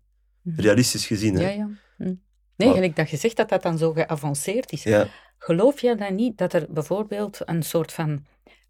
Realistisch 0.55 1.07
gezien, 1.07 1.35
hè. 1.35 1.41
Ja, 1.41 1.49
ja. 1.49 1.69
Nee, 1.97 2.17
Maar- 2.55 2.73
gelijk 2.73 2.95
dat 2.95 3.09
je 3.09 3.17
zegt 3.17 3.37
dat 3.37 3.49
dat 3.49 3.61
dan 3.63 3.77
zo 3.77 3.93
geavanceerd 3.93 4.71
is. 4.71 4.83
Ja. 4.83 5.07
Geloof 5.37 5.81
jij 5.81 5.95
dan 5.95 6.15
niet 6.15 6.37
dat 6.37 6.53
er 6.53 6.67
bijvoorbeeld 6.69 7.39
een 7.45 7.63
soort 7.63 7.91
van 7.91 8.25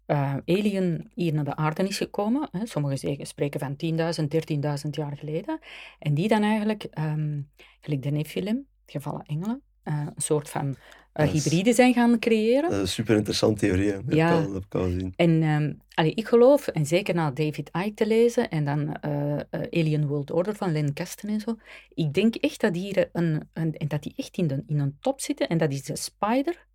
eh, 0.06 0.36
alien 0.44 1.10
hier 1.14 1.32
naar 1.34 1.44
de 1.44 1.56
aarde 1.56 1.88
is 1.88 1.96
gekomen? 1.96 2.48
Hè? 2.52 2.66
Sommigen 2.66 3.26
spreken 3.26 3.60
van 3.60 3.76
10.000, 3.76 4.28
13.000 4.30 4.94
jaar 4.96 5.16
geleden. 5.16 5.58
En 5.98 6.14
die 6.14 6.28
dan 6.28 6.42
eigenlijk, 6.42 6.84
ehm 6.84 7.40
gelijk 7.80 8.02
de 8.02 8.10
Nephilim, 8.10 8.66
gevallen 8.86 9.22
engelen, 9.22 9.62
eh, 9.82 10.06
een 10.14 10.22
soort 10.22 10.48
van 10.50 10.76
eh, 11.12 11.28
hybride 11.28 11.72
zijn 11.72 11.94
gaan 11.94 12.18
creëren. 12.18 12.62
Dat 12.62 12.72
is 12.72 12.78
een 12.78 12.88
super 12.88 13.16
interessante 13.16 13.66
theorie. 13.66 13.90
hè. 13.90 14.04
Dat 14.04 14.14
Ja. 14.14 14.42
al, 14.42 14.52
heb 14.52 14.64
ik 14.64 14.74
al 14.74 14.84
gezien. 14.84 15.12
En 15.16 15.42
ehm, 15.42 15.72
allee, 15.94 16.14
ik 16.14 16.26
geloof, 16.28 16.68
en 16.68 16.86
zeker 16.86 17.14
na 17.14 17.30
David 17.30 17.70
Icke 17.72 17.94
te 17.94 18.06
lezen 18.06 18.50
en 18.50 18.64
dan 18.64 18.94
eh, 18.94 19.36
Alien 19.70 20.06
World 20.06 20.30
Order 20.30 20.54
van 20.54 20.72
Len 20.72 20.92
Kasten 20.92 21.28
en 21.28 21.40
zo, 21.40 21.56
ik 21.94 22.12
denk 22.14 22.34
echt 22.34 22.60
dat 22.60 22.74
die, 22.74 23.06
een, 23.12 23.48
een, 23.52 23.76
en 23.76 23.88
dat 23.88 24.02
die 24.02 24.12
echt 24.16 24.36
in, 24.36 24.46
de, 24.46 24.62
in 24.66 24.78
een 24.78 24.96
top 25.00 25.20
zitten. 25.20 25.48
En 25.48 25.58
dat 25.58 25.72
is 25.72 25.82
de 25.82 25.96
spider 25.96 26.66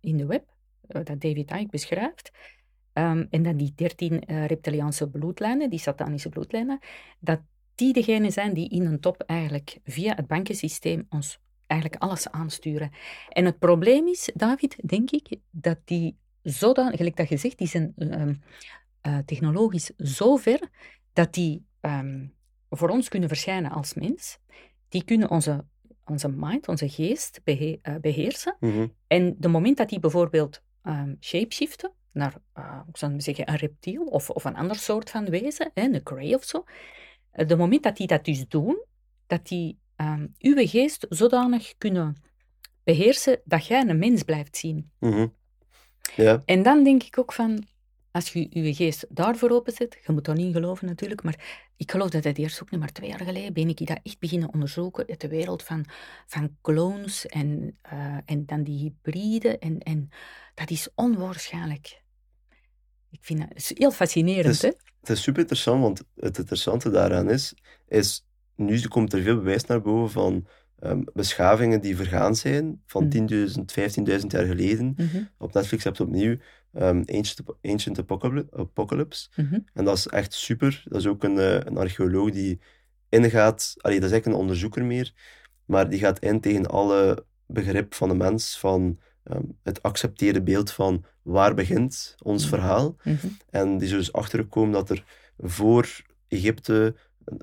in 0.00 0.16
de 0.16 0.26
web, 0.26 0.44
dat 0.86 1.06
David 1.06 1.50
Icke 1.50 1.66
beschrijft. 1.70 2.30
Ehm, 2.92 3.24
en 3.30 3.42
dat 3.42 3.58
die 3.58 3.72
dertien 3.76 4.20
eh, 4.20 4.46
reptiliaanse 4.46 5.10
bloedlijnen, 5.10 5.70
die 5.70 5.78
satanische 5.78 6.28
bloedlijnen, 6.28 6.78
dat 7.20 7.40
die 7.74 7.92
degene 7.92 8.30
zijn 8.30 8.54
die 8.54 8.68
in 8.68 8.86
een 8.86 9.00
top 9.00 9.22
eigenlijk 9.26 9.78
via 9.84 10.14
het 10.14 10.26
bankensysteem 10.26 11.06
ons 11.10 11.38
eigenlijk 11.74 12.02
alles 12.02 12.30
aansturen. 12.30 12.90
En 13.28 13.44
het 13.44 13.58
probleem 13.58 14.06
is, 14.06 14.30
David, 14.34 14.76
denk 14.88 15.10
ik, 15.10 15.36
dat 15.50 15.78
die 15.84 16.16
zodanig, 16.42 16.96
gelijk 16.96 17.16
dat 17.16 17.28
je 17.28 17.36
zegt, 17.36 17.58
die 17.58 17.66
zijn 17.66 17.92
ehm, 17.96 18.34
eh, 19.00 19.18
technologisch 19.18 19.90
zo 19.96 20.36
ver 20.36 20.68
dat 21.12 21.34
die 21.34 21.66
ehm, 21.80 22.26
voor 22.70 22.88
ons 22.88 23.08
kunnen 23.08 23.28
verschijnen 23.28 23.70
als 23.70 23.94
mens. 23.94 24.38
Die 24.88 25.04
kunnen 25.04 25.30
onze, 25.30 25.64
onze 26.04 26.28
mind, 26.28 26.68
onze 26.68 26.88
geest 26.88 27.40
behe- 27.44 27.78
eh, 27.82 27.94
beheersen. 28.00 28.56
Mhm. 28.60 28.86
En 29.06 29.34
de 29.38 29.48
moment 29.48 29.76
dat 29.76 29.88
die 29.88 30.00
bijvoorbeeld 30.00 30.62
ehm 30.82 31.14
shapeshiften 31.20 31.92
naar, 32.12 32.34
ik 32.88 32.96
zou 32.96 33.20
zeggen, 33.20 33.48
een 33.48 33.56
reptiel 33.56 34.04
of, 34.04 34.30
of 34.30 34.44
een 34.44 34.56
ander 34.56 34.76
soort 34.76 35.10
van 35.10 35.30
wezen, 35.30 35.70
hè, 35.74 35.82
een 35.82 36.00
Grey 36.04 36.34
of 36.34 36.44
zo, 36.44 36.64
de 37.32 37.56
moment 37.56 37.82
dat 37.82 37.96
die 37.96 38.06
dat 38.06 38.24
dus 38.24 38.48
doen, 38.48 38.84
dat 39.26 39.46
die 39.46 39.78
ehm, 39.96 40.26
uw 40.38 40.66
geest 40.66 41.06
zodanig 41.08 41.74
kunnen 41.78 42.16
beheersen 42.84 43.40
dat 43.44 43.66
jij 43.66 43.88
een 43.88 43.98
mens 43.98 44.22
blijft 44.22 44.56
zien. 44.56 44.90
Mhm. 45.00 45.26
Ja, 46.16 46.42
En 46.44 46.62
dan 46.62 46.84
denk 46.84 47.02
ik 47.02 47.18
ook 47.18 47.32
van, 47.32 47.66
als 48.10 48.32
je 48.32 48.46
je 48.50 48.74
geest 48.74 49.06
daarvoor 49.08 49.50
openzet, 49.50 49.98
je 50.06 50.12
moet 50.12 50.24
daar 50.24 50.34
niet 50.34 50.46
in 50.46 50.52
geloven 50.52 50.86
natuurlijk, 50.86 51.22
maar 51.22 51.66
ik 51.76 51.90
geloof 51.90 52.10
dat 52.10 52.24
het 52.24 52.38
eerst 52.38 52.62
ook 52.62 52.70
niet 52.70 52.80
maar 52.80 52.92
twee 52.92 53.08
jaar 53.08 53.24
geleden 53.24 53.52
ben 53.52 53.68
ik 53.68 53.86
dat 53.86 54.00
echt 54.02 54.18
beginnen 54.18 54.52
onderzoeken 54.52 55.06
uit 55.08 55.20
de 55.20 55.28
wereld 55.28 55.62
van, 55.62 55.84
van 56.26 56.56
clones 56.62 57.26
en, 57.26 57.78
eh, 57.82 58.16
en 58.24 58.46
dan 58.46 58.62
die 58.62 58.78
hybriden 58.78 59.58
en, 59.58 59.78
en 59.78 60.08
dat 60.54 60.70
is 60.70 60.88
onwaarschijnlijk. 60.94 62.02
Ik 63.10 63.18
vind 63.24 63.38
dat 63.40 63.48
is 63.54 63.70
heel 63.78 63.90
fascinerend, 63.90 64.44
Dus- 64.44 64.62
hè? 64.62 64.70
het 65.00 65.08
is 65.10 65.22
super 65.22 65.40
interessant, 65.40 65.80
want 65.82 66.02
het 66.14 66.38
interessante 66.38 66.90
daaraan 66.90 67.30
is, 67.30 67.54
is 67.88 68.26
nu 68.56 68.80
komt 68.88 69.12
er 69.12 69.22
veel 69.22 69.36
bewijs 69.36 69.64
naar 69.64 69.80
boven 69.82 70.10
van 70.10 70.46
ehm, 70.78 71.02
beschavingen 71.12 71.80
die 71.80 71.96
vergaan 71.96 72.36
zijn, 72.36 72.82
van 72.86 73.02
Mhm. 73.02 73.10
10.000, 73.10 73.72
15.000 73.72 74.26
jaar 74.32 74.44
geleden. 74.46 74.94
Mhm, 74.96 75.22
Op 75.38 75.52
Netflix 75.54 75.84
heb 75.84 75.96
je 75.96 76.02
opnieuw 76.02 76.36
ehm, 76.72 77.02
Ancient, 77.06 77.40
Ancient 77.62 77.98
Apocalypse, 78.52 79.28
mhm, 79.36 79.58
En 79.72 79.84
dat 79.84 79.96
is 79.96 80.06
echt 80.06 80.32
super. 80.32 80.82
Dat 80.84 81.00
is 81.00 81.06
ook 81.06 81.24
een, 81.24 81.38
eh, 81.38 81.52
een 81.54 81.76
archeoloog 81.76 82.30
die 82.30 82.60
ingaat, 83.08 83.74
allee, 83.76 83.96
dat 84.00 84.04
is 84.06 84.12
eigenlijk 84.12 84.26
een 84.26 84.42
onderzoeker 84.46 84.84
meer, 84.84 85.12
maar 85.64 85.88
die 85.90 85.98
gaat 85.98 86.18
in 86.18 86.40
tegen 86.40 86.66
alle 86.66 87.24
begrip 87.46 87.94
van 87.94 88.08
de 88.08 88.14
mens, 88.14 88.58
van 88.58 88.98
ehm, 89.24 89.42
het 89.62 89.82
accepteerde 89.82 90.42
beeld 90.42 90.70
van 90.70 91.04
waar 91.22 91.54
begint 91.54 92.14
ons 92.22 92.42
Mhm. 92.42 92.54
verhaal. 92.54 92.96
mhm, 93.04 93.26
En 93.50 93.76
die 93.78 93.86
is 93.86 93.92
er 93.92 93.98
dus 93.98 94.12
achtergekomen 94.12 94.72
dat 94.72 94.90
er 94.90 95.04
voor 95.38 96.02
Egypte, 96.28 96.94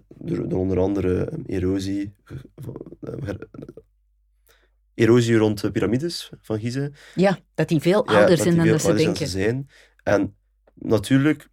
door, 0.08 0.46
onder 0.60 0.80
andere 0.80 1.40
erosie, 1.46 2.14
eh, 3.02 3.30
erosie 4.94 5.36
rond 5.38 5.62
de 5.62 5.72
piramides 5.72 6.30
van 6.42 6.60
Gizeh, 6.60 6.94
Ja, 7.16 7.40
dat 7.54 7.68
die 7.68 7.80
veel 7.82 8.06
ouder 8.08 8.38
zijn 8.38 8.56
dan 8.56 8.68
dat 8.68 8.82
ze 8.82 8.94
denken. 8.94 9.28
zijn 9.28 9.68
dan. 10.04 10.14
En 10.16 10.36
natuurlijk, 10.74 11.50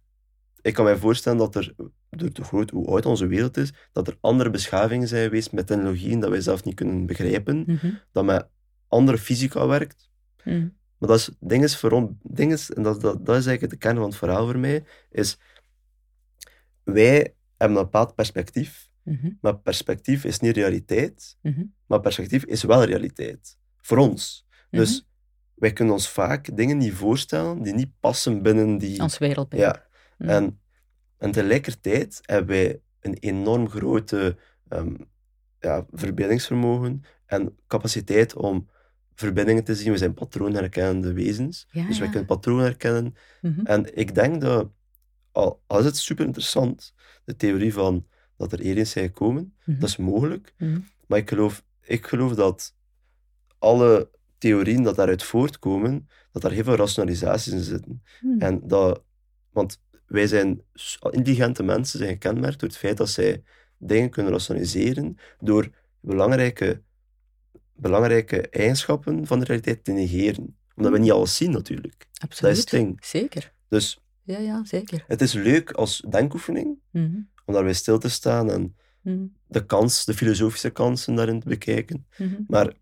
ik 0.61 0.73
kan 0.73 0.83
mij 0.85 0.97
voorstellen 0.97 1.37
dat 1.37 1.55
er, 1.55 1.73
door 2.09 2.33
de 2.33 2.43
groot, 2.43 2.69
hoe 2.69 2.87
oud 2.87 3.05
onze 3.05 3.27
wereld 3.27 3.57
is, 3.57 3.73
dat 3.91 4.07
er 4.07 4.17
andere 4.21 4.49
beschavingen 4.49 5.07
zijn 5.07 5.23
geweest 5.23 5.51
met 5.51 5.67
technologieën 5.67 6.19
dat 6.19 6.29
wij 6.29 6.41
zelf 6.41 6.63
niet 6.63 6.75
kunnen 6.75 7.05
begrijpen, 7.05 7.63
Mhm, 7.67 7.91
dat 8.11 8.25
met 8.25 8.47
andere 8.87 9.17
fysica 9.17 9.67
werkt. 9.67 10.09
mhm, 10.43 10.67
Maar 10.97 11.09
dat 11.09 11.17
is, 11.19 11.29
ding 11.39 11.63
is, 11.63 11.77
voor 11.77 12.13
ding 12.21 12.51
is 12.51 12.71
en 12.71 12.83
dat, 12.83 13.01
dat, 13.01 13.25
dat 13.25 13.37
is 13.37 13.45
eigenlijk 13.45 13.69
de 13.69 13.77
kern 13.87 13.95
van 13.95 14.05
het 14.05 14.15
verhaal 14.15 14.45
voor 14.45 14.59
mij, 14.59 14.83
is 15.11 15.37
wij 16.83 17.33
hebben 17.59 17.77
een 17.77 17.83
bepaald 17.83 18.15
perspectief, 18.15 18.89
mhm, 19.03 19.29
maar 19.41 19.57
perspectief 19.57 20.23
is 20.23 20.39
niet 20.39 20.55
realiteit, 20.55 21.37
mhm, 21.41 21.63
maar 21.85 21.99
perspectief 21.99 22.45
is 22.45 22.63
wel 22.63 22.83
realiteit. 22.83 23.57
Voor 23.81 23.97
ons. 23.97 24.47
Dus 24.69 25.07
wij 25.55 25.73
kunnen 25.73 25.93
ons 25.93 26.09
vaak 26.09 26.57
dingen 26.57 26.77
niet 26.77 26.93
voorstellen 26.93 27.63
die 27.63 27.73
niet 27.73 27.91
passen 27.99 28.41
binnen 28.41 28.77
die... 28.77 29.01
Ons 29.01 29.17
wereldbeeld. 29.17 29.61
Ja. 29.61 29.85
En, 30.17 30.59
en 31.17 31.31
tegelijkertijd 31.31 32.19
hebben 32.21 32.47
wij 32.47 32.81
een 32.99 33.13
enorm 33.13 33.69
grote 33.69 34.37
ehm, 34.67 34.95
ja, 35.59 35.85
verbeeldingsvermogen 35.91 37.03
en 37.25 37.57
capaciteit 37.67 38.35
om 38.35 38.69
verbindingen 39.15 39.63
te 39.63 39.75
zien. 39.75 39.91
We 39.91 39.97
zijn 39.97 40.13
patroonherkennende 40.13 41.13
wezens. 41.13 41.67
Ja, 41.71 41.87
dus 41.87 41.97
wij 41.97 42.05
ja. 42.05 42.11
kunnen 42.11 42.29
patronen 42.29 42.63
herkennen. 42.63 43.15
Mhm. 43.41 43.65
En 43.65 43.97
ik 43.97 44.15
denk 44.15 44.41
dat, 44.41 44.69
al, 45.31 45.61
al 45.67 45.79
is 45.79 45.85
het 45.85 45.97
super 45.97 46.25
interessant, 46.25 46.93
de 47.25 47.35
theorie 47.35 47.73
van 47.73 48.07
dat 48.37 48.51
er 48.51 48.59
aliens 48.59 48.91
zijn 48.91 49.05
gekomen, 49.05 49.55
Mhm. 49.65 49.79
dat 49.79 49.89
is 49.89 49.97
mogelijk. 49.97 50.53
Mhm. 50.57 50.79
Maar 51.07 51.17
ik 51.19 51.29
geloof, 51.29 51.63
ik 51.81 52.05
geloof 52.07 52.33
dat 52.35 52.75
alle 53.57 54.09
theorieën 54.37 54.83
dat 54.83 54.95
daaruit 54.95 55.23
voortkomen, 55.23 56.09
dat 56.31 56.41
daar 56.41 56.51
heel 56.51 56.63
veel 56.63 56.75
rationalisaties 56.75 57.53
in 57.53 57.59
zitten. 57.59 58.03
Mhm. 58.21 58.41
En 58.41 58.67
dat, 58.67 59.03
want 59.49 59.81
wij 60.05 60.27
zijn, 60.27 60.61
intelligente 61.11 61.63
mensen 61.63 61.99
zijn 61.99 62.11
gekenmerkt 62.11 62.59
door 62.59 62.69
het 62.69 62.77
feit 62.77 62.97
dat 62.97 63.09
zij 63.09 63.43
dingen 63.77 64.09
kunnen 64.09 64.31
rationaliseren 64.31 65.17
door 65.39 65.69
belangrijke, 65.99 66.81
belangrijke 67.73 68.49
eigenschappen 68.49 69.27
van 69.27 69.39
de 69.39 69.45
realiteit 69.45 69.83
te 69.83 69.91
negeren. 69.91 70.57
Omdat 70.75 70.91
we 70.91 70.97
niet 70.99 71.11
alles 71.11 71.35
zien, 71.35 71.51
natuurlijk. 71.51 72.07
Absoluut. 72.13 72.41
Dat 72.41 72.51
is 72.51 72.57
het 72.59 72.69
ding. 72.69 73.05
Zeker. 73.05 73.53
Dus 73.67 73.99
Ja, 74.31 74.39
ja, 74.39 74.61
zeker. 74.65 75.03
het 75.07 75.21
is 75.21 75.33
leuk 75.33 75.71
als 75.71 76.05
denkoefening 76.09 76.77
Mhm. 76.91 77.15
om 77.45 77.53
daarbij 77.53 77.73
stil 77.73 77.97
te 77.99 78.09
staan 78.09 78.51
en 78.51 78.75
Mhm. 79.01 79.17
de 79.47 79.65
kans, 79.65 80.05
de 80.05 80.13
filosofische 80.13 80.69
kansen 80.69 81.15
daarin 81.15 81.39
te 81.39 81.47
bekijken. 81.47 82.05
Mhm. 82.17 82.33
Maar 82.47 82.73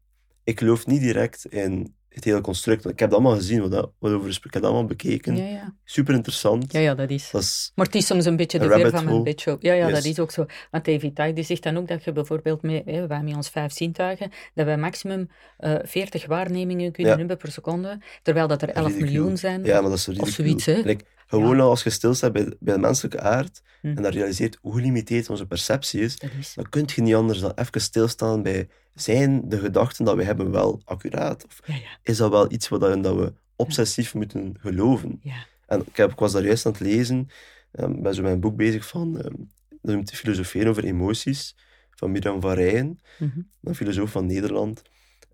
ik 0.44 0.60
geloof 0.60 0.86
niet 0.86 1.02
direct 1.02 1.46
in 1.46 1.96
het 2.10 2.24
hele 2.24 2.42
construct. 2.42 2.86
Ik 2.86 3.00
heb 3.00 3.10
dat 3.10 3.20
allemaal 3.20 3.36
gezien, 3.38 3.62
wat, 3.62 3.72
dat, 3.72 3.92
wat 4.00 4.12
over. 4.12 4.30
Ik 4.30 4.44
heb 4.44 4.52
dat 4.52 4.64
allemaal 4.64 4.86
bekeken. 4.86 5.36
Ja, 5.38 5.44
ja. 5.46 5.76
Super 5.84 6.14
interessant. 6.14 6.72
ja, 6.72 6.80
ja, 6.80 6.96
dat 6.96 7.10
is. 7.10 7.30
Dat 7.32 7.42
is 7.42 7.72
Maar 7.76 7.86
het 7.86 7.96
is 7.96 8.06
soms 8.06 8.26
een 8.26 8.36
beetje 8.36 8.60
de 8.60 8.68
rabbit 8.68 8.92
van 8.92 9.06
mijn 9.06 9.24
bedshow. 9.24 9.64
Ja, 9.64 9.74
ja, 9.74 9.90
dat 9.90 10.06
is 10.06 10.20
ook 10.20 10.32
zo. 10.32 10.46
Want 10.72 10.86
David 10.86 11.04
Icke 11.04 11.34
die 11.34 11.44
zegt 11.44 11.64
dan 11.64 11.78
ook 11.78 11.88
dat 11.88 12.04
je 12.04 12.12
bijvoorbeeld 12.12 12.62
met, 12.62 12.82
hè, 12.86 13.08
wij 13.08 13.24
met 13.24 13.36
ons 13.36 13.50
vijf 13.50 13.72
zintuigen, 13.74 14.32
dat 14.54 14.66
wij 14.66 14.78
maximum 14.78 15.30
eh 15.58 15.76
40 15.84 16.26
waarnemingen 16.26 16.92
kunnen 16.92 17.12
Ja. 17.12 17.18
hebben 17.18 17.38
per 17.38 17.52
seconde, 17.52 18.00
terwijl 18.22 18.48
dat 18.48 18.62
er 18.62 18.70
11 18.70 18.86
Ridicule. 18.88 19.12
miljoen 19.12 19.38
zijn. 19.38 19.64
Ja, 19.64 19.82
maar 19.82 19.90
dat 19.90 20.00
is 20.08 20.08
Of 20.20 20.30
zoiets, 20.30 20.66
hè. 20.66 20.82
Like, 20.84 21.06
gewoon 21.28 21.56
Ja. 21.58 21.62
al 21.64 21.70
als 21.70 21.84
je 21.84 21.90
stilstaat 21.90 22.32
bij, 22.34 22.44
de- 22.44 22.58
bij 22.60 22.74
de 22.74 22.80
menselijke 22.80 23.20
aard 23.22 23.62
Hm. 23.82 23.88
en 23.88 24.04
dat 24.04 24.14
realiseert 24.14 24.58
hoe 24.62 24.74
gelimiteerd 24.74 25.30
onze 25.30 25.46
perceptie 25.46 26.02
is, 26.02 26.18
dan 26.56 26.70
kun 26.70 26.84
je 26.96 27.02
niet 27.02 27.14
anders 27.16 27.40
dan 27.40 27.52
even 27.56 27.82
stilstaan 27.82 28.44
bij 28.44 28.68
zijn 28.94 29.50
de 29.50 29.60
gedachten 29.60 30.06
dat 30.06 30.16
we 30.16 30.24
hebben 30.24 30.52
wel 30.52 30.82
accuraat? 30.86 31.46
Of 31.46 31.60
Ja, 31.66 31.76
ja, 31.76 31.82
is 32.04 32.18
dat 32.18 32.32
wel 32.32 32.52
iets 32.52 32.68
wat, 32.68 32.80
dat 32.82 33.16
we 33.16 33.34
obsessief 33.56 34.14
moeten 34.14 34.56
geloven? 34.60 35.20
ja. 35.22 35.46
En 35.66 35.82
ik, 35.88 35.96
heb, 35.98 36.12
ik 36.12 36.20
was 36.20 36.32
daar 36.32 36.44
juist 36.44 36.66
aan 36.66 36.72
het 36.72 36.82
lezen, 36.82 37.30
um, 37.72 38.02
ben 38.02 38.14
zo 38.14 38.22
met 38.22 38.32
een 38.32 38.40
boek 38.40 38.56
bezig 38.56 38.88
van, 38.88 39.22
ehm 39.22 39.34
dat 39.82 39.96
noemt 39.96 40.12
Filosoferen 40.12 40.68
over 40.70 40.84
emoties, 40.84 41.56
van 41.92 42.12
Mirjam 42.12 42.42
van 42.42 42.52
Rijen, 42.54 43.00
Mhm. 43.20 43.40
een 43.64 43.76
filosoof 43.76 44.12
van 44.12 44.26
Nederland. 44.26 44.82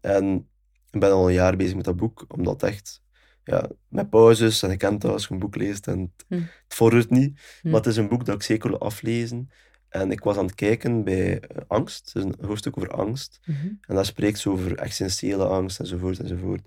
En 0.01 0.47
ik 0.91 0.99
ben 0.99 1.11
al 1.11 1.27
een 1.27 1.33
jaar 1.33 1.55
bezig 1.55 1.75
met 1.75 1.85
dat 1.85 1.95
boek, 1.95 2.25
omdat 2.27 2.63
echt, 2.63 3.01
ja, 3.43 3.69
met 3.87 4.09
pauzes, 4.09 4.63
en 4.63 4.71
ik 4.71 4.79
dat 4.79 5.05
als 5.05 5.27
je 5.27 5.33
een 5.33 5.39
boek 5.39 5.55
leest, 5.55 5.87
en 5.87 5.99
het, 5.99 6.25
Hm. 6.27 6.35
het 6.35 6.73
vordert 6.73 7.09
niet. 7.09 7.39
Hm. 7.61 7.69
Maar 7.69 7.79
het 7.79 7.89
is 7.89 7.97
een 7.97 8.07
boek 8.07 8.25
dat 8.25 8.35
ik 8.35 8.41
zeker 8.43 8.69
wil 8.69 8.79
aflezen. 8.79 9.49
En 9.89 10.11
ik 10.11 10.23
was 10.23 10.37
aan 10.37 10.45
het 10.45 10.55
kijken 10.55 11.03
bij 11.03 11.39
eh, 11.39 11.61
angst, 11.67 12.05
het 12.05 12.15
is 12.15 12.23
een 12.23 12.45
hoofdstuk 12.47 12.77
over 12.77 12.89
angst. 12.91 13.39
Mhm. 13.45 13.67
En 13.81 13.95
daar 13.95 14.05
spreekt 14.05 14.39
ze 14.39 14.49
over 14.49 14.77
existentiële 14.77 15.45
angst, 15.45 15.79
enzovoort, 15.79 16.19
enzovoort. 16.19 16.61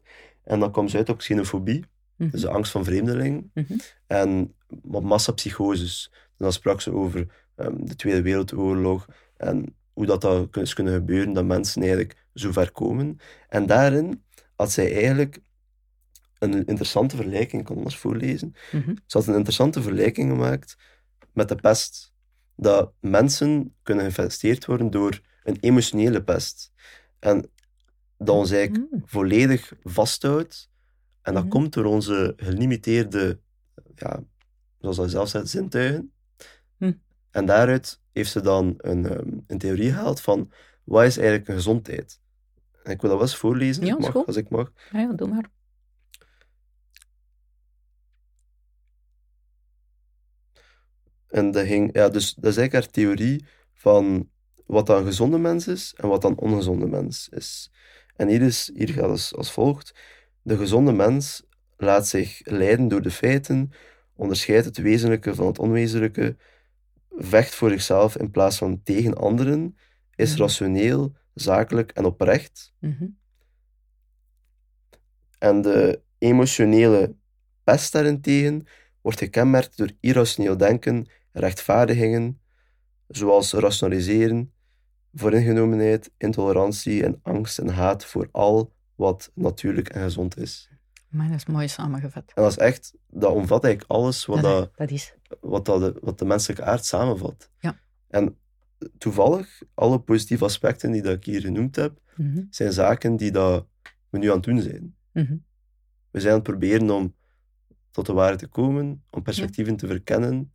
En 0.44 0.61
dan 0.61 0.70
komt 0.73 0.90
ze 0.90 0.97
uit 0.97 1.09
op 1.09 1.19
xenofobie, 1.19 1.85
Mhm. 2.16 2.31
dus 2.31 2.40
de 2.40 2.48
angst 2.48 2.73
van 2.73 2.85
vreemdelingen. 2.85 3.51
Mhm. 3.55 3.73
En 4.07 4.55
op 4.90 5.05
massapsychoses. 5.05 6.11
En 6.12 6.44
dan 6.44 6.53
sprak 6.53 6.81
ze 6.81 6.93
over 6.93 7.27
ehm, 7.57 7.85
de 7.85 7.97
Tweede 7.97 8.23
Wereldoorlog 8.23 9.07
en 9.36 9.74
hoe 9.93 10.07
dat, 10.07 10.20
dat 10.20 10.57
is 10.57 10.74
kunnen 10.74 10.94
gebeuren, 10.94 11.32
dat 11.32 11.44
mensen 11.44 11.81
eigenlijk 11.82 12.27
zo 12.35 12.53
ver 12.53 12.73
komen. 12.73 13.19
En 13.48 13.66
daarin 13.66 14.23
had 14.57 14.73
zij 14.73 14.94
eigenlijk 14.94 15.39
een 16.39 16.53
interessante 16.67 17.17
vergelijking, 17.17 17.61
ik 17.61 17.67
kan 17.67 17.77
anders 17.77 17.97
voorlezen. 17.97 18.55
Mhm. 18.73 18.95
Ze 19.07 19.19
had 19.19 19.27
een 19.27 19.35
interessante 19.35 19.83
vergelijking 19.83 20.31
gemaakt 20.31 20.77
met 21.33 21.49
de 21.49 21.55
pest. 21.55 22.15
Dat 22.57 22.93
mensen 23.01 23.75
kunnen 23.83 24.03
geïnfecteerd 24.13 24.65
worden 24.67 24.91
door 24.91 25.21
een 25.45 25.57
emotionele 25.61 26.23
pest. 26.25 26.73
En 27.19 27.51
dat 28.19 28.37
ons 28.37 28.51
eigenlijk 28.51 28.91
Mhm. 28.91 29.01
volledig 29.05 29.73
vasthoudt. 29.83 30.71
En 31.23 31.35
dat 31.35 31.43
Mhm. 31.43 31.53
komt 31.53 31.73
door 31.73 31.85
onze 31.85 32.33
gelimiteerde, 32.37 33.41
ja, 33.95 34.23
zoals 34.79 34.97
hij 34.97 35.09
zelf 35.09 35.29
zegt, 35.29 35.49
zintuigen. 35.49 36.11
En 37.31 37.47
daaruit 37.47 38.01
heeft 38.13 38.31
ze 38.31 38.41
dan 38.41 38.75
een, 38.77 39.07
ehm, 39.07 39.29
een 39.47 39.59
theorie 39.59 39.91
gehaald 39.93 40.21
van 40.21 40.53
wat 40.85 41.05
is 41.05 41.17
eigenlijk 41.17 41.49
een 41.49 41.55
gezondheid. 41.55 42.21
En 42.83 42.93
ik 42.93 43.01
wil 43.01 43.11
dat 43.11 43.19
wel 43.19 43.29
eens 43.29 43.37
voorlezen, 43.37 43.87
Ja, 43.87 43.95
als, 43.95 43.99
ik 43.99 44.01
is 44.01 44.07
mag, 44.07 44.17
goed. 44.17 44.27
als 44.27 44.37
ik 44.37 44.49
mag. 44.49 44.73
Ja, 44.93 45.01
ja, 45.01 45.13
doe 45.13 45.29
maar. 45.29 45.51
En 51.37 51.51
dat, 51.51 51.67
ging, 51.67 51.89
ja, 51.93 52.09
dus, 52.09 52.35
dat 52.35 52.51
is 52.51 52.57
eigenlijk 52.57 52.73
haar 52.73 52.93
theorie 52.93 53.45
van 53.73 54.29
wat 54.67 54.87
dan 54.87 54.99
een 54.99 55.07
gezonde 55.07 55.39
mens 55.39 55.69
is 55.69 55.95
en 55.97 56.09
wat 56.09 56.23
dan 56.23 56.31
een 56.31 56.39
ongezonde 56.39 56.87
mens 56.87 57.29
is. 57.29 57.71
En 58.17 58.29
hier, 58.29 58.43
is, 58.43 58.71
hier 58.75 58.89
gaat 58.89 59.11
het 59.11 59.33
als 59.37 59.53
volgt. 59.53 59.95
De 60.43 60.57
gezonde 60.57 60.93
mens 60.93 61.43
laat 61.77 62.09
zich 62.09 62.41
leiden 62.45 62.89
door 62.89 63.03
de 63.03 63.11
feiten, 63.11 63.71
onderscheidt 64.15 64.65
het 64.65 64.77
wezenlijke 64.77 65.35
van 65.35 65.47
het 65.47 65.59
onwezenlijke, 65.59 66.37
vecht 67.11 67.55
voor 67.55 67.71
zichzelf 67.71 68.17
in 68.17 68.31
plaats 68.31 68.59
van 68.59 68.83
tegen 68.83 69.15
anderen, 69.15 69.77
is 70.15 70.31
Mhm. 70.33 70.41
rationeel, 70.41 71.13
zakelijk 71.35 71.91
en 71.91 72.05
oprecht. 72.05 72.73
Mhm. 72.81 73.07
En 75.39 75.63
de 75.63 76.01
emotionele 76.19 77.15
pest 77.65 77.93
daarentegen 77.93 78.67
wordt 79.01 79.19
gekenmerkt 79.19 79.77
door 79.77 79.91
irrationeel 80.01 80.57
denken, 80.57 81.07
rechtvaardigingen, 81.39 82.41
zoals 83.09 83.53
rationaliseren, 83.53 84.53
vooringenomenheid, 85.15 86.11
intolerantie 86.17 87.05
en 87.05 87.21
angst 87.23 87.59
en 87.59 87.69
haat 87.69 88.05
voor 88.05 88.29
al 88.33 88.75
wat 88.95 89.31
natuurlijk 89.35 89.89
en 89.89 90.03
gezond 90.03 90.39
is. 90.39 90.71
Maar 91.09 91.29
dat 91.29 91.37
is 91.37 91.47
mooi 91.47 91.69
samengevat. 91.69 92.33
En 92.35 92.43
dat 92.43 92.51
is 92.51 92.59
echt, 92.59 92.95
dat 93.09 93.33
omvat 93.33 93.65
eigenlijk 93.65 93.93
alles 93.93 94.27
wat, 94.27 94.43
dat, 94.43 94.59
dat, 94.59 94.77
dat 94.77 94.91
is. 94.91 95.15
wat, 95.41 95.65
dat 95.65 95.81
de, 95.81 95.99
wat 96.01 96.19
de 96.19 96.25
menselijke 96.25 96.65
aard 96.65 96.85
samenvat. 96.85 97.51
Ja. 97.61 97.79
En 98.09 98.37
toevallig, 98.99 99.63
alle 99.75 100.01
positieve 100.01 100.45
aspecten 100.45 100.93
die 100.93 101.03
dat 101.03 101.15
ik 101.17 101.25
hier 101.25 101.41
genoemd 101.41 101.77
heb, 101.77 102.05
Mhm. 102.17 102.43
zijn 102.51 102.73
zaken 102.73 103.17
die 103.17 103.31
dat 103.31 103.67
we 104.11 104.19
nu 104.19 104.29
aan 104.29 104.35
het 104.37 104.45
doen 104.45 104.61
zijn. 104.61 104.97
Mhm. 105.13 105.37
We 106.11 106.21
zijn 106.21 106.33
aan 106.33 106.39
het 106.39 106.49
proberen 106.49 106.91
om 106.91 107.15
tot 107.91 108.07
de 108.07 108.13
waarheid 108.13 108.39
te 108.39 108.47
komen, 108.47 109.05
om 109.11 109.23
perspectieven 109.23 109.77
te 109.77 109.87
verkennen. 109.87 110.53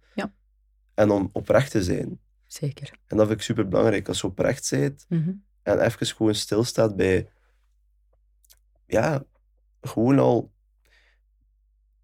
En 1.02 1.10
om 1.12 1.30
oprecht 1.34 1.72
te 1.72 1.84
zijn. 1.84 2.20
Zeker. 2.48 2.92
En 3.08 3.18
dat 3.18 3.28
vind 3.28 3.40
ik 3.40 3.46
super 3.46 3.68
belangrijk. 3.68 4.08
Als 4.08 4.22
je 4.22 4.28
oprecht 4.28 4.70
bent 4.70 5.06
Mhm. 5.10 5.32
en 5.64 5.80
even 5.80 6.06
gewoon 6.08 6.36
stilstaat 6.36 6.96
bij, 6.96 7.30
ja, 8.86 9.24
gewoon 9.82 10.20
al, 10.20 10.52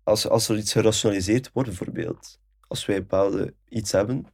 als, 0.03 0.28
als 0.28 0.49
er 0.49 0.57
iets 0.57 0.72
gerationaliseerd 0.72 1.52
wordt, 1.53 1.69
bijvoorbeeld, 1.69 2.40
als 2.68 2.86
wij 2.86 2.99
bepaalde 2.99 3.53
iets 3.69 3.91
hebben, 3.91 4.26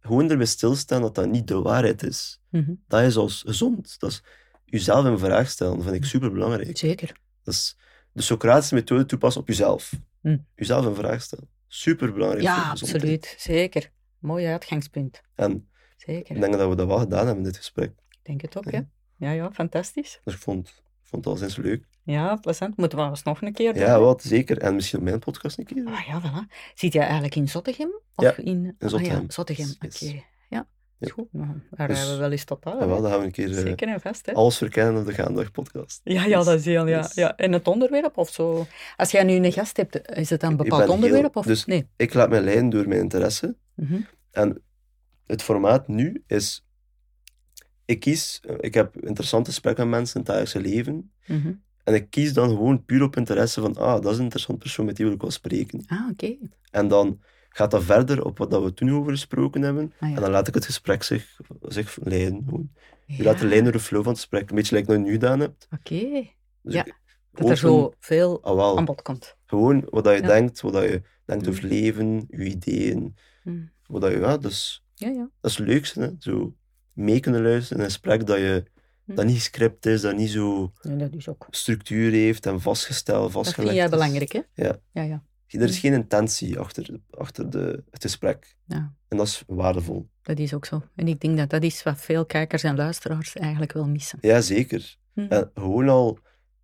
gewoon 0.00 0.30
erbij 0.30 0.46
stilstaan 0.46 1.00
dat 1.00 1.14
dat 1.14 1.28
niet 1.30 1.48
de 1.48 1.60
waarheid 1.60 2.02
is. 2.02 2.40
Mhm. 2.48 2.72
Dat 2.86 3.02
is 3.02 3.16
als 3.16 3.42
gezond. 3.46 3.98
Dat 3.98 4.10
is 4.10 4.22
jezelf 4.64 5.06
in 5.06 5.18
vraag 5.18 5.48
stellen, 5.48 5.74
dat 5.74 5.82
vind 5.84 5.96
ik 5.96 6.04
super 6.04 6.32
belangrijk. 6.32 6.78
Zeker. 6.78 7.20
Dat 7.42 7.54
is 7.54 7.76
de 8.12 8.22
Socratische 8.22 8.74
methode 8.74 9.04
toepassen 9.06 9.40
op 9.40 9.48
jezelf. 9.48 9.92
Hm. 10.20 10.38
Jezelf 10.54 10.86
in 10.86 10.94
vraag 10.94 11.22
stellen. 11.22 11.48
Super 11.74 12.12
belangrijk. 12.12 12.42
Ja, 12.42 12.70
absoluut. 12.70 13.34
Zeker. 13.38 13.90
Mooi 14.18 14.46
uitgangspunt. 14.46 15.22
En 15.34 15.68
Zeker. 15.96 16.34
ik 16.34 16.40
denk 16.40 16.56
dat 16.56 16.68
we 16.68 16.74
dat 16.76 16.86
wel 16.86 16.98
gedaan 16.98 17.18
hebben 17.26 17.36
in 17.36 17.42
dit 17.50 17.56
gesprek. 17.56 17.90
Ik 18.10 18.18
denk 18.22 18.40
het 18.40 18.56
ook, 18.56 18.64
Ja. 18.64 18.70
ja. 18.78 18.86
Ja, 19.16 19.30
ja, 19.30 19.52
fantastisch. 19.52 20.20
Dus 20.24 20.34
ik 20.34 20.40
vond, 20.40 20.68
ik 20.68 20.82
vond 21.02 21.24
het 21.24 21.32
al 21.34 21.38
sinds 21.38 21.56
leuk. 21.56 21.84
Ja, 22.04 22.36
plezant. 22.36 22.76
Moeten 22.76 22.98
we 22.98 23.04
eens 23.04 23.22
nog 23.22 23.42
een 23.42 23.52
keer 23.52 23.72
doen? 23.74 23.82
Ja, 23.82 24.00
wat 24.00 24.22
zeker. 24.22 24.58
En 24.58 24.74
misschien 24.74 24.98
op 24.98 25.04
mijn 25.04 25.18
podcast 25.18 25.58
een 25.58 25.64
keer. 25.64 25.86
Ah 25.86 26.06
ja, 26.06 26.20
voilà. 26.22 26.54
Zit 26.74 26.92
jij 26.92 27.02
eigenlijk 27.02 27.34
in 27.34 27.48
Zottegem? 27.48 27.90
Of 28.14 28.24
Ja, 28.24 28.36
in, 28.36 28.76
in 28.78 28.88
Zottegem. 28.88 29.16
Ah, 29.16 29.22
ja, 29.22 29.30
Zottegem, 29.30 29.68
oké. 29.74 29.86
Yes. 30.04 30.14
Ja, 31.06 31.12
goed. 31.12 31.28
Nou, 31.32 31.48
daar 31.70 31.88
Dus- 31.88 31.96
rijden 31.96 32.14
we 32.14 32.20
wel 32.20 32.30
eens 32.30 32.44
tot 32.44 32.64
aan. 32.64 32.80
En 32.80 32.88
wel, 32.88 33.00
dan 33.02 33.10
gaan 33.10 33.18
we 33.20 33.24
een 33.26 33.30
keer 33.32 33.50
eh, 33.50 33.58
Zeker 33.62 33.88
en 33.88 34.00
vast, 34.00 34.26
hè? 34.26 34.32
alles 34.32 34.56
verkennen 34.56 35.00
op 35.00 35.06
de 35.06 35.12
Gaandag 35.12 35.50
podcast. 35.50 36.00
Ja, 36.04 36.24
ja, 36.24 36.42
dat 36.42 36.58
is 36.58 36.64
heel, 36.64 36.86
ja. 36.86 36.98
Yes. 36.98 37.14
ja. 37.14 37.36
En 37.36 37.52
het 37.52 37.68
onderwerp 37.68 38.16
of 38.18 38.30
zo? 38.30 38.66
Als 38.96 39.10
jij 39.10 39.22
nu 39.24 39.32
een 39.32 39.52
gast 39.52 39.76
hebt, 39.76 40.10
is 40.16 40.30
het 40.30 40.42
een 40.42 40.50
Ik 40.50 40.56
bepaald 40.56 40.82
heel- 40.82 40.92
onderwerp? 40.92 41.36
Of... 41.36 41.46
dus- 41.46 41.64
Nee. 41.64 41.88
Ik 41.96 42.14
laat 42.14 42.28
mij 42.30 42.40
leiden 42.40 42.68
door 42.68 42.88
mijn 42.88 43.00
interesse. 43.00 43.56
Mhm. 43.74 44.00
En 44.30 44.62
het 45.26 45.42
formaat 45.42 45.88
nu 45.88 46.22
is... 46.26 46.66
Ik 47.84 48.00
kies... 48.00 48.40
eh, 48.46 48.54
Ik 48.60 48.74
heb 48.74 48.96
interessante 49.04 49.50
gesprekken 49.50 49.88
met 49.88 49.98
mensen 49.98 50.14
in 50.14 50.20
het 50.26 50.30
dagelijkse 50.36 50.70
leven. 50.74 51.12
Mhm. 51.26 51.52
En 51.84 51.94
ik 51.94 52.10
kies 52.10 52.32
dan 52.32 52.48
gewoon 52.48 52.84
puur 52.84 53.02
op 53.02 53.16
interesse 53.16 53.60
van, 53.60 53.76
ah, 53.76 54.02
dat 54.02 54.12
is 54.12 54.16
een 54.16 54.22
interessant 54.22 54.58
persoon, 54.58 54.86
met 54.86 54.96
die 54.96 55.04
wil 55.04 55.14
ik 55.14 55.20
wel 55.20 55.30
spreken. 55.30 55.84
Ah, 55.86 56.08
oké. 56.10 56.36
En 56.70 56.88
dan 56.88 57.20
gaat 57.52 57.70
dat 57.70 57.82
verder 57.84 58.24
op 58.24 58.38
wat 58.38 58.50
dat 58.50 58.62
we 58.62 58.74
toen 58.74 58.90
over 58.92 59.10
gesproken 59.12 59.62
hebben. 59.62 59.92
Ah, 59.98 60.08
ja. 60.08 60.14
En 60.16 60.22
dan 60.22 60.30
laat 60.30 60.48
ik 60.48 60.54
het 60.54 60.64
gesprek 60.64 61.02
zich, 61.02 61.38
zich 61.62 61.98
leiden. 62.02 62.42
Gewoon. 62.44 62.70
Je 63.06 63.16
Ja, 63.16 63.24
laat 63.24 63.38
de 63.38 63.46
lijn 63.46 63.62
door 63.62 63.72
de 63.72 63.78
flow 63.80 64.02
van 64.02 64.10
het 64.12 64.20
gesprek. 64.20 64.50
Een 64.50 64.56
beetje 64.56 64.74
like 64.76 64.86
dat 64.86 64.96
je 64.96 65.02
nu 65.02 65.12
gedaan 65.12 65.40
hebt. 65.40 65.66
Oké. 65.72 66.28
Dus 66.62 66.74
Ja. 66.74 66.86
Dat 67.32 67.48
er 67.50 67.56
zo 67.56 67.92
veel 67.98 68.42
Ah, 68.42 68.76
aan 68.78 68.84
bod 68.84 69.02
komt. 69.02 69.36
Gewoon 69.46 69.86
wat 69.90 70.04
dat 70.04 70.14
je 70.16 70.20
Ja. 70.22 70.26
denkt, 70.26 70.60
wat 70.60 70.72
dat 70.72 70.82
je 70.82 71.02
denkt 71.24 71.44
Mm. 71.46 71.50
over 71.52 71.64
leven, 71.64 72.24
je 72.28 72.44
ideeën. 72.44 73.16
Mm. 73.44 73.70
Wat 73.86 74.00
dat 74.00 74.12
je, 74.12 74.18
ja, 74.18 74.36
dus, 74.36 74.84
Ja, 74.94 75.08
ja. 75.08 75.30
dat 75.40 75.50
is 75.50 75.56
het 75.58 75.66
leukste. 75.66 76.00
Hè? 76.00 76.10
Zo 76.18 76.54
mee 76.92 77.20
kunnen 77.20 77.42
luisteren 77.42 77.78
in 77.78 77.84
een 77.84 77.90
gesprek 77.90 78.26
dat, 78.26 78.38
je, 78.38 78.64
Mm. 79.04 79.14
dat 79.14 79.24
niet 79.24 79.34
gescript 79.34 79.86
is, 79.86 80.00
dat 80.00 80.16
niet 80.16 80.30
zo 80.30 80.72
ja, 80.80 80.94
dat 80.94 81.14
is 81.14 81.28
ook. 81.28 81.46
structuur 81.50 82.10
heeft 82.12 82.46
en 82.46 82.60
vastgesteld, 82.60 83.22
Dat 83.22 83.32
vastgelegd 83.32 83.70
vind 83.72 83.80
jij 83.82 83.90
belangrijk, 83.90 84.32
hè? 84.32 84.40
Ja. 84.54 84.76
Ja, 84.92 85.02
ja. 85.02 85.22
Er 85.60 85.68
is 85.68 85.78
geen 85.78 85.92
intentie 85.92 86.58
achter, 86.58 87.00
achter 87.10 87.50
de, 87.50 87.82
het 87.90 88.02
gesprek. 88.02 88.56
Ja. 88.66 88.94
En 89.08 89.16
dat 89.16 89.26
is 89.26 89.42
waardevol. 89.46 90.08
Dat 90.22 90.38
is 90.38 90.54
ook 90.54 90.64
zo. 90.66 90.82
En 90.94 91.08
ik 91.08 91.20
denk 91.20 91.36
dat 91.36 91.50
dat 91.50 91.62
is 91.62 91.82
wat 91.82 92.00
veel 92.00 92.26
kijkers 92.26 92.62
en 92.62 92.76
luisteraars 92.76 93.32
eigenlijk 93.34 93.72
wel 93.72 93.88
missen. 93.88 94.18
Ja, 94.20 94.40
zeker. 94.40 94.96
Hm. 95.12 95.20
En 95.20 95.50
gewoon 95.54 95.88
al, 95.88 96.18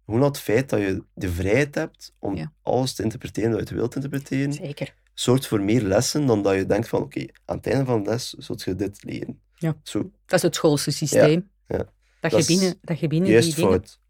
gewoon 0.07 0.21
al 0.21 0.27
het 0.29 0.39
feit 0.39 0.69
dat 0.69 0.81
je 0.81 1.05
de 1.15 1.31
vrijheid 1.31 1.75
hebt 1.75 2.15
om 2.19 2.37
Ja. 2.37 2.53
alles 2.63 2.95
te 2.95 3.03
interpreteren 3.03 3.53
wat 3.53 3.69
je 3.69 3.75
wilt 3.75 3.95
interpreteren, 3.95 4.53
Zeker. 4.53 4.95
zorgt 5.15 5.47
voor 5.47 5.61
meer 5.63 5.83
lessen 5.83 6.27
dan 6.27 6.43
dat 6.43 6.55
je 6.55 6.67
denkt 6.67 6.89
van, 6.89 7.03
oké, 7.03 7.27
aan 7.45 7.57
het 7.57 7.67
einde 7.67 7.85
van 7.85 8.03
de 8.03 8.11
les 8.11 8.31
zult 8.33 8.63
je 8.63 8.75
dit 8.75 9.05
leren. 9.05 9.41
Ja. 9.55 9.77
Zo, 9.83 9.99
Dat 10.27 10.37
is 10.39 10.43
het 10.43 10.55
schoolse 10.55 10.91
systeem. 10.91 11.51
ja. 11.67 11.77
Dat, 12.21 12.31
Dat 12.31 12.47
je 12.47 12.57
binnen, 12.57 12.79
dat 12.83 12.99
je 13.01 13.07
binnen 13.09 13.31
juist 13.31 13.47
die 13.47 13.55
dingen... 13.55 13.71
fout. 13.71 14.01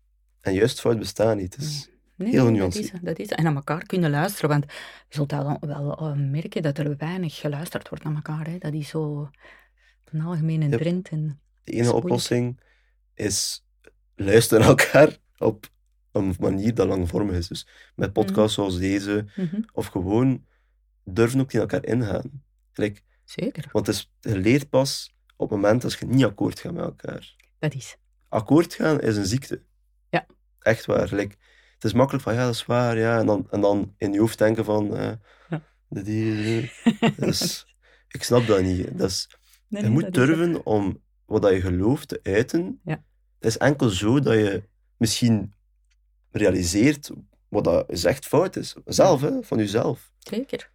En 0.41 0.55
juist 0.55 0.81
fout 0.81 0.99
bestaan 0.99 1.37
niet. 1.37 1.57
Is 1.59 1.89
Nee, 2.19 2.31
Heel 2.31 2.45
genuanceerd. 2.45 2.91
dat 2.91 3.01
is, 3.01 3.07
dat 3.07 3.19
is, 3.19 3.29
en 3.29 3.45
naar 3.45 3.55
elkaar 3.55 3.87
kunnen 3.87 4.11
luisteren, 4.11 4.51
want 4.51 4.65
je 5.09 5.15
zult 5.15 5.29
dan 5.29 5.57
wel 5.61 5.99
eh, 5.99 6.13
merken 6.13 6.63
dat 6.63 6.79
er 6.79 6.97
weinig 6.97 7.37
geluisterd 7.37 7.89
wordt 7.89 8.05
naar 8.05 8.15
elkaar. 8.15 8.47
Hè. 8.47 8.59
Dat 8.59 8.73
is 8.73 8.89
zo 8.89 9.31
een 10.05 10.21
algemene 10.21 10.69
trend. 10.77 11.09
En, 11.09 11.21
de 11.27 11.35
Dat 11.65 11.75
moeilijk. 11.75 11.97
oplossing 11.97 12.61
is 13.15 13.65
luisteren 14.15 14.61
naar 14.67 14.69
elkaar 14.69 15.17
op 15.39 15.71
een 16.13 16.35
manier 16.41 16.75
dat 16.75 16.87
langvormig 16.87 17.37
is. 17.37 17.49
Dus 17.49 17.67
met 17.95 18.13
podcasts 18.13 18.55
zoals 18.55 18.79
deze, 18.79 19.27
Mhm, 19.37 19.61
of 19.73 19.87
gewoon 19.87 20.47
durven 21.05 21.41
ook 21.41 21.53
in 21.53 21.61
elkaar 21.61 21.85
ingaan. 21.85 22.43
Gelijk, 22.73 23.03
Zeker, 23.25 23.69
want 23.73 23.87
het 23.87 23.97
is, 23.97 24.13
je 24.21 24.39
leert 24.39 24.69
pas 24.69 25.15
op 25.37 25.51
het 25.51 25.61
moment 25.61 25.85
als 25.85 25.97
je 25.99 26.07
niet 26.07 26.25
akkoord 26.25 26.61
gaat 26.61 26.73
met 26.73 26.85
elkaar. 26.85 27.35
dat 27.59 27.75
is. 27.75 27.97
akkoord 28.29 28.75
gaan 28.75 29.01
is 29.01 29.17
een 29.17 29.27
ziekte. 29.27 29.63
Ja. 30.11 30.27
Echt 30.59 30.87
waar. 30.87 31.09
Like, 31.15 31.37
het 31.79 31.85
is 31.85 31.93
makkelijk 31.93 32.25
van, 32.25 32.35
ja, 32.35 32.45
dat 32.45 32.55
is 32.55 32.67
waar, 32.67 32.99
ja. 32.99 33.19
En 33.19 33.27
dan, 33.27 33.47
en 33.51 33.61
dan 33.61 33.95
in 33.97 34.13
je 34.13 34.19
hoofd 34.19 34.39
denken 34.39 34.65
van, 34.65 34.97
eh, 34.97 35.13
Ja. 35.51 35.63
dit 35.89 36.07
hier, 36.07 36.83
dus, 37.17 37.67
ik 38.09 38.23
snap 38.23 38.47
dat 38.47 38.63
niet. 38.63 38.99
Dat 38.99 39.11
is, 39.11 39.29
Nee, 39.69 39.83
je 39.83 39.89
nee, 39.89 39.99
moet 40.03 40.15
durven 40.15 40.67
om 40.67 41.03
wat 41.25 41.43
dat 41.43 41.53
je 41.53 41.61
gelooft 41.61 42.09
te 42.09 42.21
uiten. 42.23 42.81
Ja. 42.85 43.05
Het 43.39 43.49
is 43.49 43.57
enkel 43.57 43.89
zo 43.89 44.21
dat 44.21 44.35
je 44.35 44.63
misschien 44.97 45.55
realiseert 46.31 47.11
wat 47.49 47.65
dat 47.65 47.85
zegt 47.89 48.27
fout 48.27 48.57
is. 48.57 48.77
Zelf, 48.85 49.21
hè, 49.21 49.43
van 49.43 49.59
jezelf. 49.59 50.13
Zeker. 50.19 50.71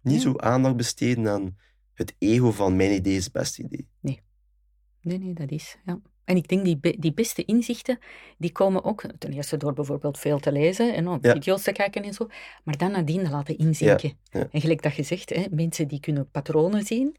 Niet 0.00 0.14
Ja. 0.14 0.20
zo 0.20 0.36
aandacht 0.38 0.76
besteden 0.76 1.28
aan 1.28 1.56
het 1.94 2.14
ego 2.18 2.50
van 2.52 2.76
mijn 2.76 2.92
idee 2.92 3.16
is 3.16 3.24
het 3.24 3.32
beste 3.32 3.62
idee. 3.62 3.88
Nee, 4.00 5.18
nee, 5.18 5.34
dat 5.34 5.50
is. 5.50 5.76
Ja. 5.84 6.00
En 6.24 6.36
ik 6.36 6.48
denk 6.48 6.64
die, 6.64 6.76
be- 6.78 6.96
die 6.98 7.12
beste 7.12 7.44
inzichten, 7.44 7.98
die 8.38 8.52
komen 8.52 8.84
ook 8.84 9.04
ten 9.18 9.32
eerste 9.32 9.56
door 9.56 9.72
bijvoorbeeld 9.72 10.18
veel 10.18 10.38
te 10.38 10.52
lezen 10.52 10.94
en 10.94 11.08
op 11.08 11.24
Ja. 11.24 11.32
video's 11.32 11.62
te 11.62 11.72
kijken 11.72 12.02
en 12.02 12.12
zo, 12.14 12.26
maar 12.64 12.76
dan 12.76 12.90
nadien 12.92 13.24
te 13.24 13.30
laten 13.30 13.56
inzinken. 13.58 14.12
ja. 14.30 14.48
En 14.50 14.60
gelijk 14.60 14.82
dat 14.82 14.94
je 14.94 15.02
zegt, 15.02 15.28
hè, 15.30 15.44
mensen 15.50 15.88
die 15.88 16.00
kunnen 16.00 16.30
patronen 16.30 16.84
zien 16.84 17.16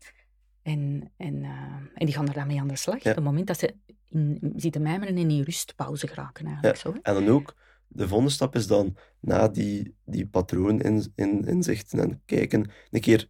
en, 0.62 1.12
en, 1.18 1.44
eh, 1.44 1.50
en 1.94 2.06
die 2.06 2.14
gaan 2.14 2.28
er 2.28 2.34
dan 2.34 2.48
mee 2.48 2.60
aan 2.60 2.68
de 2.68 2.76
slag. 2.76 2.96
Op 2.98 3.04
het 3.04 3.24
moment 3.24 3.48
dat 3.48 3.60
ze 3.60 3.76
in, 4.10 4.54
zitten 4.56 4.82
mijmeren 4.82 5.16
en 5.18 5.30
in 5.30 5.42
rustpauze 5.42 6.08
geraken 6.08 6.46
eigenlijk. 6.46 6.78
Zo, 6.78 6.92
hè. 6.94 7.00
En 7.02 7.14
dan 7.14 7.28
ook, 7.28 7.56
de 7.88 8.08
volgende 8.08 8.32
stap 8.34 8.56
is 8.56 8.68
dan, 8.68 8.98
na 9.20 9.48
die, 9.48 9.96
die 10.06 10.26
patroon 10.28 10.82
in, 10.82 11.12
in, 11.16 11.46
inzichten 11.48 12.00
en 12.00 12.22
kijken, 12.26 12.72
een 12.92 13.02
keer 13.02 13.28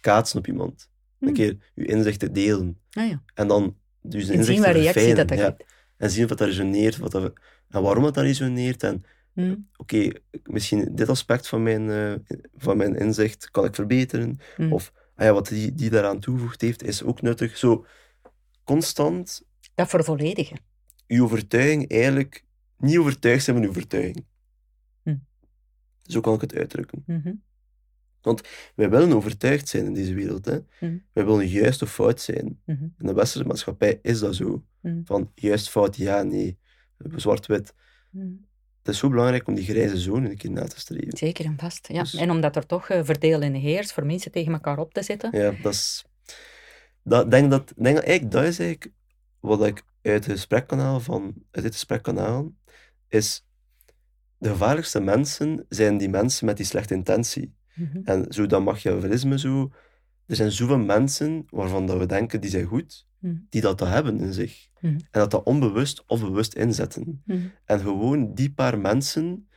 kaatsen 0.00 0.38
op 0.38 0.46
iemand. 0.46 0.88
Een 1.18 1.26
Hmm. 1.26 1.36
keer 1.36 1.56
je 1.74 1.84
inzichten 1.86 2.32
delen. 2.32 2.80
Ah, 2.90 3.08
ja. 3.08 3.22
En 3.34 3.48
dan 3.48 3.76
dus 4.08 4.28
En 4.28 4.44
zien 4.44 4.62
wat 4.62 4.74
reactie 4.74 5.14
dat 5.14 5.28
dat 5.28 5.38
ja. 5.38 5.56
En 5.96 6.10
zien 6.10 6.24
of 6.24 6.30
dat 6.30 6.40
resoneert, 6.40 6.96
wat 6.96 7.10
dat, 7.10 7.32
en 7.68 7.82
waarom 7.82 8.02
dat, 8.02 8.14
dat 8.14 8.24
resoneert. 8.24 8.82
En 8.82 9.04
Hm, 9.32 9.54
oké, 9.76 10.10
misschien 10.42 10.94
dit 10.94 11.08
aspect 11.08 11.48
van 11.48 11.62
mijn, 11.62 11.90
eh, 11.90 12.36
van 12.54 12.76
mijn 12.76 12.94
inzicht 12.94 13.50
kan 13.50 13.64
ik 13.64 13.74
verbeteren. 13.74 14.38
hm. 14.56 14.72
Of 14.72 14.92
ah 15.14 15.24
ja, 15.26 15.32
wat 15.32 15.48
die, 15.48 15.74
die 15.74 15.90
daaraan 15.90 16.20
toegevoegd 16.20 16.60
heeft, 16.60 16.82
is 16.82 17.02
ook 17.02 17.22
nuttig. 17.22 17.56
Zo 17.56 17.86
constant 18.64 19.42
Dat 19.74 19.88
vervolledigen. 19.88 20.58
uw 21.06 21.24
overtuiging 21.24 21.90
eigenlijk 21.90 22.44
niet 22.78 22.98
overtuigd 22.98 23.44
zijn 23.44 23.56
van 23.56 23.64
uw 23.64 23.70
overtuiging. 23.70 24.24
Hm. 25.02 25.16
Zo 26.02 26.20
kan 26.20 26.34
ik 26.34 26.40
het 26.40 26.54
uitdrukken. 26.54 27.04
Mhm. 28.34 28.44
Wij 28.74 28.90
willen 28.90 29.12
overtuigd 29.12 29.68
zijn 29.68 29.84
in 29.84 29.94
deze 29.94 30.14
wereld. 30.14 30.44
Hè? 30.44 30.58
Hm. 30.78 30.98
Wij 31.12 31.24
willen 31.24 31.48
juist 31.48 31.82
of 31.82 31.92
fout 31.92 32.20
zijn. 32.20 32.60
Mhm. 32.64 32.82
In 32.82 33.06
de 33.06 33.14
westerse 33.14 33.46
maatschappij 33.46 33.98
is 34.02 34.18
dat 34.18 34.34
zo. 34.34 34.64
Hm. 34.80 35.00
Van 35.04 35.30
juist, 35.34 35.70
fout, 35.70 35.96
ja, 35.96 36.22
nee. 36.22 36.58
Zwart-wit. 37.16 37.74
Het 38.82 38.94
is 38.94 38.98
zo 39.00 39.08
belangrijk 39.08 39.46
om 39.46 39.54
die 39.54 39.64
grijze 39.64 39.98
zone 39.98 40.30
een 40.30 40.36
keer 40.36 40.50
na 40.50 40.64
te 40.64 40.80
streven. 40.80 41.16
Zeker 41.16 41.44
en 41.44 41.58
vast. 41.58 41.88
Ja. 41.88 42.02
Dus- 42.02 42.14
En 42.14 42.30
omdat 42.30 42.56
er 42.56 42.66
toch 42.66 42.90
uh, 42.90 43.00
verdeel 43.02 43.40
en 43.40 43.54
heers 43.54 43.92
voor 43.92 44.06
mensen 44.06 44.30
tegen 44.30 44.52
elkaar 44.52 44.78
op 44.78 44.94
te 44.94 45.02
zetten. 45.02 45.38
Ja, 45.38 45.54
dat 45.62 45.72
is... 45.72 46.04
Dat, 47.02 47.30
denk 47.30 47.50
dat, 47.50 47.72
denk 47.76 47.98
eigenlijk, 47.98 48.30
dat 48.30 48.44
is 48.44 48.58
eigenlijk 48.58 48.92
wat 49.40 49.66
ik 49.66 49.82
uit 50.02 50.24
het 50.24 50.34
gesprek 50.34 50.66
kan 50.66 50.78
halen, 50.78 51.02
van, 51.02 51.34
uit 51.50 51.64
dit 51.64 51.72
gesprek 51.72 52.02
kan 52.02 52.16
halen, 52.16 52.58
is 53.08 53.46
de 54.38 54.48
gevaarlijkste 54.48 55.00
mensen 55.00 55.66
zijn 55.68 55.98
die 55.98 56.08
mensen 56.08 56.46
met 56.46 56.56
die 56.56 56.66
slechte 56.66 56.94
intentie. 56.94 57.54
Mhm. 57.76 58.00
En 58.04 58.26
zo 58.32 58.46
dat 58.46 58.64
machiavellisme 58.64 59.38
zo... 59.38 59.70
Er 60.26 60.36
zijn 60.36 60.52
zoveel 60.52 60.78
mensen 60.78 61.46
waarvan 61.50 61.86
dat 61.86 61.98
we 61.98 62.06
denken, 62.06 62.40
die 62.40 62.50
zijn 62.50 62.64
goed, 62.64 63.06
Mhm. 63.18 63.34
die 63.48 63.60
dat, 63.60 63.78
dat 63.78 63.88
hebben 63.88 64.20
in 64.20 64.32
zich. 64.32 64.68
Mhm. 64.80 64.92
En 64.94 65.00
dat 65.10 65.30
dat 65.30 65.44
onbewust 65.44 66.04
of 66.06 66.20
bewust 66.20 66.54
inzetten. 66.54 67.22
Mhm. 67.24 67.38
En 67.64 67.80
gewoon 67.80 68.34
die 68.34 68.52
paar 68.52 68.78
mensen, 68.78 69.48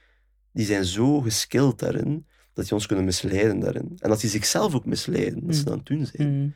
die 0.52 0.66
zijn 0.66 0.86
zo 0.86 1.20
geskild 1.22 1.80
daarin, 1.80 2.26
dat 2.54 2.66
die 2.66 2.74
ons 2.74 2.86
kunnen 2.86 3.06
misleiden 3.06 3.60
daarin. 3.60 3.92
En 3.98 4.10
dat 4.10 4.20
die 4.22 4.30
zichzelf 4.30 4.76
ook 4.76 4.86
misleiden, 4.86 5.46
dat 5.46 5.56
ze 5.56 5.60
Mm. 5.62 5.66
dat 5.66 5.74
aan 5.74 5.80
het 5.80 5.88
doen 5.88 6.06
zijn. 6.06 6.40
Mhm. 6.40 6.50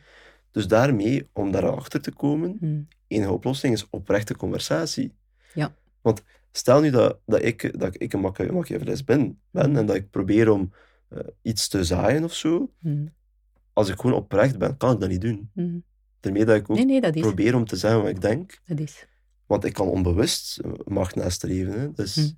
Dus 0.50 0.66
daarmee, 0.68 1.28
om 1.32 1.50
daarachter 1.50 2.00
te 2.00 2.12
komen, 2.12 2.56
Mhm. 2.60 2.80
enige 3.06 3.32
oplossing 3.32 3.72
is 3.74 3.86
oprechte 3.90 4.36
conversatie. 4.36 5.14
Ja. 5.54 5.74
Want 6.00 6.22
stel 6.52 6.80
nu 6.80 6.90
dat, 6.90 7.18
dat, 7.26 7.42
ik, 7.42 7.78
dat 7.80 7.94
ik 8.02 8.12
een 8.12 8.20
machi- 8.20 8.50
machiavellist 8.52 9.04
ben, 9.04 9.38
ben 9.50 9.68
Mhm. 9.70 9.78
en 9.78 9.86
dat 9.86 9.96
ik 9.96 10.10
probeer 10.10 10.50
om 10.50 10.72
eh, 11.14 11.28
iets 11.42 11.68
te 11.68 11.84
zaaien 11.84 12.24
of 12.24 12.34
zo, 12.34 12.72
Mhm. 12.78 13.06
als 13.72 13.88
ik 13.88 14.00
gewoon 14.00 14.16
oprecht 14.16 14.58
ben, 14.58 14.76
kan 14.76 14.92
ik 14.94 15.00
dat 15.00 15.08
niet 15.08 15.20
doen. 15.20 15.50
Mhm. 15.54 15.78
Daarmee 16.20 16.44
dat 16.44 16.56
ik 16.56 16.70
ook 16.70 16.76
Nee, 16.76 16.84
nee, 16.86 17.00
dat 17.00 17.14
is. 17.14 17.20
probeer 17.20 17.54
om 17.54 17.64
te 17.64 17.76
zeggen 17.76 18.00
wat 18.00 18.08
ik 18.10 18.20
denk, 18.20 18.60
Dat 18.66 18.78
is. 18.78 19.06
want 19.46 19.64
ik 19.64 19.72
kan 19.72 19.88
onbewust 19.88 20.58
eh, 20.58 20.72
macht 20.84 21.14
nastreven. 21.14 21.80
Hè. 21.80 21.92
Dus. 21.92 22.34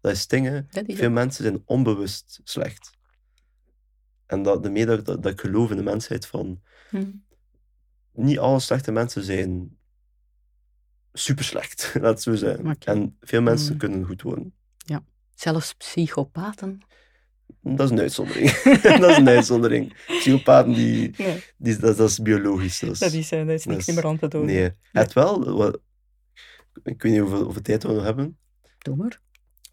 Dat 0.00 0.12
is 0.12 0.26
dingen. 0.26 0.66
Veel 0.70 1.06
ook. 1.06 1.12
mensen 1.12 1.44
zijn 1.44 1.62
onbewust 1.64 2.40
slecht. 2.44 2.90
En 4.26 4.42
dat, 4.42 4.62
daarmee 4.62 4.86
dat, 4.86 5.04
dat, 5.04 5.22
dat 5.22 5.32
ik 5.32 5.40
geloof 5.40 5.70
in 5.70 5.76
de 5.76 5.82
mensheid 5.82 6.26
van... 6.26 6.60
Mhm. 6.90 7.10
Niet 8.12 8.38
alle 8.38 8.60
slechte 8.60 8.92
mensen 8.92 9.22
zijn 9.22 9.78
super 11.12 11.44
slecht, 11.44 11.90
laat 12.00 12.02
het 12.10 12.22
zo 12.22 12.34
zijn. 12.34 12.76
En 12.78 13.16
veel 13.20 13.42
mensen 13.42 13.72
Mm. 13.72 13.78
kunnen 13.78 14.04
goed 14.04 14.22
worden. 14.22 14.54
Zelfs 15.34 15.74
psychopaten. 15.74 16.80
Dat 17.62 17.80
is 17.80 17.90
een 17.90 18.00
uitzondering. 18.00 18.50
dat 19.00 19.10
is 19.10 19.16
een 19.16 19.28
uitzondering. 19.28 19.94
Psychopaten, 20.06 20.72
die, 20.72 21.14
die, 21.56 21.76
dat, 21.76 21.96
dat 21.96 22.08
is 22.08 22.18
biologisch. 22.18 22.78
Dat 22.78 22.90
is, 22.90 22.98
dat 22.98 23.12
is, 23.12 23.30
eh, 23.30 23.46
dat 23.46 23.48
is 23.48 23.64
niks 23.64 23.86
dat 23.86 23.94
meer 23.94 24.06
aan 24.06 24.18
te 24.18 24.28
doen. 24.28 24.44
Nee. 24.44 24.70
Het 24.92 25.12
wel... 25.12 25.56
Wat, 25.56 25.80
ik 26.82 27.02
weet 27.02 27.12
niet 27.12 27.20
hoeveel, 27.20 27.42
hoeveel 27.42 27.62
tijd 27.62 27.82
we 27.82 27.92
nog 27.92 28.02
hebben. 28.02 28.38
Doe 28.78 28.96
maar. 28.96 29.20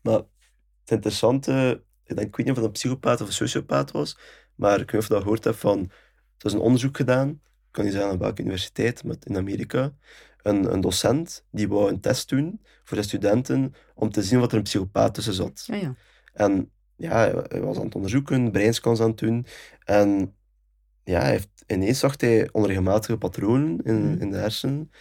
Maar 0.02 0.22
het 0.82 0.92
interessante, 0.92 1.84
ik, 2.06 2.16
denk, 2.16 2.28
ik 2.28 2.36
weet 2.36 2.46
niet 2.46 2.56
of 2.56 2.62
het 2.62 2.66
een 2.66 2.72
psychopaat 2.72 3.22
of 3.22 3.28
een 3.28 3.34
sociopaat 3.34 3.92
was, 3.92 4.18
maar 4.56 4.80
ik 4.80 4.92
weet 4.92 4.92
niet 4.92 5.02
of 5.02 5.08
je 5.08 5.14
dat 5.14 5.22
gehoord 5.22 5.44
hebt 5.44 5.58
van, 5.58 5.80
er 6.38 6.46
is 6.46 6.54
een 6.54 6.60
onderzoek 6.60 6.98
gedaan, 6.98 7.30
ik 7.30 7.72
kan 7.72 7.84
niet 7.84 7.94
zeggen 7.94 8.12
aan 8.12 8.18
welke 8.18 8.42
universiteit, 8.42 9.04
maar 9.04 9.16
in 9.24 9.38
Amerika, 9.38 9.94
een, 10.42 10.74
een 10.74 10.82
docent 10.82 11.46
die 11.52 11.68
wou 11.68 11.90
een 11.90 12.00
test 12.00 12.30
doen 12.30 12.62
voor 12.84 12.98
de 12.98 13.04
studenten 13.04 13.74
om 13.96 14.12
te 14.12 14.24
zien 14.24 14.40
wat 14.40 14.52
er 14.52 14.58
een 14.58 14.64
psychopaat 14.64 15.14
tussen 15.14 15.34
zat. 15.34 15.64
Ja, 15.66 15.76
ja. 15.76 15.96
En 16.34 16.72
ja, 16.98 17.16
hij- 17.50 17.62
was 17.62 17.78
aan 17.78 17.86
het 17.86 17.96
onderzoeken, 17.96 18.52
breinscans 18.52 19.00
aan 19.02 19.10
het 19.10 19.18
doen, 19.18 19.46
en 19.84 20.36
ja, 21.04 21.20
hij 21.22 21.30
heeft, 21.32 21.50
ineens 21.68 22.00
zag 22.00 22.22
hij 22.22 22.50
onregelmatige 22.52 23.18
patronen 23.18 23.80
in, 23.84 24.12
Mhm. 24.12 24.22
in 24.22 24.32
de 24.32 24.38
hersenen, 24.38 24.92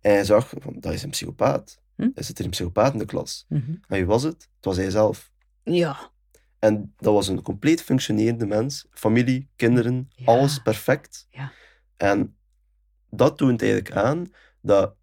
en 0.00 0.12
hij 0.12 0.24
zag, 0.24 0.52
van, 0.58 0.76
dat 0.80 0.92
is 0.92 1.02
een 1.02 1.10
psychopaat. 1.10 1.82
Hm? 1.96 2.08
Er 2.14 2.24
zit 2.24 2.38
er 2.38 2.44
een 2.44 2.50
psychopaat 2.50 2.92
in 2.92 2.98
de 2.98 3.04
klas. 3.04 3.44
Mhm. 3.48 3.70
En 3.70 3.80
wie 3.88 4.06
was 4.06 4.22
het? 4.22 4.48
Het 4.56 4.64
was 4.64 4.76
hij 4.76 4.90
zelf. 4.90 5.32
Ja. 5.62 6.10
En 6.58 6.94
dat 6.96 7.12
was 7.14 7.28
een 7.28 7.42
compleet 7.42 7.82
functionerende 7.82 8.46
mens. 8.46 8.86
Familie, 8.90 9.48
kinderen, 9.56 10.08
Ja. 10.14 10.24
alles 10.24 10.58
perfect. 10.62 11.26
Ja. 11.30 11.52
En 11.96 12.36
dat 13.10 13.36
toont 13.38 13.62
eigenlijk 13.62 13.96
aan 13.96 14.32
dat 14.60 14.94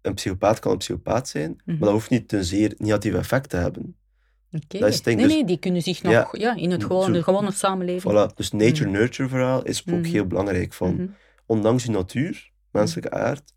een 0.00 0.14
psychopaat 0.14 0.58
kan 0.58 0.72
een 0.72 0.78
psychopaat 0.78 1.28
zijn, 1.28 1.50
Mhm. 1.50 1.70
maar 1.70 1.78
dat 1.78 1.90
hoeft 1.90 2.10
niet 2.10 2.28
ten 2.28 2.44
zeer 2.44 2.74
negatief 2.76 3.14
effect 3.14 3.48
te 3.50 3.56
hebben. 3.56 3.96
Dat 4.50 4.62
is 4.90 5.00
Nee, 5.02 5.16
dus- 5.16 5.26
nee, 5.32 5.44
die 5.44 5.58
kunnen 5.58 5.82
zich 5.82 6.02
nog 6.02 6.12
Ja. 6.12 6.28
ja, 6.32 6.56
in 6.56 6.70
het 6.70 6.80
Zo- 6.80 6.86
gewone, 6.86 7.22
gewone 7.22 7.50
samenleving. 7.52 8.12
Voilà. 8.30 8.34
Dus 8.34 8.50
nature-nurture 8.50 9.28
verhaal 9.28 9.62
is 9.64 9.80
ook 9.80 9.94
Mhm. 10.00 10.04
heel 10.04 10.26
belangrijk. 10.26 10.72
Van, 10.72 10.94
Mhm. 10.94 11.06
Ondanks 11.46 11.84
je 11.84 11.90
natuur, 11.90 12.50
menselijke 12.70 13.10
aard, 13.10 13.54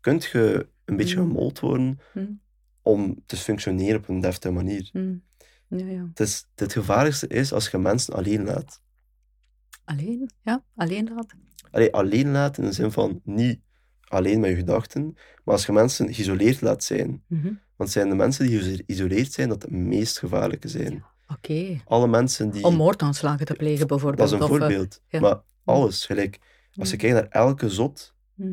kunt 0.00 0.24
je 0.24 0.68
een 0.84 0.96
beetje 0.96 1.16
Mhm. 1.16 1.26
gemold 1.26 1.60
worden 1.60 2.00
om 2.82 3.22
te 3.26 3.36
functioneren 3.36 3.96
op 4.00 4.08
een 4.08 4.20
deftige 4.20 4.54
manier. 4.54 4.90
Ja, 5.68 5.86
ja. 5.86 6.06
Het, 6.08 6.20
is, 6.20 6.46
het 6.54 6.72
gevaarlijkste 6.72 7.26
is 7.26 7.52
als 7.52 7.68
je 7.68 7.78
mensen 7.78 8.14
alleen 8.14 8.44
laat. 8.44 8.80
Alleen? 9.84 10.30
Ja, 10.42 10.64
alleen 10.74 11.10
laten. 11.14 11.38
Allee, 11.70 11.92
alleen 11.92 12.30
laat 12.30 12.58
in 12.58 12.64
de 12.64 12.72
zin 12.72 12.90
van 12.90 13.20
niet 13.24 13.60
alleen 14.08 14.40
met 14.40 14.50
je 14.50 14.56
gedachten, 14.56 15.12
maar 15.44 15.54
als 15.54 15.66
je 15.66 15.72
mensen 15.72 16.14
geïsoleerd 16.14 16.60
laat 16.60 16.84
zijn. 16.84 17.22
Mhm. 17.26 17.52
Want 17.82 17.94
het 17.94 18.02
zijn 18.02 18.12
de 18.16 18.22
mensen 18.24 18.46
die 18.46 18.82
geïsoleerd 18.86 19.32
zijn 19.32 19.48
dat 19.48 19.62
het 19.62 19.70
meest 19.70 20.18
gevaarlijke 20.18 20.68
zijn. 20.68 21.04
Oké. 21.28 21.80
Alle 21.84 22.08
mensen 22.08 22.50
die... 22.50 22.64
Om 22.64 22.74
moordaanslagen 22.74 23.46
te 23.46 23.54
plegen, 23.54 23.86
bijvoorbeeld. 23.86 24.30
dat 24.30 24.40
is 24.40 24.46
een 24.46 24.50
of, 24.50 24.50
eh, 24.50 24.66
voorbeeld. 24.66 25.00
ja. 25.08 25.20
Maar 25.20 25.40
alles, 25.64 26.06
gelijk. 26.06 26.38
Als 26.74 26.88
je 26.88 26.94
Mm. 26.94 27.00
kijkt 27.00 27.14
naar 27.14 27.42
elke 27.42 27.70
zot, 27.70 28.14
mhm. 28.34 28.52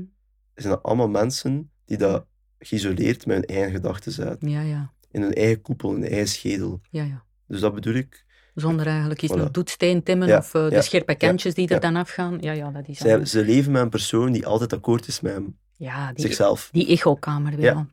zijn 0.56 0.74
dat 0.74 0.84
allemaal 0.84 1.08
mensen 1.10 1.72
die 1.86 1.98
dat 1.98 2.26
geïsoleerd 2.60 3.26
met 3.26 3.36
hun 3.36 3.46
eigen 3.46 3.72
gedachten 3.72 4.12
zaten. 4.12 4.50
Ja, 4.50 4.62
ja. 4.62 4.94
In 5.12 5.22
hun 5.22 5.34
eigen 5.34 5.62
koepel, 5.62 5.90
in 5.96 6.02
hun 6.02 6.10
eigen 6.12 6.28
schedel. 6.28 6.82
ja, 6.90 7.04
ja. 7.04 7.24
Dus 7.48 7.60
dat 7.60 7.74
bedoel 7.74 7.94
ik. 7.94 8.26
Zonder 8.54 8.88
eigenlijk 8.88 9.22
iets 9.22 9.34
Voilà. 9.34 9.38
nog 9.38 9.52
doetsteen 9.52 10.04
timmen 10.04 10.28
Ja, 10.28 10.38
of 10.38 10.54
eh, 10.54 10.70
de 10.70 10.82
scherpe 10.82 11.16
kantjes 11.16 11.54
die 11.54 11.68
er 11.68 11.80
dan 11.80 11.96
afgaan. 11.96 12.38
Ja, 12.42 12.52
ja, 12.52 12.72
dat 12.72 12.88
is 12.88 12.98
Zij, 12.98 13.26
ze 13.26 13.46
leven 13.46 13.72
met 13.72 13.82
een 13.82 13.90
persoon 13.90 14.32
die 14.32 14.48
altijd 14.48 14.74
akkoord 14.74 15.08
is 15.08 15.22
met 15.22 15.34
hem. 15.34 15.58
Ja, 15.76 16.14
die, 16.14 16.26
zichzelf. 16.26 16.70
die 16.72 16.88
echokamer 16.88 17.56
weer. 17.56 17.66
Ja. 17.66 17.88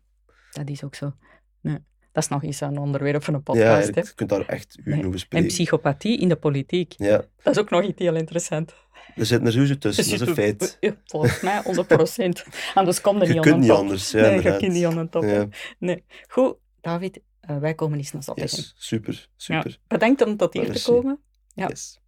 Dat 0.56 0.68
is 0.70 0.84
ook 0.84 0.94
zo. 0.94 1.12
Nee. 1.60 1.78
Dat 2.12 2.22
is 2.24 2.30
nog 2.30 2.42
eens 2.42 2.60
een 2.60 2.78
onderwerp 2.78 3.24
van 3.24 3.34
een 3.34 3.40
Ja, 3.44 3.52
podcast. 3.52 3.94
hè. 3.94 4.00
je 4.00 4.14
kunt 4.14 4.28
daar 4.28 4.46
echt 4.46 4.78
uren 4.78 4.90
Nee. 4.90 4.98
over 5.00 5.12
En 5.12 5.18
spreken. 5.18 5.46
psychopathie 5.48 6.18
in 6.20 6.28
de 6.28 6.36
politiek. 6.36 6.94
Ja, 6.96 7.24
Dat 7.42 7.54
is 7.54 7.58
ook 7.60 7.70
nog 7.70 7.82
iets 7.82 7.98
heel 8.02 8.14
interessant. 8.14 8.74
er 9.16 9.26
zit 9.26 9.46
er 9.46 9.52
sowieso 9.52 9.78
tussen, 9.78 10.10
dat 10.10 10.20
is 10.20 10.28
een 10.28 10.34
feit. 10.34 10.76
Ja, 10.80 10.96
volgens 11.04 11.40
mij 11.40 11.62
100% 11.62 12.44
Anders 12.74 13.00
komt 13.00 13.20
er 13.22 13.26
Je 13.28 13.32
niet 13.32 13.42
kunt 13.42 13.58
niet 13.58 13.68
top. 13.68 13.76
anders, 13.78 14.10
ja, 14.10 14.20
nee, 14.20 14.42
je 14.42 14.56
kunt 14.56 14.72
niet 14.72 14.84
aan 14.84 15.08
top. 15.08 15.22
Ja. 15.22 15.48
Nee. 15.78 16.04
Goed, 16.28 16.56
David, 16.80 17.20
eh, 17.40 17.58
wij 17.58 17.74
komen 17.74 17.98
eens 17.98 18.12
naar 18.12 18.22
Zottegem. 18.22 18.58
Yes, 18.58 18.74
super, 18.76 19.12
Ja, 19.14 19.22
super. 19.36 19.78
bedankt 19.86 20.22
om 20.24 20.36
tot 20.36 20.52
hier 20.52 20.72
te 20.72 20.82
komen. 20.92 21.20
Ja. 21.54 21.68
Yes. 21.68 21.98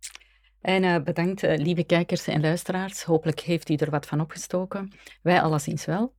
En 0.61 0.85
eh, 0.85 1.03
bedankt, 1.03 1.43
eh, 1.43 1.57
lieve 1.59 1.85
kijkers 1.85 2.27
en 2.27 2.41
luisteraars. 2.41 3.03
Hopelijk 3.03 3.41
heeft 3.41 3.69
u 3.71 3.75
er 3.75 3.91
wat 3.91 4.07
van 4.07 4.21
opgestoken. 4.21 4.93
Wij 5.23 5.41
alleszins 5.43 5.85
wel. 5.85 6.15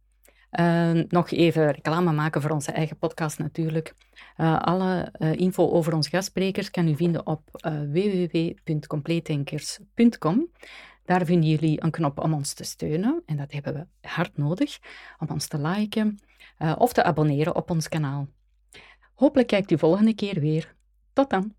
Eh, 0.49 0.91
nog 1.07 1.31
even 1.31 1.71
reclame 1.71 2.11
maken 2.11 2.41
voor 2.41 2.51
onze 2.51 2.71
eigen 2.71 2.97
podcast 2.97 3.37
natuurlijk. 3.37 3.93
Eh, 4.35 4.59
alle 4.59 5.09
eh, 5.11 5.33
info 5.33 5.69
over 5.69 5.93
onze 5.93 6.09
gastsprekers 6.09 6.71
kan 6.71 6.87
u 6.87 6.95
vinden 6.95 7.27
op 7.27 7.41
www.compleetdenkers.com. 7.91 10.51
Daar 11.05 11.25
vinden 11.25 11.49
jullie 11.49 11.83
een 11.83 11.91
knop 11.91 12.19
om 12.19 12.33
ons 12.33 12.53
te 12.53 12.63
steunen. 12.63 13.23
En 13.25 13.37
dat 13.37 13.51
hebben 13.51 13.73
we 13.73 13.87
hard 14.07 14.37
nodig 14.37 14.79
om 15.19 15.27
ons 15.29 15.47
te 15.47 15.61
liken 15.61 16.19
of 16.77 16.93
te 16.93 17.03
abonneren 17.03 17.55
op 17.55 17.69
ons 17.69 17.89
kanaal. 17.89 18.27
Hopelijk 19.13 19.47
kijkt 19.47 19.71
u 19.71 19.77
volgende 19.77 20.15
keer 20.15 20.39
weer. 20.39 20.75
Tot 21.13 21.29
dan! 21.29 21.53